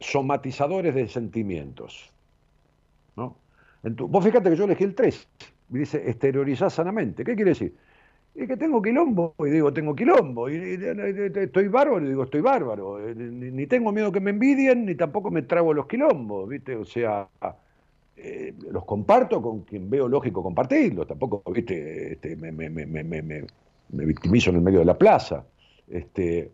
Somatizadores 0.01 0.93
de 0.93 1.07
sentimientos. 1.07 2.11
¿no? 3.15 3.37
vos 3.83 4.23
fíjate 4.23 4.49
que 4.49 4.55
yo 4.55 4.65
elegí 4.65 4.83
el 4.83 4.95
3. 4.95 5.27
Me 5.69 5.79
dice 5.79 6.09
exteriorizar 6.09 6.69
sanamente. 6.69 7.23
¿Qué 7.23 7.35
quiere 7.35 7.51
decir? 7.51 7.75
Es 8.33 8.47
que 8.47 8.57
tengo 8.57 8.81
quilombo 8.81 9.35
y 9.39 9.49
digo, 9.49 9.71
tengo 9.73 9.95
quilombo. 9.95 10.49
Y, 10.49 10.55
estoy 11.35 11.67
bárbaro 11.67 12.05
y 12.05 12.09
digo, 12.09 12.23
estoy 12.23 12.41
bárbaro. 12.41 13.07
Eh, 13.07 13.15
ni, 13.15 13.67
tengo 13.67 13.91
miedo 13.91 14.11
que 14.11 14.19
me 14.19 14.31
envidien, 14.31 14.85
ni 14.85 14.95
tampoco 14.95 15.31
me 15.31 15.43
trago 15.43 15.73
los 15.73 15.85
quilombos, 15.87 16.49
¿viste? 16.49 16.75
O 16.75 16.85
sea, 16.85 17.27
eh, 18.17 18.53
los 18.69 18.85
comparto 18.85 19.41
con 19.41 19.61
quien 19.61 19.89
veo 19.89 20.07
lógico 20.07 20.41
compartirlos. 20.41 21.07
Tampoco, 21.07 21.43
¿viste? 21.51 22.13
Este, 22.13 22.35
me 22.35 24.05
victimizo 24.05 24.49
en 24.49 24.55
el 24.57 24.61
medio 24.61 24.79
de 24.79 24.85
la 24.85 24.97
plaza. 24.97 25.45
Este, 25.87 26.51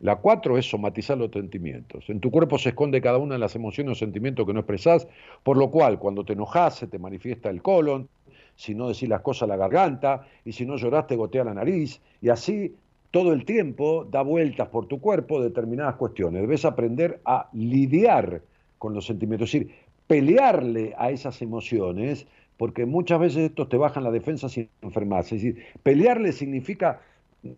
la 0.00 0.16
cuatro 0.16 0.58
es 0.58 0.68
somatizar 0.68 1.18
los 1.18 1.30
sentimientos. 1.30 2.08
En 2.08 2.20
tu 2.20 2.30
cuerpo 2.30 2.58
se 2.58 2.70
esconde 2.70 3.00
cada 3.00 3.18
una 3.18 3.34
de 3.34 3.40
las 3.40 3.56
emociones 3.56 3.92
o 3.92 3.94
sentimientos 3.94 4.46
que 4.46 4.52
no 4.52 4.60
expresás, 4.60 5.08
por 5.42 5.56
lo 5.56 5.70
cual 5.70 5.98
cuando 5.98 6.24
te 6.24 6.34
enojas 6.34 6.76
se 6.76 6.86
te 6.86 6.98
manifiesta 6.98 7.50
el 7.50 7.62
colon, 7.62 8.08
si 8.54 8.74
no 8.74 8.88
decís 8.88 9.08
las 9.08 9.22
cosas 9.22 9.48
la 9.48 9.56
garganta, 9.56 10.26
y 10.44 10.52
si 10.52 10.66
no 10.66 10.76
lloras 10.76 11.06
te 11.06 11.16
gotea 11.16 11.44
la 11.44 11.54
nariz, 11.54 12.00
y 12.20 12.28
así 12.28 12.74
todo 13.10 13.32
el 13.32 13.44
tiempo 13.44 14.04
da 14.04 14.22
vueltas 14.22 14.68
por 14.68 14.86
tu 14.86 15.00
cuerpo 15.00 15.42
determinadas 15.42 15.96
cuestiones. 15.96 16.42
Debes 16.42 16.64
aprender 16.64 17.20
a 17.24 17.48
lidiar 17.52 18.42
con 18.78 18.94
los 18.94 19.06
sentimientos, 19.06 19.54
es 19.54 19.60
decir, 19.60 19.74
pelearle 20.06 20.94
a 20.96 21.10
esas 21.10 21.40
emociones 21.42 22.26
porque 22.56 22.86
muchas 22.86 23.20
veces 23.20 23.50
estos 23.50 23.68
te 23.68 23.76
bajan 23.76 24.04
la 24.04 24.10
defensa 24.10 24.48
sin 24.48 24.68
enfermarse. 24.82 25.36
Es 25.36 25.42
decir, 25.42 25.64
pelearle 25.82 26.32
significa 26.32 27.00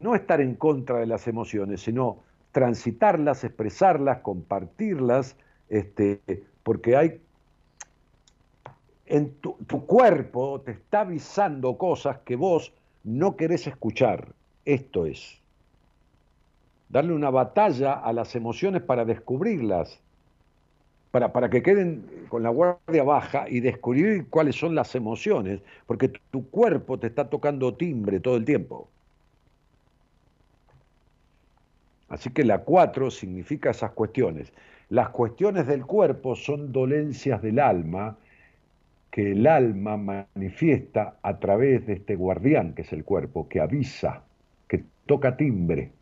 no 0.00 0.14
estar 0.14 0.40
en 0.40 0.54
contra 0.54 0.98
de 0.98 1.06
las 1.06 1.26
emociones, 1.26 1.80
sino 1.80 2.18
transitarlas, 2.52 3.44
expresarlas, 3.44 4.18
compartirlas 4.20 5.36
este, 5.68 6.20
porque 6.62 6.96
hay 6.96 7.20
en 9.06 9.34
tu, 9.40 9.56
cuerpo 9.86 10.60
te 10.60 10.70
está 10.70 11.00
avisando 11.00 11.76
cosas 11.76 12.18
que 12.18 12.36
vos 12.36 12.72
no 13.02 13.36
querés 13.36 13.66
escuchar. 13.66 14.34
Esto 14.64 15.04
es. 15.04 15.40
Darle 16.88 17.12
una 17.12 17.30
batalla 17.30 17.94
a 17.94 18.12
las 18.12 18.36
emociones 18.36 18.82
para 18.82 19.04
descubrirlas, 19.04 20.00
para, 21.10 21.32
para 21.32 21.50
que 21.50 21.62
queden 21.62 22.04
con 22.28 22.44
la 22.44 22.50
guardia 22.50 23.02
baja 23.02 23.48
y 23.48 23.58
descubrir 23.58 24.28
cuáles 24.28 24.54
son 24.56 24.76
las 24.76 24.94
emociones, 24.94 25.60
porque 25.86 26.08
tu 26.30 26.48
cuerpo 26.48 26.98
te 26.98 27.08
está 27.08 27.28
tocando 27.28 27.74
timbre 27.74 28.20
todo 28.20 28.36
el 28.36 28.44
tiempo. 28.44 28.88
Así 32.10 32.30
que 32.30 32.44
la 32.44 32.58
4 32.58 33.10
significa 33.10 33.70
esas 33.70 33.92
cuestiones. 33.92 34.52
Las 34.90 35.10
cuestiones 35.10 35.66
del 35.66 35.86
cuerpo 35.86 36.34
son 36.34 36.72
dolencias 36.72 37.40
del 37.40 37.60
alma 37.60 38.18
que 39.10 39.32
el 39.32 39.46
alma 39.46 39.96
manifiesta 39.96 41.16
a 41.22 41.38
través 41.38 41.86
de 41.86 41.94
este 41.94 42.16
guardián 42.16 42.74
que 42.74 42.82
es 42.82 42.92
el 42.92 43.04
cuerpo, 43.04 43.48
que 43.48 43.60
avisa, 43.60 44.22
que 44.68 44.84
toca 45.06 45.36
timbre. 45.36 45.92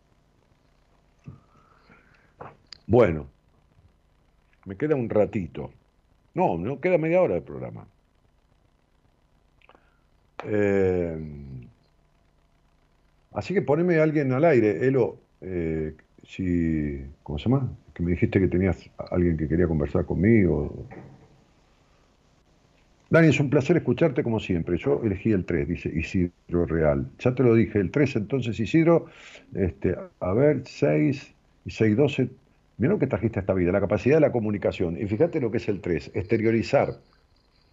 Bueno, 2.87 3.27
me 4.65 4.77
queda 4.77 4.95
un 4.97 5.11
ratito. 5.11 5.71
No, 6.33 6.57
no 6.57 6.81
queda 6.81 6.97
media 6.97 7.21
hora 7.21 7.35
del 7.35 7.43
programa. 7.43 7.87
Eh, 10.45 11.19
así 13.33 13.53
que 13.53 13.61
poneme 13.61 13.99
a 13.99 14.05
alguien 14.05 14.33
al 14.33 14.45
aire, 14.45 14.87
Elo, 14.87 15.19
eh, 15.41 15.95
si, 16.27 17.03
¿cómo 17.23 17.39
se 17.39 17.49
llama? 17.49 17.73
Que 17.95 18.03
me 18.03 18.13
dijiste 18.13 18.41
que 18.41 18.49
tenías 18.49 18.91
a 18.99 19.15
alguien 19.15 19.37
que 19.37 19.49
quería 19.49 19.67
conversar 19.67 20.05
conmigo. 20.05 20.87
Dani, 23.11 23.29
es 23.29 23.41
un 23.41 23.49
placer 23.49 23.77
escucharte 23.79 24.23
como 24.23 24.39
siempre. 24.39 24.77
Yo 24.77 25.01
elegí 25.03 25.33
el 25.33 25.47
3, 25.47 25.67
dice 25.67 25.89
Isidro 25.89 26.67
Real. 26.67 27.11
Ya 27.19 27.35
te 27.35 27.43
lo 27.43 27.55
dije, 27.55 27.79
el 27.79 27.91
3 27.91 28.17
entonces 28.17 28.61
Isidro, 28.61 29.07
este, 29.55 29.97
a 30.21 30.33
ver, 30.35 30.63
6 30.67 31.35
y 31.65 31.71
6, 31.71 31.97
12. 31.97 32.29
Mira 32.77 32.93
lo 32.93 32.99
que 32.99 33.07
trajiste 33.07 33.41
esta 33.41 33.55
vida, 33.55 33.73
la 33.73 33.81
capacidad 33.81 34.17
de 34.17 34.21
la 34.21 34.33
comunicación. 34.33 35.01
Y 35.01 35.07
fíjate 35.07 35.41
lo 35.41 35.51
que 35.51 35.57
es 35.57 35.69
el 35.69 35.81
3, 35.81 36.13
exteriorizar. 36.15 36.99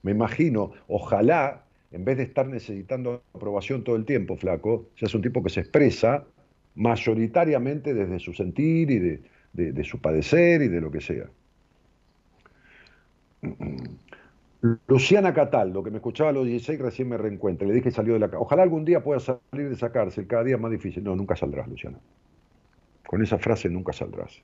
Me 0.04 0.12
imagino, 0.12 0.72
ojalá, 0.88 1.64
en 1.92 2.06
vez 2.06 2.18
de 2.18 2.24
estar 2.24 2.48
necesitando 2.48 3.22
aprobación 3.34 3.84
todo 3.84 3.98
el 3.98 4.06
tiempo, 4.06 4.38
flaco, 4.38 4.88
seas 4.96 5.14
un 5.16 5.22
tipo 5.22 5.44
que 5.44 5.50
se 5.50 5.60
expresa 5.60 6.26
mayoritariamente 6.76 7.94
desde 7.94 8.20
su 8.20 8.34
sentir 8.34 8.92
y 8.92 9.00
de, 9.54 9.84
su 9.84 10.00
padecer 10.00 10.62
y 10.62 10.68
de 10.68 10.82
lo 10.82 10.92
que 10.92 11.02
sea. 11.02 11.26
Luciana 14.88 15.34
Cataldo, 15.34 15.84
que 15.84 15.92
me 15.92 15.98
escuchaba 15.98 16.32
a 16.32 16.34
los 16.34 16.46
16, 16.46 16.80
recién 16.80 17.10
me 17.10 17.18
reencuentra. 17.18 17.68
Le 17.68 17.74
dije 17.74 17.92
salió 17.92 18.14
de 18.14 18.20
la 18.20 18.28
cárcel. 18.28 18.42
Ojalá 18.42 18.64
algún 18.64 18.84
día 18.84 19.04
pueda 19.04 19.20
salir 19.20 19.70
de 19.70 19.74
esa 19.74 19.92
cárcel, 19.92 20.28
cada 20.28 20.44
día 20.44 20.58
más 20.58 20.72
difícil. 20.72 21.04
No, 21.04 21.16
nunca 21.16 21.36
saldrás, 21.36 21.68
Luciana. 21.68 22.00
Con 23.06 23.22
esa 23.22 23.38
frase 23.38 23.70
nunca 23.70 23.94
saldrás. 23.94 24.42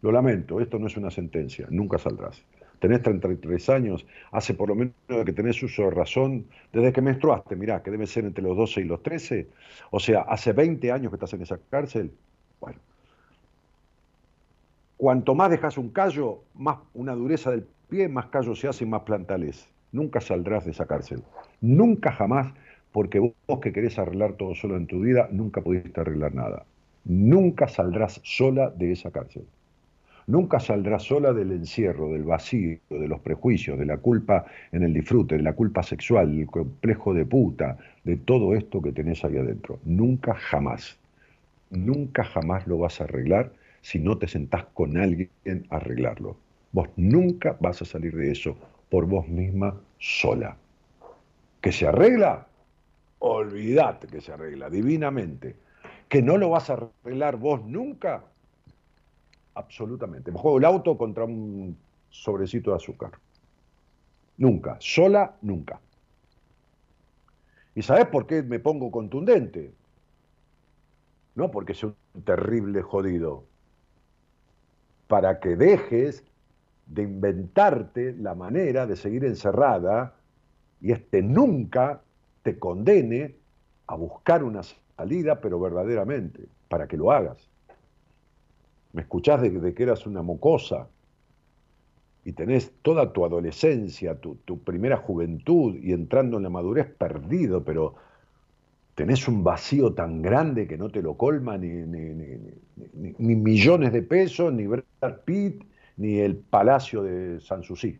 Lo 0.00 0.12
lamento, 0.12 0.60
esto 0.60 0.78
no 0.78 0.86
es 0.86 0.96
una 0.96 1.10
sentencia, 1.10 1.66
nunca 1.70 1.98
saldrás. 1.98 2.44
Tenés 2.78 3.02
33 3.02 3.68
años, 3.70 4.06
hace 4.30 4.54
por 4.54 4.68
lo 4.68 4.74
menos 4.74 4.94
que 5.24 5.32
tenés 5.32 5.62
uso 5.62 5.82
de 5.82 5.90
razón, 5.90 6.46
desde 6.72 6.92
que 6.92 7.02
menstruaste, 7.02 7.56
mirá, 7.56 7.82
que 7.82 7.90
debe 7.90 8.06
ser 8.06 8.24
entre 8.24 8.42
los 8.42 8.56
12 8.56 8.80
y 8.82 8.84
los 8.84 9.02
13, 9.02 9.48
o 9.90 9.98
sea, 9.98 10.22
hace 10.22 10.52
20 10.52 10.92
años 10.92 11.10
que 11.10 11.16
estás 11.16 11.32
en 11.32 11.42
esa 11.42 11.58
cárcel. 11.70 12.12
Bueno, 12.60 12.78
cuanto 14.96 15.34
más 15.34 15.50
dejas 15.50 15.78
un 15.78 15.90
callo, 15.90 16.42
más 16.54 16.78
una 16.94 17.14
dureza 17.14 17.50
del 17.50 17.66
pie, 17.88 18.08
más 18.08 18.26
callo 18.26 18.54
se 18.54 18.68
hace 18.68 18.84
y 18.84 18.86
más 18.86 19.02
plantales. 19.02 19.68
Nunca 19.90 20.20
saldrás 20.20 20.64
de 20.66 20.72
esa 20.72 20.86
cárcel. 20.86 21.22
Nunca 21.60 22.12
jamás, 22.12 22.52
porque 22.92 23.18
vos 23.18 23.60
que 23.60 23.72
querés 23.72 23.98
arreglar 23.98 24.34
todo 24.34 24.54
solo 24.54 24.76
en 24.76 24.86
tu 24.86 25.00
vida, 25.00 25.28
nunca 25.32 25.62
pudiste 25.62 26.00
arreglar 26.00 26.34
nada. 26.34 26.66
Nunca 27.04 27.68
saldrás 27.68 28.20
sola 28.22 28.70
de 28.70 28.92
esa 28.92 29.10
cárcel. 29.10 29.46
Nunca 30.28 30.60
saldrás 30.60 31.04
sola 31.04 31.32
del 31.32 31.52
encierro, 31.52 32.12
del 32.12 32.24
vacío, 32.24 32.78
de 32.90 33.08
los 33.08 33.18
prejuicios, 33.20 33.78
de 33.78 33.86
la 33.86 33.96
culpa 33.96 34.44
en 34.72 34.82
el 34.82 34.92
disfrute, 34.92 35.38
de 35.38 35.42
la 35.42 35.54
culpa 35.54 35.82
sexual, 35.82 36.36
del 36.36 36.46
complejo 36.46 37.14
de 37.14 37.24
puta, 37.24 37.78
de 38.04 38.16
todo 38.16 38.54
esto 38.54 38.82
que 38.82 38.92
tenés 38.92 39.24
ahí 39.24 39.38
adentro. 39.38 39.78
Nunca 39.84 40.34
jamás. 40.34 40.98
Nunca 41.70 42.24
jamás 42.24 42.66
lo 42.66 42.76
vas 42.76 43.00
a 43.00 43.04
arreglar 43.04 43.52
si 43.80 44.00
no 44.00 44.18
te 44.18 44.28
sentás 44.28 44.66
con 44.74 44.98
alguien 44.98 45.30
a 45.70 45.76
arreglarlo. 45.76 46.36
Vos 46.72 46.88
nunca 46.96 47.56
vas 47.58 47.80
a 47.80 47.86
salir 47.86 48.14
de 48.14 48.30
eso 48.30 48.54
por 48.90 49.06
vos 49.06 49.26
misma 49.28 49.80
sola. 49.98 50.58
¿Que 51.62 51.72
se 51.72 51.86
arregla? 51.86 52.46
Olvídate 53.20 54.08
que 54.08 54.20
se 54.20 54.32
arregla, 54.32 54.68
divinamente. 54.68 55.56
¿Que 56.06 56.20
no 56.20 56.36
lo 56.36 56.50
vas 56.50 56.68
a 56.68 56.74
arreglar 56.74 57.36
vos 57.36 57.64
nunca? 57.64 58.24
Absolutamente. 59.58 60.30
Me 60.30 60.38
juego 60.38 60.58
el 60.58 60.64
auto 60.64 60.96
contra 60.96 61.24
un 61.24 61.76
sobrecito 62.10 62.70
de 62.70 62.76
azúcar. 62.76 63.10
Nunca. 64.36 64.76
Sola, 64.78 65.36
nunca. 65.42 65.80
¿Y 67.74 67.82
sabes 67.82 68.06
por 68.06 68.28
qué 68.28 68.44
me 68.44 68.60
pongo 68.60 68.92
contundente? 68.92 69.72
No 71.34 71.50
porque 71.50 71.74
soy 71.74 71.92
un 72.14 72.22
terrible 72.22 72.82
jodido. 72.82 73.46
Para 75.08 75.40
que 75.40 75.56
dejes 75.56 76.22
de 76.86 77.02
inventarte 77.02 78.12
la 78.12 78.36
manera 78.36 78.86
de 78.86 78.94
seguir 78.94 79.24
encerrada 79.24 80.14
y 80.80 80.92
este 80.92 81.20
nunca 81.20 82.00
te 82.44 82.60
condene 82.60 83.34
a 83.88 83.96
buscar 83.96 84.44
una 84.44 84.62
salida, 84.62 85.40
pero 85.40 85.58
verdaderamente, 85.58 86.46
para 86.68 86.86
que 86.86 86.96
lo 86.96 87.10
hagas. 87.10 87.48
Me 88.92 89.02
escuchás 89.02 89.42
de, 89.42 89.74
que 89.74 89.82
eras 89.82 90.06
una 90.06 90.22
mocosa 90.22 90.88
y 92.24 92.32
tenés 92.32 92.72
toda 92.82 93.12
tu 93.12 93.24
adolescencia, 93.24 94.18
tu, 94.18 94.36
tu, 94.44 94.58
primera 94.60 94.96
juventud 94.96 95.76
y 95.82 95.92
entrando 95.92 96.36
en 96.36 96.42
la 96.42 96.50
madurez 96.50 96.86
perdido, 96.86 97.64
pero 97.64 97.94
tenés 98.94 99.28
un 99.28 99.44
vacío 99.44 99.94
tan 99.94 100.22
grande 100.22 100.66
que 100.66 100.76
no 100.76 100.90
te 100.90 101.02
lo 101.02 101.16
colma 101.16 101.56
ni 101.56 101.84
millones 103.18 103.92
de 103.92 104.02
pesos, 104.02 104.52
ni 104.52 104.66
Brad 104.66 105.20
Pitt, 105.24 105.62
ni 105.98 106.18
el 106.18 106.36
palacio 106.36 107.02
de 107.02 107.40
Sanssouci. 107.40 107.98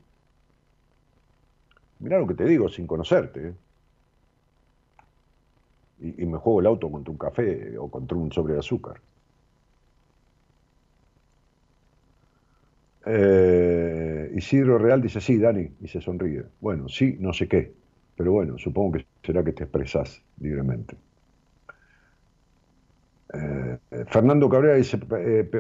Mirá 2.01 2.19
lo 2.19 2.27
que 2.27 2.35
te 2.35 2.45
digo 2.45 2.69
sin 2.69 2.87
conocerte. 2.87 3.49
¿eh? 3.49 3.55
Y, 6.01 6.23
y, 6.23 6.27
me 6.27 6.39
juego 6.39 6.61
el 6.61 6.67
auto 6.67 6.91
contra 6.91 7.11
un 7.11 7.19
café 7.19 7.77
o 7.77 7.89
contra 7.91 8.17
un 8.17 8.33
sobre 8.33 8.55
de 8.55 8.61
azúcar. 8.61 9.01
Eh, 13.11 14.33
Isidro 14.37 14.77
Real 14.77 15.01
dice, 15.01 15.21
sí, 15.21 15.39
Dani, 15.39 15.71
y 15.81 15.89
se 15.89 16.01
sonríe. 16.01 16.45
Bueno, 16.61 16.91
sí, 16.91 17.17
no 17.19 17.33
sé 17.33 17.49
qué, 17.49 17.73
pero 18.17 18.33
bueno, 18.33 18.59
supongo 18.59 18.99
que 18.99 19.07
será 19.25 19.43
que 19.43 19.53
te 19.53 19.65
expresás 19.65 20.23
libremente. 20.39 20.95
Eh, 23.33 23.79
Fernando 24.09 24.51
Cabrera 24.51 24.75
dice, 24.75 24.99
eh, 25.19 25.51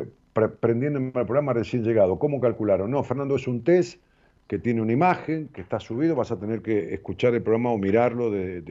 prendiendo 0.60 0.98
el 0.98 1.10
programa 1.10 1.54
recién 1.54 1.84
llegado. 1.84 2.18
¿Cómo 2.18 2.38
calcularon? 2.38 2.90
No, 2.90 3.02
Fernando, 3.02 3.36
es 3.36 3.48
un 3.48 3.64
test 3.64 4.02
que 4.46 4.58
tiene 4.58 4.82
una 4.82 4.92
imagen, 4.92 5.48
que 5.48 5.62
está 5.62 5.80
subido, 5.80 6.16
vas 6.16 6.30
a 6.30 6.38
tener 6.38 6.60
que 6.60 6.92
escuchar 6.92 7.34
el 7.34 7.42
programa 7.42 7.70
o 7.70 7.78
mirarlo 7.78 8.30
de, 8.30 8.62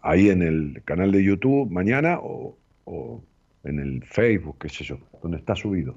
ahí 0.00 0.28
en 0.28 0.42
el 0.42 0.82
canal 0.84 1.12
de 1.12 1.22
YouTube 1.22 1.70
mañana 1.70 2.18
o, 2.20 2.56
o, 2.84 3.22
en 3.64 3.78
el 3.78 4.04
Facebook, 4.04 4.56
qué 4.60 4.68
sé 4.68 4.84
yo, 4.84 4.98
donde 5.26 5.38
está 5.38 5.54
subido. 5.54 5.96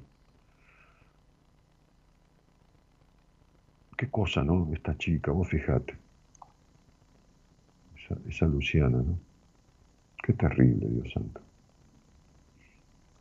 Qué 3.96 4.08
cosa, 4.08 4.42
¿no? 4.42 4.68
Esta 4.72 4.96
chica, 4.96 5.30
vos 5.30 5.48
fijate. 5.48 5.96
Esa, 8.28 8.46
Luciana, 8.46 8.98
¿no? 8.98 9.18
Qué 10.22 10.32
terrible, 10.32 10.86
Dios 10.88 11.12
santo 11.12 11.40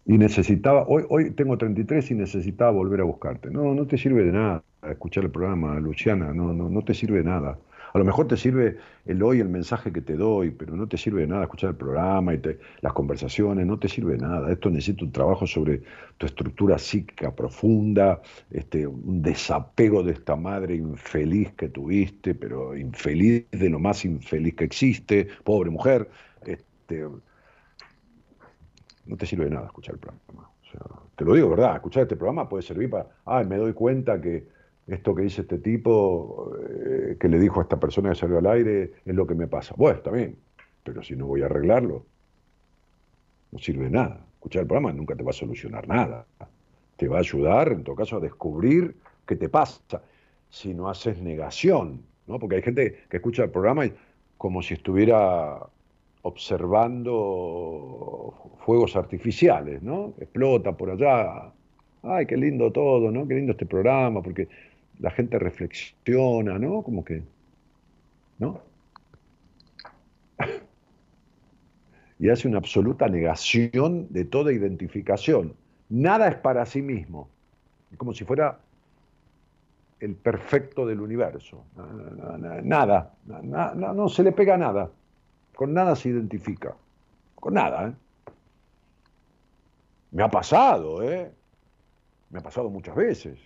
y 0.06 0.18
necesitaba, 0.18 0.88
hoy, 0.88 1.04
hoy 1.10 1.30
tengo 1.32 1.56
33 1.56 2.10
y 2.10 2.16
necesitaba 2.16 2.72
volver 2.72 3.02
a 3.02 3.04
buscarte. 3.04 3.52
No, 3.52 3.76
no 3.76 3.86
te 3.86 3.96
sirve 3.96 4.24
de 4.24 4.32
nada 4.32 4.64
escuchar 4.90 5.26
el 5.26 5.30
programa, 5.30 5.80
Luciana, 5.80 6.34
no, 6.34 6.54
no, 6.54 6.70
no 6.70 6.82
te 6.84 6.94
sirve 6.94 7.20
de 7.20 7.26
nada. 7.26 7.60
A 7.94 7.98
lo 7.98 8.06
mejor 8.06 8.28
te 8.28 8.38
sirve 8.38 8.78
el 9.06 9.24
hoy, 9.24 9.40
el 9.40 9.50
mensaje 9.50 9.92
que 9.92 10.02
te 10.02 10.16
doy, 10.16 10.52
pero 10.52 10.76
no 10.76 10.88
te 10.88 10.98
sirve 10.98 11.22
de 11.22 11.28
nada 11.28 11.44
escuchar 11.44 11.72
el 11.72 11.76
programa 11.76 12.34
y 12.34 12.38
te, 12.38 12.60
las 12.82 12.94
conversaciones, 12.94 13.66
no 13.66 13.80
te 13.80 13.88
sirve 13.88 14.14
de 14.14 14.20
nada. 14.20 14.52
Esto 14.52 14.70
necesita 14.70 15.06
un 15.06 15.12
trabajo 15.12 15.48
sobre 15.48 15.82
tu 16.18 16.26
estructura 16.26 16.78
psíquica 16.78 17.34
profunda, 17.34 18.22
este, 18.52 18.86
un 18.86 19.22
desapego 19.22 20.04
de 20.04 20.14
esta 20.14 20.36
madre 20.36 20.76
infeliz 20.76 21.52
que 21.54 21.70
tuviste, 21.70 22.36
pero 22.36 22.78
infeliz 22.78 23.46
de 23.52 23.70
lo 23.70 23.80
más 23.80 24.06
infeliz 24.06 24.56
que 24.56 24.66
existe, 24.66 25.28
pobre 25.44 25.70
mujer. 25.72 26.10
Este, 26.46 27.06
no 29.06 29.18
te 29.18 29.26
sirve 29.26 29.46
de 29.46 29.52
nada 29.52 29.66
escuchar 29.66 29.96
el 29.96 30.00
programa. 30.00 30.50
te 31.16 31.26
lo 31.26 31.34
digo, 31.34 31.50
¿verdad? 31.50 31.76
Escuchar 31.76 32.04
este 32.04 32.16
programa 32.16 32.48
puede 32.48 32.62
servir 32.62 32.90
para, 32.90 33.08
ay, 33.26 33.46
me 33.46 33.58
doy 33.58 33.74
cuenta 33.74 34.22
que 34.22 34.59
esto 34.90 35.16
que 35.16 35.24
dice 35.24 35.42
este 35.42 35.60
tipo, 35.60 36.54
eh, 36.68 37.18
que 37.20 37.28
le 37.28 37.40
dijo 37.40 37.60
a 37.60 37.64
esta 37.64 37.80
persona 37.80 38.10
que 38.10 38.16
salió 38.16 38.40
al 38.40 38.48
aire, 38.48 38.94
es 39.06 39.16
lo 39.16 39.28
que 39.28 39.36
me 39.36 39.48
pasa. 39.48 39.76
Bueno, 39.78 39.98
está 39.98 40.12
bien, 40.12 40.38
pero 40.84 41.04
si 41.04 41.16
no 41.16 41.28
voy 41.28 41.42
a 41.42 41.46
arreglarlo, 41.46 42.06
no 43.52 43.60
sirve 43.60 43.86
de 43.86 43.92
nada. 43.92 44.26
Escuchar 44.34 44.62
el 44.62 44.68
programa 44.68 44.94
nunca 44.94 45.16
te 45.16 45.24
va 45.24 45.32
a 45.32 45.34
solucionar 45.34 45.88
nada. 45.88 46.26
Te 46.98 47.08
va 47.08 47.18
a 47.18 47.20
ayudar, 47.20 47.72
en 47.72 47.84
todo 47.84 47.96
caso, 47.96 48.18
a 48.18 48.20
descubrir 48.20 48.96
qué 49.26 49.36
te 49.36 49.50
pasa. 49.50 50.02
Si 50.50 50.74
no 50.74 50.90
haces 50.90 51.22
negación, 51.22 52.02
¿no? 52.28 52.40
Porque 52.40 52.58
hay 52.58 52.62
gente 52.62 53.04
que 53.10 53.18
escucha 53.18 53.44
el 53.44 53.52
programa 53.52 53.84
como 54.38 54.62
si 54.62 54.76
estuviera 54.76 55.60
observando 56.22 58.34
fuegos 58.66 58.96
artificiales, 58.96 59.82
¿no? 59.82 60.14
Explota 60.20 60.76
por 60.76 60.92
allá. 60.92 61.52
Ay, 62.04 62.26
qué 62.26 62.38
lindo 62.38 62.72
todo, 62.72 63.12
¿no? 63.12 63.28
Qué 63.28 63.36
lindo 63.36 63.52
este 63.52 63.66
programa, 63.66 64.22
porque 64.22 64.48
la 65.00 65.12
gente 65.12 65.40
reflexiona, 65.40 66.60
¿no? 66.60 66.84
Como 66.84 67.04
que, 67.04 67.24
¿no? 68.38 68.62
y 72.20 72.30
hace 72.30 72.48
una 72.48 72.58
absoluta 72.58 73.08
negación 73.08 74.08
de 74.10 74.26
toda 74.26 74.52
identificación. 74.52 75.56
Nada 75.90 76.28
es 76.28 76.36
para 76.36 76.66
sí 76.66 76.82
mismo, 76.82 77.30
como 77.98 78.14
si 78.14 78.26
fuera 78.26 78.60
el 80.00 80.16
perfecto 80.16 80.86
del 80.86 81.02
universo. 81.02 81.64
Nada, 82.64 83.14
no 83.26 84.10
se 84.10 84.24
le 84.24 84.32
pega 84.32 84.58
nada, 84.58 84.92
con 85.56 85.74
nada 85.74 85.96
se 85.96 86.10
identifica, 86.10 86.76
con 87.36 87.56
nada. 87.56 87.90
¿eh? 87.90 87.94
Me 90.12 90.24
ha 90.24 90.30
pasado, 90.30 91.04
¿eh? 91.04 91.32
Me 92.30 92.40
ha 92.40 92.42
pasado 92.42 92.70
muchas 92.70 92.96
veces. 92.96 93.40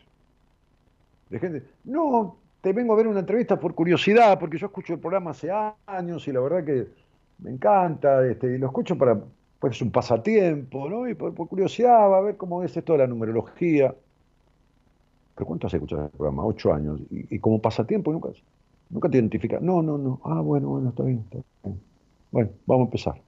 De 1.34 1.40
gente, 1.40 1.64
no, 1.86 2.38
te 2.62 2.74
vengo 2.74 2.94
a 2.94 2.96
ver 2.96 3.08
una 3.08 3.22
entrevista 3.22 3.60
por 3.60 3.74
curiosidad, 3.74 4.38
porque 4.38 4.60
yo 4.60 4.68
escucho 4.68 4.94
el 4.94 5.00
programa 5.00 5.32
hace 5.32 5.50
años 5.88 6.28
y 6.28 6.32
la 6.32 6.40
verdad 6.42 6.64
que 6.64 6.90
me 7.40 7.50
encanta, 7.50 8.24
este, 8.24 8.54
y 8.54 8.60
lo 8.60 8.68
escucho 8.68 8.96
para, 8.96 9.20
pues 9.60 9.76
es 9.78 9.82
un 9.82 9.90
pasatiempo, 9.90 10.88
¿no? 10.88 11.10
Y 11.10 11.16
por, 11.16 11.34
curiosidad, 11.34 12.08
va 12.08 12.20
a 12.20 12.22
ver 12.22 12.38
cómo 12.38 12.62
es 12.62 12.78
esto 12.78 12.94
de 12.94 13.00
la 13.00 13.08
numerología. 13.08 13.96
¿Pero 15.34 15.48
cuánto 15.48 15.66
has 15.66 15.74
escuchado 15.74 16.04
el 16.04 16.12
programa? 16.12 16.46
Ocho 16.46 16.72
años. 16.72 17.02
Y, 17.10 17.40
como 17.40 17.60
pasatiempo 17.60 18.14
nunca, 18.14 18.30
nunca 18.92 19.10
te 19.10 19.18
identifica. 19.18 19.58
No, 19.60 19.82
no, 19.82 19.98
no. 19.98 20.22
Ah, 20.26 20.42
bueno, 20.42 20.70
bueno, 20.70 20.90
está 20.90 21.02
bien, 21.02 21.26
está 21.32 21.40
bien. 21.64 21.82
Bueno, 22.32 22.52
vamos 22.68 22.84
a 22.84 22.86
empezar. 22.90 23.22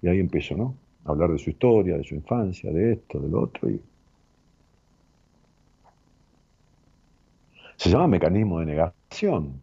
Y 0.00 0.08
ahí 0.08 0.20
empiezo, 0.20 0.56
¿no? 0.56 0.74
A 1.04 1.10
hablar 1.10 1.30
de 1.32 1.38
su 1.38 1.50
historia, 1.50 1.98
de 1.98 2.04
su 2.04 2.14
infancia, 2.14 2.72
de 2.72 2.92
esto, 2.92 3.20
de 3.20 3.28
lo 3.28 3.42
otro. 3.42 3.68
Y... 3.68 3.78
Se 7.80 7.88
llama 7.88 8.08
mecanismo 8.08 8.60
de 8.60 8.66
negación. 8.66 9.58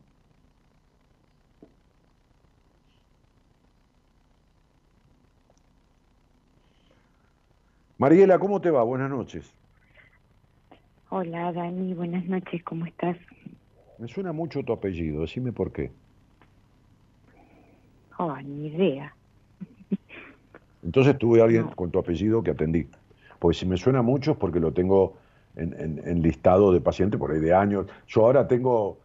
Mariela, 7.99 8.39
¿cómo 8.39 8.59
te 8.59 8.71
va? 8.71 8.81
Buenas 8.81 9.11
noches. 9.11 9.53
Hola, 11.09 11.53
Dani, 11.53 11.93
buenas 11.93 12.25
noches, 12.25 12.63
¿cómo 12.63 12.87
estás? 12.87 13.17
Me 13.99 14.07
suena 14.07 14.31
mucho 14.31 14.63
tu 14.63 14.73
apellido, 14.73 15.21
decime 15.21 15.51
por 15.51 15.71
qué. 15.71 15.91
Oh, 18.17 18.35
ni 18.37 18.69
idea. 18.69 19.15
Entonces 20.81 21.19
tuve 21.19 21.43
alguien 21.43 21.67
con 21.75 21.91
tu 21.91 21.99
apellido 21.99 22.41
que 22.41 22.49
atendí. 22.49 22.87
Pues 23.37 23.59
si 23.59 23.67
me 23.67 23.77
suena 23.77 24.01
mucho 24.01 24.31
es 24.31 24.37
porque 24.37 24.59
lo 24.59 24.73
tengo 24.73 25.17
en, 25.57 26.21
listado 26.21 26.71
de 26.71 26.81
pacientes 26.81 27.19
por 27.19 27.31
ahí 27.31 27.39
de 27.39 27.53
años. 27.53 27.87
Yo 28.07 28.25
ahora 28.25 28.47
tengo, 28.47 28.97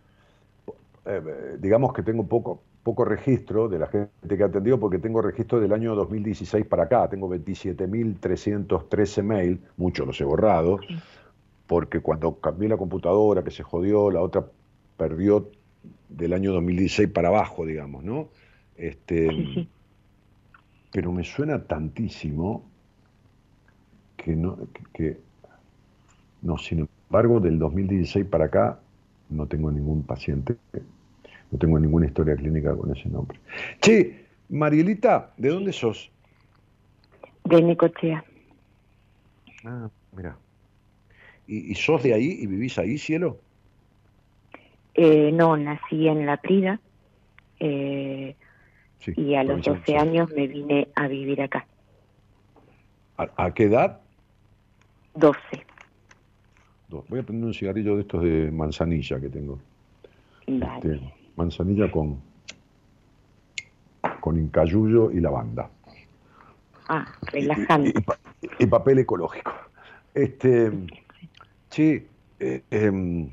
eh, 1.07 1.57
digamos 1.59 1.93
que 1.93 2.03
tengo 2.03 2.27
poco, 2.27 2.63
poco 2.83 3.05
registro 3.05 3.69
de 3.69 3.79
la 3.79 3.87
gente 3.87 4.37
que 4.37 4.43
ha 4.43 4.47
atendido 4.47 4.79
porque 4.79 4.99
tengo 4.99 5.23
registro 5.23 5.61
del 5.61 5.73
año 5.73 5.95
2016 5.95 6.67
para 6.67 6.85
acá. 6.85 7.09
Tengo 7.09 7.29
27.313 7.31 9.23
mail, 9.23 9.61
muchos 9.77 10.07
los 10.07 10.21
he 10.21 10.25
borrado, 10.25 10.81
porque 11.67 12.01
cuando 12.01 12.39
cambié 12.39 12.69
la 12.69 12.77
computadora, 12.77 13.43
que 13.43 13.51
se 13.51 13.63
jodió, 13.63 14.11
la 14.11 14.21
otra 14.21 14.45
perdió 14.97 15.49
del 16.09 16.33
año 16.33 16.53
2016 16.53 17.09
para 17.09 17.29
abajo, 17.29 17.65
digamos, 17.65 18.05
¿no? 18.05 18.29
Este, 18.77 19.67
Pero 20.91 21.13
me 21.13 21.25
suena 21.25 21.65
tantísimo 21.65 22.65
que 24.17 24.37
no, 24.37 24.59
que, 24.93 25.19
no, 26.43 26.59
sin 26.59 26.89
embargo, 27.09 27.41
del 27.41 27.59
2016 27.59 28.27
para 28.27 28.47
acá 28.47 28.81
no 29.31 29.47
tengo 29.47 29.71
ningún 29.71 30.03
paciente 30.03 30.57
no 31.53 31.59
tengo 31.59 31.79
ninguna 31.79 32.07
historia 32.07 32.35
clínica 32.35 32.75
con 32.75 32.97
ese 32.97 33.09
nombre. 33.09 33.39
Che, 33.81 34.25
Marielita, 34.49 35.33
¿de 35.37 35.51
dónde 35.51 35.73
sos? 35.73 36.11
De 37.45 37.63
Necochea. 37.63 38.25
Ah, 39.65 39.89
mira. 40.17 40.37
¿Y, 41.47 41.75
sos 41.75 42.03
de 42.03 42.15
ahí 42.15 42.39
y 42.41 42.47
vivís 42.47 42.79
ahí, 42.79 42.97
cielo? 42.97 43.37
Eh, 44.95 45.31
no, 45.33 45.57
nací 45.57 46.09
en 46.09 46.25
La 46.25 46.39
Prida 46.39 46.81
eh, 47.61 48.35
y 49.17 49.35
a 49.35 49.45
los 49.45 49.63
12 49.63 49.97
años 49.97 50.31
me 50.35 50.47
vine 50.47 50.89
a 50.95 51.09
vivir 51.09 51.43
acá. 51.43 51.67
¿A, 53.19 53.53
qué 53.53 53.65
edad? 53.65 54.01
12. 55.15 55.39
Voy 57.09 57.21
a 57.21 57.23
prender 57.23 57.47
un 57.47 57.55
cigarrillo 57.55 57.97
de 57.97 58.03
estos 58.03 58.23
de 58.23 58.51
manzanilla 58.51 59.21
que 59.21 59.29
tengo. 59.29 59.59
Vale. 60.47 60.95
Este, 60.95 61.13
manzanilla 61.37 61.91
con, 61.91 62.21
con 64.21 64.39
incayuyo 64.39 65.11
y 65.11 65.21
lavanda. 65.21 65.71
Ah, 66.89 67.07
relajante. 67.33 67.95
Y, 68.59 68.67
papel 68.67 68.99
ecológico. 68.99 69.53
Este, 70.15 70.71
sí, 71.71 72.07
eh, 72.39 72.63
em, 72.71 73.31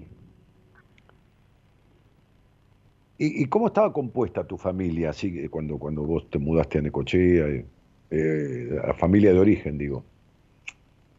¿y, 3.18 3.46
cómo 3.48 3.68
estaba 3.68 3.92
compuesta 3.92 4.46
tu 4.46 4.58
familia 4.58 5.10
así 5.10 5.50
cuando, 5.50 5.78
cuando 5.78 6.04
vos 6.04 6.30
te 6.30 6.40
mudaste 6.40 6.78
a 6.78 6.82
Necochea? 6.82 7.64
Eh, 8.12 8.82
la 8.86 8.94
familia 8.94 9.34
de 9.34 9.40
origen, 9.40 9.78
digo. 9.78 10.04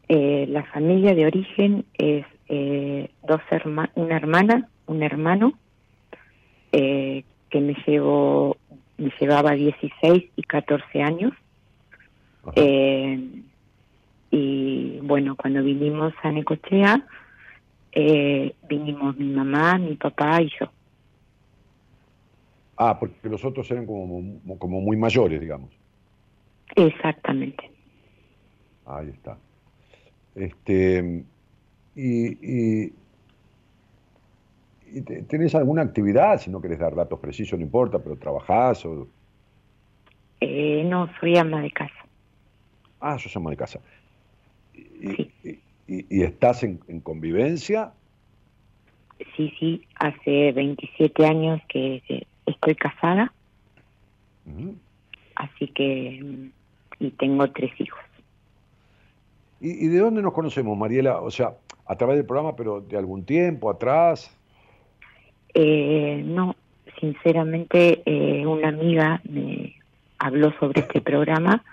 Eh, 0.07 0.45
la 0.49 0.63
familia 0.65 1.15
de 1.15 1.25
origen 1.25 1.85
es 1.97 2.25
dos 3.23 3.41
una 3.95 4.15
hermana, 4.17 4.69
un 4.87 5.03
hermano 5.03 5.53
eh, 6.71 7.23
que 7.49 7.59
me 7.59 7.75
llevó, 7.85 8.57
me 8.97 9.11
llevaba 9.19 9.51
16 9.51 10.23
y 10.35 10.43
14 10.43 11.01
años. 11.01 11.33
Eh, 12.55 13.43
y 14.31 14.99
bueno, 15.01 15.35
cuando 15.35 15.61
vinimos 15.61 16.13
a 16.23 16.31
Necochea, 16.31 17.05
eh, 17.91 18.55
vinimos 18.69 19.17
mi 19.17 19.29
mamá, 19.29 19.77
mi 19.77 19.95
papá 19.95 20.41
y 20.41 20.49
yo. 20.59 20.71
Ah, 22.77 22.97
porque 22.97 23.29
los 23.29 23.43
otros 23.43 23.69
eran 23.69 23.85
como, 23.85 24.39
como 24.57 24.81
muy 24.81 24.97
mayores, 24.97 25.39
digamos. 25.39 25.69
Exactamente. 26.75 27.69
Ahí 28.85 29.09
está. 29.09 29.37
Este, 30.33 31.23
y, 32.01 32.93
y, 34.91 35.01
¿Tenés 35.27 35.55
alguna 35.55 35.83
actividad? 35.83 36.39
Si 36.39 36.49
no 36.49 36.61
querés 36.61 36.79
dar 36.79 36.95
datos 36.95 37.19
precisos, 37.19 37.57
no 37.59 37.63
importa, 37.63 37.99
pero 37.99 38.17
¿trabajás 38.17 38.85
o...? 38.85 39.07
Eh, 40.41 40.83
no, 40.85 41.07
soy 41.19 41.37
ama 41.37 41.61
de 41.61 41.71
casa. 41.71 41.93
Ah, 42.99 43.17
sos 43.19 43.35
ama 43.37 43.51
de 43.51 43.57
casa. 43.57 43.79
¿Y, 44.73 45.31
y, 45.87 46.23
estás 46.23 46.63
en, 46.63 46.77
convivencia? 47.01 47.93
Sí, 49.37 49.53
sí, 49.59 49.85
hace 49.95 50.51
27 50.51 51.25
años 51.25 51.61
que 51.69 52.01
estoy 52.45 52.75
casada. 52.75 53.31
Así 55.35 55.67
que... 55.67 56.49
Y 56.99 57.11
tengo 57.11 57.49
tres 57.51 57.71
hijos. 57.79 57.99
¿Y, 59.61 59.85
¿Y 59.85 59.87
de 59.89 59.99
dónde 59.99 60.21
nos 60.21 60.33
conocemos, 60.33 60.77
Mariela? 60.77 61.21
O 61.21 61.31
sea, 61.31 61.53
a 61.91 61.95
través 61.95 62.15
del 62.15 62.25
programa, 62.25 62.55
pero 62.55 62.81
de 62.81 62.97
algún 62.97 63.25
tiempo 63.25 63.69
atrás. 63.69 64.33
Eh, 65.53 66.21
no, 66.25 66.55
sinceramente 66.99 68.01
eh, 68.05 68.45
una 68.45 68.69
amiga 68.69 69.21
me 69.29 69.75
habló 70.17 70.53
sobre 70.59 70.79
este 70.79 71.01
programa, 71.01 71.65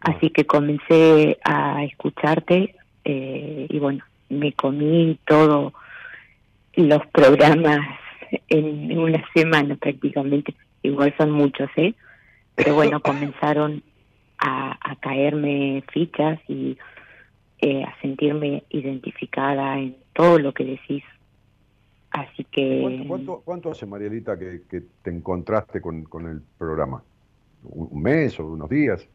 así 0.00 0.30
que 0.30 0.46
comencé 0.46 1.38
a 1.44 1.84
escucharte 1.84 2.74
eh, 3.04 3.66
y 3.68 3.78
bueno, 3.78 4.02
me 4.28 4.52
comí 4.52 5.16
todos 5.26 5.72
los 6.74 7.06
programas 7.12 7.78
en, 8.48 8.98
una 8.98 9.22
semana 9.32 9.76
prácticamente, 9.76 10.54
igual 10.82 11.14
son 11.16 11.30
muchos, 11.30 11.70
¿eh? 11.76 11.94
Pero 12.56 12.74
bueno, 12.74 13.00
comenzaron 13.02 13.84
a, 14.38 14.76
a 14.80 14.96
caerme 14.96 15.84
fichas 15.92 16.40
y 16.48 16.76
eh, 17.58 17.82
a 17.84 18.00
sentirme 18.00 18.64
identificada 18.70 19.78
en 19.78 19.96
todo 20.12 20.38
lo 20.38 20.52
que 20.52 20.64
decís. 20.64 21.04
Así 22.10 22.44
que... 22.44 22.80
¿Cuánto, 22.82 23.08
cuánto, 23.08 23.42
cuánto 23.44 23.70
hace, 23.70 23.86
Marielita, 23.86 24.38
que, 24.38 24.62
que 24.68 24.82
te 25.02 25.10
encontraste 25.10 25.80
con, 25.80 26.04
con 26.04 26.26
el 26.28 26.40
programa? 26.58 27.02
¿Un 27.62 28.02
mes 28.02 28.38
o 28.40 28.46
unos 28.46 28.68
días? 28.70 29.08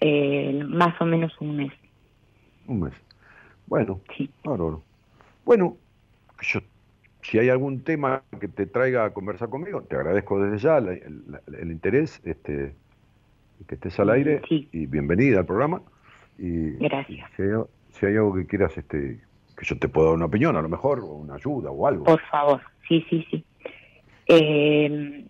eh, 0.00 0.62
más 0.68 1.00
o 1.00 1.04
menos 1.04 1.32
un 1.40 1.56
mes. 1.56 1.72
Un 2.68 2.80
mes. 2.82 2.94
Bueno, 3.66 4.00
Sí. 4.16 4.30
bárbaro. 4.44 4.84
Bueno, 5.44 5.76
yo, 6.40 6.60
si 7.22 7.38
hay 7.38 7.48
algún 7.48 7.82
tema 7.82 8.22
que 8.38 8.46
te 8.46 8.66
traiga 8.66 9.04
a 9.06 9.10
conversar 9.12 9.48
conmigo, 9.48 9.82
te 9.82 9.96
agradezco 9.96 10.40
desde 10.40 10.58
ya 10.58 10.80
la- 10.80 10.92
el, 10.92 11.22
la- 11.26 11.42
el 11.58 11.72
interés, 11.72 12.20
este, 12.24 12.74
que 13.66 13.74
estés 13.74 13.98
al 13.98 14.10
aire 14.10 14.40
Sí. 14.48 14.68
y 14.72 14.86
bienvenida 14.86 15.40
al 15.40 15.46
programa. 15.46 15.82
Y, 16.38 16.70
Gracias. 16.76 17.30
y 17.32 17.36
si, 17.36 17.42
hay, 17.42 17.48
si 17.90 18.06
hay 18.06 18.16
algo 18.16 18.34
que 18.34 18.46
quieras, 18.46 18.76
este, 18.78 19.20
que 19.56 19.64
yo 19.64 19.78
te 19.78 19.88
pueda 19.88 20.08
dar 20.08 20.16
una 20.16 20.26
opinión, 20.26 20.56
a 20.56 20.62
lo 20.62 20.68
mejor, 20.68 21.00
o 21.00 21.06
una 21.06 21.34
ayuda 21.34 21.70
o 21.70 21.86
algo. 21.86 22.04
Por 22.04 22.20
favor, 22.30 22.60
sí, 22.88 23.04
sí, 23.10 23.26
sí. 23.30 23.44
Eh, 24.26 25.24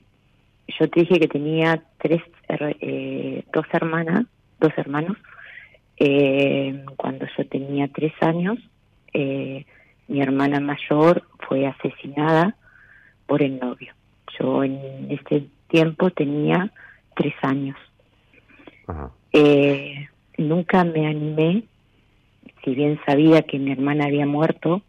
yo 0.79 0.91
te 0.91 1.01
dije 1.01 1.19
que 1.19 1.29
tenía 1.29 1.83
tres, 1.99 2.23
eh, 2.49 3.45
dos 3.53 3.67
hermanas, 3.73 4.27
dos 4.61 4.73
hermanos. 4.77 5.17
Eh, 5.97 6.85
cuando 6.97 7.27
yo 7.37 7.47
tenía 7.49 7.89
tres 7.89 8.13
años, 8.21 8.59
eh, 9.13 9.65
mi 10.09 10.21
hermana 10.21 10.61
mayor 10.61 11.23
fue 11.49 11.67
asesinada 11.67 12.57
por 13.27 13.43
el 13.43 13.59
novio. 13.59 13.95
Yo 14.39 14.63
en 14.63 15.11
ese 15.11 15.49
tiempo 15.69 16.11
tenía 16.11 16.71
tres 17.17 17.35
años. 17.43 17.77
Ajá. 18.87 19.11
Eh, 19.33 20.09
nunca 20.39 20.85
me 20.85 21.07
animé, 21.07 21.65
si 22.65 22.75
bien 22.75 22.99
sabía 23.05 23.43
que 23.43 23.59
mi 23.59 23.73
hermana 23.73 24.07
había 24.07 24.27
muerto, 24.27 24.83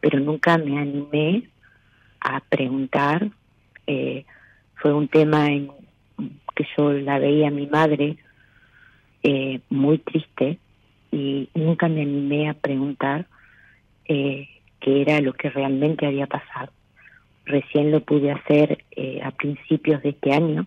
pero 0.00 0.20
nunca 0.20 0.58
me 0.58 0.78
animé 0.78 1.44
a 2.20 2.40
preguntar. 2.40 3.30
Eh, 3.86 4.24
fue 4.74 4.92
un 4.92 5.08
tema 5.08 5.46
en 5.46 5.70
que 6.54 6.66
yo 6.76 6.92
la 6.92 7.18
veía 7.18 7.48
a 7.48 7.50
mi 7.50 7.66
madre 7.66 8.16
eh, 9.22 9.60
muy 9.70 9.98
triste 9.98 10.58
y 11.10 11.48
nunca 11.54 11.88
me 11.88 12.02
animé 12.02 12.48
a 12.48 12.54
preguntar 12.54 13.26
eh, 14.06 14.48
qué 14.80 15.02
era 15.02 15.20
lo 15.20 15.32
que 15.32 15.50
realmente 15.50 16.06
había 16.06 16.26
pasado. 16.26 16.72
Recién 17.44 17.90
lo 17.90 18.00
pude 18.00 18.30
hacer 18.30 18.84
eh, 18.92 19.20
a 19.22 19.30
principios 19.30 20.02
de 20.02 20.10
este 20.10 20.32
año, 20.32 20.66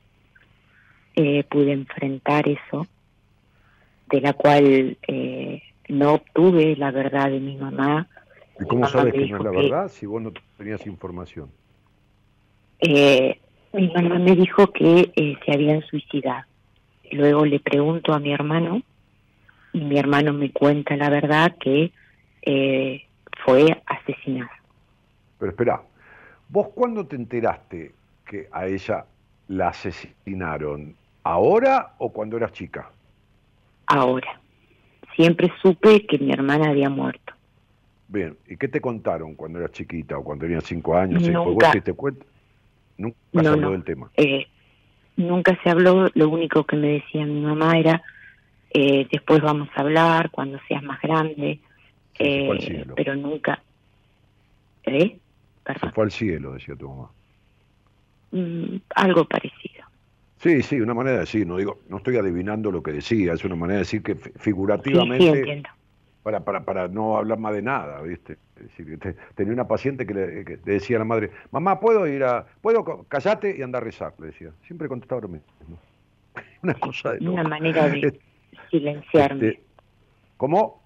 eh, 1.16 1.44
pude 1.44 1.72
enfrentar 1.72 2.48
eso, 2.48 2.88
de 4.14 4.22
la 4.22 4.34
cual 4.34 4.98
eh, 5.08 5.62
no 5.90 6.14
obtuve 6.14 6.76
la 6.78 6.92
verdad 6.92 7.32
de 7.32 7.40
mi 7.40 7.58
mamá. 7.58 8.08
¿Y 8.60 8.64
cómo 8.66 8.82
mamá 8.82 8.88
sabes 8.88 9.14
que 9.16 9.26
no 9.26 9.38
es 9.38 9.44
la 9.44 9.52
que- 9.52 9.58
verdad 9.58 9.88
si 9.90 10.06
vos 10.06 10.22
no 10.22 10.32
tenías 10.58 10.86
información? 10.86 11.50
Eh, 12.80 13.40
mi 13.74 13.88
mamá 13.92 14.20
me 14.20 14.36
dijo 14.36 14.68
que 14.72 15.12
eh, 15.16 15.36
se 15.44 15.52
habían 15.52 15.82
suicidado. 15.82 16.44
Luego 17.12 17.46
le 17.46 17.60
pregunto 17.60 18.14
a 18.14 18.20
mi 18.20 18.32
hermano 18.34 18.82
y 19.74 19.82
mi 19.82 19.98
hermano 19.98 20.32
me 20.34 20.52
cuenta 20.52 20.96
la 20.96 21.10
verdad 21.10 21.56
que 21.60 21.92
eh, 22.44 23.02
fue 23.44 23.82
asesinada. 23.88 24.52
Pero 25.40 25.52
espera, 25.52 25.82
¿vos 26.50 26.70
cuándo 26.76 27.08
te 27.08 27.16
enteraste 27.16 27.96
que 28.26 28.48
a 28.52 28.68
ella 28.68 29.06
la 29.48 29.70
asesinaron? 29.70 30.96
¿Ahora 31.24 31.96
o 31.98 32.14
cuando 32.14 32.38
eras 32.38 32.52
chica? 32.52 32.92
Ahora, 33.94 34.40
siempre 35.16 35.54
supe 35.62 36.08
que 36.08 36.18
mi 36.18 36.32
hermana 36.32 36.72
había 36.72 36.90
muerto. 36.90 37.34
Bien, 38.08 38.36
¿y 38.48 38.58
qué 38.58 38.68
te 38.68 38.82
contaron 38.82 39.36
cuando 39.36 39.60
eras 39.60 39.72
chiquita 39.72 40.18
o 40.18 40.24
cuando 40.24 40.46
tenías 40.46 40.64
cinco 40.64 40.98
años? 40.98 41.22
después 41.22 41.46
Nunca. 41.46 41.68
vos 41.68 41.72
te 41.72 41.78
diste 41.78 41.94
cuenta? 41.94 42.26
Nunca 42.98 43.18
se 43.32 43.48
habló 43.48 43.62
no. 43.62 43.72
del 43.72 43.84
tema. 43.84 44.10
Eh, 44.18 44.48
nunca 45.16 45.60
se 45.62 45.70
habló, 45.70 46.10
lo 46.16 46.30
único 46.30 46.64
que 46.64 46.76
me 46.76 46.88
decía 46.88 47.24
mi 47.24 47.40
mamá 47.42 47.78
era, 47.78 48.02
eh, 48.72 49.08
después 49.12 49.42
vamos 49.42 49.70
a 49.76 49.82
hablar 49.82 50.32
cuando 50.32 50.60
seas 50.68 50.82
más 50.82 51.00
grande, 51.00 51.60
se 52.18 52.46
fue 52.48 52.56
al 52.56 52.64
eh, 52.64 52.66
cielo. 52.66 52.96
pero 52.96 53.16
nunca... 53.16 53.62
¿Eh? 54.86 55.20
Se 55.80 55.90
fue 55.92 56.06
al 56.06 56.12
cielo, 56.12 56.54
decía 56.54 56.76
tu 56.76 56.90
mamá. 56.90 57.12
Mm, 58.32 58.78
algo 58.96 59.26
parecido. 59.26 59.83
Sí, 60.44 60.62
sí, 60.62 60.82
una 60.82 60.94
manera 60.94 61.14
de 61.16 61.20
decir, 61.22 61.48
no 61.48 61.56
digo, 61.56 61.80
no 61.88 61.98
estoy 61.98 62.18
adivinando 62.18 62.70
lo 62.70 62.84
que 62.84 62.92
decía, 62.92 63.32
es 63.32 63.46
una 63.46 63.56
manera 63.56 63.76
de 63.78 63.84
decir 63.84 64.04
que 64.04 64.16
fi- 64.16 64.24
Sí, 64.24 64.32
sí, 64.36 64.40
figurativamente, 64.42 65.30
entiendo. 65.40 65.70
para, 66.22 66.42
para, 66.44 66.66
para 66.66 66.88
no 66.90 67.16
hablar 67.18 67.40
más 67.40 67.54
de 67.54 67.62
nada, 67.62 68.02
¿viste? 68.02 68.34
Es 68.58 68.64
decir, 68.64 69.00
te- 69.00 69.16
tenía 69.36 69.54
una 69.54 69.68
paciente 69.70 70.06
que 70.06 70.14
le, 70.14 70.44
que 70.44 70.60
le 70.66 70.74
decía 70.74 70.98
a 70.98 71.00
la 71.00 71.06
madre, 71.06 71.32
mamá, 71.52 71.80
¿puedo 71.80 72.06
ir 72.08 72.26
a, 72.26 72.46
puedo, 72.62 72.84
callate 73.08 73.56
y 73.58 73.62
anda 73.62 73.78
a 73.78 73.82
rezar? 73.82 74.14
Le 74.20 74.28
decía. 74.28 74.52
Siempre 74.68 74.90
contestaba 74.90 75.22
lo 75.22 75.30
mismo. 75.30 75.48
Una 76.62 76.74
cosa 76.74 77.14
de 77.14 77.20
Una 77.20 77.38
loco. 77.44 77.50
manera 77.50 77.88
de 77.88 78.00
Este, 78.00 78.20
silenciarme. 78.70 79.60
¿Cómo? 80.36 80.82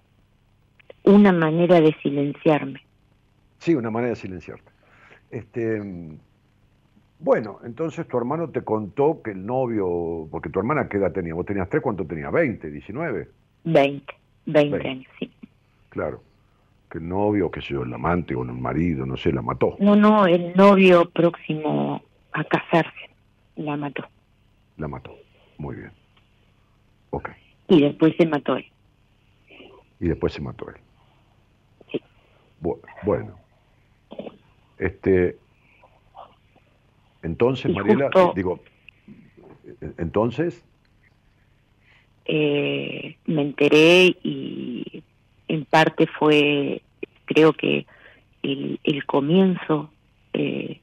Una 1.02 1.32
manera 1.32 1.80
de 1.80 1.92
silenciarme. 2.00 2.80
Sí, 3.58 3.74
una 3.74 3.90
manera 3.90 4.10
de 4.10 4.16
silenciarte. 4.16 4.70
Este, 5.30 5.80
mm, 5.80 6.16
bueno, 7.20 7.58
entonces 7.64 8.06
tu 8.06 8.16
hermano 8.18 8.50
te 8.50 8.62
contó 8.62 9.20
que 9.22 9.32
el 9.32 9.44
novio, 9.44 10.28
porque 10.30 10.48
tu 10.50 10.58
hermana 10.58 10.88
qué 10.88 10.98
edad 10.98 11.12
tenía, 11.12 11.34
vos 11.34 11.46
tenías 11.46 11.68
tres, 11.68 11.82
¿cuánto 11.82 12.06
tenía? 12.06 12.30
¿20, 12.30 12.70
19? 12.70 13.28
20, 13.64 14.14
20 14.46 14.70
Veinte. 14.70 14.88
años, 14.88 15.06
sí. 15.18 15.30
Claro. 15.90 16.22
Que 16.90 16.98
el 16.98 17.08
novio, 17.08 17.50
qué 17.50 17.60
sé 17.60 17.74
yo, 17.74 17.82
el 17.82 17.92
amante 17.92 18.34
o 18.34 18.42
el 18.42 18.52
marido, 18.52 19.04
no 19.04 19.16
sé, 19.16 19.32
la 19.32 19.42
mató. 19.42 19.76
No, 19.80 19.94
no, 19.96 20.26
el 20.26 20.54
novio 20.54 21.10
próximo 21.10 22.02
a 22.32 22.44
casarse 22.44 23.10
la 23.56 23.76
mató. 23.76 24.04
La 24.78 24.88
mató. 24.88 25.14
Muy 25.58 25.76
bien. 25.76 25.90
Ok. 27.10 27.28
Y 27.68 27.82
después 27.82 28.14
se 28.16 28.26
mató 28.26 28.56
él. 28.56 28.64
Y 30.00 30.08
después 30.08 30.32
se 30.32 30.40
mató 30.40 30.68
él. 30.70 30.76
Sí. 31.90 32.00
Bu- 32.62 32.78
Bueno. 33.02 33.34
Este. 34.78 35.36
Entonces, 37.22 37.72
Mariela, 37.74 38.06
justo- 38.06 38.32
digo, 38.34 38.60
eh, 39.80 39.92
entonces, 39.98 40.64
Eh, 42.30 43.16
me 43.24 43.40
enteré 43.40 44.14
y 44.22 45.02
en 45.48 45.64
parte 45.64 46.06
fue, 46.06 46.82
creo 47.24 47.54
que 47.54 47.86
el, 48.42 48.78
el 48.84 49.06
comienzo 49.06 49.90
eh, 50.34 50.80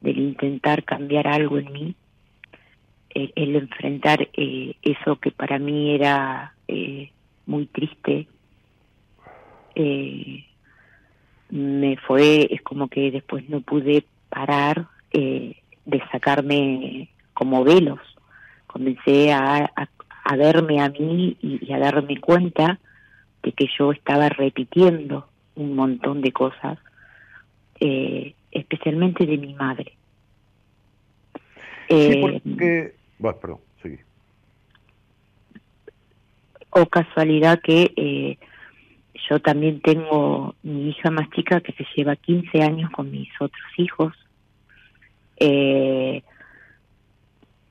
del 0.00 0.18
intentar 0.18 0.84
cambiar 0.84 1.26
algo 1.26 1.58
en 1.58 1.72
mí, 1.72 1.94
el, 3.10 3.32
el 3.34 3.56
enfrentar 3.56 4.28
eh, 4.36 4.74
eso 4.82 5.16
que 5.16 5.32
para 5.32 5.58
mí 5.58 5.96
era 5.96 6.54
eh, 6.68 7.10
muy 7.46 7.66
triste, 7.66 8.28
eh, 9.74 10.44
me 11.50 11.96
fue, 11.96 12.46
es 12.54 12.62
como 12.62 12.86
que 12.86 13.10
después 13.10 13.48
no 13.48 13.60
pude 13.62 14.04
parar 14.28 14.86
eh, 15.12 15.56
de 15.86 16.02
sacarme 16.10 17.10
como 17.34 17.64
velos. 17.64 18.00
Comencé 18.66 19.32
a, 19.32 19.64
a, 19.76 19.88
a 20.24 20.36
verme 20.36 20.80
a 20.80 20.88
mí 20.88 21.36
y, 21.40 21.64
y 21.66 21.72
a 21.72 21.78
darme 21.78 22.20
cuenta 22.20 22.78
de 23.42 23.52
que 23.52 23.66
yo 23.78 23.92
estaba 23.92 24.28
repitiendo 24.28 25.28
un 25.56 25.74
montón 25.76 26.20
de 26.22 26.32
cosas, 26.32 26.78
eh, 27.80 28.34
especialmente 28.50 29.26
de 29.26 29.38
mi 29.38 29.54
madre. 29.54 29.96
sí, 32.06 32.14
Eh, 32.14 32.20
porque. 32.20 32.94
Bueno, 33.18 33.38
perdón, 33.40 33.60
seguí. 33.82 33.98
o 36.70 36.86
casualidad 36.86 37.60
que 37.62 37.92
eh, 37.96 38.38
yo 39.30 39.40
también 39.40 39.80
tengo 39.80 40.54
mi 40.62 40.88
hija 40.90 41.10
más 41.10 41.30
chica 41.30 41.60
que 41.60 41.72
se 41.72 41.84
lleva 41.96 42.16
15 42.16 42.62
años 42.62 42.90
con 42.90 43.10
mis 43.10 43.28
otros 43.40 43.62
hijos. 43.78 44.12
Eh, 45.36 46.22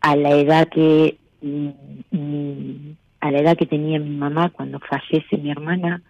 a 0.02 0.16
la 0.16 0.32
edad 0.32 0.68
que 0.70 1.18
mm, 1.42 1.70
mm, 2.12 2.96
a 3.22 3.32
la 3.32 3.40
edad 3.40 3.58
que 3.58 3.66
tenía 3.66 4.00
mi 4.00 4.10
mamá 4.10 4.50
cuando 4.50 4.80
fallece 4.80 5.38
mi 5.38 5.50
hermana, 5.52 6.02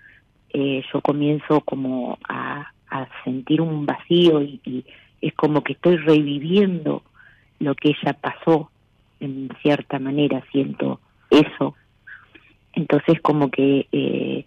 eh, 0.50 0.84
yo 0.92 1.02
comienzo 1.02 1.62
como 1.62 2.18
a, 2.28 2.72
a 2.90 3.08
sentir 3.24 3.62
un 3.62 3.86
vacío 3.86 4.42
y, 4.42 4.86
es 5.22 5.34
como 5.36 5.64
que 5.64 5.74
estoy 5.74 5.96
reviviendo 5.98 7.02
lo 7.60 7.76
que 7.76 7.90
ella 7.90 8.14
pasó 8.14 8.70
en 9.22 9.50
cierta 9.62 9.98
manera 9.98 10.44
siento 10.52 11.00
eso 11.30 11.76
entonces 12.74 13.22
como 13.22 13.50
que 13.50 13.88
eh, 13.92 14.46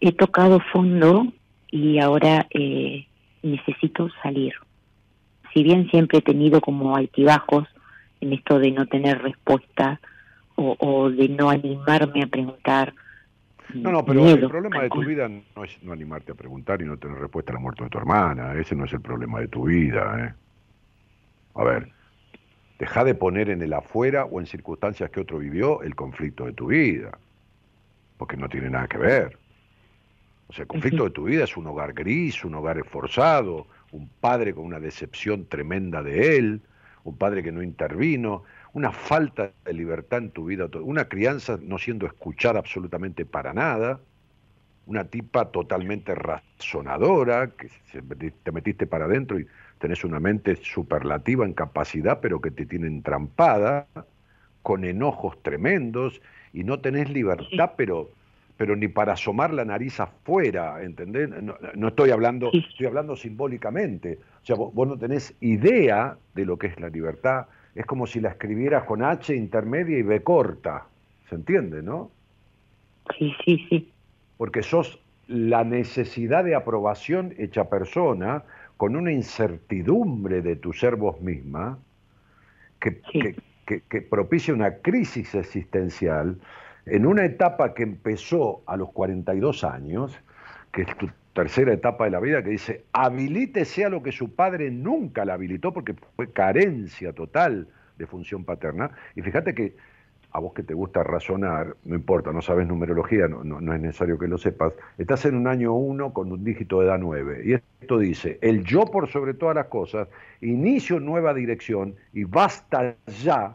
he 0.00 0.12
tocado 0.12 0.60
fondo 0.72 1.26
y 1.70 1.98
ahora 1.98 2.46
eh, 2.50 3.06
necesito 3.42 4.08
salir. 4.22 4.54
Si 5.52 5.62
bien 5.62 5.88
siempre 5.90 6.18
he 6.18 6.22
tenido 6.22 6.60
como 6.60 6.96
altibajos 6.96 7.66
en 8.20 8.32
esto 8.32 8.58
de 8.58 8.72
no 8.72 8.86
tener 8.86 9.22
respuesta 9.22 10.00
o, 10.56 10.76
o 10.78 11.10
de 11.10 11.28
no 11.28 11.50
animarme 11.50 12.22
a 12.22 12.26
preguntar, 12.26 12.94
No, 13.74 13.92
no, 13.92 14.04
pero 14.04 14.22
miedo, 14.22 14.46
el 14.46 14.48
problema 14.48 14.82
de 14.82 14.88
tu 14.88 15.04
vida 15.04 15.28
no 15.28 15.64
es 15.64 15.82
no 15.82 15.92
animarte 15.92 16.32
a 16.32 16.34
preguntar 16.34 16.80
y 16.80 16.86
no 16.86 16.96
tener 16.96 17.18
respuesta 17.18 17.52
a 17.52 17.54
la 17.54 17.60
muerte 17.60 17.84
de 17.84 17.90
tu 17.90 17.98
hermana. 17.98 18.54
Ese 18.54 18.74
no 18.74 18.84
es 18.84 18.92
el 18.92 19.00
problema 19.00 19.40
de 19.40 19.48
tu 19.48 19.64
vida. 19.64 20.26
¿eh? 20.26 20.34
A 21.54 21.64
ver, 21.64 21.92
deja 22.78 23.04
de 23.04 23.14
poner 23.14 23.50
en 23.50 23.62
el 23.62 23.72
afuera 23.72 24.24
o 24.24 24.40
en 24.40 24.46
circunstancias 24.46 25.10
que 25.10 25.20
otro 25.20 25.38
vivió 25.38 25.82
el 25.82 25.94
conflicto 25.94 26.46
de 26.46 26.52
tu 26.52 26.68
vida. 26.68 27.18
Porque 28.16 28.36
no 28.36 28.48
tiene 28.48 28.70
nada 28.70 28.88
que 28.88 28.98
ver. 28.98 29.38
O 30.48 30.52
sea, 30.52 30.62
el 30.62 30.68
conflicto 30.68 31.04
de 31.04 31.10
tu 31.10 31.24
vida 31.24 31.44
es 31.44 31.56
un 31.56 31.66
hogar 31.66 31.92
gris, 31.92 32.42
un 32.44 32.54
hogar 32.54 32.78
esforzado, 32.78 33.66
un 33.92 34.08
padre 34.20 34.54
con 34.54 34.64
una 34.64 34.80
decepción 34.80 35.46
tremenda 35.46 36.02
de 36.02 36.36
él, 36.36 36.62
un 37.04 37.16
padre 37.16 37.42
que 37.42 37.52
no 37.52 37.62
intervino, 37.62 38.44
una 38.72 38.92
falta 38.92 39.52
de 39.64 39.72
libertad 39.72 40.18
en 40.18 40.30
tu 40.30 40.46
vida, 40.46 40.68
una 40.82 41.08
crianza 41.08 41.58
no 41.60 41.78
siendo 41.78 42.06
escuchada 42.06 42.58
absolutamente 42.58 43.24
para 43.24 43.52
nada, 43.54 44.00
una 44.86 45.04
tipa 45.04 45.50
totalmente 45.50 46.14
razonadora, 46.14 47.50
que 47.50 47.68
te 48.42 48.52
metiste 48.52 48.86
para 48.86 49.04
adentro 49.04 49.38
y 49.38 49.46
tenés 49.78 50.02
una 50.04 50.18
mente 50.18 50.56
superlativa 50.56 51.44
en 51.44 51.52
capacidad, 51.52 52.20
pero 52.20 52.40
que 52.40 52.50
te 52.50 52.66
tiene 52.66 52.86
entrampada, 52.86 53.86
con 54.62 54.84
enojos 54.84 55.42
tremendos, 55.42 56.20
y 56.52 56.64
no 56.64 56.80
tenés 56.80 57.10
libertad, 57.10 57.72
pero 57.76 58.10
pero 58.58 58.74
ni 58.74 58.88
para 58.88 59.12
asomar 59.12 59.54
la 59.54 59.64
nariz 59.64 60.00
afuera, 60.00 60.82
¿entendés? 60.82 61.28
No, 61.30 61.54
no 61.74 61.88
estoy 61.88 62.10
hablando, 62.10 62.50
estoy 62.52 62.86
hablando 62.86 63.14
simbólicamente. 63.14 64.18
O 64.42 64.44
sea, 64.44 64.56
vos, 64.56 64.74
vos 64.74 64.86
no 64.88 64.98
tenés 64.98 65.32
idea 65.40 66.16
de 66.34 66.44
lo 66.44 66.58
que 66.58 66.66
es 66.66 66.80
la 66.80 66.88
libertad. 66.88 67.46
Es 67.76 67.86
como 67.86 68.08
si 68.08 68.20
la 68.20 68.30
escribieras 68.30 68.82
con 68.82 69.04
H 69.04 69.34
intermedia 69.34 69.96
y 69.96 70.02
B 70.02 70.22
corta. 70.24 70.86
¿Se 71.28 71.36
entiende, 71.36 71.82
no? 71.84 72.10
Sí, 73.16 73.32
sí, 73.44 73.64
sí. 73.70 73.92
Porque 74.36 74.64
sos 74.64 74.98
la 75.28 75.62
necesidad 75.62 76.42
de 76.42 76.56
aprobación 76.56 77.34
hecha 77.38 77.70
persona 77.70 78.42
con 78.76 78.96
una 78.96 79.12
incertidumbre 79.12 80.42
de 80.42 80.56
tu 80.56 80.72
ser 80.72 80.96
vos 80.96 81.20
misma 81.20 81.78
que, 82.80 83.00
Sí. 83.12 83.20
que- 83.20 83.36
que- 83.66 83.82
que 83.88 84.02
propicia 84.02 84.52
una 84.52 84.78
crisis 84.78 85.34
existencial 85.36 86.38
en 86.90 87.06
una 87.06 87.24
etapa 87.24 87.74
que 87.74 87.82
empezó 87.82 88.62
a 88.66 88.76
los 88.76 88.90
42 88.92 89.64
años, 89.64 90.18
que 90.72 90.82
es 90.82 90.96
tu 90.96 91.08
tercera 91.32 91.72
etapa 91.72 92.04
de 92.04 92.10
la 92.10 92.20
vida, 92.20 92.42
que 92.42 92.50
dice, 92.50 92.84
habilítese 92.92 93.84
a 93.84 93.88
lo 93.88 94.02
que 94.02 94.12
su 94.12 94.34
padre 94.34 94.70
nunca 94.70 95.24
la 95.24 95.34
habilitó 95.34 95.72
porque 95.72 95.94
fue 96.16 96.32
carencia 96.32 97.12
total 97.12 97.68
de 97.96 98.06
función 98.06 98.44
paterna. 98.44 98.90
Y 99.14 99.22
fíjate 99.22 99.54
que 99.54 99.74
a 100.32 100.40
vos 100.40 100.52
que 100.52 100.62
te 100.62 100.74
gusta 100.74 101.02
razonar, 101.02 101.74
no 101.84 101.94
importa, 101.94 102.32
no 102.32 102.42
sabes 102.42 102.66
numerología, 102.66 103.28
no, 103.28 103.42
no- 103.44 103.60
no 103.60 103.72
es 103.72 103.80
necesario 103.80 104.18
que 104.18 104.28
lo 104.28 104.36
sepas, 104.36 104.74
estás 104.98 105.24
en 105.24 105.34
un 105.36 105.46
año 105.46 105.72
1 105.72 106.12
con 106.12 106.30
un 106.30 106.44
dígito 106.44 106.80
de 106.80 106.86
edad 106.86 106.98
9. 106.98 107.42
Y 107.44 107.52
esto 107.54 107.98
dice, 107.98 108.38
el 108.42 108.62
yo 108.62 108.84
por 108.84 109.08
sobre 109.08 109.32
todas 109.34 109.54
las 109.56 109.66
cosas, 109.66 110.06
inicio 110.42 111.00
nueva 111.00 111.32
dirección 111.32 111.94
y 112.12 112.24
basta 112.24 112.94
ya, 113.22 113.54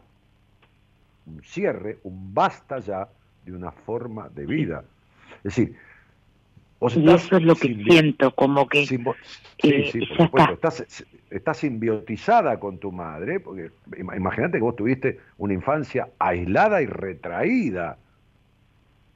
un 1.26 1.42
cierre, 1.42 1.98
un 2.02 2.34
basta 2.34 2.80
ya 2.80 3.08
de 3.44 3.52
una 3.52 3.70
forma 3.72 4.28
de 4.30 4.46
vida. 4.46 4.84
Es 5.38 5.42
decir, 5.56 5.76
vos 6.80 6.96
Y 6.96 7.00
estás 7.00 7.24
eso 7.24 7.36
es 7.36 7.42
lo 7.42 7.54
que 7.54 7.74
siento, 7.84 8.34
como 8.34 8.66
que 8.68 8.86
sí, 8.86 8.98
eh, 9.62 9.88
sí, 9.92 10.00
por 10.00 10.16
supuesto. 10.16 10.52
está. 10.54 10.68
Estás, 10.68 11.06
estás 11.30 11.56
simbiotizada 11.58 12.58
con 12.58 12.78
tu 12.78 12.92
madre, 12.92 13.40
porque 13.40 13.70
ima- 13.96 14.16
imagínate 14.16 14.58
que 14.58 14.62
vos 14.62 14.76
tuviste 14.76 15.18
una 15.38 15.54
infancia 15.54 16.08
aislada 16.18 16.80
y 16.82 16.86
retraída, 16.86 17.98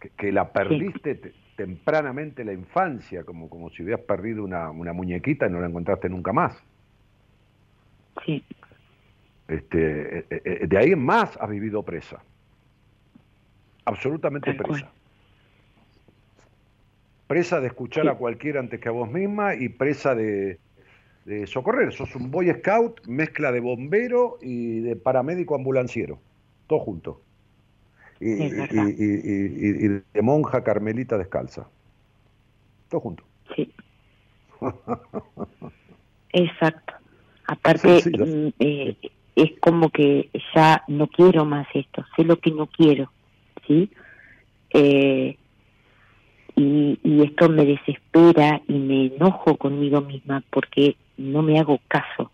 que, 0.00 0.10
que 0.10 0.32
la 0.32 0.52
perdiste 0.52 1.14
te- 1.16 1.32
tempranamente 1.56 2.44
la 2.44 2.52
infancia, 2.52 3.24
como, 3.24 3.48
como 3.50 3.68
si 3.70 3.82
hubieras 3.82 4.04
perdido 4.04 4.44
una, 4.44 4.70
una 4.70 4.92
muñequita 4.92 5.46
y 5.46 5.50
no 5.50 5.60
la 5.60 5.66
encontraste 5.66 6.08
nunca 6.08 6.32
más. 6.32 6.56
sí, 8.24 8.44
Este, 9.48 10.18
eh, 10.18 10.26
eh, 10.30 10.66
de 10.68 10.78
ahí 10.78 10.92
en 10.92 11.04
más 11.04 11.36
has 11.40 11.48
vivido 11.48 11.82
presa. 11.82 12.22
Absolutamente 13.88 14.52
presa. 14.54 14.90
Presa 17.26 17.60
de 17.60 17.66
escuchar 17.68 18.04
Sí. 18.04 18.08
a 18.10 18.14
cualquiera 18.14 18.60
antes 18.60 18.80
que 18.80 18.88
a 18.88 18.92
vos 18.92 19.10
misma 19.10 19.54
y 19.54 19.68
presa 19.68 20.14
de, 20.14 20.58
de 21.24 21.46
socorrer. 21.46 21.92
Sos 21.92 22.14
un 22.16 22.30
boy 22.30 22.50
scout, 22.52 23.06
mezcla 23.06 23.52
de 23.52 23.60
bombero 23.60 24.38
y 24.40 24.80
de 24.80 24.96
paramédico 24.96 25.54
ambulanciero. 25.54 26.18
Todo 26.66 26.80
junto. 26.80 27.20
Y, 28.20 28.30
y- 28.32 28.34
y- 28.38 29.86
y- 29.86 30.02
de 30.12 30.22
monja 30.22 30.64
carmelita 30.64 31.16
descalza. 31.18 31.68
Todo 32.88 33.00
junto. 33.00 33.24
sí. 33.54 33.72
Exacto. 36.32 36.94
Aparte, 37.46 38.00
Sí, 38.00 38.10
sí, 38.10 38.18
mm, 38.22 38.48
eh, 38.58 38.96
es 39.36 39.52
como 39.60 39.88
que 39.90 40.28
ya 40.54 40.82
no 40.88 41.06
quiero 41.06 41.44
más 41.46 41.66
esto, 41.72 42.04
sé 42.16 42.24
lo 42.24 42.38
que 42.38 42.50
no 42.50 42.66
quiero, 42.66 43.10
Eh, 44.70 45.36
y, 46.56 47.00
y 47.02 47.22
esto 47.22 47.48
me 47.48 47.64
desespera 47.64 48.60
y 48.66 48.78
me 48.78 49.06
enojo 49.06 49.56
conmigo 49.56 50.00
misma 50.00 50.42
porque 50.50 50.96
no 51.16 51.42
me 51.42 51.58
hago 51.58 51.78
caso. 51.88 52.30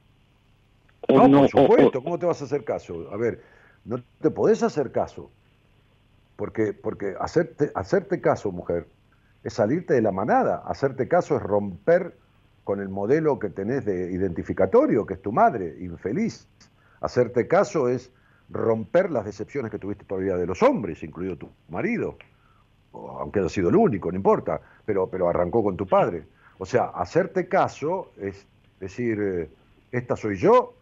O 1.09 1.19
No, 1.19 1.29
no- 1.29 1.39
por 1.39 1.45
o- 1.45 1.45
o- 1.45 1.49
supuesto, 1.49 2.03
¿cómo 2.03 2.19
te 2.19 2.27
vas 2.27 2.41
a 2.41 2.45
hacer 2.45 2.65
caso? 2.65 3.11
A 3.13 3.17
ver, 3.17 3.43
no 3.85 4.03
te 4.21 4.31
podés 4.31 4.63
hacer 4.63 4.93
caso, 4.93 5.31
porque, 6.37 6.73
porque 6.73 7.15
hacerte, 7.21 7.71
hacerte 7.75 8.21
caso, 8.21 8.51
mujer, 8.51 8.87
es 9.43 9.53
salirte 9.53 9.95
de 9.95 10.03
la 10.03 10.11
manada, 10.13 10.63
hacerte 10.67 11.07
caso 11.07 11.37
es 11.37 11.43
romper 11.43 12.17
con 12.65 12.81
el 12.81 12.89
modelo 12.89 13.39
que 13.39 13.51
tenés 13.51 13.85
de 13.85 14.11
identificatorio, 14.11 15.05
que 15.05 15.15
es 15.15 15.23
tu 15.23 15.33
madre, 15.33 15.77
infeliz. 15.81 16.49
Hacerte 17.03 17.47
caso 17.47 17.91
es 17.91 18.11
romper 18.51 19.11
las 19.11 19.25
decepciones 19.25 19.71
que 19.71 19.79
tuviste 19.79 20.05
todavía 20.05 20.37
de 20.37 20.47
los 20.47 20.63
hombres, 20.63 21.03
incluido 21.03 21.37
tu 21.37 21.49
marido, 21.69 22.17
o 22.93 23.19
aunque 23.19 23.41
haya 23.41 23.49
sido 23.49 23.71
el 23.71 23.77
único, 23.77 24.11
no 24.11 24.17
importa, 24.17 24.61
pero, 24.85 25.09
pero 25.09 25.29
arrancó 25.29 25.63
con 25.63 25.77
tu 25.77 25.87
padre. 25.87 26.25
O 26.59 26.67
sea, 26.67 26.85
hacerte 26.85 27.49
caso 27.49 28.13
es 28.21 28.47
decir, 28.79 29.19
eh, 29.21 29.49
esta 29.93 30.17
soy 30.17 30.37
yo 30.37 30.75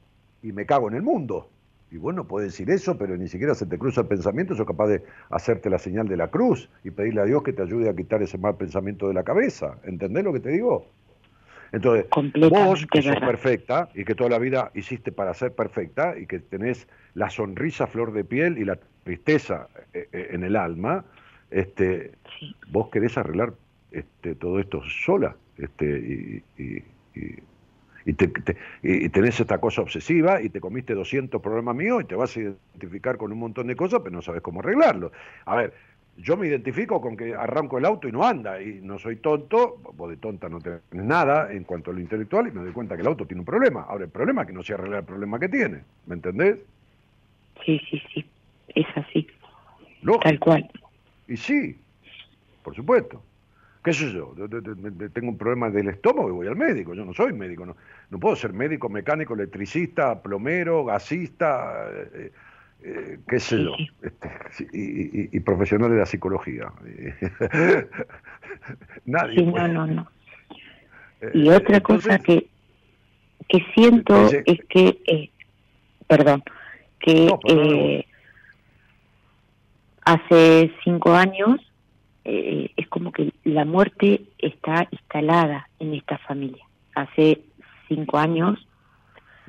y 0.42 0.52
me 0.52 0.66
cago 0.66 0.88
en 0.88 0.94
el 0.94 1.02
mundo. 1.02 1.48
Y 1.90 1.98
vos 1.98 2.14
no 2.14 2.26
podés 2.26 2.52
decir 2.52 2.70
eso, 2.70 2.96
pero 2.96 3.16
ni 3.18 3.28
siquiera 3.28 3.54
se 3.54 3.66
te 3.66 3.78
cruza 3.78 4.00
el 4.00 4.06
pensamiento, 4.06 4.54
sos 4.54 4.66
capaz 4.66 4.86
de 4.88 5.04
hacerte 5.28 5.68
la 5.68 5.78
señal 5.78 6.08
de 6.08 6.16
la 6.16 6.28
cruz 6.28 6.70
y 6.84 6.90
pedirle 6.90 7.20
a 7.20 7.24
Dios 7.24 7.42
que 7.42 7.52
te 7.52 7.62
ayude 7.62 7.90
a 7.90 7.94
quitar 7.94 8.22
ese 8.22 8.38
mal 8.38 8.56
pensamiento 8.56 9.08
de 9.08 9.14
la 9.14 9.24
cabeza. 9.24 9.76
¿Entendés 9.84 10.24
lo 10.24 10.32
que 10.32 10.40
te 10.40 10.48
digo? 10.48 10.86
Entonces, 11.72 12.06
vos 12.50 12.86
que 12.86 13.00
sos 13.02 13.18
perfecta 13.20 13.88
y 13.94 14.04
que 14.04 14.14
toda 14.14 14.28
la 14.30 14.38
vida 14.38 14.70
hiciste 14.74 15.10
para 15.10 15.32
ser 15.34 15.54
perfecta 15.54 16.16
y 16.18 16.26
que 16.26 16.38
tenés 16.38 16.86
la 17.14 17.30
sonrisa 17.30 17.86
flor 17.86 18.12
de 18.12 18.24
piel 18.24 18.58
y 18.58 18.64
la 18.64 18.78
tristeza 19.04 19.68
eh, 19.94 20.06
eh, 20.12 20.28
en 20.32 20.44
el 20.44 20.56
alma, 20.56 21.04
este, 21.50 22.12
Sí. 22.38 22.54
vos 22.68 22.88
querés 22.90 23.16
arreglar 23.18 23.54
este, 23.90 24.34
todo 24.34 24.58
esto 24.60 24.82
sola 24.84 25.36
este, 25.58 25.84
y, 25.86 26.42
y- 26.62 26.84
y- 27.14 27.38
y 28.04 28.12
te- 28.14 28.28
te- 28.28 28.56
y 28.82 29.08
tenés 29.10 29.38
esta 29.38 29.58
cosa 29.58 29.80
obsesiva 29.82 30.42
y 30.42 30.48
te 30.48 30.60
comiste 30.60 30.92
200 30.94 31.40
problemas 31.40 31.76
míos 31.76 32.02
y 32.02 32.06
te 32.06 32.16
vas 32.16 32.36
a 32.36 32.40
identificar 32.40 33.16
con 33.16 33.30
un 33.32 33.38
montón 33.38 33.68
de 33.68 33.76
cosas, 33.76 34.00
pero 34.02 34.14
no 34.16 34.22
sabes 34.22 34.42
cómo 34.42 34.60
arreglarlo. 34.60 35.12
A 35.44 35.54
ver, 35.56 35.72
yo 36.16 36.36
me 36.36 36.46
identifico 36.46 37.00
con 37.00 37.16
que 37.16 37.34
arranco 37.34 37.78
el 37.78 37.84
auto 37.84 38.08
y 38.08 38.12
no 38.12 38.24
anda, 38.24 38.60
y 38.60 38.80
no 38.82 38.98
soy 38.98 39.16
tonto, 39.16 39.78
vos 39.94 40.10
de 40.10 40.16
tonta 40.16 40.48
no 40.48 40.60
tenés 40.60 40.82
nada 40.92 41.52
en 41.52 41.64
cuanto 41.64 41.90
a 41.90 41.94
lo 41.94 42.00
intelectual, 42.00 42.48
y 42.48 42.50
me 42.50 42.62
doy 42.62 42.72
cuenta 42.72 42.96
que 42.96 43.02
el 43.02 43.08
auto 43.08 43.26
tiene 43.26 43.40
un 43.40 43.46
problema. 43.46 43.82
Ahora, 43.82 44.04
el 44.04 44.10
problema 44.10 44.42
es 44.42 44.48
que 44.48 44.52
no 44.52 44.62
se 44.62 44.74
arregla 44.74 44.98
el 44.98 45.04
problema 45.04 45.38
que 45.38 45.48
tiene, 45.48 45.80
¿me 46.06 46.14
entendés? 46.14 46.58
Sí, 47.64 47.80
sí, 47.90 48.02
sí, 48.12 48.26
es 48.68 48.86
así, 48.96 49.26
Lógico. 50.02 50.24
tal 50.24 50.38
cual. 50.38 50.70
Y 51.28 51.36
sí, 51.36 51.78
por 52.62 52.74
supuesto. 52.74 53.22
¿Qué 53.84 53.92
sé 53.92 54.12
yo? 54.12 54.32
Tengo 55.12 55.30
un 55.30 55.38
problema 55.38 55.68
del 55.68 55.88
estómago 55.88 56.28
y 56.28 56.32
voy 56.32 56.46
al 56.46 56.54
médico. 56.54 56.94
Yo 56.94 57.04
no 57.04 57.12
soy 57.12 57.32
médico, 57.32 57.66
no, 57.66 57.76
no 58.10 58.18
puedo 58.20 58.36
ser 58.36 58.52
médico, 58.52 58.88
mecánico, 58.88 59.34
electricista, 59.34 60.22
plomero, 60.22 60.84
gasista, 60.84 61.88
eh, 62.14 62.30
eh, 62.84 63.18
qué 63.28 63.40
sé 63.40 63.62
yo, 63.62 63.74
este, 64.02 64.30
y, 64.72 65.22
y- 65.22 65.28
y 65.32 65.40
profesional 65.40 65.90
de 65.90 65.98
la 65.98 66.06
psicología. 66.06 66.72
Nadie 69.04 69.38
Sí, 69.38 69.46
no, 69.46 69.68
no, 69.68 69.86
no. 69.86 70.08
Eh, 71.20 71.30
Y 71.34 71.48
otra 71.50 71.76
entonces, 71.78 72.06
cosa 72.06 72.18
que, 72.18 72.46
que 73.48 73.64
siento 73.74 74.30
es 74.44 74.58
que, 74.68 74.98
eh, 75.06 75.30
perdón, 76.08 76.42
que 77.00 77.26
No, 77.26 77.38
perdón, 77.40 78.04
hace 80.04 80.72
cinco 80.84 81.12
años 81.14 81.60
eh, 82.24 82.70
es 82.76 82.88
como 82.88 83.12
que 83.12 83.32
la 83.44 83.64
muerte 83.64 84.22
está 84.38 84.86
instalada 84.90 85.68
en 85.78 85.94
esta 85.94 86.18
familia. 86.18 86.64
Hace 86.94 87.42
cinco 87.88 88.18
años. 88.18 88.66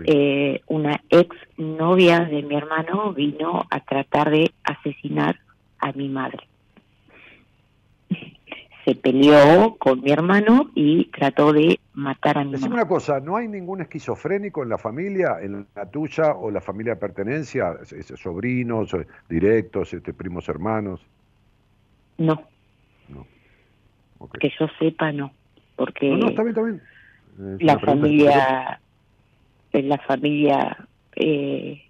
Eh, 0.06 0.62
una 0.68 1.02
ex 1.10 1.36
novia 1.58 2.22
de 2.22 2.42
mi 2.44 2.56
hermano 2.56 3.14
vino 3.14 3.64
a 3.70 3.80
tratar 3.82 4.30
de 4.32 4.52
asesinar 4.64 5.40
a 5.80 5.92
mi 5.94 6.10
madre. 6.10 6.48
se 8.86 8.96
peleó 8.96 9.76
con 9.78 10.02
mi 10.02 10.12
hermano 10.12 10.70
y 10.76 11.06
trató 11.06 11.54
de 11.54 11.80
matar 11.94 12.38
a 12.38 12.44
mi 12.44 12.52
Decime 12.52 12.70
mamá. 12.72 12.82
una 12.82 12.90
cosa, 12.90 13.22
¿no 13.22 13.38
hay 13.38 13.48
ningún 13.48 13.80
esquizofrénico 13.82 14.62
en 14.62 14.68
la 14.68 14.78
familia, 14.78 15.38
en 15.42 15.66
la 15.74 15.90
tuya 15.90 16.34
o 16.34 16.52
la 16.52 16.60
familia 16.60 16.96
de 16.96 17.00
pertenencia? 17.00 17.78
Sobrinos, 18.18 18.94
eh, 18.94 19.08
directos, 19.30 19.94
este, 19.94 20.12
primos 20.14 20.50
hermanos. 20.50 21.00
No, 22.18 22.46
Ok. 24.20 24.38
que 24.38 24.52
yo 24.60 24.68
sepa 24.80 25.12
no, 25.14 25.32
porque 25.78 26.10
No, 26.12 26.18
no, 26.18 26.28
está 26.30 26.44
bien, 26.44 26.50
está 26.56 26.62
bien. 26.64 26.82
Eh, 27.40 27.58
la 27.62 27.80
familia, 27.80 28.80
en 29.74 29.90
la 29.90 29.98
familia, 30.00 30.88
eh, 31.16 31.84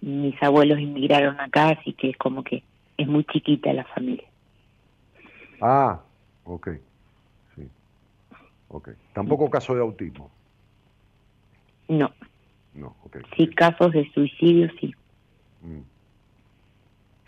mis 0.00 0.42
abuelos 0.42 0.78
inmigraron 0.78 1.40
acá, 1.40 1.70
así 1.70 1.92
que 1.94 2.10
es 2.10 2.16
como 2.16 2.44
que 2.44 2.62
es 2.96 3.08
muy 3.08 3.24
chiquita 3.24 3.72
la 3.72 3.84
familia. 3.84 4.24
Ah, 5.60 6.00
ok. 6.44 6.68
Sí. 7.56 7.68
Ok. 8.68 8.90
Tampoco 9.12 9.50
caso 9.50 9.74
de 9.74 9.80
autismo. 9.80 10.30
No, 11.88 12.12
No, 12.74 12.94
ok. 13.02 13.18
sí 13.36 13.48
casos 13.48 13.92
de 13.92 14.08
suicidio, 14.12 14.70
sí. 14.80 14.94
Mm. 15.62 15.80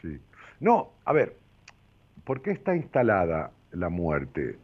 Sí. 0.00 0.18
No, 0.60 0.90
a 1.04 1.12
ver, 1.12 1.36
¿por 2.24 2.42
qué 2.42 2.52
está 2.52 2.76
instalada 2.76 3.50
la 3.72 3.88
muerte? 3.88 4.56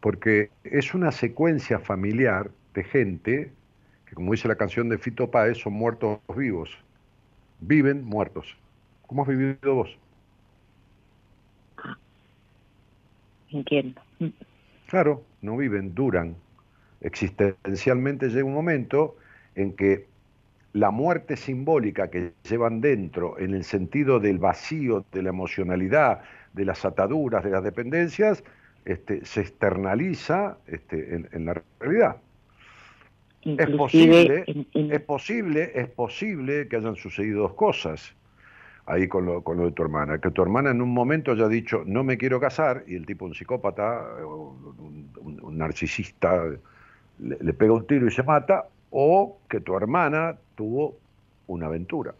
Porque 0.00 0.50
es 0.64 0.94
una 0.94 1.10
secuencia 1.10 1.78
familiar 1.78 2.50
de 2.74 2.84
gente 2.84 3.52
como 4.16 4.32
dice 4.32 4.48
la 4.48 4.56
canción 4.56 4.88
de 4.88 4.96
Fito 4.96 5.30
Páez, 5.30 5.58
son 5.58 5.74
muertos 5.74 6.20
vivos. 6.34 6.70
Viven 7.60 8.02
muertos. 8.02 8.56
¿Cómo 9.06 9.20
has 9.20 9.28
vivido 9.28 9.74
vos? 9.74 9.98
Entiendo. 13.50 14.00
Mm. 14.18 14.28
Claro, 14.86 15.22
no 15.42 15.58
viven, 15.58 15.94
duran. 15.94 16.34
Existencialmente 17.02 18.30
llega 18.30 18.44
un 18.44 18.54
momento 18.54 19.16
en 19.54 19.76
que 19.76 20.06
la 20.72 20.90
muerte 20.90 21.36
simbólica 21.36 22.08
que 22.08 22.32
llevan 22.48 22.80
dentro, 22.80 23.38
en 23.38 23.52
el 23.52 23.64
sentido 23.64 24.18
del 24.18 24.38
vacío, 24.38 25.04
de 25.12 25.22
la 25.24 25.28
emocionalidad, 25.28 26.22
de 26.54 26.64
las 26.64 26.86
ataduras, 26.86 27.44
de 27.44 27.50
las 27.50 27.62
dependencias, 27.62 28.42
este, 28.86 29.26
se 29.26 29.42
externaliza 29.42 30.56
este, 30.66 31.16
en, 31.16 31.28
en 31.32 31.44
la 31.44 31.62
realidad. 31.80 32.16
Es 33.58 33.68
posible, 33.70 34.44
en- 34.46 34.66
en- 34.74 34.92
es 34.92 35.00
posible, 35.00 35.72
es 35.74 35.88
posible 35.88 36.68
que 36.68 36.76
hayan 36.76 36.96
sucedido 36.96 37.42
dos 37.42 37.54
cosas 37.54 38.14
ahí 38.86 39.08
con 39.08 39.26
lo, 39.26 39.42
con 39.42 39.56
lo 39.56 39.64
de 39.66 39.72
tu 39.72 39.82
hermana. 39.82 40.18
Que 40.18 40.30
tu 40.30 40.42
hermana 40.42 40.70
en 40.70 40.80
un 40.82 40.92
momento 40.92 41.32
haya 41.32 41.48
dicho, 41.48 41.82
no 41.86 42.04
me 42.04 42.16
quiero 42.18 42.38
casar, 42.40 42.84
y 42.86 42.94
el 42.94 43.04
tipo, 43.06 43.24
un 43.24 43.34
psicópata, 43.34 44.00
o 44.24 44.56
un, 44.78 45.10
un- 45.20 45.40
un 45.42 45.58
narcisista, 45.58 46.44
le, 47.18 47.36
le 47.40 47.52
pega 47.54 47.72
un 47.72 47.86
tiro 47.86 48.06
y 48.06 48.10
se 48.10 48.22
mata, 48.22 48.66
o 48.90 49.38
que 49.48 49.60
tu 49.60 49.76
hermana 49.76 50.36
tuvo 50.54 50.96
una 51.48 51.66
aventura. 51.66 52.14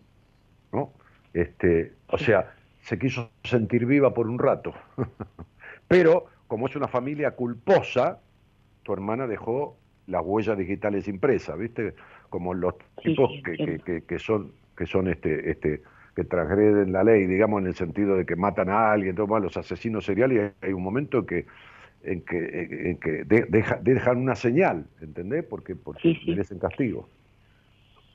¿no? 0.72 0.92
Este, 1.32 1.92
o 2.08 2.18
sea, 2.18 2.52
se 2.82 2.98
quiso 2.98 3.30
sentir 3.44 3.86
viva 3.86 4.12
por 4.12 4.28
un 4.28 4.38
rato. 4.38 4.74
Pero, 5.88 6.26
como 6.48 6.66
es 6.66 6.74
una 6.76 6.88
familia 6.88 7.32
culposa, 7.32 8.18
tu 8.82 8.92
hermana 8.92 9.26
dejó 9.26 9.76
las 10.06 10.22
huellas 10.24 10.56
digitales 10.58 11.08
impresas, 11.08 11.58
¿viste? 11.58 11.94
Como 12.30 12.54
los 12.54 12.74
tipos 13.02 13.30
sí, 13.32 13.42
que, 13.42 13.50
que- 13.52 13.60
entiendo. 13.62 13.84
que- 13.84 14.02
que 14.04 14.18
son, 14.18 14.52
que 14.76 14.86
son 14.86 15.08
este, 15.08 15.50
este, 15.50 15.82
que 16.14 16.24
transgreden 16.24 16.92
la 16.92 17.04
ley, 17.04 17.26
digamos, 17.26 17.60
en 17.60 17.66
el 17.68 17.74
sentido 17.74 18.16
de 18.16 18.24
que 18.26 18.36
matan 18.36 18.68
a 18.70 18.92
alguien, 18.92 19.14
todo 19.16 19.26
mal, 19.26 19.42
los 19.42 19.56
asesinos 19.56 20.04
seriales, 20.04 20.52
hay 20.60 20.72
un 20.72 20.82
momento 20.82 21.18
en 21.18 21.26
que, 21.26 21.46
en 22.04 22.22
que, 22.22 22.90
en 22.90 22.98
que 22.98 23.10
de- 23.24 23.46
deja- 23.48 23.80
dejan 23.82 24.18
una 24.18 24.34
señal, 24.36 24.86
¿entendés? 25.00 25.44
Porque, 25.44 25.74
porque 25.76 26.02
Sí, 26.02 26.18
sí. 26.24 26.30
merecen 26.30 26.58
castigo. 26.58 27.08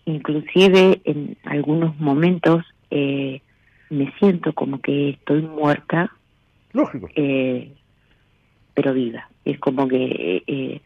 inclusive 0.06 1.02
en 1.06 1.38
algunos 1.44 1.98
momentos 2.00 2.64
eh, 2.90 3.42
me 3.90 4.12
siento 4.20 4.54
como 4.54 4.82
que 4.82 5.12
estoy 5.12 5.42
muerta, 5.44 6.12
Lógico. 6.74 7.10
eh, 7.16 7.74
pero 8.74 8.94
viva. 8.94 9.28
Es 9.46 9.60
como 9.60 9.88
que 9.88 10.04
eh, 10.06 10.44
eh, 10.48 10.82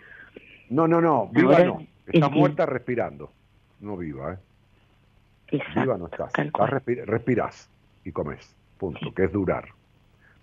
No, 0.69 0.87
no, 0.87 1.01
no, 1.01 1.27
viva 1.27 1.53
Ahora 1.53 1.65
no. 1.65 1.87
Está 2.07 2.29
muerta 2.29 2.65
respirando, 2.65 3.31
no 3.79 3.97
viva, 3.97 4.33
¿eh? 4.33 4.37
exacto, 5.47 5.81
Viva 5.81 5.97
no 5.97 6.05
estás. 6.05 6.31
Estás 6.37 6.69
respi- 6.69 7.03
respirás 7.05 7.69
y 8.03 8.11
comes. 8.11 8.55
Punto. 8.77 8.99
Sí. 9.01 9.11
Que 9.13 9.23
es 9.25 9.31
durar. 9.31 9.65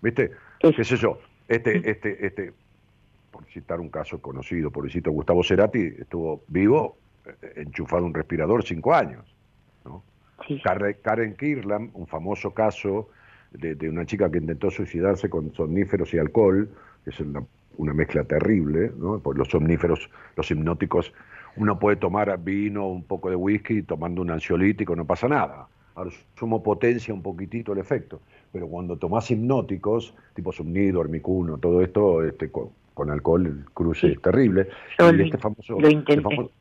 ¿Viste? 0.01 0.31
Es- 0.59 0.75
¿Qué 0.75 0.83
sé 0.83 0.97
yo? 0.97 1.19
Este, 1.47 1.89
este, 1.89 2.25
este, 2.25 2.53
por 3.31 3.45
citar 3.45 3.79
un 3.79 3.89
caso 3.89 4.21
conocido, 4.21 4.71
pobrecito 4.71 5.11
Gustavo 5.11 5.43
Cerati, 5.43 5.93
estuvo 5.99 6.43
vivo, 6.47 6.97
eh, 7.25 7.53
enchufado 7.57 8.05
un 8.05 8.13
respirador 8.13 8.63
cinco 8.65 8.93
años. 8.93 9.23
¿no? 9.85 10.03
sí, 10.47 10.59
Karen, 10.63 10.97
Karen 11.01 11.35
Kirlan, 11.35 11.91
un 11.93 12.07
famoso 12.07 12.53
caso 12.53 13.09
de, 13.51 13.75
de 13.75 13.89
una 13.89 14.05
chica 14.05 14.29
que 14.31 14.39
intentó 14.39 14.69
suicidarse 14.71 15.29
con 15.29 15.53
somníferos 15.53 16.13
y 16.13 16.17
alcohol, 16.17 16.69
que 17.03 17.11
es 17.11 17.19
una, 17.19 17.43
una 17.77 17.93
mezcla 17.93 18.23
terrible, 18.23 18.91
¿no? 18.97 19.19
Porque 19.19 19.39
los 19.39 19.47
somníferos, 19.49 20.09
los 20.35 20.49
hipnóticos, 20.51 21.13
uno 21.55 21.77
puede 21.79 21.97
tomar 21.97 22.37
vino, 22.39 22.87
un 22.87 23.03
poco 23.03 23.29
de 23.29 23.35
whisky, 23.35 23.83
tomando 23.83 24.21
un 24.21 24.31
ansiolítico, 24.31 24.95
no 24.95 25.05
pasa 25.05 25.27
nada. 25.27 25.67
Ahora, 25.95 26.09
sumo 26.37 26.63
potencia 26.63 27.13
un 27.13 27.21
poquitito 27.21 27.73
el 27.73 27.79
efecto, 27.79 28.19
pero 28.51 28.67
cuando 28.67 28.97
tomás 28.97 29.29
hipnóticos, 29.29 30.15
tipo 30.33 30.51
Sumnido, 30.51 31.01
Armicuno, 31.01 31.57
todo 31.59 31.81
esto, 31.81 32.23
este, 32.23 32.49
con, 32.49 32.69
con 32.95 33.11
alcohol, 33.11 33.45
el 33.45 33.65
cruce 33.73 34.07
Sí. 34.07 34.13
es 34.13 34.21
terrible. 34.21 34.67
Yo 34.97 35.09
y 35.09 35.17
lo 35.17 35.23
este 35.25 35.37
famoso, 35.37 35.73
lo 35.73 35.87
este 35.87 35.93
intenté. 35.93 36.23
famoso- 36.23 36.51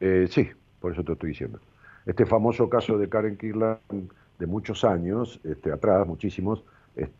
eh, 0.00 0.26
sí, 0.30 0.48
por 0.80 0.92
eso 0.92 1.02
te 1.04 1.12
estoy 1.12 1.30
diciendo. 1.30 1.58
Este 2.06 2.26
famoso 2.26 2.68
caso 2.68 2.98
de 2.98 3.08
Karen 3.08 3.36
Kirlan 3.38 3.78
de 4.38 4.46
muchos 4.46 4.84
años 4.84 5.40
este, 5.44 5.72
atrás, 5.72 6.06
muchísimos, 6.06 6.62
este, 6.96 7.12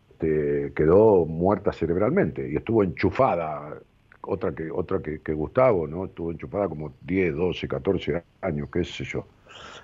quedó 0.75 1.25
muerta 1.25 1.73
cerebralmente 1.73 2.49
y 2.51 2.55
estuvo 2.55 2.83
enchufada, 2.83 3.77
otra 4.21 4.53
que 4.53 4.69
otra 4.69 4.99
que, 4.99 5.19
que 5.21 5.33
Gustavo, 5.33 5.87
¿no? 5.87 6.05
Estuvo 6.05 6.31
enchufada 6.31 6.67
como 6.67 6.93
10, 7.01 7.35
12, 7.35 7.67
14 7.67 8.23
años, 8.41 8.69
qué 8.71 8.83
sé 8.83 9.03
yo. 9.03 9.25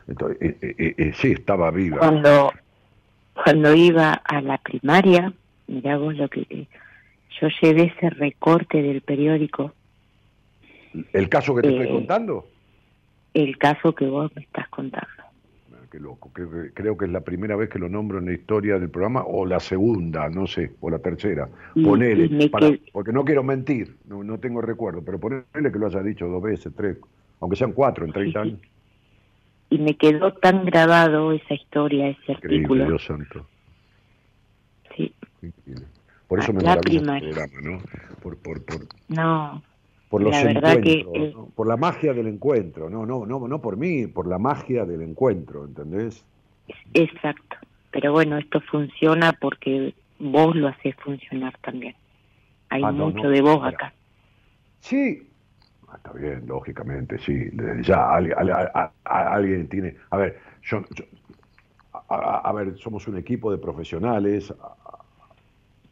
Entonces, 0.08 0.38
eh, 0.42 0.58
eh, 0.62 0.96
eh, 0.98 1.12
sí, 1.16 1.32
estaba 1.32 1.72
viva. 1.72 2.00
cuando 2.00 2.52
cuando 3.34 3.74
iba 3.74 4.14
a 4.14 4.42
la 4.42 4.58
primaria, 4.58 5.32
mirá 5.68 5.98
vos 5.98 6.16
lo 6.16 6.28
que 6.28 6.68
yo 7.40 7.48
llevé 7.62 7.94
ese 7.96 8.10
recorte 8.10 8.82
del 8.82 9.02
periódico, 9.02 9.74
¿El 11.14 11.30
caso 11.30 11.56
que 11.56 11.62
te 11.62 11.70
estoy 11.70 11.90
contando? 11.90 12.48
el 13.34 13.58
caso 13.58 13.94
que 13.94 14.06
vos 14.06 14.32
me 14.36 14.42
estás 14.42 14.68
contando. 14.70 15.17
Qué 15.98 16.04
loco, 16.04 16.30
creo 16.32 16.52
que, 16.52 16.74
creo 16.76 16.96
que 16.96 17.06
es 17.06 17.12
la 17.12 17.22
primera 17.22 17.56
vez 17.56 17.70
que 17.72 17.80
lo 17.80 17.90
nombro 17.90 18.20
en 18.20 18.26
la 18.28 18.34
historia 18.34 18.78
del 18.78 18.92
programa, 18.92 19.24
o 19.26 19.48
la 19.48 19.60
segunda, 19.60 20.30
no 20.30 20.46
sé, 20.46 20.74
o 20.80 20.92
la 20.92 21.00
tercera. 21.00 21.50
Y- 21.74 21.84
Ponele, 21.84 22.26
y 22.26 22.50
para- 22.50 22.70
porque 22.94 23.12
no 23.12 23.26
quiero 23.26 23.42
mentir, 23.42 23.98
no, 24.06 24.24
no 24.24 24.38
tengo 24.40 24.62
recuerdo, 24.62 25.02
pero 25.04 25.20
ponele 25.20 25.44
que 25.74 25.80
lo 25.80 25.88
haya 25.88 26.04
dicho 26.04 26.28
dos 26.28 26.44
veces, 26.44 26.72
tres, 26.78 26.98
aunque 27.42 27.56
sean 27.58 27.72
cuatro 27.72 28.06
en 28.06 28.12
30 28.14 28.44
Sí, 28.44 28.50
sí. 28.52 28.56
años. 28.56 28.72
Y 29.72 29.80
me 29.80 29.98
quedó 29.98 30.34
tan 30.34 30.66
grabado 30.66 31.32
esa 31.32 31.56
historia, 31.56 32.10
ese 32.10 32.34
Increíble, 32.34 32.58
artículo. 32.58 32.86
Dios 32.86 33.04
santo. 33.04 33.48
Sí, 34.96 35.12
increíble. 35.42 35.86
Por 36.28 36.40
eso 36.42 36.52
Ah, 36.52 36.54
me 36.54 36.62
la 36.62 36.74
el 36.74 36.80
primaria. 36.82 37.30
programa, 37.32 37.62
¿no? 37.62 37.82
Por, 38.22 38.38
por, 38.38 38.64
por, 38.64 38.86
no, 39.08 39.64
por 40.10 40.22
los 40.22 40.32
La 40.32 40.42
que 40.42 40.50
encuentros, 40.50 41.54
por 41.56 41.68
la 41.68 41.78
magia 41.78 42.14
del 42.14 42.28
encuentro, 42.28 42.90
no, 42.90 43.06
no, 43.06 43.26
no, 43.26 43.48
no 43.48 43.62
por 43.62 43.78
mí, 43.78 44.08
por 44.08 44.28
la 44.28 44.38
magia 44.40 44.86
del 44.86 45.02
encuentro, 45.02 45.66
¿entendés? 45.66 46.24
exacto. 46.94 47.58
Pero 47.92 48.12
bueno, 48.12 48.38
esto 48.38 48.62
funciona 48.62 49.34
porque 49.34 49.94
vos 50.20 50.56
lo 50.56 50.68
haces 50.68 50.96
funcionar 50.98 51.58
también. 51.60 51.96
Hay 52.70 52.84
Ah, 52.84 52.92
mucho 52.92 53.24
no, 53.24 53.30
de 53.30 53.42
vos 53.42 53.66
acá. 53.66 53.94
Sí, 54.80 55.24
Ah, 55.90 55.96
está 55.96 56.12
bien, 56.12 56.44
lógicamente, 56.46 57.18
sí. 57.18 57.34
desde 57.54 57.82
Ya 57.84 58.10
a- 58.10 58.92
a- 59.06 59.34
alguien 59.34 59.70
tiene. 59.70 59.96
A 60.10 60.18
ver, 60.18 60.38
yo, 60.62 60.84
yo- 60.94 61.06
a 62.10 62.52
ver, 62.54 62.78
somos 62.78 63.08
un 63.08 63.18
equipo 63.18 63.52
de 63.52 63.58
profesionales. 63.58 64.54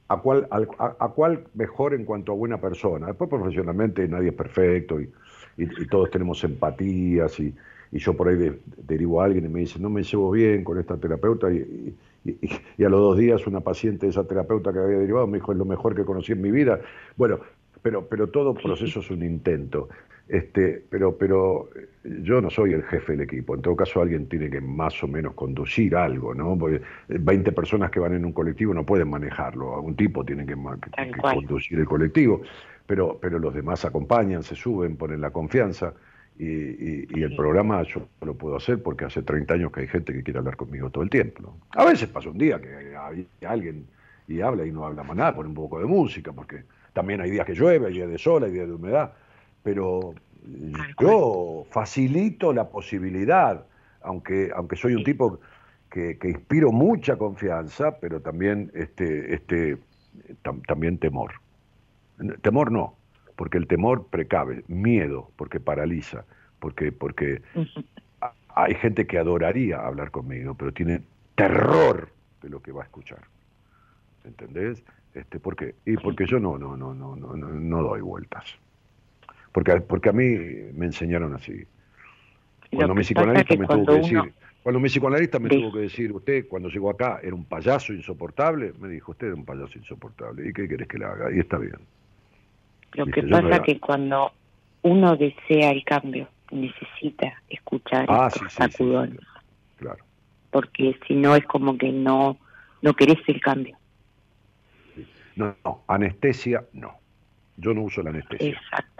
A, 0.07 0.17
cuál, 0.21 0.47
a, 0.51 0.95
a 0.99 1.09
cuál 1.09 1.45
mejor 1.55 1.93
en 1.95 2.05
cuanto 2.05 2.31
a 2.31 2.35
buena 2.35 2.61
persona. 2.61 3.07
Después, 3.07 3.29
profesionalmente, 3.29 4.07
nadie 4.07 4.29
es 4.29 4.35
perfecto 4.35 5.01
y, 5.01 5.09
y- 5.57 5.87
todos 5.87 6.11
tenemos 6.11 6.43
empatías. 6.43 7.39
Y, 7.39 7.55
y 7.91 7.99
yo 7.99 8.15
por 8.15 8.27
ahí 8.29 8.35
de- 8.35 8.59
derivo 8.77 9.21
a 9.21 9.25
alguien 9.25 9.45
y 9.45 9.49
me 9.49 9.61
dice, 9.61 9.79
no 9.79 9.89
me 9.89 10.03
llevo 10.03 10.29
bien 10.31 10.63
con 10.63 10.79
esta 10.79 10.97
terapeuta. 10.97 11.51
Y- 11.51 11.95
y 12.77 12.83
a 12.83 12.89
los 12.89 12.99
dos 12.99 13.17
días, 13.17 13.45
una 13.47 13.61
paciente 13.61 14.05
de 14.07 14.11
esa 14.11 14.27
terapeuta 14.27 14.73
que 14.73 14.79
había 14.79 14.97
derivado 14.97 15.27
me 15.27 15.37
dijo, 15.37 15.51
es 15.51 15.57
lo 15.57 15.65
mejor 15.65 15.95
que 15.95 16.03
conocí 16.05 16.31
en 16.31 16.41
mi 16.41 16.51
vida. 16.51 16.79
Bueno, 17.15 17.39
pero, 17.81 18.07
pero 18.07 18.27
todo 18.29 18.53
proceso 18.53 18.99
es 18.99 19.11
un 19.11 19.23
intento. 19.23 19.89
Este, 20.27 20.83
pero, 20.89 21.15
pero 21.17 21.69
eh, 21.75 21.87
yo 22.23 22.41
no 22.41 22.49
soy 22.49 22.73
el 22.73 22.83
jefe 22.83 23.11
del 23.13 23.21
equipo. 23.21 23.55
En 23.55 23.61
todo 23.61 23.75
caso, 23.75 24.01
alguien 24.01 24.27
tiene 24.27 24.49
que 24.49 24.59
más 24.59 25.03
o 25.03 25.07
menos 25.07 25.33
conducir 25.33 25.95
algo, 25.95 26.33
¿no? 26.33 26.57
Porque 26.57 26.81
20 27.09 27.51
personas 27.51 27.91
que 27.91 27.99
van 27.99 28.13
en 28.13 28.25
un 28.25 28.33
colectivo 28.33 28.73
no 28.73 28.85
pueden 28.85 29.09
manejarlo. 29.09 29.75
Algún 29.75 29.95
tipo 29.95 30.25
tiene 30.25 30.45
que, 30.45 30.55
conducir 31.21 31.79
el 31.79 31.85
colectivo. 31.85 32.41
Pero, 32.87 33.17
pero 33.19 33.39
los 33.39 33.53
demás 33.53 33.85
acompañan, 33.85 34.43
se 34.43 34.55
suben, 34.55 34.97
ponen 34.97 35.21
la 35.21 35.31
confianza. 35.31 35.93
Y, 36.37 37.23
el 37.23 37.35
programa 37.35 37.81
yo 37.83 38.09
lo 38.21 38.33
puedo 38.33 38.57
hacer 38.57 38.83
porque 38.83 39.05
hace 39.05 39.21
30 39.21 39.53
años 39.53 39.71
que 39.71 39.81
hay 39.81 39.87
gente 39.87 40.11
que 40.11 40.21
quiere 40.21 40.39
hablar 40.39 40.57
conmigo 40.57 40.89
todo 40.89 41.03
el 41.03 41.09
tiempo. 41.09 41.55
A 41.71 41.85
veces 41.85 42.09
pasa 42.09 42.29
un 42.29 42.37
día 42.37 42.59
que 42.59 42.75
hay 42.75 43.25
alguien 43.47 43.87
y 44.27 44.41
habla 44.41 44.65
y 44.65 44.71
no 44.71 44.85
habla 44.85 45.03
más 45.03 45.15
nada, 45.15 45.35
pone 45.35 45.49
un 45.49 45.55
poco 45.55 45.79
de 45.79 45.85
música, 45.85 46.33
porque 46.33 46.63
también 46.93 47.21
hay 47.21 47.31
días 47.31 47.45
que 47.45 47.53
llueve, 47.53 47.87
hay 47.87 47.93
días 47.93 48.09
de 48.09 48.17
sol, 48.17 48.43
hay 48.43 48.51
días 48.51 48.67
de 48.67 48.73
humedad 48.73 49.13
pero 49.65 50.13
yo 51.01 51.65
facilito 51.71 52.53
la 52.53 52.69
posibilidad, 52.69 53.65
aunque, 54.03 54.51
aunque 54.55 54.75
soy 54.75 54.93
un 54.93 55.03
tipo 55.03 55.39
que, 55.89 56.19
inspiro 56.23 56.71
mucha 56.71 57.17
confianza, 57.17 57.97
pero 57.99 58.21
también, 58.21 58.71
este, 58.75 59.33
este, 59.33 59.79
también 60.67 60.99
temor. 60.99 61.31
Temor 62.43 62.71
no, 62.71 62.93
porque 63.35 63.57
el 63.57 63.65
temor 63.65 64.05
precave, 64.05 64.63
miedo, 64.67 65.31
porque 65.35 65.59
paraliza, 65.59 66.25
porque, 66.59 66.91
porque 66.91 67.41
hay 68.49 68.75
gente 68.75 69.07
que 69.07 69.17
adoraría 69.17 69.79
hablar 69.79 70.11
conmigo, 70.11 70.53
pero 70.53 70.73
tiene 70.73 71.01
terror 71.33 72.09
de 72.43 72.49
lo 72.49 72.61
que 72.61 72.71
va 72.71 72.83
a 72.83 72.85
escuchar. 72.85 73.23
¿Entendés? 74.25 74.83
Este, 75.15 75.39
¿Por 75.39 75.55
qué? 75.55 75.73
Y 75.85 75.97
porque 75.97 76.27
yo 76.27 76.39
no, 76.39 76.59
no, 76.59 76.77
no, 76.77 76.93
no, 76.93 77.15
no, 77.15 77.35
no 77.35 77.81
doy 77.81 78.01
vueltas. 78.01 78.59
Porque, 79.55 79.79
porque 79.79 80.09
a 80.09 80.11
mí 80.11 80.37
me 80.73 80.87
enseñaron 80.87 81.33
así. 81.33 81.65
Cuando 82.73 82.93
mi 82.93 83.03
psicoanalista 83.03 83.55
me 83.55 83.65
tuvo 83.65 83.85
que 83.85 83.93
decir, 83.93 84.33
cuando 84.61 84.79
mi 84.81 84.89
psicoanalista 84.89 85.39
me 85.39 85.47
tuvo 85.47 85.71
que 85.71 85.79
decir, 85.79 86.11
usted 86.11 86.45
cuando 86.49 86.67
llegó 86.67 86.89
acá 86.89 87.21
era 87.23 87.33
un 87.33 87.45
payaso 87.45 87.93
insoportable, 87.93 88.73
me 88.81 88.89
dijo, 88.89 89.13
usted 89.13 89.27
era 89.27 89.35
un 89.37 89.45
payaso 89.45 89.77
insoportable, 89.77 90.49
¿y 90.49 90.51
qué 90.51 90.67
querés 90.67 90.89
que 90.89 90.97
le 90.97 91.05
haga? 91.05 91.33
Y 91.33 91.39
está 91.39 91.57
bien. 91.57 91.77
Lo 92.95 93.05
que 93.05 93.23
pasa 93.23 93.55
es 93.55 93.61
que 93.61 93.79
cuando 93.79 94.33
uno 94.81 95.15
desea 95.15 95.71
el 95.71 95.85
cambio, 95.85 96.27
necesita 96.51 97.41
escuchar 97.47 98.07
ah, 98.09 98.27
estos 98.27 98.51
sacudones. 98.51 99.21
claro. 99.77 100.03
Porque 100.51 100.99
si 101.07 101.15
no 101.15 101.33
es 101.33 101.45
como 101.45 101.77
que 101.77 101.93
no, 101.93 102.37
no 102.81 102.93
querés 102.93 103.19
el 103.27 103.39
cambio. 103.39 103.77
No, 105.37 105.55
no, 105.63 105.81
anestesia 105.87 106.65
no. 106.73 106.95
Yo 107.55 107.73
no 107.73 107.83
uso 107.83 108.03
la 108.03 108.09
anestesia. 108.09 108.49
Exacto 108.49 108.95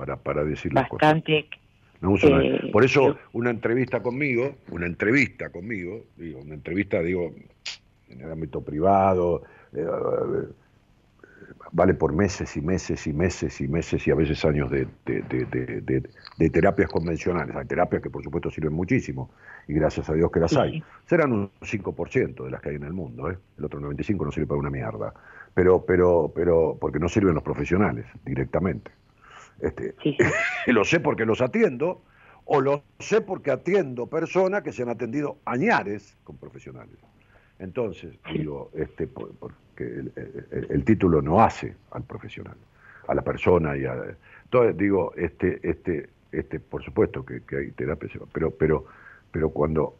para, 0.00 0.16
para 0.16 0.42
decir 0.44 0.72
las 0.72 0.88
Bastante, 0.88 1.46
cosas. 2.00 2.30
Eh, 2.42 2.70
por 2.72 2.82
eso 2.82 3.18
una 3.34 3.50
entrevista 3.50 4.02
conmigo, 4.02 4.54
una 4.70 4.86
entrevista 4.86 5.50
conmigo, 5.50 6.06
digo, 6.16 6.40
una 6.40 6.54
entrevista, 6.54 7.02
digo, 7.02 7.34
en 8.08 8.20
el 8.22 8.32
ámbito 8.32 8.62
privado, 8.62 9.42
eh, 9.74 9.84
vale 11.72 11.92
por 11.92 12.14
meses 12.14 12.56
y 12.56 12.62
meses 12.62 13.06
y 13.06 13.12
meses 13.12 13.60
y 13.60 13.68
meses 13.68 14.06
y 14.06 14.10
a 14.10 14.14
veces 14.14 14.42
años 14.46 14.70
de, 14.70 14.88
de, 15.04 16.50
terapias 16.50 16.88
convencionales. 16.88 17.54
Hay 17.54 17.66
terapias 17.66 18.00
que 18.00 18.08
por 18.08 18.24
supuesto 18.24 18.50
sirven 18.50 18.72
muchísimo 18.72 19.30
y 19.68 19.74
gracias 19.74 20.08
a 20.08 20.14
Dios 20.14 20.30
que 20.32 20.40
las 20.40 20.56
hay. 20.56 20.82
Serán 21.04 21.32
un 21.32 21.50
5% 21.60 22.42
de 22.42 22.50
las 22.50 22.62
que 22.62 22.70
hay 22.70 22.76
en 22.76 22.84
el 22.84 22.94
mundo, 22.94 23.30
¿eh? 23.30 23.36
el 23.58 23.64
otro 23.66 23.78
95% 23.78 24.24
no 24.24 24.32
sirve 24.32 24.46
para 24.46 24.60
una 24.60 24.70
mierda. 24.70 25.12
Pero, 25.52 25.84
pero, 25.84 26.32
pero, 26.34 26.78
porque 26.80 26.98
no 26.98 27.10
sirven 27.10 27.34
los 27.34 27.42
profesionales 27.42 28.06
directamente. 28.24 28.92
Este, 29.60 29.94
lo 30.66 30.84
sé 30.84 31.00
porque 31.00 31.24
los 31.24 31.40
atiendo, 31.40 32.02
o 32.44 32.60
lo 32.60 32.82
sé 32.98 33.20
porque 33.20 33.50
atiendo 33.50 34.06
personas 34.06 34.62
que 34.62 34.72
se 34.72 34.82
han 34.82 34.88
atendido 34.88 35.38
añares 35.44 36.16
con 36.24 36.36
profesionales. 36.36 36.96
Entonces, 37.58 38.18
digo, 38.32 38.70
este, 38.74 39.06
porque 39.06 40.10
el, 40.70 40.84
título 40.84 41.20
no 41.20 41.42
hace 41.42 41.76
al 41.90 42.04
profesional, 42.04 42.56
a 43.06 43.14
la 43.14 43.22
persona 43.22 43.76
y 43.76 43.84
a... 43.84 44.16
Entonces, 44.44 44.76
digo, 44.78 45.12
este, 45.14 45.60
este, 45.62 46.08
este, 46.32 46.58
por 46.58 46.82
supuesto 46.82 47.24
que, 47.24 47.42
hay 47.56 47.70
terapia, 47.72 48.08
pero, 48.32 48.50
pero, 48.50 48.86
pero 49.30 49.50
cuando 49.50 49.94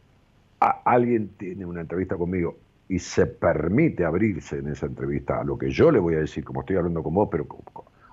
alguien 0.58 1.28
tiene 1.36 1.66
una 1.66 1.82
entrevista 1.82 2.16
conmigo 2.16 2.56
y 2.88 2.98
se 2.98 3.26
permite 3.26 4.04
abrirse 4.04 4.58
en 4.58 4.68
esa 4.68 4.86
entrevista 4.86 5.40
a 5.40 5.44
lo 5.44 5.56
que 5.56 5.70
yo 5.70 5.90
le 5.90 5.98
voy 5.98 6.14
a 6.14 6.18
decir, 6.18 6.44
como 6.44 6.60
estoy 6.60 6.76
hablando 6.76 7.02
con 7.02 7.14
vos, 7.14 7.28
pero 7.30 7.46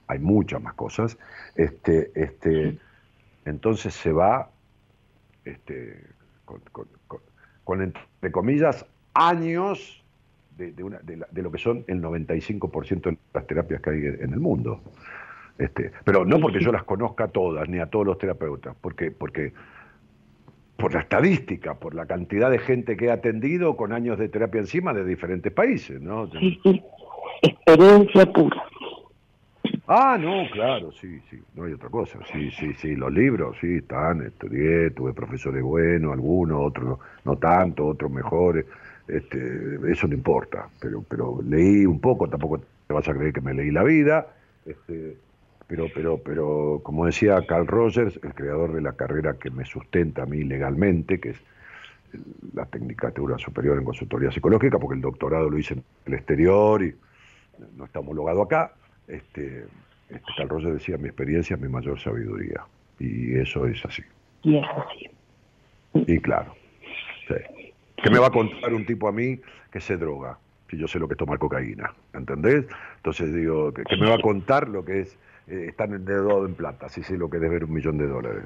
hay 0.08 0.20
muchas 0.20 0.62
más 0.62 0.74
cosas, 0.74 1.18
este, 1.56 2.12
este, 2.16 2.78
entonces 3.46 3.94
se 3.94 4.12
va 4.12 4.50
este, 5.46 6.04
con, 7.64 7.82
entre 7.82 8.32
comillas, 8.32 8.86
años 9.14 10.04
de, 10.58 10.72
de, 10.72 11.42
lo 11.42 11.52
que 11.52 11.58
son 11.58 11.84
el 11.88 12.02
95% 12.02 13.02
de 13.02 13.18
las 13.34 13.46
terapias 13.46 13.82
que 13.82 13.90
hay 13.90 13.98
en 13.98 14.34
el 14.34 14.40
mundo. 14.40 14.82
Este, 15.58 15.92
pero 16.04 16.24
no 16.24 16.40
porque 16.40 16.60
yo 16.60 16.72
las 16.72 16.84
conozca 16.84 17.28
todas, 17.28 17.68
ni 17.68 17.80
a 17.80 17.88
todos 17.88 18.06
los 18.06 18.18
terapeutas, 18.18 18.76
porque, 18.80 19.12
porque 19.12 19.54
por 20.78 20.94
la 20.94 21.02
estadística, 21.02 21.76
por 21.76 21.96
la 21.96 22.06
cantidad 22.06 22.52
de 22.52 22.60
gente 22.60 22.96
que 22.96 23.06
he 23.06 23.12
atendido 23.12 23.76
con 23.76 23.92
años 23.92 24.20
de 24.20 24.30
terapia 24.30 24.62
encima 24.62 24.94
de 24.94 25.04
diferentes 25.04 25.52
países, 25.52 26.00
¿no? 26.00 26.30
Sí, 26.32 26.60
sí, 26.64 26.82
experiencia 27.42 28.26
pura. 28.32 28.64
Ah, 29.90 30.18
no, 30.20 30.50
claro, 30.52 30.92
sí, 30.92 31.22
sí, 31.30 31.42
no 31.56 31.64
hay 31.64 31.72
otra 31.72 31.88
cosa. 31.88 32.20
Sí, 32.30 32.52
sí, 32.52 32.74
sí, 32.74 32.94
los 32.94 33.12
libros, 33.14 33.56
sí, 33.62 33.78
están, 33.78 34.22
estudié, 34.22 34.90
tuve 34.92 35.14
profesores 35.14 35.64
buenos, 35.64 36.12
algunos, 36.12 36.60
otros 36.62 37.00
no 37.24 37.38
tanto, 37.38 37.88
otros 37.88 38.12
mejores. 38.12 38.66
Este, 39.08 39.80
eso 39.90 40.08
no 40.08 40.14
importa, 40.14 40.68
pero, 40.82 41.04
pero 41.08 41.40
leí 41.42 41.86
un 41.86 42.02
poco, 42.02 42.28
tampoco 42.28 42.60
te 42.60 42.94
vas 42.94 43.08
a 43.08 43.14
creer 43.14 43.32
que 43.32 43.40
me 43.40 43.54
leí 43.54 43.72
la 43.72 43.84
vida. 43.84 44.28
Este, 44.66 45.16
pero, 45.68 45.86
pero, 45.96 46.18
pero, 46.18 46.82
como 46.84 47.06
decía 47.06 47.46
Carl 47.48 47.66
Rogers, 47.66 48.20
el 48.22 48.34
creador 48.34 48.74
de 48.74 48.82
la 48.82 48.92
carrera 48.92 49.38
que 49.40 49.52
me 49.52 49.64
sustenta 49.64 50.24
a 50.24 50.26
mí 50.26 50.44
legalmente, 50.44 51.22
que 51.22 51.30
es 51.30 51.42
la 52.54 52.66
Tecnicatura 52.66 53.38
Superior 53.38 53.78
en 53.78 53.86
Consultoría 53.86 54.32
Psicológica, 54.32 54.80
porque 54.80 54.96
el 54.96 55.02
doctorado 55.02 55.50
lo 55.50 55.58
hice 55.58 55.76
en 55.76 55.84
el 56.08 56.16
exterior 56.16 56.84
y 56.84 56.94
no 57.78 57.86
está 57.86 58.02
homologado 58.02 58.42
acá 58.42 58.74
este, 59.08 59.66
este 60.10 60.32
Carl 60.38 60.50
Rogers 60.50 60.74
decía, 60.74 60.98
mi 60.98 61.08
experiencia 61.08 61.56
es 61.56 61.62
mi 61.62 61.70
mayor 61.70 62.00
sabiduría. 62.00 62.66
Y 63.00 63.36
eso 63.36 63.66
es 63.66 63.84
así. 63.86 64.04
Y 64.44 64.58
es 64.58 64.66
así. 64.66 65.10
Y 65.94 66.20
claro. 66.20 66.54
Sí. 67.28 67.36
¿Qué 68.04 68.10
me 68.10 68.20
va 68.20 68.28
a 68.28 68.32
contar 68.32 68.74
un 68.74 68.86
tipo 68.86 69.08
a 69.08 69.12
mí 69.12 69.40
que 69.72 69.80
se 69.80 69.98
droga? 69.98 70.38
Si 70.70 70.78
yo 70.78 70.88
sé 70.88 71.00
lo 71.00 71.08
que 71.08 71.14
es 71.14 71.18
tomar 71.18 71.40
cocaína, 71.40 71.94
¿entendés? 72.14 72.66
Entonces 72.98 73.34
digo, 73.34 73.74
¿qué, 73.74 73.84
me 73.98 74.10
va 74.10 74.16
a 74.16 74.22
contar 74.22 74.68
lo 74.68 74.84
que 74.84 75.02
es 75.02 75.18
eh, 75.48 75.68
estar 75.70 75.90
endeudado 75.90 76.46
en 76.46 76.56
plata? 76.56 76.90
Si 76.90 77.04
sé 77.04 77.18
lo 77.18 77.30
que 77.30 77.38
es 77.38 77.50
ver 77.50 77.64
un 77.64 77.74
millón 77.74 77.98
de 77.98 78.08
dólares. 78.08 78.44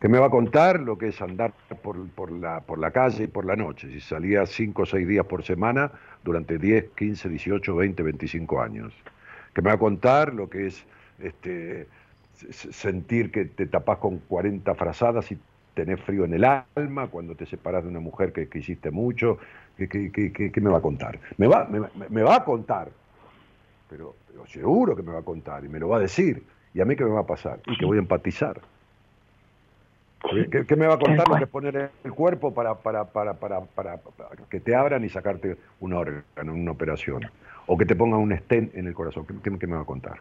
¿Qué 0.00 0.08
me 0.08 0.18
va 0.18 0.26
a 0.26 0.30
contar 0.30 0.80
lo 0.80 0.98
que 0.98 1.08
es 1.08 1.22
andar 1.22 1.54
por, 1.82 2.06
por, 2.10 2.30
la, 2.30 2.60
por 2.60 2.78
la 2.78 2.90
calle 2.90 3.24
y 3.24 3.26
por 3.28 3.46
la 3.46 3.56
noche? 3.56 3.88
Si 3.90 4.00
salía 4.00 4.44
cinco 4.44 4.82
o 4.82 4.86
seis 4.86 5.08
días 5.08 5.24
por 5.24 5.42
semana 5.42 5.90
durante 6.22 6.58
10, 6.58 6.90
15, 6.96 7.28
18, 7.30 7.74
20, 7.76 8.02
25 8.02 8.60
años 8.60 8.92
que 9.56 9.62
me 9.62 9.70
va 9.70 9.76
a 9.76 9.78
contar 9.78 10.34
lo 10.34 10.50
que 10.50 10.66
es 10.66 10.84
este, 11.18 11.86
sentir 12.34 13.32
que 13.32 13.46
te 13.46 13.64
tapás 13.64 13.96
con 13.96 14.18
40 14.18 14.74
frazadas 14.74 15.32
y 15.32 15.38
tenés 15.72 15.98
frío 16.02 16.26
en 16.26 16.34
el 16.34 16.44
alma 16.44 17.06
cuando 17.06 17.34
te 17.34 17.46
separas 17.46 17.82
de 17.82 17.88
una 17.88 18.00
mujer 18.00 18.34
que, 18.34 18.46
hiciste 18.52 18.90
mucho. 18.90 19.38
¿Qué, 19.78 20.52
me 20.60 20.68
va 20.68 20.76
a 20.76 20.82
contar? 20.82 21.18
Me 21.38 21.46
va, 21.46 21.66
me, 21.66 22.22
va 22.22 22.36
a 22.36 22.44
contar, 22.44 22.90
pero, 23.88 24.14
seguro 24.46 24.94
que 24.94 25.02
me 25.02 25.12
va 25.12 25.20
a 25.20 25.24
contar 25.24 25.64
y 25.64 25.68
me 25.68 25.78
lo 25.78 25.88
va 25.88 25.96
a 25.96 26.00
decir. 26.00 26.42
¿Y 26.74 26.82
a 26.82 26.84
mí 26.84 26.94
qué 26.94 27.04
me 27.04 27.12
va 27.12 27.20
a 27.20 27.26
pasar? 27.26 27.60
Y 27.66 27.78
que 27.78 27.86
voy 27.86 27.96
a 27.96 28.00
empatizar. 28.00 28.60
¿Qué, 30.50 30.76
me 30.76 30.86
va 30.86 30.96
a 30.96 30.98
contar 30.98 31.26
lo 31.30 31.36
que 31.36 31.44
es 31.44 31.50
poner 31.50 31.90
el 32.04 32.12
cuerpo 32.12 32.52
para, 32.52 32.74
para, 32.74 33.06
para, 33.06 33.32
para, 33.32 34.00
que 34.50 34.60
te 34.60 34.74
abran 34.74 35.02
y 35.02 35.08
sacarte 35.08 35.56
un 35.80 35.94
órgano, 35.94 36.52
una 36.52 36.72
operación? 36.72 37.22
O 37.66 37.76
que 37.76 37.86
te 37.86 37.96
ponga 37.96 38.16
un 38.16 38.36
stent 38.36 38.74
en 38.74 38.86
el 38.86 38.94
corazón. 38.94 39.26
¿Qué, 39.42 39.66
me 39.66 39.74
va 39.74 39.82
a 39.82 39.84
contar? 39.84 40.20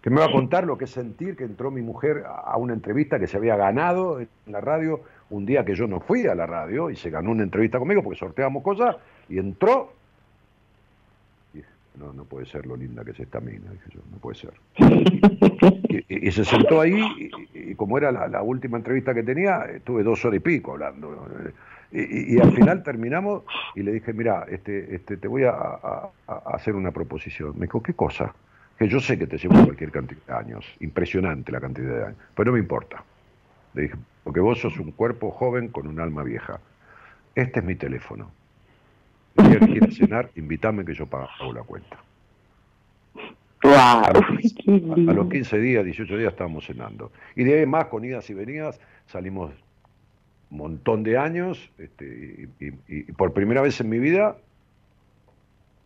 ¿Qué 0.00 0.10
me 0.10 0.20
va 0.20 0.26
a 0.26 0.32
contar 0.32 0.64
lo 0.64 0.78
que 0.78 0.84
es 0.84 0.90
sentir 0.90 1.36
que 1.36 1.44
entró 1.44 1.70
mi 1.70 1.82
mujer 1.82 2.24
a 2.26 2.56
una 2.56 2.72
entrevista 2.72 3.18
que 3.18 3.26
se 3.26 3.36
había 3.36 3.56
ganado 3.56 4.20
en 4.20 4.28
la 4.46 4.60
radio 4.60 5.00
un 5.30 5.44
día 5.44 5.64
que 5.64 5.74
yo 5.74 5.86
no 5.86 6.00
fui 6.00 6.26
a 6.26 6.34
la 6.34 6.46
radio 6.46 6.90
y 6.90 6.96
se 6.96 7.10
ganó 7.10 7.32
una 7.32 7.42
entrevista 7.42 7.78
conmigo 7.78 8.02
porque 8.02 8.18
sorteamos 8.18 8.62
cosas 8.62 8.96
y 9.28 9.38
entró? 9.38 9.92
No, 11.98 12.12
no 12.12 12.24
puede 12.24 12.44
ser 12.44 12.66
lo 12.66 12.76
linda 12.76 13.02
que 13.04 13.12
es 13.12 13.20
esta 13.20 13.40
mina, 13.40 13.70
dije 13.70 13.88
yo, 13.88 14.00
no 14.10 14.18
puede 14.18 14.36
ser. 14.36 14.52
Y, 16.08 16.30
se 16.30 16.44
sentó 16.44 16.82
ahí 16.82 17.30
y, 17.54 17.74
como 17.74 17.96
era 17.96 18.12
la, 18.12 18.28
la, 18.28 18.42
última 18.42 18.76
entrevista 18.76 19.14
que 19.14 19.22
tenía, 19.22 19.64
estuve 19.64 20.02
dos 20.02 20.22
horas 20.24 20.36
y 20.36 20.40
pico 20.40 20.72
hablando. 20.72 21.26
Y, 21.98 22.38
al 22.38 22.52
final 22.52 22.82
terminamos 22.82 23.44
y 23.74 23.82
le 23.82 23.92
dije, 23.92 24.12
mira, 24.12 24.44
este, 24.50 24.94
este, 24.94 25.16
te 25.16 25.28
voy 25.28 25.44
a, 25.44 26.10
hacer 26.26 26.74
una 26.74 26.92
proposición. 26.92 27.54
Me 27.54 27.66
dijo, 27.66 27.82
¿qué 27.82 27.94
cosa? 27.94 28.34
que 28.78 28.88
yo 28.88 29.00
sé 29.00 29.18
que 29.18 29.26
te 29.26 29.38
llevo 29.38 29.54
cualquier 29.64 29.90
cantidad 29.90 30.20
de 30.26 30.34
años, 30.34 30.66
impresionante 30.80 31.50
la 31.50 31.60
cantidad 31.60 31.96
de 31.96 32.04
años, 32.08 32.18
pero 32.34 32.50
no 32.50 32.52
me 32.52 32.58
importa. 32.58 33.02
Le 33.72 33.82
dije, 33.84 33.94
porque 34.22 34.40
vos 34.40 34.60
sos 34.60 34.78
un 34.78 34.92
cuerpo 34.92 35.30
joven 35.30 35.68
con 35.68 35.86
un 35.86 35.98
alma 35.98 36.22
vieja. 36.22 36.60
Este 37.34 37.60
es 37.60 37.64
mi 37.64 37.74
teléfono. 37.74 38.30
El 39.36 39.48
día 39.48 39.60
que 39.60 39.66
quieras 39.66 39.94
cenar, 39.94 40.30
invítame 40.36 40.84
que 40.84 40.92
yo 40.92 41.06
pago 41.06 41.54
la 41.54 41.62
cuenta. 41.62 41.96
A 43.62 44.12
los, 44.12 44.52
15, 44.54 45.10
a 45.10 45.14
los 45.14 45.30
15 45.30 45.58
días, 45.58 45.84
18 45.84 46.16
días 46.18 46.32
estábamos 46.32 46.66
cenando. 46.66 47.10
Y 47.34 47.44
de 47.44 47.60
ahí 47.60 47.66
más, 47.66 47.86
con 47.86 48.04
idas 48.04 48.28
y 48.28 48.34
venidas, 48.34 48.78
salimos 49.06 49.52
montón 50.50 51.02
de 51.02 51.18
años 51.18 51.70
este, 51.78 52.48
y, 52.60 53.02
por 53.12 53.32
primera 53.32 53.60
vez 53.60 53.80
en 53.80 53.88
mi 53.88 53.98
vida 53.98 54.36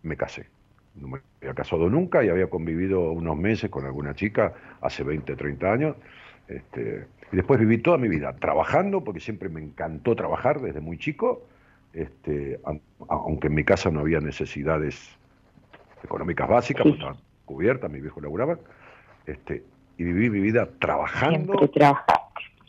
me 0.02 0.16
casé. 0.16 0.46
No 0.94 1.08
me 1.08 1.20
había 1.40 1.54
casado 1.54 1.88
nunca 1.88 2.24
y 2.24 2.28
había 2.28 2.48
convivido 2.48 3.12
unos 3.12 3.36
meses 3.36 3.70
con 3.70 3.84
alguna 3.84 4.14
chica 4.14 4.54
hace 4.80 5.02
20, 5.02 5.36
30 5.36 5.72
años. 5.72 5.96
Este, 6.48 7.06
y 7.32 7.36
después 7.36 7.60
viví 7.60 7.78
toda 7.78 7.96
mi 7.96 8.08
vida 8.08 8.34
trabajando, 8.34 9.04
porque 9.04 9.20
siempre 9.20 9.48
me 9.48 9.60
encantó 9.60 10.16
trabajar 10.16 10.60
desde 10.60 10.80
muy 10.80 10.98
chico, 10.98 11.42
este, 11.92 12.60
aunque 13.08 13.46
en 13.46 13.54
mi 13.54 13.64
casa 13.64 13.90
no 13.90 14.00
había 14.00 14.20
necesidades 14.20 15.16
económicas 16.02 16.48
básicas, 16.48 16.82
pues 16.82 16.94
estaban 16.94 17.16
cubiertas, 17.44 17.90
mi 17.90 18.00
viejo 18.00 18.20
laburaba, 18.20 18.58
este, 19.26 19.62
y 19.96 20.04
viví 20.04 20.30
mi 20.30 20.40
vida 20.40 20.68
trabajando 20.78 21.70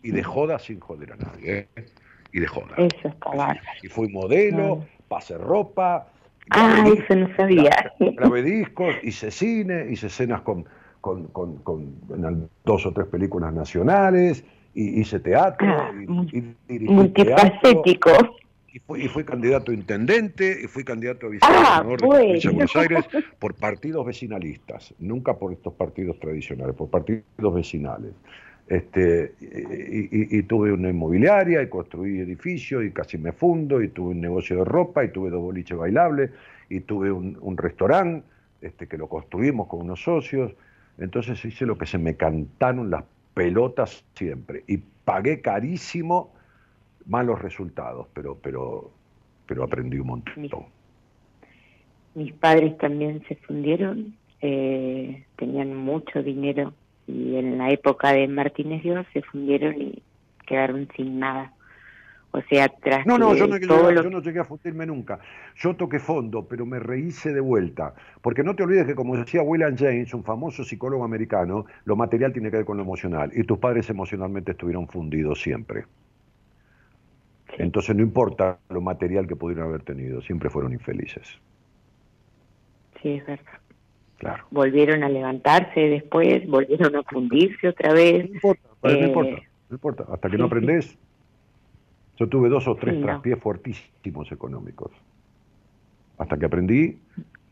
y 0.04 0.12
de 0.12 0.24
joda 0.24 0.60
sin 0.60 0.80
joder 0.80 1.14
a 1.14 1.16
nadie, 1.16 1.68
¿eh? 1.76 1.86
y 2.34 2.40
de 2.40 2.48
joda. 2.48 2.76
Eso 2.78 3.08
está 3.08 3.60
Y 3.84 3.88
fui 3.88 4.10
modelo, 4.10 4.86
pasé 5.08 5.38
ropa. 5.38 6.08
Ah, 6.50 6.84
eso 6.86 7.16
no 7.16 7.36
sabía. 7.36 7.94
Grabé 8.00 8.44
discos, 8.44 8.96
hice 9.04 9.32
cine, 9.32 9.88
hice 9.90 10.08
escenas 10.08 10.42
con, 10.42 10.66
con, 11.02 11.28
con, 11.28 11.58
con 11.58 12.50
dos 12.66 12.86
o 12.86 12.94
tres 12.94 13.08
películas 13.08 13.54
nacionales, 13.54 14.44
y 14.74 15.02
hice 15.02 15.20
teatro, 15.20 15.68
ah, 15.68 15.92
y, 16.32 16.76
y 16.76 16.80
multifacético. 16.80 18.12
Y 18.74 18.80
fui, 18.80 19.04
y 19.04 19.08
fui, 19.10 19.26
candidato 19.26 19.72
a 19.72 19.74
intendente, 19.74 20.60
y 20.64 20.68
fui 20.68 20.86
candidato 20.86 21.28
a 21.28 21.30
viceministro 21.30 21.68
ah, 21.68 21.84
de 21.84 22.50
Buenos 22.54 22.76
Aires 22.78 23.06
por 23.38 23.54
partidos 23.56 24.06
vecinalistas, 24.06 24.94
nunca 24.98 25.38
por 25.38 25.52
estos 25.52 25.74
partidos 25.74 26.18
tradicionales, 26.20 26.74
por 26.74 26.90
partidos 26.90 27.54
vecinales. 27.54 28.14
Este, 28.72 29.34
y, 29.42 30.44
tuve 30.44 30.72
una 30.72 30.90
inmobiliaria 30.90 31.62
y 31.62 31.68
construí 31.68 32.20
edificios 32.20 32.86
y 32.86 32.92
casi 32.92 33.18
me 33.18 33.34
fundo 33.34 33.82
y 33.82 33.90
tuve 33.90 34.12
un 34.12 34.22
negocio 34.22 34.60
de 34.60 34.64
ropa 34.64 35.04
y 35.04 35.10
tuve 35.10 35.30
dos 35.30 35.42
boliches 35.42 35.78
bailables 35.78 36.32
y 36.70 36.80
tuve 36.80 37.12
un, 37.12 37.38
un 37.42 37.58
restaurante 37.58 38.26
este, 38.62 38.88
que 38.88 38.98
lo 38.98 39.10
construimos 39.10 39.68
con 39.68 39.82
unos 39.82 40.02
socios. 40.02 40.54
Entonces 40.98 41.44
hice 41.44 41.66
lo 41.66 41.78
que 41.78 41.86
se 41.86 41.98
me 41.98 42.16
cantaron 42.16 42.90
las 42.90 43.04
pelotas 43.34 44.06
siempre 44.14 44.64
y 44.68 44.78
pagué 44.78 45.42
carísimo 45.42 46.32
malos 47.06 47.42
resultados, 47.42 48.08
pero, 48.14 48.38
pero, 48.42 48.90
pero 49.48 49.66
aprendí 49.66 50.00
un 50.00 50.08
montón. 50.08 50.66
Mis, 52.16 52.32
padres 52.36 52.78
también 52.78 53.22
se 53.28 53.36
fundieron, 53.36 54.16
eh, 54.40 55.26
tenían 55.36 55.76
mucho 55.76 56.24
dinero 56.24 56.74
y 57.08 57.36
en 57.36 57.58
la 57.58 57.70
época 57.72 58.14
de 58.14 58.28
Martínez 58.28 58.84
Dios 58.84 59.06
se 59.14 59.22
fundieron 59.22 59.82
y 59.82 60.02
quedaron 60.46 60.88
sin 60.96 61.20
nada. 61.20 61.54
O 62.34 62.42
sea, 62.44 62.70
tras 62.70 63.06
No, 63.06 63.18
no, 63.18 63.36
yo 63.36 63.46
no, 63.46 63.58
yo 63.58 64.10
no 64.10 64.22
llegué 64.22 64.40
a 64.40 64.46
fundirme 64.46 64.86
nunca. 64.86 65.20
Yo 65.56 65.76
toqué 65.76 66.00
fondo, 66.00 66.48
pero 66.48 66.66
me 66.66 66.80
rehice 66.80 67.34
de 67.34 67.42
vuelta. 67.42 67.94
Porque 68.22 68.42
no 68.42 68.56
te 68.56 68.64
olvides 68.64 68.86
que, 68.86 68.96
como 68.96 69.18
decía 69.18 69.42
William 69.42 69.76
James, 69.78 70.14
un 70.14 70.24
famoso 70.24 70.64
psicólogo 70.64 71.04
americano, 71.04 71.66
lo 71.84 71.98
material 71.98 72.32
tiene 72.32 72.50
que 72.50 72.58
ver 72.58 72.66
con 72.66 72.78
lo 72.78 72.84
emocional. 72.84 73.32
Y 73.34 73.44
tus 73.44 73.58
padres 73.60 73.90
emocionalmente 73.90 74.52
estuvieron 74.52 74.88
fundidos 74.88 75.42
siempre. 75.42 75.84
Entonces 77.58 77.96
no 77.96 78.02
importa 78.02 78.60
lo 78.70 78.80
material 78.80 79.28
que 79.28 79.36
pudieron 79.36 79.68
haber 79.68 79.84
tenido, 79.84 80.22
siempre 80.22 80.50
fueron 80.50 80.72
infelices. 80.72 81.28
Sí, 83.02 83.10
es 83.10 83.26
verdad. 83.26 83.61
Claro. 84.22 84.46
Volvieron 84.52 85.04
a 85.04 85.10
levantarse 85.10 85.80
después, 85.80 86.48
volvieron 86.48 86.96
a 86.96 87.02
fundirse 87.02 87.70
otra 87.70 87.92
vez. 87.92 88.30
No 88.30 88.36
importa, 88.36 88.70
no 88.84 88.92
importa, 88.92 89.32
eh, 89.32 89.48
no 89.68 89.76
importa. 89.76 90.06
Hasta 90.14 90.30
que 90.30 90.38
no 90.38 90.46
aprendes, 90.46 90.96
yo 92.18 92.30
tuve 92.30 92.48
dos 92.48 92.68
o 92.68 92.76
tres 92.76 93.02
traspiés 93.02 93.40
fuertísimos 93.40 94.32
económicos. 94.32 94.92
Hasta 96.20 96.38
que 96.38 96.46
aprendí 96.46 97.00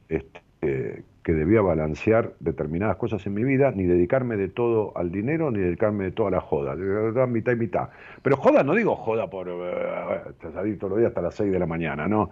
este, 0.09 1.03
que 1.23 1.33
debía 1.33 1.61
balancear 1.61 2.33
determinadas 2.39 2.97
cosas 2.97 3.25
en 3.25 3.33
mi 3.33 3.43
vida, 3.43 3.71
ni 3.71 3.85
dedicarme 3.85 4.37
de 4.37 4.47
todo 4.47 4.93
al 4.95 5.11
dinero, 5.11 5.49
ni 5.49 5.57
dedicarme 5.57 6.03
de 6.03 6.11
todo 6.11 6.27
a 6.27 6.31
la 6.31 6.41
joda. 6.41 6.75
mitad 7.25 7.53
y 7.53 7.55
mitad. 7.55 7.89
Pero 8.21 8.37
joda, 8.37 8.61
no 8.61 8.75
digo 8.75 8.95
joda 8.95 9.27
por 9.27 9.49
uh, 9.49 10.51
salir 10.53 10.77
todos 10.77 10.91
los 10.91 10.99
días 10.99 11.09
hasta 11.09 11.23
las 11.23 11.33
6 11.33 11.51
de 11.51 11.57
la 11.57 11.65
mañana, 11.65 12.07
¿no? 12.07 12.29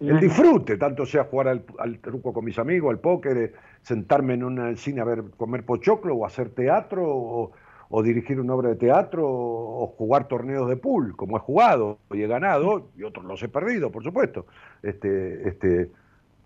El 0.00 0.18
disfrute, 0.18 0.78
tanto 0.78 1.04
sea 1.04 1.24
jugar 1.24 1.48
al, 1.48 1.98
truco 1.98 2.32
con 2.32 2.44
mis 2.44 2.58
amigos, 2.58 2.90
al 2.90 3.00
póker, 3.00 3.36
eh, 3.36 3.52
sentarme 3.82 4.34
en 4.34 4.44
un 4.44 4.76
cine 4.76 5.02
a 5.02 5.04
ver 5.04 5.24
comer 5.36 5.64
pochoclo 5.64 6.14
o 6.14 6.24
hacer 6.24 6.50
teatro 6.50 7.04
o, 7.06 7.52
o 7.90 8.02
dirigir 8.02 8.40
una 8.40 8.54
obra 8.54 8.70
de 8.70 8.76
teatro 8.76 9.26
o 9.28 9.86
jugar 9.98 10.28
torneos 10.28 10.68
de 10.68 10.76
pool, 10.76 11.16
como 11.16 11.36
he 11.36 11.40
jugado 11.40 11.98
y 12.12 12.22
he 12.22 12.26
ganado, 12.28 12.88
y 12.96 13.02
otros 13.02 13.24
los 13.24 13.42
he 13.42 13.48
perdido, 13.48 13.90
por 13.90 14.04
supuesto. 14.04 14.46
Este, 14.82 15.48
este, 15.48 15.90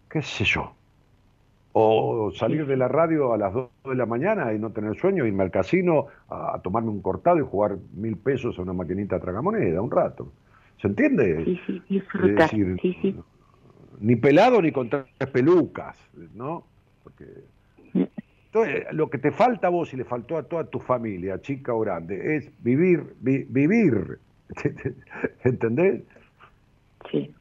qué 0.08 0.22
sé 0.22 0.44
yo. 0.44 0.74
O 1.74 2.30
salir 2.30 2.66
de 2.66 2.76
la 2.76 2.88
radio 2.88 3.34
a 3.34 3.36
las 3.36 3.52
2 3.52 3.68
de 3.84 3.94
la 3.94 4.06
mañana 4.06 4.54
y 4.54 4.58
no 4.58 4.70
tener 4.70 4.96
sueño, 4.96 5.26
irme 5.26 5.42
al 5.42 5.50
casino 5.50 6.06
a, 6.30 6.60
tomarme 6.62 6.90
un 6.90 7.02
cortado 7.02 7.38
y 7.38 7.42
jugar 7.42 7.76
mil 7.92 8.16
pesos 8.16 8.58
a 8.58 8.62
una 8.62 8.72
maquinita 8.72 9.20
tragamoneda 9.20 9.82
un 9.82 9.90
rato. 9.90 10.32
¿Se 10.80 10.86
entiende? 10.86 11.44
Sí, 11.44 11.60
sí, 11.66 11.82
disfrutar. 11.88 12.48
sí, 12.48 12.96
sí. 13.02 13.16
Ni 14.00 14.16
pelado 14.16 14.60
ni 14.60 14.72
con 14.72 14.90
tres 14.90 15.04
pelucas, 15.32 15.96
¿no? 16.34 16.64
Porque. 17.02 17.24
Entonces, 18.46 18.86
lo 18.92 19.10
que 19.10 19.18
te 19.18 19.32
falta 19.32 19.66
a 19.66 19.70
vos 19.70 19.92
y 19.92 19.96
le 19.96 20.04
faltó 20.04 20.38
a 20.38 20.44
toda 20.44 20.64
tu 20.64 20.78
familia, 20.78 21.40
chica 21.40 21.74
o 21.74 21.80
grande, 21.80 22.36
es 22.36 22.50
vivir, 22.62 23.14
vivir. 23.20 24.18
¿Entendés? 25.44 26.02
Sí. 27.10 27.34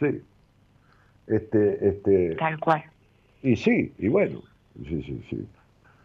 Sí. 0.00 0.22
Este, 1.26 1.88
este... 1.88 2.36
Tal 2.36 2.58
cual. 2.58 2.84
Y 3.42 3.56
sí, 3.56 3.92
y 3.98 4.08
bueno, 4.08 4.42
sí, 4.82 5.02
sí, 5.02 5.22
sí. 5.28 5.46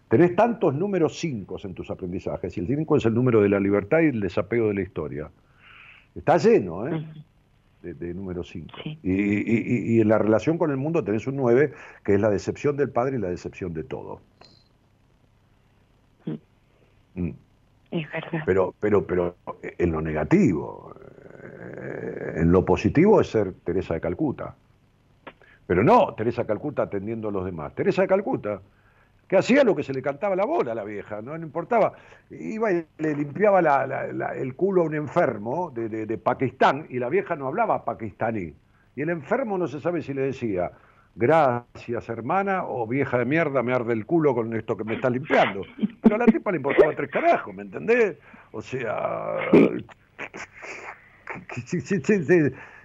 Tenés 0.10 0.36
tantos 0.36 0.74
números 0.76 1.18
5 1.20 1.58
en 1.64 1.74
tus 1.74 1.90
aprendizajes, 1.90 2.58
y 2.58 2.60
el 2.60 2.68
5 2.68 2.98
es 2.98 3.06
el 3.06 3.14
número 3.14 3.42
de 3.42 3.50
la 3.50 3.60
libertad 3.60 4.02
y 4.02 4.08
el 4.08 4.20
desapego 4.20 4.68
de 4.68 4.74
la 4.74 4.82
historia. 4.82 5.32
Está 6.14 6.38
lleno, 6.38 6.88
¿eh? 6.88 7.06
De, 7.82 8.14
número 8.14 8.44
5. 8.44 8.70
Y, 9.04 9.96
y, 9.96 10.02
en 10.02 10.08
la 10.08 10.18
relación 10.18 10.58
con 10.58 10.72
el 10.72 10.78
mundo 10.78 11.04
tenés 11.04 11.28
un 11.28 11.36
9, 11.36 11.74
que 12.04 12.16
es 12.16 12.22
la 12.22 12.30
decepción 12.30 12.78
del 12.78 12.90
padre 12.90 13.18
y 13.18 13.20
la 13.20 13.30
decepción 13.30 13.74
de 13.74 13.84
todo. 13.84 14.22
Mm. 17.16 17.30
Es 17.92 18.12
verdad. 18.12 18.44
Pero, 18.46 18.74
pero, 18.80 19.06
pero 19.06 19.36
en 19.62 19.92
lo 19.92 20.02
negativo, 20.02 20.96
eh, 21.44 22.34
en 22.38 22.52
lo 22.52 22.64
positivo 22.64 23.20
es 23.20 23.28
ser 23.28 23.54
Teresa 23.66 23.96
de 23.96 24.02
Calcuta. 24.02 24.56
Pero 25.68 25.84
no 25.84 26.14
Teresa 26.16 26.44
de 26.44 26.48
Calcuta 26.48 26.84
atendiendo 26.84 27.30
a 27.30 27.32
los 27.32 27.46
demás. 27.46 27.76
Teresa 27.76 28.04
de 28.04 28.08
Calcuta, 28.08 28.62
que 29.32 29.38
hacía 29.38 29.64
lo 29.64 29.74
que 29.74 29.82
se 29.82 29.94
le 29.94 30.02
cantaba 30.02 30.36
la 30.36 30.44
bola 30.44 30.74
a 30.74 30.76
la 30.76 30.84
vieja, 30.84 31.22
no, 31.22 31.38
importaba. 31.38 31.94
Iba 32.32 32.74
y 32.74 32.86
le 32.98 33.16
limpiaba 33.16 33.62
el 34.36 34.56
culo 34.56 34.82
a 34.82 34.84
un 34.84 34.94
enfermo 34.94 35.72
de, 35.74 35.88
de, 35.88 36.18
Pakistán 36.18 36.86
y 36.90 37.00
la 37.00 37.08
vieja 37.08 37.38
no 37.38 37.48
hablaba 37.48 37.86
pakistaní. 37.86 38.54
Y 38.94 39.02
el 39.02 39.10
enfermo 39.10 39.58
no 39.58 39.70
se 39.70 39.80
sabe 39.80 40.02
si 40.02 40.14
le 40.14 40.24
decía, 40.24 40.74
gracias 41.16 42.10
hermana, 42.10 42.66
o 42.66 42.86
vieja 42.86 43.20
de 43.20 43.24
mierda, 43.24 43.64
me 43.64 43.72
arde 43.74 43.94
el 43.94 44.06
culo 44.06 44.36
con 44.36 44.54
esto 44.54 44.76
que 44.76 44.84
me 44.84 44.96
está 44.96 45.10
limpiando. 45.10 45.62
Pero 46.02 46.16
a 46.16 46.18
la 46.18 46.26
tipa 46.26 46.52
le 46.52 46.58
importaba 46.58 46.94
tres 46.94 47.10
carajos, 47.10 47.56
¿me 47.56 47.62
entendés? 47.62 48.18
O 48.52 48.62
sea... 48.62 49.38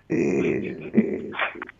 Eh, 0.08 1.32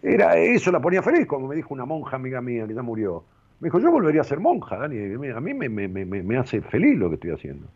era 0.02 0.36
eso, 0.36 0.72
la 0.72 0.80
ponía 0.80 1.04
feliz, 1.04 1.24
como 1.28 1.46
me 1.46 1.54
dijo 1.54 1.72
una 1.72 1.84
monja 1.84 2.16
amiga 2.16 2.40
mía 2.40 2.66
que 2.66 2.74
ya 2.74 2.82
murió. 2.82 3.24
Me 3.60 3.66
dijo, 3.66 3.78
yo 3.78 3.90
volvería 3.90 4.20
a 4.20 4.24
ser 4.24 4.38
monja, 4.38 4.76
Dani, 4.76 4.98
a 5.30 5.40
mí 5.40 5.54
me, 5.54 5.68
me, 5.68 5.88
me, 5.88 6.36
hace 6.36 6.60
feliz 6.60 6.98
lo 6.98 7.08
que 7.08 7.14
estoy 7.14 7.30
haciendo. 7.30 7.68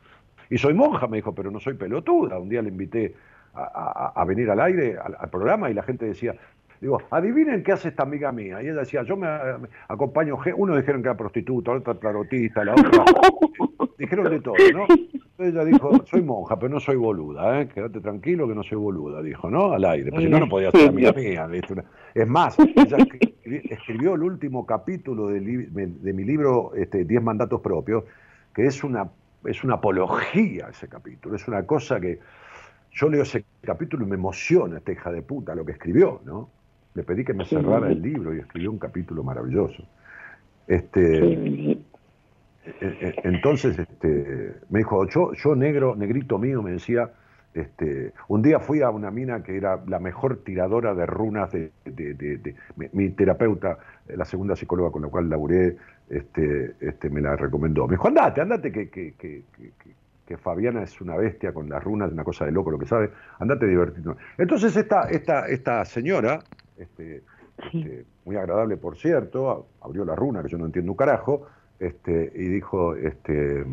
Y 0.50 0.58
soy 0.58 0.74
monja, 0.74 1.06
me 1.06 1.18
dijo, 1.18 1.34
pero 1.34 1.50
no 1.50 1.60
soy 1.60 1.74
pelotuda. 1.74 2.38
Un 2.38 2.48
día 2.48 2.60
le 2.60 2.68
invité 2.68 3.14
a, 3.54 4.24
venir 4.26 4.50
al 4.50 4.60
aire, 4.60 4.96
al, 4.98 5.30
programa, 5.30 5.70
y 5.70 5.74
la 5.74 5.82
gente 5.82 6.06
decía, 6.06 6.34
Digo, 6.80 7.02
adivinen 7.10 7.62
qué 7.62 7.72
hace 7.72 7.88
esta 7.88 8.04
amiga 8.04 8.32
mía. 8.32 8.62
Y 8.62 8.68
ella 8.68 8.80
decía, 8.80 9.02
yo 9.02 9.16
me, 9.16 9.28
acompaño, 9.88 10.38
uno 10.56 10.76
dijeron 10.76 11.02
que 11.02 11.08
era 11.08 11.16
prostituta, 11.16 11.72
otra 11.72 11.94
tarotista, 11.94 12.64
la 12.64 12.72
otra. 12.72 13.04
dijeron 13.98 14.30
de 14.30 14.40
todo, 14.40 14.54
¿no? 14.72 14.86
Ella 15.40 15.64
dijo, 15.64 16.04
soy 16.06 16.22
monja, 16.22 16.58
pero 16.58 16.74
no 16.74 16.80
soy 16.80 16.96
boluda, 16.96 17.60
¿eh? 17.60 17.68
quédate 17.68 18.00
tranquilo 18.00 18.46
que 18.48 18.54
no 18.54 18.62
soy 18.62 18.78
boluda, 18.78 19.22
dijo, 19.22 19.50
¿no? 19.50 19.72
Al 19.72 19.84
aire, 19.84 20.10
pues 20.10 20.24
si 20.24 20.28
no, 20.30 20.40
no 20.40 20.48
podía 20.48 20.70
ser 20.70 20.88
amiga 20.88 21.12
mía. 21.16 21.48
Es 22.14 22.28
más, 22.28 22.58
ella 22.58 22.98
escribió 23.44 24.14
el 24.14 24.22
último 24.22 24.66
capítulo 24.66 25.28
de, 25.28 25.40
mi 25.40 26.24
libro, 26.24 26.72
este, 26.74 27.04
Diez 27.04 27.22
mandatos 27.22 27.60
propios, 27.60 28.04
que 28.54 28.66
es 28.66 28.82
una, 28.84 29.08
es 29.44 29.64
una 29.64 29.74
apología 29.74 30.68
ese 30.70 30.88
capítulo, 30.88 31.36
es 31.36 31.46
una 31.48 31.64
cosa 31.66 32.00
que 32.00 32.18
yo 32.92 33.08
leo 33.08 33.22
ese 33.22 33.44
capítulo 33.62 34.04
y 34.04 34.08
me 34.08 34.16
emociona 34.16 34.78
esta 34.78 34.92
hija 34.92 35.12
de 35.12 35.22
puta 35.22 35.54
lo 35.54 35.64
que 35.64 35.72
escribió, 35.72 36.20
¿no? 36.24 36.50
Le 36.94 37.04
pedí 37.04 37.24
que 37.24 37.34
me 37.34 37.44
cerrara 37.44 37.88
el 37.88 38.02
libro 38.02 38.34
y 38.34 38.40
escribió 38.40 38.70
un 38.70 38.78
capítulo 38.78 39.22
maravilloso. 39.22 39.84
Este, 40.66 41.78
entonces 43.24 43.78
este, 43.78 44.54
me 44.68 44.80
dijo, 44.80 45.06
yo, 45.08 45.32
yo 45.34 45.54
negro, 45.54 45.94
negrito 45.96 46.38
mío, 46.38 46.62
me 46.62 46.72
decía, 46.72 47.10
este, 47.52 48.12
un 48.28 48.42
día 48.42 48.60
fui 48.60 48.80
a 48.80 48.90
una 48.90 49.10
mina 49.10 49.42
que 49.42 49.56
era 49.56 49.82
la 49.86 49.98
mejor 49.98 50.38
tiradora 50.44 50.94
de 50.94 51.04
runas 51.06 51.50
de, 51.50 51.72
mi, 52.92 53.10
terapeuta, 53.10 53.78
la 54.06 54.24
segunda 54.24 54.54
psicóloga 54.54 54.92
con 54.92 55.02
la 55.02 55.08
cual 55.08 55.28
laburé, 55.28 55.76
este, 56.08 56.76
este, 56.80 57.10
me 57.10 57.20
la 57.20 57.36
recomendó. 57.36 57.86
Me 57.86 57.94
dijo, 57.94 58.08
andate, 58.08 58.40
andate, 58.40 58.70
que, 58.70 58.88
que, 58.88 59.14
que, 59.18 59.42
que, 59.56 60.36
Fabiana 60.36 60.84
es 60.84 61.00
una 61.00 61.16
bestia 61.16 61.52
con 61.52 61.68
las 61.68 61.82
runas, 61.82 62.12
una 62.12 62.22
cosa 62.22 62.44
de 62.44 62.52
loco 62.52 62.70
lo 62.70 62.78
que 62.78 62.86
sabe, 62.86 63.10
andate 63.40 63.66
divertido. 63.66 64.16
Entonces 64.38 64.76
esta, 64.76 65.10
esta, 65.10 65.48
esta 65.48 65.84
señora, 65.84 66.38
este, 66.78 67.24
este, 67.64 68.04
muy 68.24 68.36
agradable 68.36 68.76
por 68.76 68.96
cierto, 68.96 69.66
abrió 69.80 70.04
la 70.04 70.14
runa, 70.14 70.40
que 70.44 70.48
yo 70.48 70.56
no 70.56 70.66
entiendo 70.66 70.92
un 70.92 70.96
carajo, 70.96 71.48
este, 71.80 72.30
y 72.34 72.44
dijo, 72.44 72.94
este, 72.94 73.64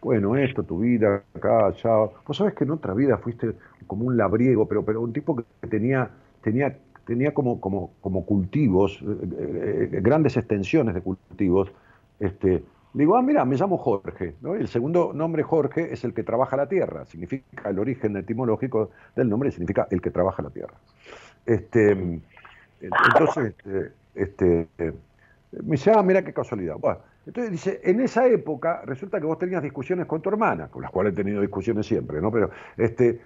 bueno, 0.00 0.36
esto, 0.36 0.62
tu 0.62 0.78
vida, 0.78 1.22
acá, 1.34 1.66
allá. 1.66 2.10
Vos 2.26 2.36
sabés 2.36 2.54
que 2.54 2.64
en 2.64 2.70
otra 2.70 2.94
vida 2.94 3.18
fuiste 3.18 3.54
como 3.86 4.06
un 4.06 4.16
labriego, 4.16 4.66
pero, 4.66 4.84
pero 4.84 5.00
un 5.00 5.12
tipo 5.12 5.36
que 5.36 5.68
tenía, 5.68 6.10
tenía, 6.42 6.78
tenía 7.04 7.34
como, 7.34 7.60
como, 7.60 7.92
como 8.00 8.24
cultivos, 8.24 9.02
eh, 9.02 9.90
eh, 9.92 10.00
grandes 10.00 10.36
extensiones 10.36 10.94
de 10.94 11.02
cultivos. 11.02 11.70
Este, 12.20 12.64
digo, 12.94 13.16
ah, 13.16 13.22
mira, 13.22 13.44
me 13.44 13.56
llamo 13.56 13.76
Jorge. 13.76 14.34
¿no? 14.40 14.54
El 14.54 14.68
segundo 14.68 15.12
nombre 15.12 15.42
Jorge 15.42 15.92
es 15.92 16.04
el 16.04 16.14
que 16.14 16.22
trabaja 16.22 16.56
la 16.56 16.68
tierra. 16.68 17.04
Significa 17.06 17.70
el 17.70 17.78
origen 17.78 18.16
etimológico 18.16 18.90
del 19.16 19.28
nombre, 19.28 19.50
significa 19.50 19.88
el 19.90 20.00
que 20.00 20.10
trabaja 20.10 20.42
la 20.42 20.50
tierra. 20.50 20.74
Este, 21.44 21.90
entonces, 22.80 23.54
este, 24.14 24.68
este, 24.78 24.92
me 25.52 25.72
dice, 25.72 25.92
ah, 25.94 26.02
mira 26.02 26.24
qué 26.24 26.32
casualidad. 26.32 26.76
Bueno, 26.78 26.98
entonces 27.24 27.52
dice, 27.52 27.80
en 27.84 28.00
esa 28.00 28.26
época 28.26 28.82
resulta 28.84 29.20
que 29.20 29.26
vos 29.26 29.38
tenías 29.38 29.62
discusiones 29.62 30.06
con 30.06 30.20
tu 30.20 30.28
hermana, 30.28 30.68
con 30.68 30.82
las 30.82 30.90
cuales 30.90 31.12
he 31.12 31.16
tenido 31.16 31.40
discusiones 31.40 31.86
siempre, 31.86 32.20
¿no? 32.20 32.32
Pero 32.32 32.50
este, 32.76 33.20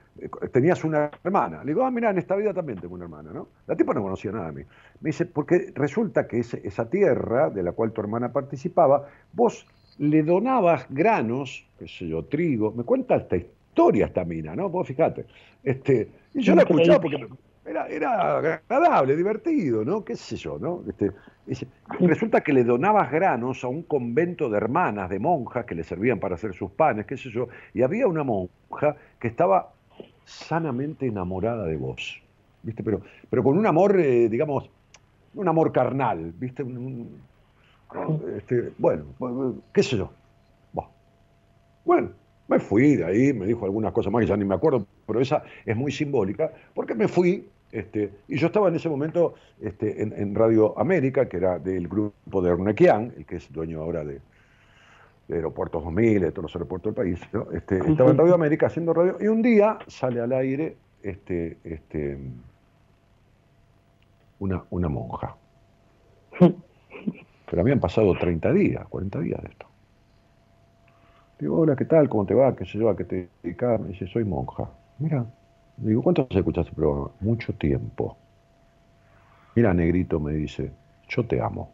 tenías 0.53 0.85
una 0.85 1.11
hermana. 1.25 1.65
Le 1.65 1.73
digo, 1.73 1.85
ah, 1.85 1.91
mira, 1.91 2.11
en 2.11 2.19
esta 2.19 2.37
vida 2.37 2.53
también 2.53 2.79
tengo 2.79 2.95
una 2.95 3.05
hermana, 3.05 3.31
¿no? 3.33 3.49
La 3.67 3.75
tipo 3.75 3.95
no 3.95 4.03
conocía 4.03 4.33
nada 4.33 4.49
de 4.49 4.53
mí. 4.53 4.63
Me 5.01 5.09
dice, 5.09 5.25
porque 5.25 5.73
resulta 5.75 6.27
que 6.27 6.41
esa 6.41 6.91
tierra 6.91 7.49
de 7.49 7.63
la 7.63 7.73
cual 7.73 7.93
tu 7.93 8.03
hermana 8.03 8.33
participaba, 8.33 9.09
vos 9.33 9.67
le 9.99 10.23
donabas 10.23 10.87
granos, 10.91 11.67
qué 11.79 11.89
sé 11.89 12.07
yo, 12.09 12.25
trigo. 12.25 12.73
Me 12.73 12.85
cuenta 12.85 13.17
esta 13.17 13.37
historia 13.37 14.07
esta 14.07 14.25
mina, 14.25 14.55
¿no? 14.55 14.69
Vos 14.69 14.87
fíjate. 14.87 15.27
Este, 15.63 16.09
y 16.35 16.43
yo 16.43 16.55
la 16.55 16.63
escuchaba 16.63 17.01
porque 17.01 17.27
era, 17.67 17.89
era 17.89 18.39
agradable, 18.39 19.17
divertido, 19.17 19.85
¿no? 19.85 20.05
¿Qué 20.05 20.17
sé 20.17 20.37
yo, 20.37 20.59
no? 20.59 20.83
Este, 20.89 21.13
resulta 22.01 22.41
que 22.41 22.53
le 22.53 22.65
donabas 22.65 23.11
granos 23.11 23.63
a 23.65 23.69
un 23.69 23.83
convento 23.83 24.49
de 24.49 24.57
hermanas, 24.57 25.11
de 25.11 25.19
monjas, 25.19 25.65
que 25.65 25.75
le 25.75 25.85
servían 25.85 26.19
para 26.19 26.37
hacer 26.37 26.55
sus 26.55 26.71
panes, 26.71 27.07
qué 27.07 27.17
sé 27.17 27.31
yo, 27.31 27.49
y 27.75 27.83
había 27.83 28.07
una 28.07 28.25
monja 28.25 28.97
que 29.19 29.29
estaba 29.29 29.73
sanamente 30.25 31.07
enamorada 31.07 31.65
de 31.65 31.77
vos, 31.77 32.23
¿viste? 32.63 32.83
Pero, 32.83 33.03
pero 33.31 33.43
con 33.43 33.59
un 33.59 33.67
amor, 33.67 33.99
eh, 33.99 34.29
digamos, 34.29 34.71
un 35.35 35.49
amor 35.49 35.73
carnal, 35.73 36.33
¿viste? 36.39 36.65
Este, 38.37 38.73
bueno, 38.79 39.05
qué 39.73 39.83
sé 39.83 39.97
yo. 39.97 40.11
Bueno, 41.85 42.11
me 42.49 42.59
fui 42.59 42.97
de 42.97 43.05
ahí, 43.05 43.33
me 43.33 43.47
dijo 43.47 43.65
algunas 43.65 43.93
cosas 43.93 44.13
más 44.13 44.21
que 44.21 44.27
ya 44.27 44.37
ni 44.37 44.45
me 44.45 44.57
acuerdo, 44.57 44.85
pero 45.07 45.21
esa 45.21 45.45
es 45.65 45.77
muy 45.77 45.93
simbólica, 45.93 46.51
porque 46.75 46.97
me 46.97 47.07
fui 47.07 47.49
este, 47.73 48.11
y 48.29 48.39
yo 48.39 48.47
estaba 48.47 48.69
en 48.69 48.77
ese 48.77 48.89
momento 48.89 49.35
este, 49.61 50.03
en, 50.03 50.35
Radio 50.35 50.79
América, 50.79 51.29
que 51.29 51.37
era 51.37 51.59
del 51.59 51.89
grupo 51.89 52.41
de 52.41 52.51
Ernequian, 52.51 53.13
el 53.17 53.27
que 53.27 53.37
es 53.37 53.53
dueño 53.53 53.81
ahora 53.81 54.05
de, 54.05 54.21
Aeropuertos 55.29 55.83
2000, 55.83 56.21
de 56.21 56.31
todos 56.31 56.45
los 56.45 56.55
aeropuertos 56.55 56.95
del 56.95 57.05
país. 57.05 57.21
Este, 57.53 57.79
estaba 57.79 58.11
en 58.11 58.19
Radio 58.19 58.35
América 58.35 58.67
haciendo 58.67 58.95
radio, 58.95 59.17
y 59.21 59.27
un 59.27 59.43
día 59.43 59.79
sale 59.89 60.21
al 60.21 60.33
aire 60.33 60.77
este, 61.03 61.59
este, 61.65 62.17
una, 64.39 64.63
una 64.71 64.89
monja. 64.89 65.35
Pero 67.51 67.63
habían 67.63 67.81
pasado 67.81 68.17
30 68.17 68.53
días, 68.53 68.87
40 68.89 69.19
días 69.21 69.43
de 69.43 69.49
esto. 69.49 69.67
Digo, 71.41 71.59
hola, 71.59 71.75
¿qué 71.75 71.85
tal? 71.85 72.09
¿Cómo 72.09 72.25
te 72.25 72.35
va? 72.35 72.55
¿Qué 72.55 72.65
sé 72.65 72.79
yo? 72.79 72.89
¿A 72.89 72.97
qué 72.97 73.05
te 73.05 73.29
dedicas? 73.43 73.81
Me 73.81 73.89
dice, 73.89 74.07
soy 74.07 74.25
monja. 74.25 74.71
Mira, 74.99 75.27
Digo, 75.77 76.03
¿cuánto 76.03 76.27
has 76.31 76.37
escuchado 76.37 76.67
este 76.67 76.75
programa? 76.75 77.11
Mucho 77.21 77.53
tiempo. 77.55 78.17
Mira, 79.55 79.75
negrito, 79.75 80.21
me 80.21 80.33
dice, 80.33 80.73
yo 81.09 81.25
te 81.27 81.41
amo. 81.41 81.73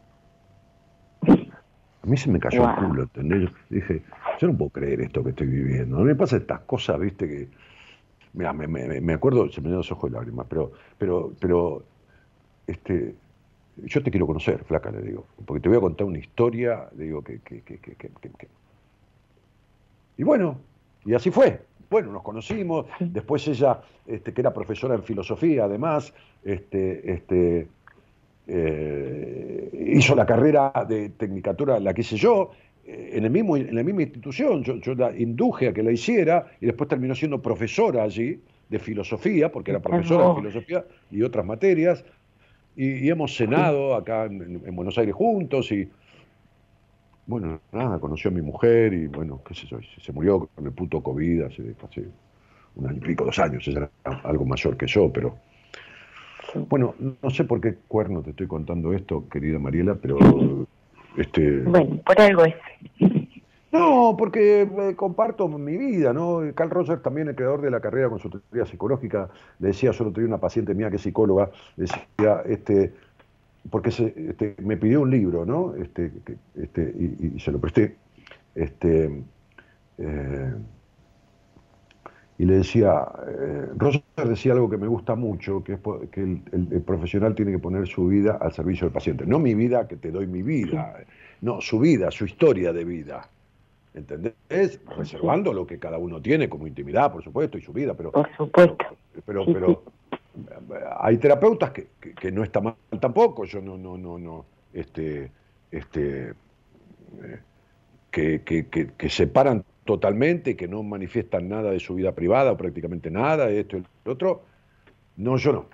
A 1.27 2.05
mí 2.05 2.17
se 2.17 2.29
me 2.29 2.39
cayó 2.39 2.69
el 2.69 2.75
culo, 2.75 3.03
¿entendés? 3.03 3.49
dije, 3.69 4.01
yo 4.39 4.47
no 4.47 4.57
puedo 4.57 4.71
creer 4.71 5.01
esto 5.01 5.23
que 5.23 5.29
estoy 5.29 5.47
viviendo. 5.47 5.97
A 5.97 5.99
mí 5.99 6.05
me 6.05 6.15
pasa 6.15 6.37
estas 6.37 6.61
cosas, 6.61 6.99
viste, 6.99 7.27
que. 7.27 7.47
Mira, 8.33 8.51
me, 8.51 8.67
me, 8.67 9.13
acuerdo, 9.13 9.49
se 9.49 9.61
me 9.61 9.67
dio 9.67 9.77
los 9.77 9.91
ojos 9.91 10.11
de 10.11 10.17
lágrimas, 10.17 10.47
pero, 10.49 10.71
pero, 10.97 11.33
pero, 11.39 11.83
este, 12.65 13.15
yo 13.77 14.01
te 14.01 14.09
quiero 14.09 14.25
conocer, 14.25 14.63
flaca, 14.63 14.89
le 14.89 15.03
digo, 15.03 15.27
porque 15.45 15.61
te 15.61 15.69
voy 15.69 15.77
a 15.77 15.81
contar 15.81 16.07
una 16.07 16.17
historia, 16.17 16.89
le 16.97 17.05
digo, 17.05 17.21
que, 17.23 17.39
que, 17.39 17.61
que, 17.61 17.77
que, 17.77 17.95
que. 17.95 18.47
Y 20.17 20.23
bueno, 20.23 20.57
y 21.05 21.13
así 21.13 21.29
fue 21.29 21.61
bueno, 21.93 22.11
nos 22.11 22.23
conocimos, 22.23 22.87
después 22.99 23.47
ella, 23.47 23.79
este, 24.07 24.33
que 24.33 24.41
era 24.41 24.51
profesora 24.51 24.95
en 24.95 25.03
filosofía 25.03 25.65
además, 25.65 26.11
este, 26.43 27.13
este, 27.13 27.67
eh, 28.47 29.91
hizo 29.95 30.15
la 30.15 30.25
carrera 30.25 30.73
de 30.89 31.09
tecnicatura, 31.09 31.79
la 31.79 31.93
que 31.93 32.01
hice 32.01 32.17
yo, 32.17 32.49
eh, 32.83 33.11
en, 33.13 33.25
el 33.25 33.29
mismo, 33.29 33.57
en 33.57 33.75
la 33.75 33.83
misma 33.83 34.01
institución, 34.01 34.63
yo, 34.63 34.95
la 34.95 35.15
induje 35.15 35.67
a 35.67 35.73
que 35.73 35.83
la 35.83 35.91
hiciera 35.91 36.47
y 36.59 36.65
después 36.65 36.89
terminó 36.89 37.13
siendo 37.13 37.39
profesora 37.43 38.01
allí 38.01 38.39
de 38.69 38.79
filosofía, 38.79 39.51
porque 39.51 39.69
era 39.69 39.79
profesora 39.79 40.29
de 40.29 40.35
filosofía 40.49 40.85
y 41.11 41.21
otras 41.21 41.45
materias, 41.45 42.03
y, 42.75 43.07
hemos 43.07 43.35
cenado 43.35 43.93
acá 43.93 44.25
en 44.25 44.75
Buenos 44.75 44.97
Aires 44.97 45.13
juntos 45.13 45.71
y 45.71 45.87
bueno, 47.25 47.59
nada, 47.71 47.99
conoció 47.99 48.29
a 48.29 48.33
mi 48.33 48.41
mujer 48.41 48.93
y 48.93 49.07
bueno, 49.07 49.41
qué 49.47 49.53
sé 49.53 49.67
yo, 49.67 49.77
se 50.01 50.11
murió 50.11 50.49
con 50.53 50.65
el 50.65 50.71
puto 50.71 51.01
COVID 51.01 51.43
hace, 51.43 51.75
hace 51.83 52.05
un 52.75 52.87
año 52.87 52.97
y 52.97 53.07
pico, 53.07 53.25
dos 53.25 53.39
años, 53.39 53.67
ella 53.67 53.89
era 54.03 54.17
algo 54.23 54.45
mayor 54.45 54.75
que 54.77 54.87
yo, 54.87 55.11
pero 55.11 55.35
bueno, 56.69 56.95
no 57.21 57.29
sé 57.29 57.45
por 57.45 57.61
qué 57.61 57.75
cuerno 57.87 58.21
te 58.21 58.31
estoy 58.31 58.47
contando 58.47 58.93
esto, 58.93 59.27
querida 59.29 59.59
Mariela, 59.59 59.95
pero 59.95 60.17
este 61.17 61.61
Bueno, 61.61 61.99
por 62.05 62.19
algo 62.19 62.45
es. 62.45 62.55
No, 63.71 64.15
porque 64.15 64.61
eh, 64.61 64.95
comparto 64.95 65.47
mi 65.47 65.77
vida, 65.77 66.13
¿no? 66.13 66.41
Carl 66.53 66.69
Rogers, 66.69 67.01
también 67.01 67.29
el 67.29 67.35
creador 67.35 67.59
de 67.61 67.71
la 67.71 67.79
carrera 67.79 68.07
con 68.07 68.19
su 68.19 68.29
teoría 68.29 68.69
psicológica, 68.69 69.29
le 69.57 69.69
decía, 69.69 69.89
yo 69.89 70.03
lo 70.03 70.23
una 70.23 70.37
paciente 70.37 70.75
mía 70.75 70.91
que 70.91 70.97
es 70.97 71.01
psicóloga, 71.01 71.49
decía, 71.75 72.43
este, 72.45 72.93
porque 73.69 73.91
se, 73.91 74.13
este, 74.29 74.55
me 74.61 74.77
pidió 74.77 75.01
un 75.01 75.11
libro, 75.11 75.45
¿no? 75.45 75.75
Este, 75.75 76.11
este, 76.55 76.81
y, 76.81 77.39
se 77.39 77.51
lo 77.51 77.59
presté. 77.59 77.95
Este, 78.55 79.23
eh, 79.97 80.53
y 82.37 82.45
le 82.45 82.57
decía, 82.57 83.07
eh, 83.27 83.67
Roger 83.77 84.03
decía 84.25 84.53
algo 84.53 84.69
que 84.69 84.77
me 84.77 84.87
gusta 84.87 85.15
mucho, 85.15 85.63
que 85.63 85.73
es 85.73 85.79
que 86.11 86.21
el, 86.21 86.81
profesional 86.85 87.35
tiene 87.35 87.51
que 87.51 87.59
poner 87.59 87.87
su 87.87 88.07
vida 88.07 88.37
al 88.41 88.51
servicio 88.51 88.87
del 88.87 88.93
paciente. 88.93 89.25
No 89.25 89.39
mi 89.39 89.53
vida, 89.53 89.87
que 89.87 89.95
te 89.95 90.11
doy 90.11 90.27
mi 90.27 90.41
vida, 90.41 91.05
no, 91.41 91.61
su 91.61 91.79
vida, 91.79 92.11
su 92.11 92.25
historia 92.25 92.73
de 92.73 92.83
vida. 92.83 93.29
¿Entendés? 93.93 94.33
Reservando 94.97 95.53
lo 95.53 95.67
que 95.67 95.77
cada 95.77 95.99
uno 95.99 96.19
tiene 96.19 96.49
como 96.49 96.65
intimidad, 96.65 97.11
por 97.11 97.23
supuesto, 97.23 97.59
y 97.59 97.61
su 97.61 97.71
vida, 97.71 97.93
pero... 97.93 98.11
Por 98.11 98.27
supuesto. 98.35 98.97
pero, 99.25 99.45
pero 99.45 99.83
hay 100.99 101.17
terapeutas 101.17 101.71
que, 101.71 102.31
no 102.31 102.43
está 102.43 102.61
mal 102.61 102.75
tampoco, 102.99 103.45
yo 103.45 103.61
no, 103.61 103.77
no, 103.77 103.97
no, 103.97 104.17
no, 104.17 104.45
este, 104.73 105.31
este, 105.71 106.29
eh, 106.29 107.39
que, 108.09 108.41
que, 108.43 109.09
separan 109.09 109.63
totalmente, 109.85 110.55
que 110.55 110.67
no 110.67 110.83
manifiestan 110.83 111.49
nada 111.49 111.71
de 111.71 111.79
su 111.79 111.95
vida 111.95 112.13
privada 112.13 112.51
o 112.51 112.57
prácticamente 112.57 113.11
nada, 113.11 113.49
esto 113.49 113.77
y 113.77 113.83
lo 114.05 114.11
otro. 114.13 114.43
No, 115.17 115.37
yo 115.37 115.51
no. 115.51 115.65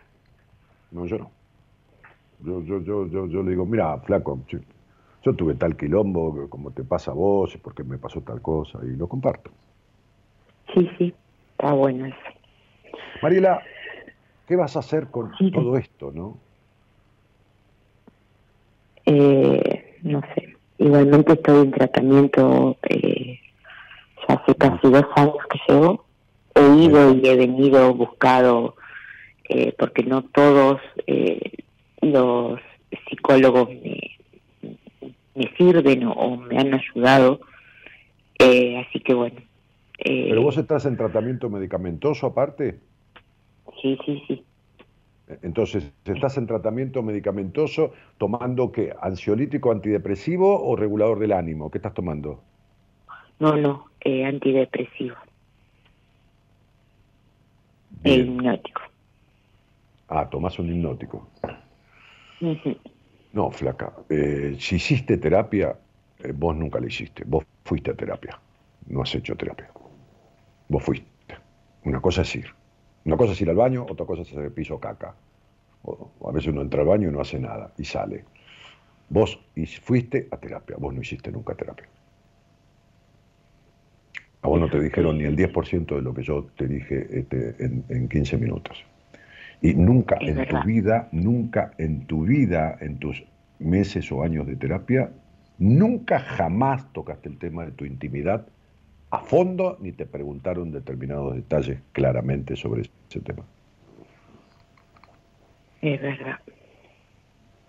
No, 0.91 1.05
yo 1.05 1.17
no. 1.17 1.31
Yo, 2.43 2.63
yo, 2.63 2.81
yo, 2.81 3.07
yo, 3.07 3.27
yo 3.27 3.43
le 3.43 3.51
digo, 3.51 3.65
mira, 3.65 3.97
flaco, 3.99 4.39
yo, 4.47 5.33
tuve 5.35 5.55
tal 5.55 5.77
quilombo 5.77 6.49
como 6.49 6.71
te 6.71 6.83
pasa 6.83 7.11
a 7.11 7.13
vos, 7.13 7.57
porque 7.61 7.83
me 7.83 7.97
pasó 7.97 8.21
tal 8.21 8.41
cosa, 8.41 8.79
y 8.83 8.95
lo 8.95 9.07
comparto. 9.07 9.51
Sí, 10.73 10.89
sí, 10.97 11.13
está 11.51 11.73
bueno 11.73 12.05
eso. 12.05 12.17
Mariela, 13.21 13.61
¿qué 14.49 14.55
vas 14.55 14.75
a 14.75 14.79
hacer 14.79 15.11
con 15.11 15.31
todo 15.53 15.77
esto, 15.77 16.11
no? 16.11 16.39
Eh, 19.05 19.99
no 20.01 20.21
sé. 20.33 20.55
Igualmente 20.79 21.33
estoy 21.33 21.65
en 21.65 21.71
tratamiento 21.71 22.75
eh, 22.89 23.39
ya 24.27 24.33
hace 24.33 24.55
casi 24.55 24.89
dos 24.89 25.05
años 25.15 25.37
que 25.51 25.59
llevo. 25.67 26.03
He 26.55 26.83
ido 26.83 27.13
y 27.13 27.27
he 27.27 27.35
venido, 27.35 27.93
buscado, 27.93 28.73
eh, 29.47 29.75
porque 29.77 30.01
no 30.01 30.23
todos 30.23 30.81
eh, 31.05 31.51
los 32.01 32.59
psicólogos 33.07 33.69
me, 33.69 34.17
me 35.35 35.55
sirven 35.57 36.07
o, 36.07 36.37
me 36.37 36.57
han 36.57 36.73
ayudado. 36.73 37.41
Eh, 38.39 38.79
así 38.79 38.99
que 39.01 39.13
bueno. 39.13 39.41
¿Pero 40.03 40.41
vos 40.41 40.57
estás 40.57 40.87
en 40.87 40.97
tratamiento 40.97 41.51
medicamentoso 41.51 42.25
aparte? 42.25 42.88
Sí, 43.81 43.97
sí, 44.05 44.23
sí. 44.27 44.45
Entonces, 45.43 45.91
¿estás 46.05 46.37
en 46.37 46.47
tratamiento 46.47 47.03
medicamentoso 47.03 47.93
tomando 48.17 48.71
qué? 48.71 48.93
¿Ansiolítico, 48.99 49.71
antidepresivo 49.71 50.67
o 50.67 50.75
regulador 50.75 51.19
del 51.19 51.33
ánimo? 51.33 51.69
¿Qué 51.69 51.77
estás 51.77 51.93
tomando? 51.93 52.41
No, 53.39 53.55
no, 53.55 53.85
eh, 54.01 54.25
antidepresivo. 54.25 55.15
El 58.03 58.27
hipnótico. 58.27 58.81
Ah, 60.07 60.27
tomás 60.29 60.57
un 60.57 60.69
hipnótico. 60.69 61.27
No, 63.33 63.51
flaca. 63.51 63.93
Eh, 64.09 64.55
si 64.59 64.75
hiciste 64.77 65.17
terapia, 65.17 65.77
eh, 66.23 66.31
vos 66.35 66.55
nunca 66.55 66.79
la 66.79 66.87
hiciste. 66.87 67.23
Vos 67.25 67.45
fuiste 67.63 67.91
a 67.91 67.95
terapia. 67.95 68.39
No 68.87 69.03
has 69.03 69.13
hecho 69.13 69.35
terapia. 69.35 69.69
Vos 70.67 70.83
fuiste. 70.83 71.09
Una 71.83 72.01
cosa 72.01 72.23
es 72.23 72.35
ir. 72.35 72.58
Una 73.05 73.17
cosa 73.17 73.33
es 73.33 73.41
ir 73.41 73.49
al 73.49 73.55
baño, 73.55 73.85
otra 73.89 74.05
cosa 74.05 74.21
es 74.21 74.29
hacer 74.29 74.45
el 74.45 74.51
piso 74.51 74.79
caca. 74.79 75.15
O, 75.83 76.11
a 76.27 76.31
veces 76.31 76.49
uno 76.49 76.61
entra 76.61 76.81
al 76.81 76.87
baño 76.87 77.09
y 77.09 77.11
no 77.11 77.21
hace 77.21 77.39
nada 77.39 77.73
y 77.77 77.85
sale. 77.85 78.25
Vos 79.09 79.39
fuiste 79.81 80.27
a 80.31 80.37
terapia, 80.37 80.75
vos 80.77 80.93
no 80.93 81.01
hiciste 81.01 81.31
nunca 81.31 81.55
terapia. 81.55 81.87
A 84.41 84.47
vos 84.47 84.59
no 84.59 84.69
te 84.69 84.79
dijeron 84.79 85.17
ni 85.17 85.25
el 85.25 85.35
10% 85.35 85.95
de 85.95 86.01
lo 86.01 86.13
que 86.13 86.23
yo 86.23 86.45
te 86.55 86.67
dije 86.67 87.07
este, 87.11 87.55
en, 87.59 87.83
en 87.89 88.07
15 88.07 88.37
minutos. 88.37 88.85
Y 89.61 89.73
nunca 89.73 90.17
en 90.21 90.47
tu 90.47 90.63
vida, 90.63 91.09
nunca 91.11 91.71
en 91.77 92.05
tu 92.05 92.23
vida, 92.23 92.77
en 92.79 92.99
tus 92.99 93.25
meses 93.59 94.09
o 94.11 94.23
años 94.23 94.47
de 94.47 94.55
terapia, 94.55 95.11
nunca 95.57 96.19
jamás 96.19 96.91
tocaste 96.93 97.27
el 97.27 97.37
tema 97.37 97.65
de 97.65 97.71
tu 97.71 97.83
intimidad 97.83 98.45
a 99.11 99.19
fondo 99.19 99.77
ni 99.79 99.91
te 99.91 100.05
preguntaron 100.05 100.71
determinados 100.71 101.35
detalles 101.35 101.79
claramente 101.93 102.55
sobre 102.55 102.81
ese 102.81 103.19
tema. 103.21 103.43
Es 105.81 106.01
verdad. 106.01 106.39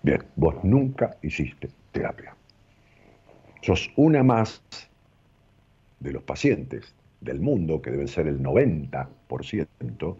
Bien, 0.02 0.22
vos 0.36 0.54
nunca 0.64 1.16
hiciste 1.22 1.70
terapia. 1.92 2.34
Sos 3.62 3.90
una 3.96 4.22
más 4.22 4.62
de 6.00 6.12
los 6.12 6.22
pacientes 6.22 6.94
del 7.20 7.40
mundo, 7.40 7.82
que 7.82 7.90
deben 7.90 8.08
ser 8.08 8.26
el 8.26 8.42
90%, 8.42 10.16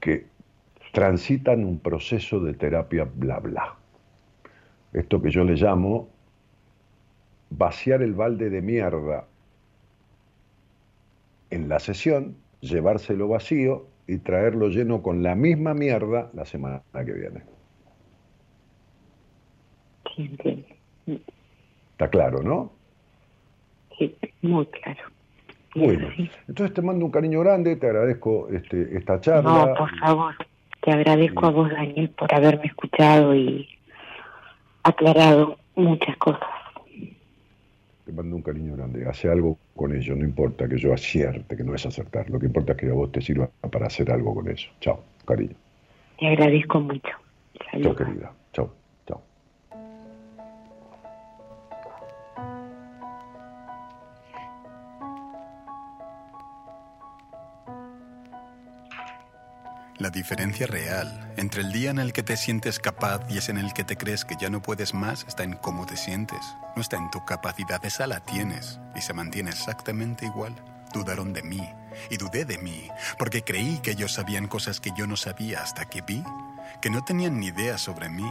que 0.00 0.26
transitan 0.92 1.64
un 1.64 1.78
proceso 1.78 2.40
de 2.40 2.54
terapia 2.54 3.04
bla 3.04 3.38
bla. 3.38 3.76
Esto 4.92 5.22
que 5.22 5.30
yo 5.30 5.44
le 5.44 5.54
llamo 5.54 6.11
vaciar 7.56 8.02
el 8.02 8.14
balde 8.14 8.50
de 8.50 8.62
mierda 8.62 9.26
en 11.50 11.68
la 11.68 11.78
sesión, 11.78 12.36
llevárselo 12.60 13.28
vacío 13.28 13.86
y 14.06 14.18
traerlo 14.18 14.68
lleno 14.68 15.02
con 15.02 15.22
la 15.22 15.34
misma 15.34 15.74
mierda 15.74 16.30
la 16.34 16.44
semana 16.44 16.82
que 16.92 17.12
viene. 17.12 17.42
Está 21.92 22.08
claro, 22.08 22.42
¿no? 22.42 22.72
Sí, 23.98 24.16
muy 24.42 24.66
claro. 24.66 25.00
Bueno, 25.74 26.08
entonces 26.48 26.74
te 26.74 26.82
mando 26.82 27.04
un 27.06 27.10
cariño 27.10 27.40
grande, 27.40 27.76
te 27.76 27.86
agradezco 27.86 28.48
este, 28.48 28.96
esta 28.96 29.20
charla. 29.20 29.66
No, 29.66 29.74
por 29.74 29.98
favor, 29.98 30.34
te 30.82 30.90
agradezco 30.90 31.46
a 31.46 31.50
vos, 31.50 31.70
Daniel, 31.70 32.10
por 32.10 32.34
haberme 32.34 32.66
escuchado 32.66 33.34
y 33.34 33.68
aclarado 34.82 35.58
muchas 35.74 36.16
cosas. 36.18 36.48
Te 38.12 38.16
mando 38.16 38.36
un 38.36 38.42
cariño 38.42 38.76
grande, 38.76 39.08
hace 39.08 39.30
algo 39.30 39.56
con 39.74 39.96
ello, 39.96 40.14
no 40.14 40.26
importa 40.26 40.68
que 40.68 40.76
yo 40.76 40.92
acierte, 40.92 41.56
que 41.56 41.64
no 41.64 41.74
es 41.74 41.86
acertar, 41.86 42.28
lo 42.28 42.38
que 42.38 42.44
importa 42.44 42.72
es 42.72 42.78
que 42.78 42.90
a 42.90 42.92
vos 42.92 43.10
te 43.10 43.22
sirva 43.22 43.48
para 43.70 43.86
hacer 43.86 44.10
algo 44.10 44.34
con 44.34 44.50
eso. 44.50 44.68
Chao, 44.80 45.02
cariño. 45.24 45.54
Te 46.18 46.26
agradezco 46.26 46.80
mucho. 46.80 47.08
Chao, 47.80 47.96
querida. 47.96 48.30
Diferencia 60.12 60.66
real 60.66 61.32
entre 61.36 61.62
el 61.62 61.72
día 61.72 61.90
en 61.90 61.98
el 61.98 62.12
que 62.12 62.22
te 62.22 62.36
sientes 62.36 62.78
capaz 62.78 63.22
y 63.28 63.38
es 63.38 63.48
en 63.48 63.56
el 63.58 63.72
que 63.72 63.82
te 63.82 63.96
crees 63.96 64.24
que 64.24 64.36
ya 64.40 64.50
no 64.50 64.62
puedes 64.62 64.94
más 64.94 65.24
está 65.26 65.42
en 65.42 65.54
cómo 65.54 65.86
te 65.86 65.96
sientes. 65.96 66.40
No 66.76 66.82
está 66.82 66.96
en 66.98 67.10
tu 67.10 67.24
capacidad, 67.24 67.84
esa 67.84 68.06
la 68.06 68.20
tienes 68.20 68.78
y 68.94 69.00
se 69.00 69.14
mantiene 69.14 69.50
exactamente 69.50 70.26
igual. 70.26 70.54
Dudaron 70.92 71.32
de 71.32 71.42
mí 71.42 71.68
y 72.10 72.18
dudé 72.18 72.44
de 72.44 72.58
mí 72.58 72.88
porque 73.18 73.42
creí 73.42 73.78
que 73.78 73.92
ellos 73.92 74.12
sabían 74.12 74.46
cosas 74.46 74.80
que 74.80 74.92
yo 74.96 75.06
no 75.06 75.16
sabía 75.16 75.62
hasta 75.62 75.86
que 75.86 76.02
vi 76.02 76.22
que 76.80 76.90
no 76.90 77.02
tenían 77.02 77.40
ni 77.40 77.46
idea 77.46 77.78
sobre 77.78 78.08
mí 78.08 78.30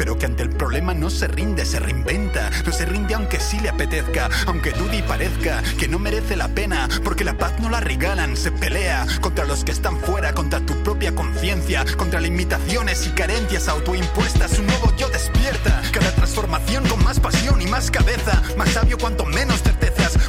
pero 0.00 0.16
que 0.16 0.24
ante 0.24 0.42
el 0.42 0.48
problema 0.48 0.94
no 0.94 1.10
se 1.10 1.28
rinde, 1.28 1.66
se 1.66 1.78
reinventa. 1.78 2.48
No 2.64 2.72
se 2.72 2.86
rinde 2.86 3.14
aunque 3.14 3.38
sí 3.38 3.60
le 3.60 3.68
apetezca, 3.68 4.30
aunque 4.46 4.70
dude 4.70 4.96
y 4.96 5.02
parezca 5.02 5.62
que 5.78 5.88
no 5.88 5.98
merece 5.98 6.36
la 6.36 6.48
pena, 6.48 6.88
porque 7.04 7.22
la 7.22 7.36
paz 7.36 7.60
no 7.60 7.68
la 7.68 7.80
regalan, 7.80 8.34
se 8.34 8.50
pelea 8.50 9.06
contra 9.20 9.44
los 9.44 9.62
que 9.62 9.72
están 9.72 9.98
fuera, 10.00 10.32
contra 10.32 10.60
tu 10.60 10.74
propia 10.82 11.14
conciencia, 11.14 11.84
contra 11.98 12.18
limitaciones 12.18 13.06
y 13.06 13.10
carencias 13.10 13.68
autoimpuestas. 13.68 14.58
Un 14.58 14.68
nuevo 14.68 14.90
yo 14.96 15.06
despierta, 15.10 15.82
cada 15.92 16.14
transformación 16.14 16.88
con 16.88 17.04
más 17.04 17.20
pasión 17.20 17.60
y 17.60 17.66
más 17.66 17.90
cabeza, 17.90 18.42
más 18.56 18.70
sabio 18.70 18.96
cuanto 18.96 19.26
menos 19.26 19.62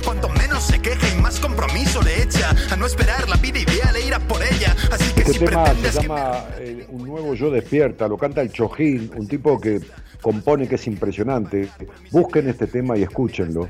cuanto 0.03 0.29
menos 0.29 0.63
se 0.63 0.81
queja 0.81 1.07
y 1.15 1.21
más 1.21 1.39
compromiso 1.39 2.01
le 2.01 2.23
echa 2.23 2.51
a 2.71 2.75
no 2.75 2.85
esperar 2.85 3.27
la 3.29 3.37
vida 3.37 3.59
ideal 3.59 3.95
e 3.95 4.07
ir 4.07 4.13
a 4.13 4.19
por 4.19 4.41
ella. 4.41 4.75
Así 4.91 5.13
que 5.13 5.21
este 5.21 5.33
si 5.33 5.39
tema 5.45 5.73
se 5.75 6.01
llama 6.01 6.45
eh, 6.59 6.85
Un 6.89 7.07
nuevo 7.07 7.33
yo 7.33 7.49
despierta, 7.51 8.07
lo 8.07 8.17
canta 8.17 8.41
el 8.41 8.51
Chojín, 8.51 9.11
un 9.15 9.27
tipo 9.27 9.59
que 9.59 9.79
compone 10.21 10.67
que 10.67 10.75
es 10.75 10.87
impresionante. 10.87 11.67
Busquen 12.11 12.49
este 12.49 12.67
tema 12.67 12.97
y 12.97 13.03
escúchenlo. 13.03 13.65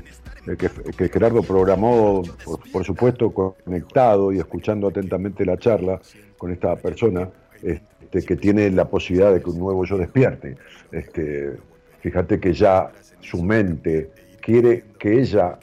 eh, 0.46 0.56
que, 0.56 0.68
que 0.96 1.08
Gerardo 1.08 1.42
programó, 1.42 2.22
por, 2.44 2.60
por 2.70 2.84
supuesto, 2.84 3.30
conectado 3.32 4.32
y 4.32 4.38
escuchando 4.38 4.88
atentamente 4.88 5.44
la 5.44 5.56
charla 5.56 6.00
con 6.36 6.52
esta 6.52 6.74
persona 6.76 7.28
este, 7.62 8.22
que 8.26 8.36
tiene 8.36 8.70
la 8.70 8.86
posibilidad 8.88 9.32
de 9.32 9.40
que 9.40 9.50
un 9.50 9.58
nuevo 9.58 9.84
yo 9.84 9.96
despierte. 9.96 10.56
Este, 10.90 11.52
fíjate 12.00 12.40
que 12.40 12.52
ya 12.52 12.90
su 13.20 13.42
mente 13.42 14.10
quiere 14.40 14.84
que 14.98 15.20
ella 15.20 15.58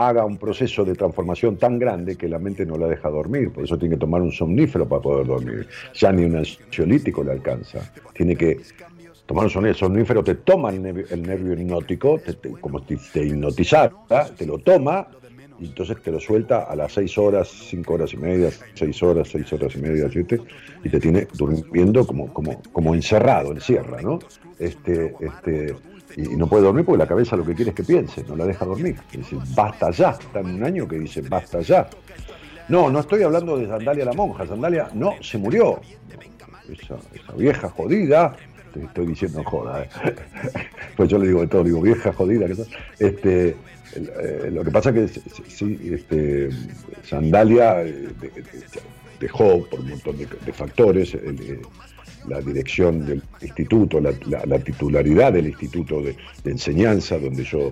haga 0.00 0.24
un 0.24 0.38
proceso 0.38 0.84
de 0.84 0.94
transformación 0.94 1.58
tan 1.58 1.76
grande 1.78 2.16
que 2.16 2.28
la 2.28 2.38
mente 2.38 2.64
no 2.64 2.76
la 2.78 2.86
deja 2.86 3.08
dormir, 3.10 3.52
por 3.52 3.64
eso 3.64 3.76
tiene 3.76 3.96
que 3.96 4.00
tomar 4.00 4.22
un 4.22 4.30
somnífero 4.30 4.88
para 4.88 5.02
poder 5.02 5.26
dormir. 5.26 5.66
Ya 5.94 6.12
ni 6.12 6.24
un 6.24 6.36
ansiolítico 6.36 7.24
le 7.24 7.32
alcanza. 7.32 7.80
Tiene 8.14 8.36
que 8.36 8.60
tomar 9.26 9.44
un 9.46 9.50
somnífero, 9.50 9.72
el 9.74 9.78
somnífero 9.78 10.22
te 10.22 10.36
toma 10.36 10.70
el 10.70 10.80
nervio, 10.82 11.52
hipnótico, 11.52 12.20
te- 12.20 12.34
te- 12.34 12.50
como 12.60 12.80
te 12.84 12.94
hipnotizara, 13.24 13.92
te 14.36 14.46
lo 14.46 14.58
toma 14.58 15.08
y 15.58 15.66
entonces 15.66 15.96
te 16.00 16.12
lo 16.12 16.20
suelta 16.20 16.62
a 16.62 16.76
las 16.76 16.92
seis 16.92 17.18
horas, 17.18 17.48
cinco 17.48 17.94
horas 17.94 18.14
y 18.14 18.18
media, 18.18 18.50
seis 18.74 19.02
horas, 19.02 19.28
seis 19.28 19.52
horas 19.52 19.74
y 19.74 19.80
media, 19.80 20.08
y 20.84 20.88
te 20.88 21.00
tiene 21.00 21.26
durmiendo 21.34 22.06
como, 22.06 22.32
como, 22.32 22.62
como 22.72 22.94
encerrado, 22.94 23.50
encierra, 23.52 24.00
¿no? 24.00 24.20
Este, 24.60 25.14
este, 25.20 25.74
y 26.16 26.36
no 26.36 26.46
puede 26.46 26.64
dormir 26.64 26.84
porque 26.84 26.98
la 26.98 27.06
cabeza 27.06 27.36
lo 27.36 27.44
que 27.44 27.54
quiere 27.54 27.70
es 27.70 27.76
que 27.76 27.84
piense, 27.84 28.24
no 28.26 28.36
la 28.36 28.46
deja 28.46 28.64
dormir. 28.64 28.96
Dice, 29.12 29.36
basta 29.54 29.90
ya, 29.90 30.10
está 30.10 30.40
en 30.40 30.54
un 30.54 30.64
año 30.64 30.88
que 30.88 30.98
dice, 30.98 31.22
basta 31.22 31.60
ya. 31.60 31.88
No, 32.68 32.90
no 32.90 33.00
estoy 33.00 33.22
hablando 33.22 33.56
de 33.56 33.66
Sandalia 33.66 34.04
la 34.04 34.12
monja, 34.12 34.46
Sandalia 34.46 34.88
no 34.94 35.14
se 35.20 35.38
murió. 35.38 35.80
Esa, 36.68 36.96
vieja 37.34 37.68
jodida, 37.70 38.36
te 38.74 38.84
estoy 38.84 39.06
diciendo 39.06 39.42
joda, 39.44 39.84
¿eh? 39.84 39.88
pues 40.96 41.08
yo 41.08 41.18
le 41.18 41.28
digo 41.28 41.40
de 41.40 41.46
todo, 41.46 41.64
digo 41.64 41.80
vieja 41.80 42.12
jodida, 42.12 42.46
este, 42.98 43.56
eh, 43.94 44.50
lo 44.52 44.62
que 44.64 44.70
pasa 44.70 44.90
es 44.90 45.12
que 45.12 45.20
sí, 45.48 45.78
este, 45.92 46.50
Sandalia 47.04 47.82
eh, 47.84 48.08
dejó 49.18 49.64
por 49.64 49.80
un 49.80 49.90
montón 49.90 50.18
de, 50.18 50.52
factores 50.52 51.16
la 52.26 52.40
dirección 52.40 53.06
del 53.06 53.22
instituto, 53.40 54.00
la, 54.00 54.58
titularidad 54.58 55.32
del 55.32 55.46
instituto 55.46 56.02
de, 56.02 56.16
enseñanza 56.44 57.18
donde 57.18 57.44
yo 57.44 57.70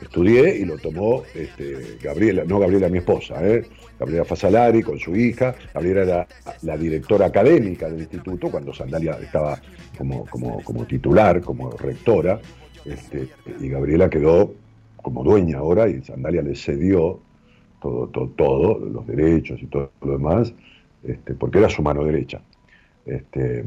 estudié 0.00 0.58
y 0.58 0.64
lo 0.64 0.78
tomó 0.78 1.22
este, 1.34 1.98
Gabriela, 2.02 2.44
no 2.44 2.58
Gabriela 2.58 2.88
mi 2.88 2.98
esposa, 2.98 3.34
¿eh? 3.46 3.64
Gabriela 3.98 4.24
Fasalari 4.24 4.82
con 4.82 4.98
su 4.98 5.16
hija, 5.16 5.54
Gabriela 5.74 6.02
era 6.02 6.28
la 6.62 6.76
directora 6.76 7.26
académica 7.26 7.88
del 7.88 8.00
instituto 8.00 8.50
cuando 8.50 8.72
Sandalia 8.72 9.18
estaba 9.20 9.60
como, 9.96 10.24
como, 10.62 10.84
titular, 10.86 11.40
como 11.40 11.70
rectora, 11.72 12.40
este, 12.84 13.28
y 13.60 13.68
Gabriela 13.68 14.08
quedó 14.08 14.54
como 14.96 15.24
dueña 15.24 15.58
ahora 15.58 15.88
y 15.88 16.02
Sandalia 16.02 16.42
le 16.42 16.54
cedió 16.54 17.20
todo, 17.82 18.08
todo, 18.08 18.28
todo 18.28 18.78
los 18.78 19.06
derechos 19.06 19.60
y 19.62 19.66
todo 19.66 19.90
lo 20.02 20.12
demás, 20.12 20.54
este, 21.02 21.34
porque 21.34 21.58
era 21.58 21.68
su 21.68 21.82
mano 21.82 22.04
derecha. 22.04 22.40
Este, 23.08 23.64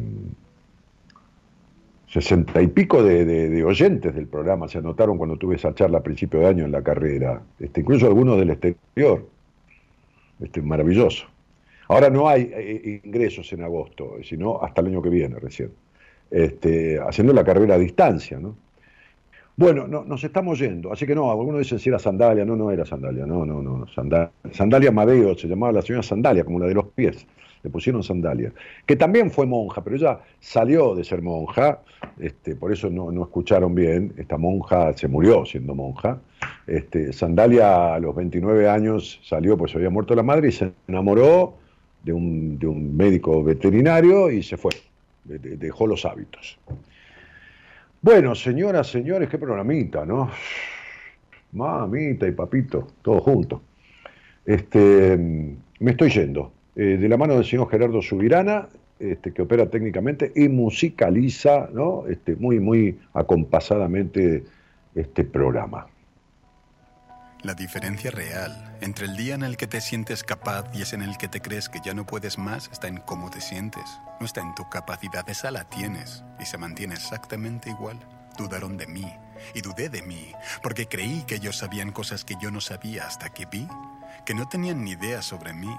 sesenta 2.08 2.62
y 2.62 2.68
pico 2.68 3.02
de, 3.02 3.64
oyentes 3.64 4.14
del 4.14 4.28
programa 4.28 4.68
se 4.68 4.78
anotaron 4.78 5.18
cuando 5.18 5.38
tuve 5.38 5.56
esa 5.56 5.74
charla 5.74 6.00
a 6.00 6.04
principio 6.04 6.42
de 6.42 6.48
año 6.48 6.66
en 6.66 6.72
la 6.72 6.84
carrera, 6.84 7.42
este, 7.60 7.82
incluso 7.82 8.06
algunos 8.06 8.38
del 8.38 8.52
exterior. 8.52 9.28
Este, 10.42 10.62
maravilloso. 10.62 11.26
Ahora 11.88 12.10
no 12.10 12.28
hay 12.28 12.44
eh, 12.44 12.82
eh, 12.84 13.02
ingresos 13.04 13.52
en 13.54 13.64
agosto, 13.64 14.16
sino 14.24 14.62
hasta 14.62 14.82
el 14.82 14.88
año 14.88 15.02
que 15.02 15.10
viene 15.10 15.40
recién, 15.40 15.72
este, 16.32 17.00
haciendo 17.00 17.32
la 17.32 17.44
carrera 17.44 17.76
a 17.76 17.78
distancia. 17.78 18.40
¿no? 18.40 18.56
Bueno, 19.56 19.88
no, 19.88 20.04
nos 20.04 20.24
estamos 20.24 20.60
yendo, 20.60 20.92
así 20.92 21.06
que 21.06 21.14
no, 21.16 21.30
algunos 21.32 21.60
dicen 21.60 21.80
si 21.80 21.90
era 21.90 22.00
sandalia, 22.00 22.44
no, 22.44 22.56
no 22.56 22.72
era 22.72 22.86
sandalia, 22.86 23.26
no, 23.26 23.46
no, 23.46 23.62
no, 23.62 23.88
sandalia, 23.88 24.32
sandalia 24.52 24.92
Madeo, 24.92 25.38
se 25.38 25.48
llamaba 25.48 25.74
la 25.74 25.82
señora 25.82 26.04
sandalia, 26.04 26.44
como 26.44 26.60
la 26.60 26.66
de 26.66 26.74
los 26.74 26.88
pies 26.88 27.28
le 27.64 27.70
pusieron 27.70 28.04
sandalia, 28.04 28.52
que 28.86 28.96
también 28.96 29.32
fue 29.32 29.46
monja, 29.46 29.84
pero 29.84 29.96
ella 29.96 30.20
salió 30.40 30.96
de 30.96 31.04
ser 31.04 31.22
monja, 31.22 31.82
este, 32.20 32.56
por 32.56 32.72
eso 32.72 32.90
no, 32.90 33.12
escucharon 33.24 33.76
bien, 33.76 34.14
esta 34.18 34.38
monja 34.38 34.94
se 34.94 35.08
murió 35.08 35.46
siendo 35.46 35.76
monja, 35.76 36.20
este, 36.68 37.14
Sandalia 37.14 37.96
a 37.96 38.00
los 38.00 38.16
29 38.16 38.70
años 38.70 39.20
salió, 39.24 39.58
pues 39.58 39.76
había 39.76 39.90
muerto 39.90 40.16
la 40.16 40.24
madre 40.24 40.50
y 40.50 40.52
se 40.52 40.72
enamoró 40.88 41.56
de 42.04 42.14
un, 42.14 42.58
de 42.58 42.68
un 42.68 42.96
médico 42.96 43.44
veterinario 43.44 44.32
y 44.32 44.42
se 44.42 44.58
fue, 44.58 44.72
dejó 45.26 45.88
los 45.88 46.06
hábitos. 46.06 46.58
Bueno, 48.02 48.34
señoras, 48.34 48.88
señores, 48.88 49.30
qué 49.30 49.38
programita, 49.38 50.06
¿no? 50.06 50.32
Mamita 51.52 52.28
y 52.28 52.32
papito, 52.32 52.88
todos 53.04 53.22
juntos. 53.22 53.62
Este, 54.44 55.16
me 55.18 55.92
estoy 55.92 56.10
yendo. 56.10 56.52
Eh, 56.76 56.98
de 56.98 57.10
la 57.10 57.18
mano 57.18 57.36
del 57.36 57.46
señor 57.46 57.70
Gerardo 57.70 58.02
Subirana, 58.02 58.68
este, 59.00 59.34
que 59.34 59.42
opera 59.42 59.70
técnicamente 59.70 60.32
y 60.36 60.48
musicaliza 60.48 61.68
¿no? 61.74 62.06
este, 62.08 62.36
muy, 62.36 62.60
muy 62.60 63.00
acompasadamente 63.14 64.44
este 64.96 65.24
programa. 65.24 65.88
La 67.42 67.56
diferencia 67.56 68.12
real 68.12 68.78
entre 68.82 69.08
el 69.08 69.18
día 69.18 69.34
en 69.34 69.42
el 69.42 69.58
que 69.58 69.66
te 69.66 69.82
sientes 69.82 70.24
capaz 70.24 70.66
y 70.76 70.84
es 70.84 70.94
en 70.94 71.02
el 71.02 71.18
que 71.18 71.28
te 71.28 71.42
crees 71.42 71.70
que 71.70 71.80
ya 71.84 71.96
no 71.96 72.06
puedes 72.06 72.38
más 72.38 72.70
está 72.72 72.88
en 72.88 72.98
cómo 72.98 73.32
te 73.32 73.42
sientes. 73.42 73.84
No 74.20 74.28
está 74.28 74.42
en 74.42 74.54
tu 74.54 74.70
capacidad, 74.70 75.28
esa 75.28 75.50
la 75.50 75.68
tienes 75.68 76.24
y 76.40 76.46
se 76.46 76.60
mantiene 76.60 76.94
exactamente 76.94 77.72
igual. 77.72 77.98
Dudaron 78.38 78.78
de 78.78 78.86
mí 78.86 79.12
y 79.56 79.62
dudé 79.62 79.90
de 79.90 80.04
mí 80.04 80.32
porque 80.62 80.86
creí 80.86 81.24
que 81.24 81.36
ellos 81.36 81.58
sabían 81.58 81.92
cosas 81.92 82.24
que 82.24 82.36
yo 82.40 82.52
no 82.52 82.62
sabía 82.62 83.08
hasta 83.08 83.34
que 83.34 83.48
vi 83.48 83.68
que 84.26 84.36
no 84.36 84.48
tenían 84.48 84.84
ni 84.84 84.92
idea 84.92 85.24
sobre 85.24 85.54
mí 85.54 85.76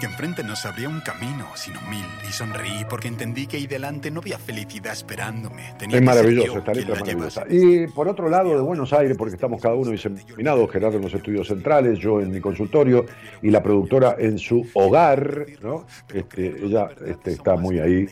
que 0.00 0.06
enfrente 0.06 0.42
no 0.42 0.56
se 0.56 0.68
abría 0.68 0.88
un 0.88 1.00
camino, 1.00 1.46
sino 1.54 1.80
mil, 1.82 2.06
y 2.28 2.32
sonreí 2.32 2.84
porque 2.88 3.08
entendí 3.08 3.46
que 3.46 3.56
ahí 3.56 3.66
delante 3.66 4.10
no 4.10 4.20
había 4.20 4.38
felicidad 4.38 4.92
esperándome. 4.92 5.74
es 5.80 6.02
maravilloso, 6.02 6.58
esta 6.58 6.72
letra 6.72 6.94
es 6.94 7.00
maravillosa. 7.00 7.44
Y 7.48 7.86
por 7.88 8.08
otro 8.08 8.28
lado, 8.28 8.54
de 8.54 8.60
Buenos 8.60 8.92
Aires, 8.92 9.16
porque 9.16 9.34
estamos 9.34 9.60
cada 9.60 9.74
uno 9.74 9.90
diseminados, 9.90 10.70
Gerardo 10.70 10.96
en 10.96 11.02
los 11.02 11.14
estudios 11.14 11.48
centrales, 11.48 11.98
yo 11.98 12.20
en 12.20 12.30
mi 12.30 12.40
consultorio, 12.40 13.06
y 13.42 13.50
la 13.50 13.62
productora 13.62 14.16
en 14.18 14.38
su 14.38 14.66
hogar, 14.74 15.46
¿no? 15.62 15.86
Este, 16.12 16.64
ella 16.64 16.88
este, 17.04 17.32
está 17.32 17.56
muy 17.56 17.78
ahí, 17.78 18.08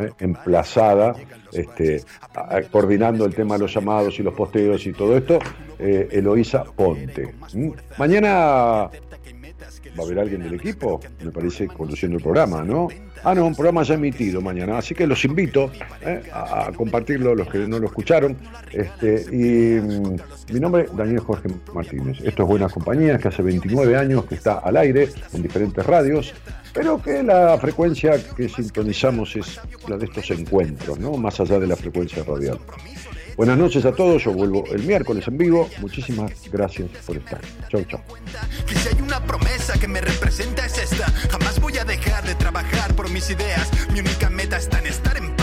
¿eh? 0.00 0.10
emplazada, 0.20 1.14
este, 1.52 2.02
coordinando 2.70 3.24
el 3.24 3.34
tema 3.34 3.54
de 3.56 3.62
los 3.62 3.74
llamados 3.74 4.18
y 4.18 4.22
los 4.22 4.34
posteos 4.34 4.86
y 4.86 4.92
todo 4.92 5.16
esto, 5.16 5.38
eh, 5.78 6.08
Eloísa 6.10 6.64
Ponte. 6.64 7.34
¿Mm? 7.54 7.70
Mañana 7.98 8.90
va 9.98 10.02
a 10.02 10.06
haber 10.06 10.18
alguien 10.18 10.42
del 10.42 10.54
equipo, 10.54 11.00
me 11.24 11.30
parece, 11.30 11.66
conduciendo 11.68 12.18
el 12.18 12.22
programa, 12.22 12.62
¿no? 12.62 12.88
Ah, 13.24 13.34
no, 13.34 13.46
un 13.46 13.54
programa 13.54 13.82
ya 13.82 13.94
emitido 13.94 14.40
mañana, 14.40 14.78
así 14.78 14.94
que 14.94 15.06
los 15.06 15.24
invito 15.24 15.70
¿eh? 16.02 16.22
a, 16.32 16.70
compartirlo, 16.76 17.34
los 17.34 17.48
que 17.48 17.58
no 17.58 17.78
lo 17.78 17.86
escucharon. 17.86 18.36
Este, 18.70 19.24
y 19.32 19.80
mm, 19.80 20.16
mi 20.52 20.60
nombre 20.60 20.84
es 20.84 20.96
Daniel 20.96 21.20
Jorge 21.20 21.48
Martínez. 21.74 22.18
Esto 22.22 22.42
es 22.42 22.48
Buenas 22.48 22.72
Compañías, 22.72 23.20
que 23.20 23.28
hace 23.28 23.42
29 23.42 23.96
años 23.96 24.26
que 24.26 24.36
está 24.36 24.58
al 24.58 24.76
aire 24.76 25.08
en 25.32 25.42
diferentes 25.42 25.84
radios, 25.84 26.34
pero 26.72 27.00
que 27.00 27.22
la 27.22 27.58
frecuencia 27.58 28.12
que 28.36 28.48
sintonizamos 28.48 29.34
es 29.36 29.60
la 29.88 29.96
de 29.96 30.04
estos 30.04 30.30
encuentros, 30.30 30.98
¿no? 30.98 31.16
Más 31.16 31.40
allá 31.40 31.58
de 31.58 31.66
la 31.66 31.76
frecuencia 31.76 32.22
radial. 32.22 32.58
Buenas 33.36 33.58
noches 33.58 33.84
a 33.84 33.92
todos, 33.92 34.24
yo 34.24 34.32
vuelvo 34.32 34.64
el 34.72 34.82
miércoles 34.84 35.28
en 35.28 35.36
vivo. 35.36 35.68
Muchísimas 35.80 36.32
gracias 36.50 36.88
por 37.04 37.18
estar. 37.18 37.40
Chau, 37.68 37.84
chau. 37.84 38.00
Me 44.30 45.35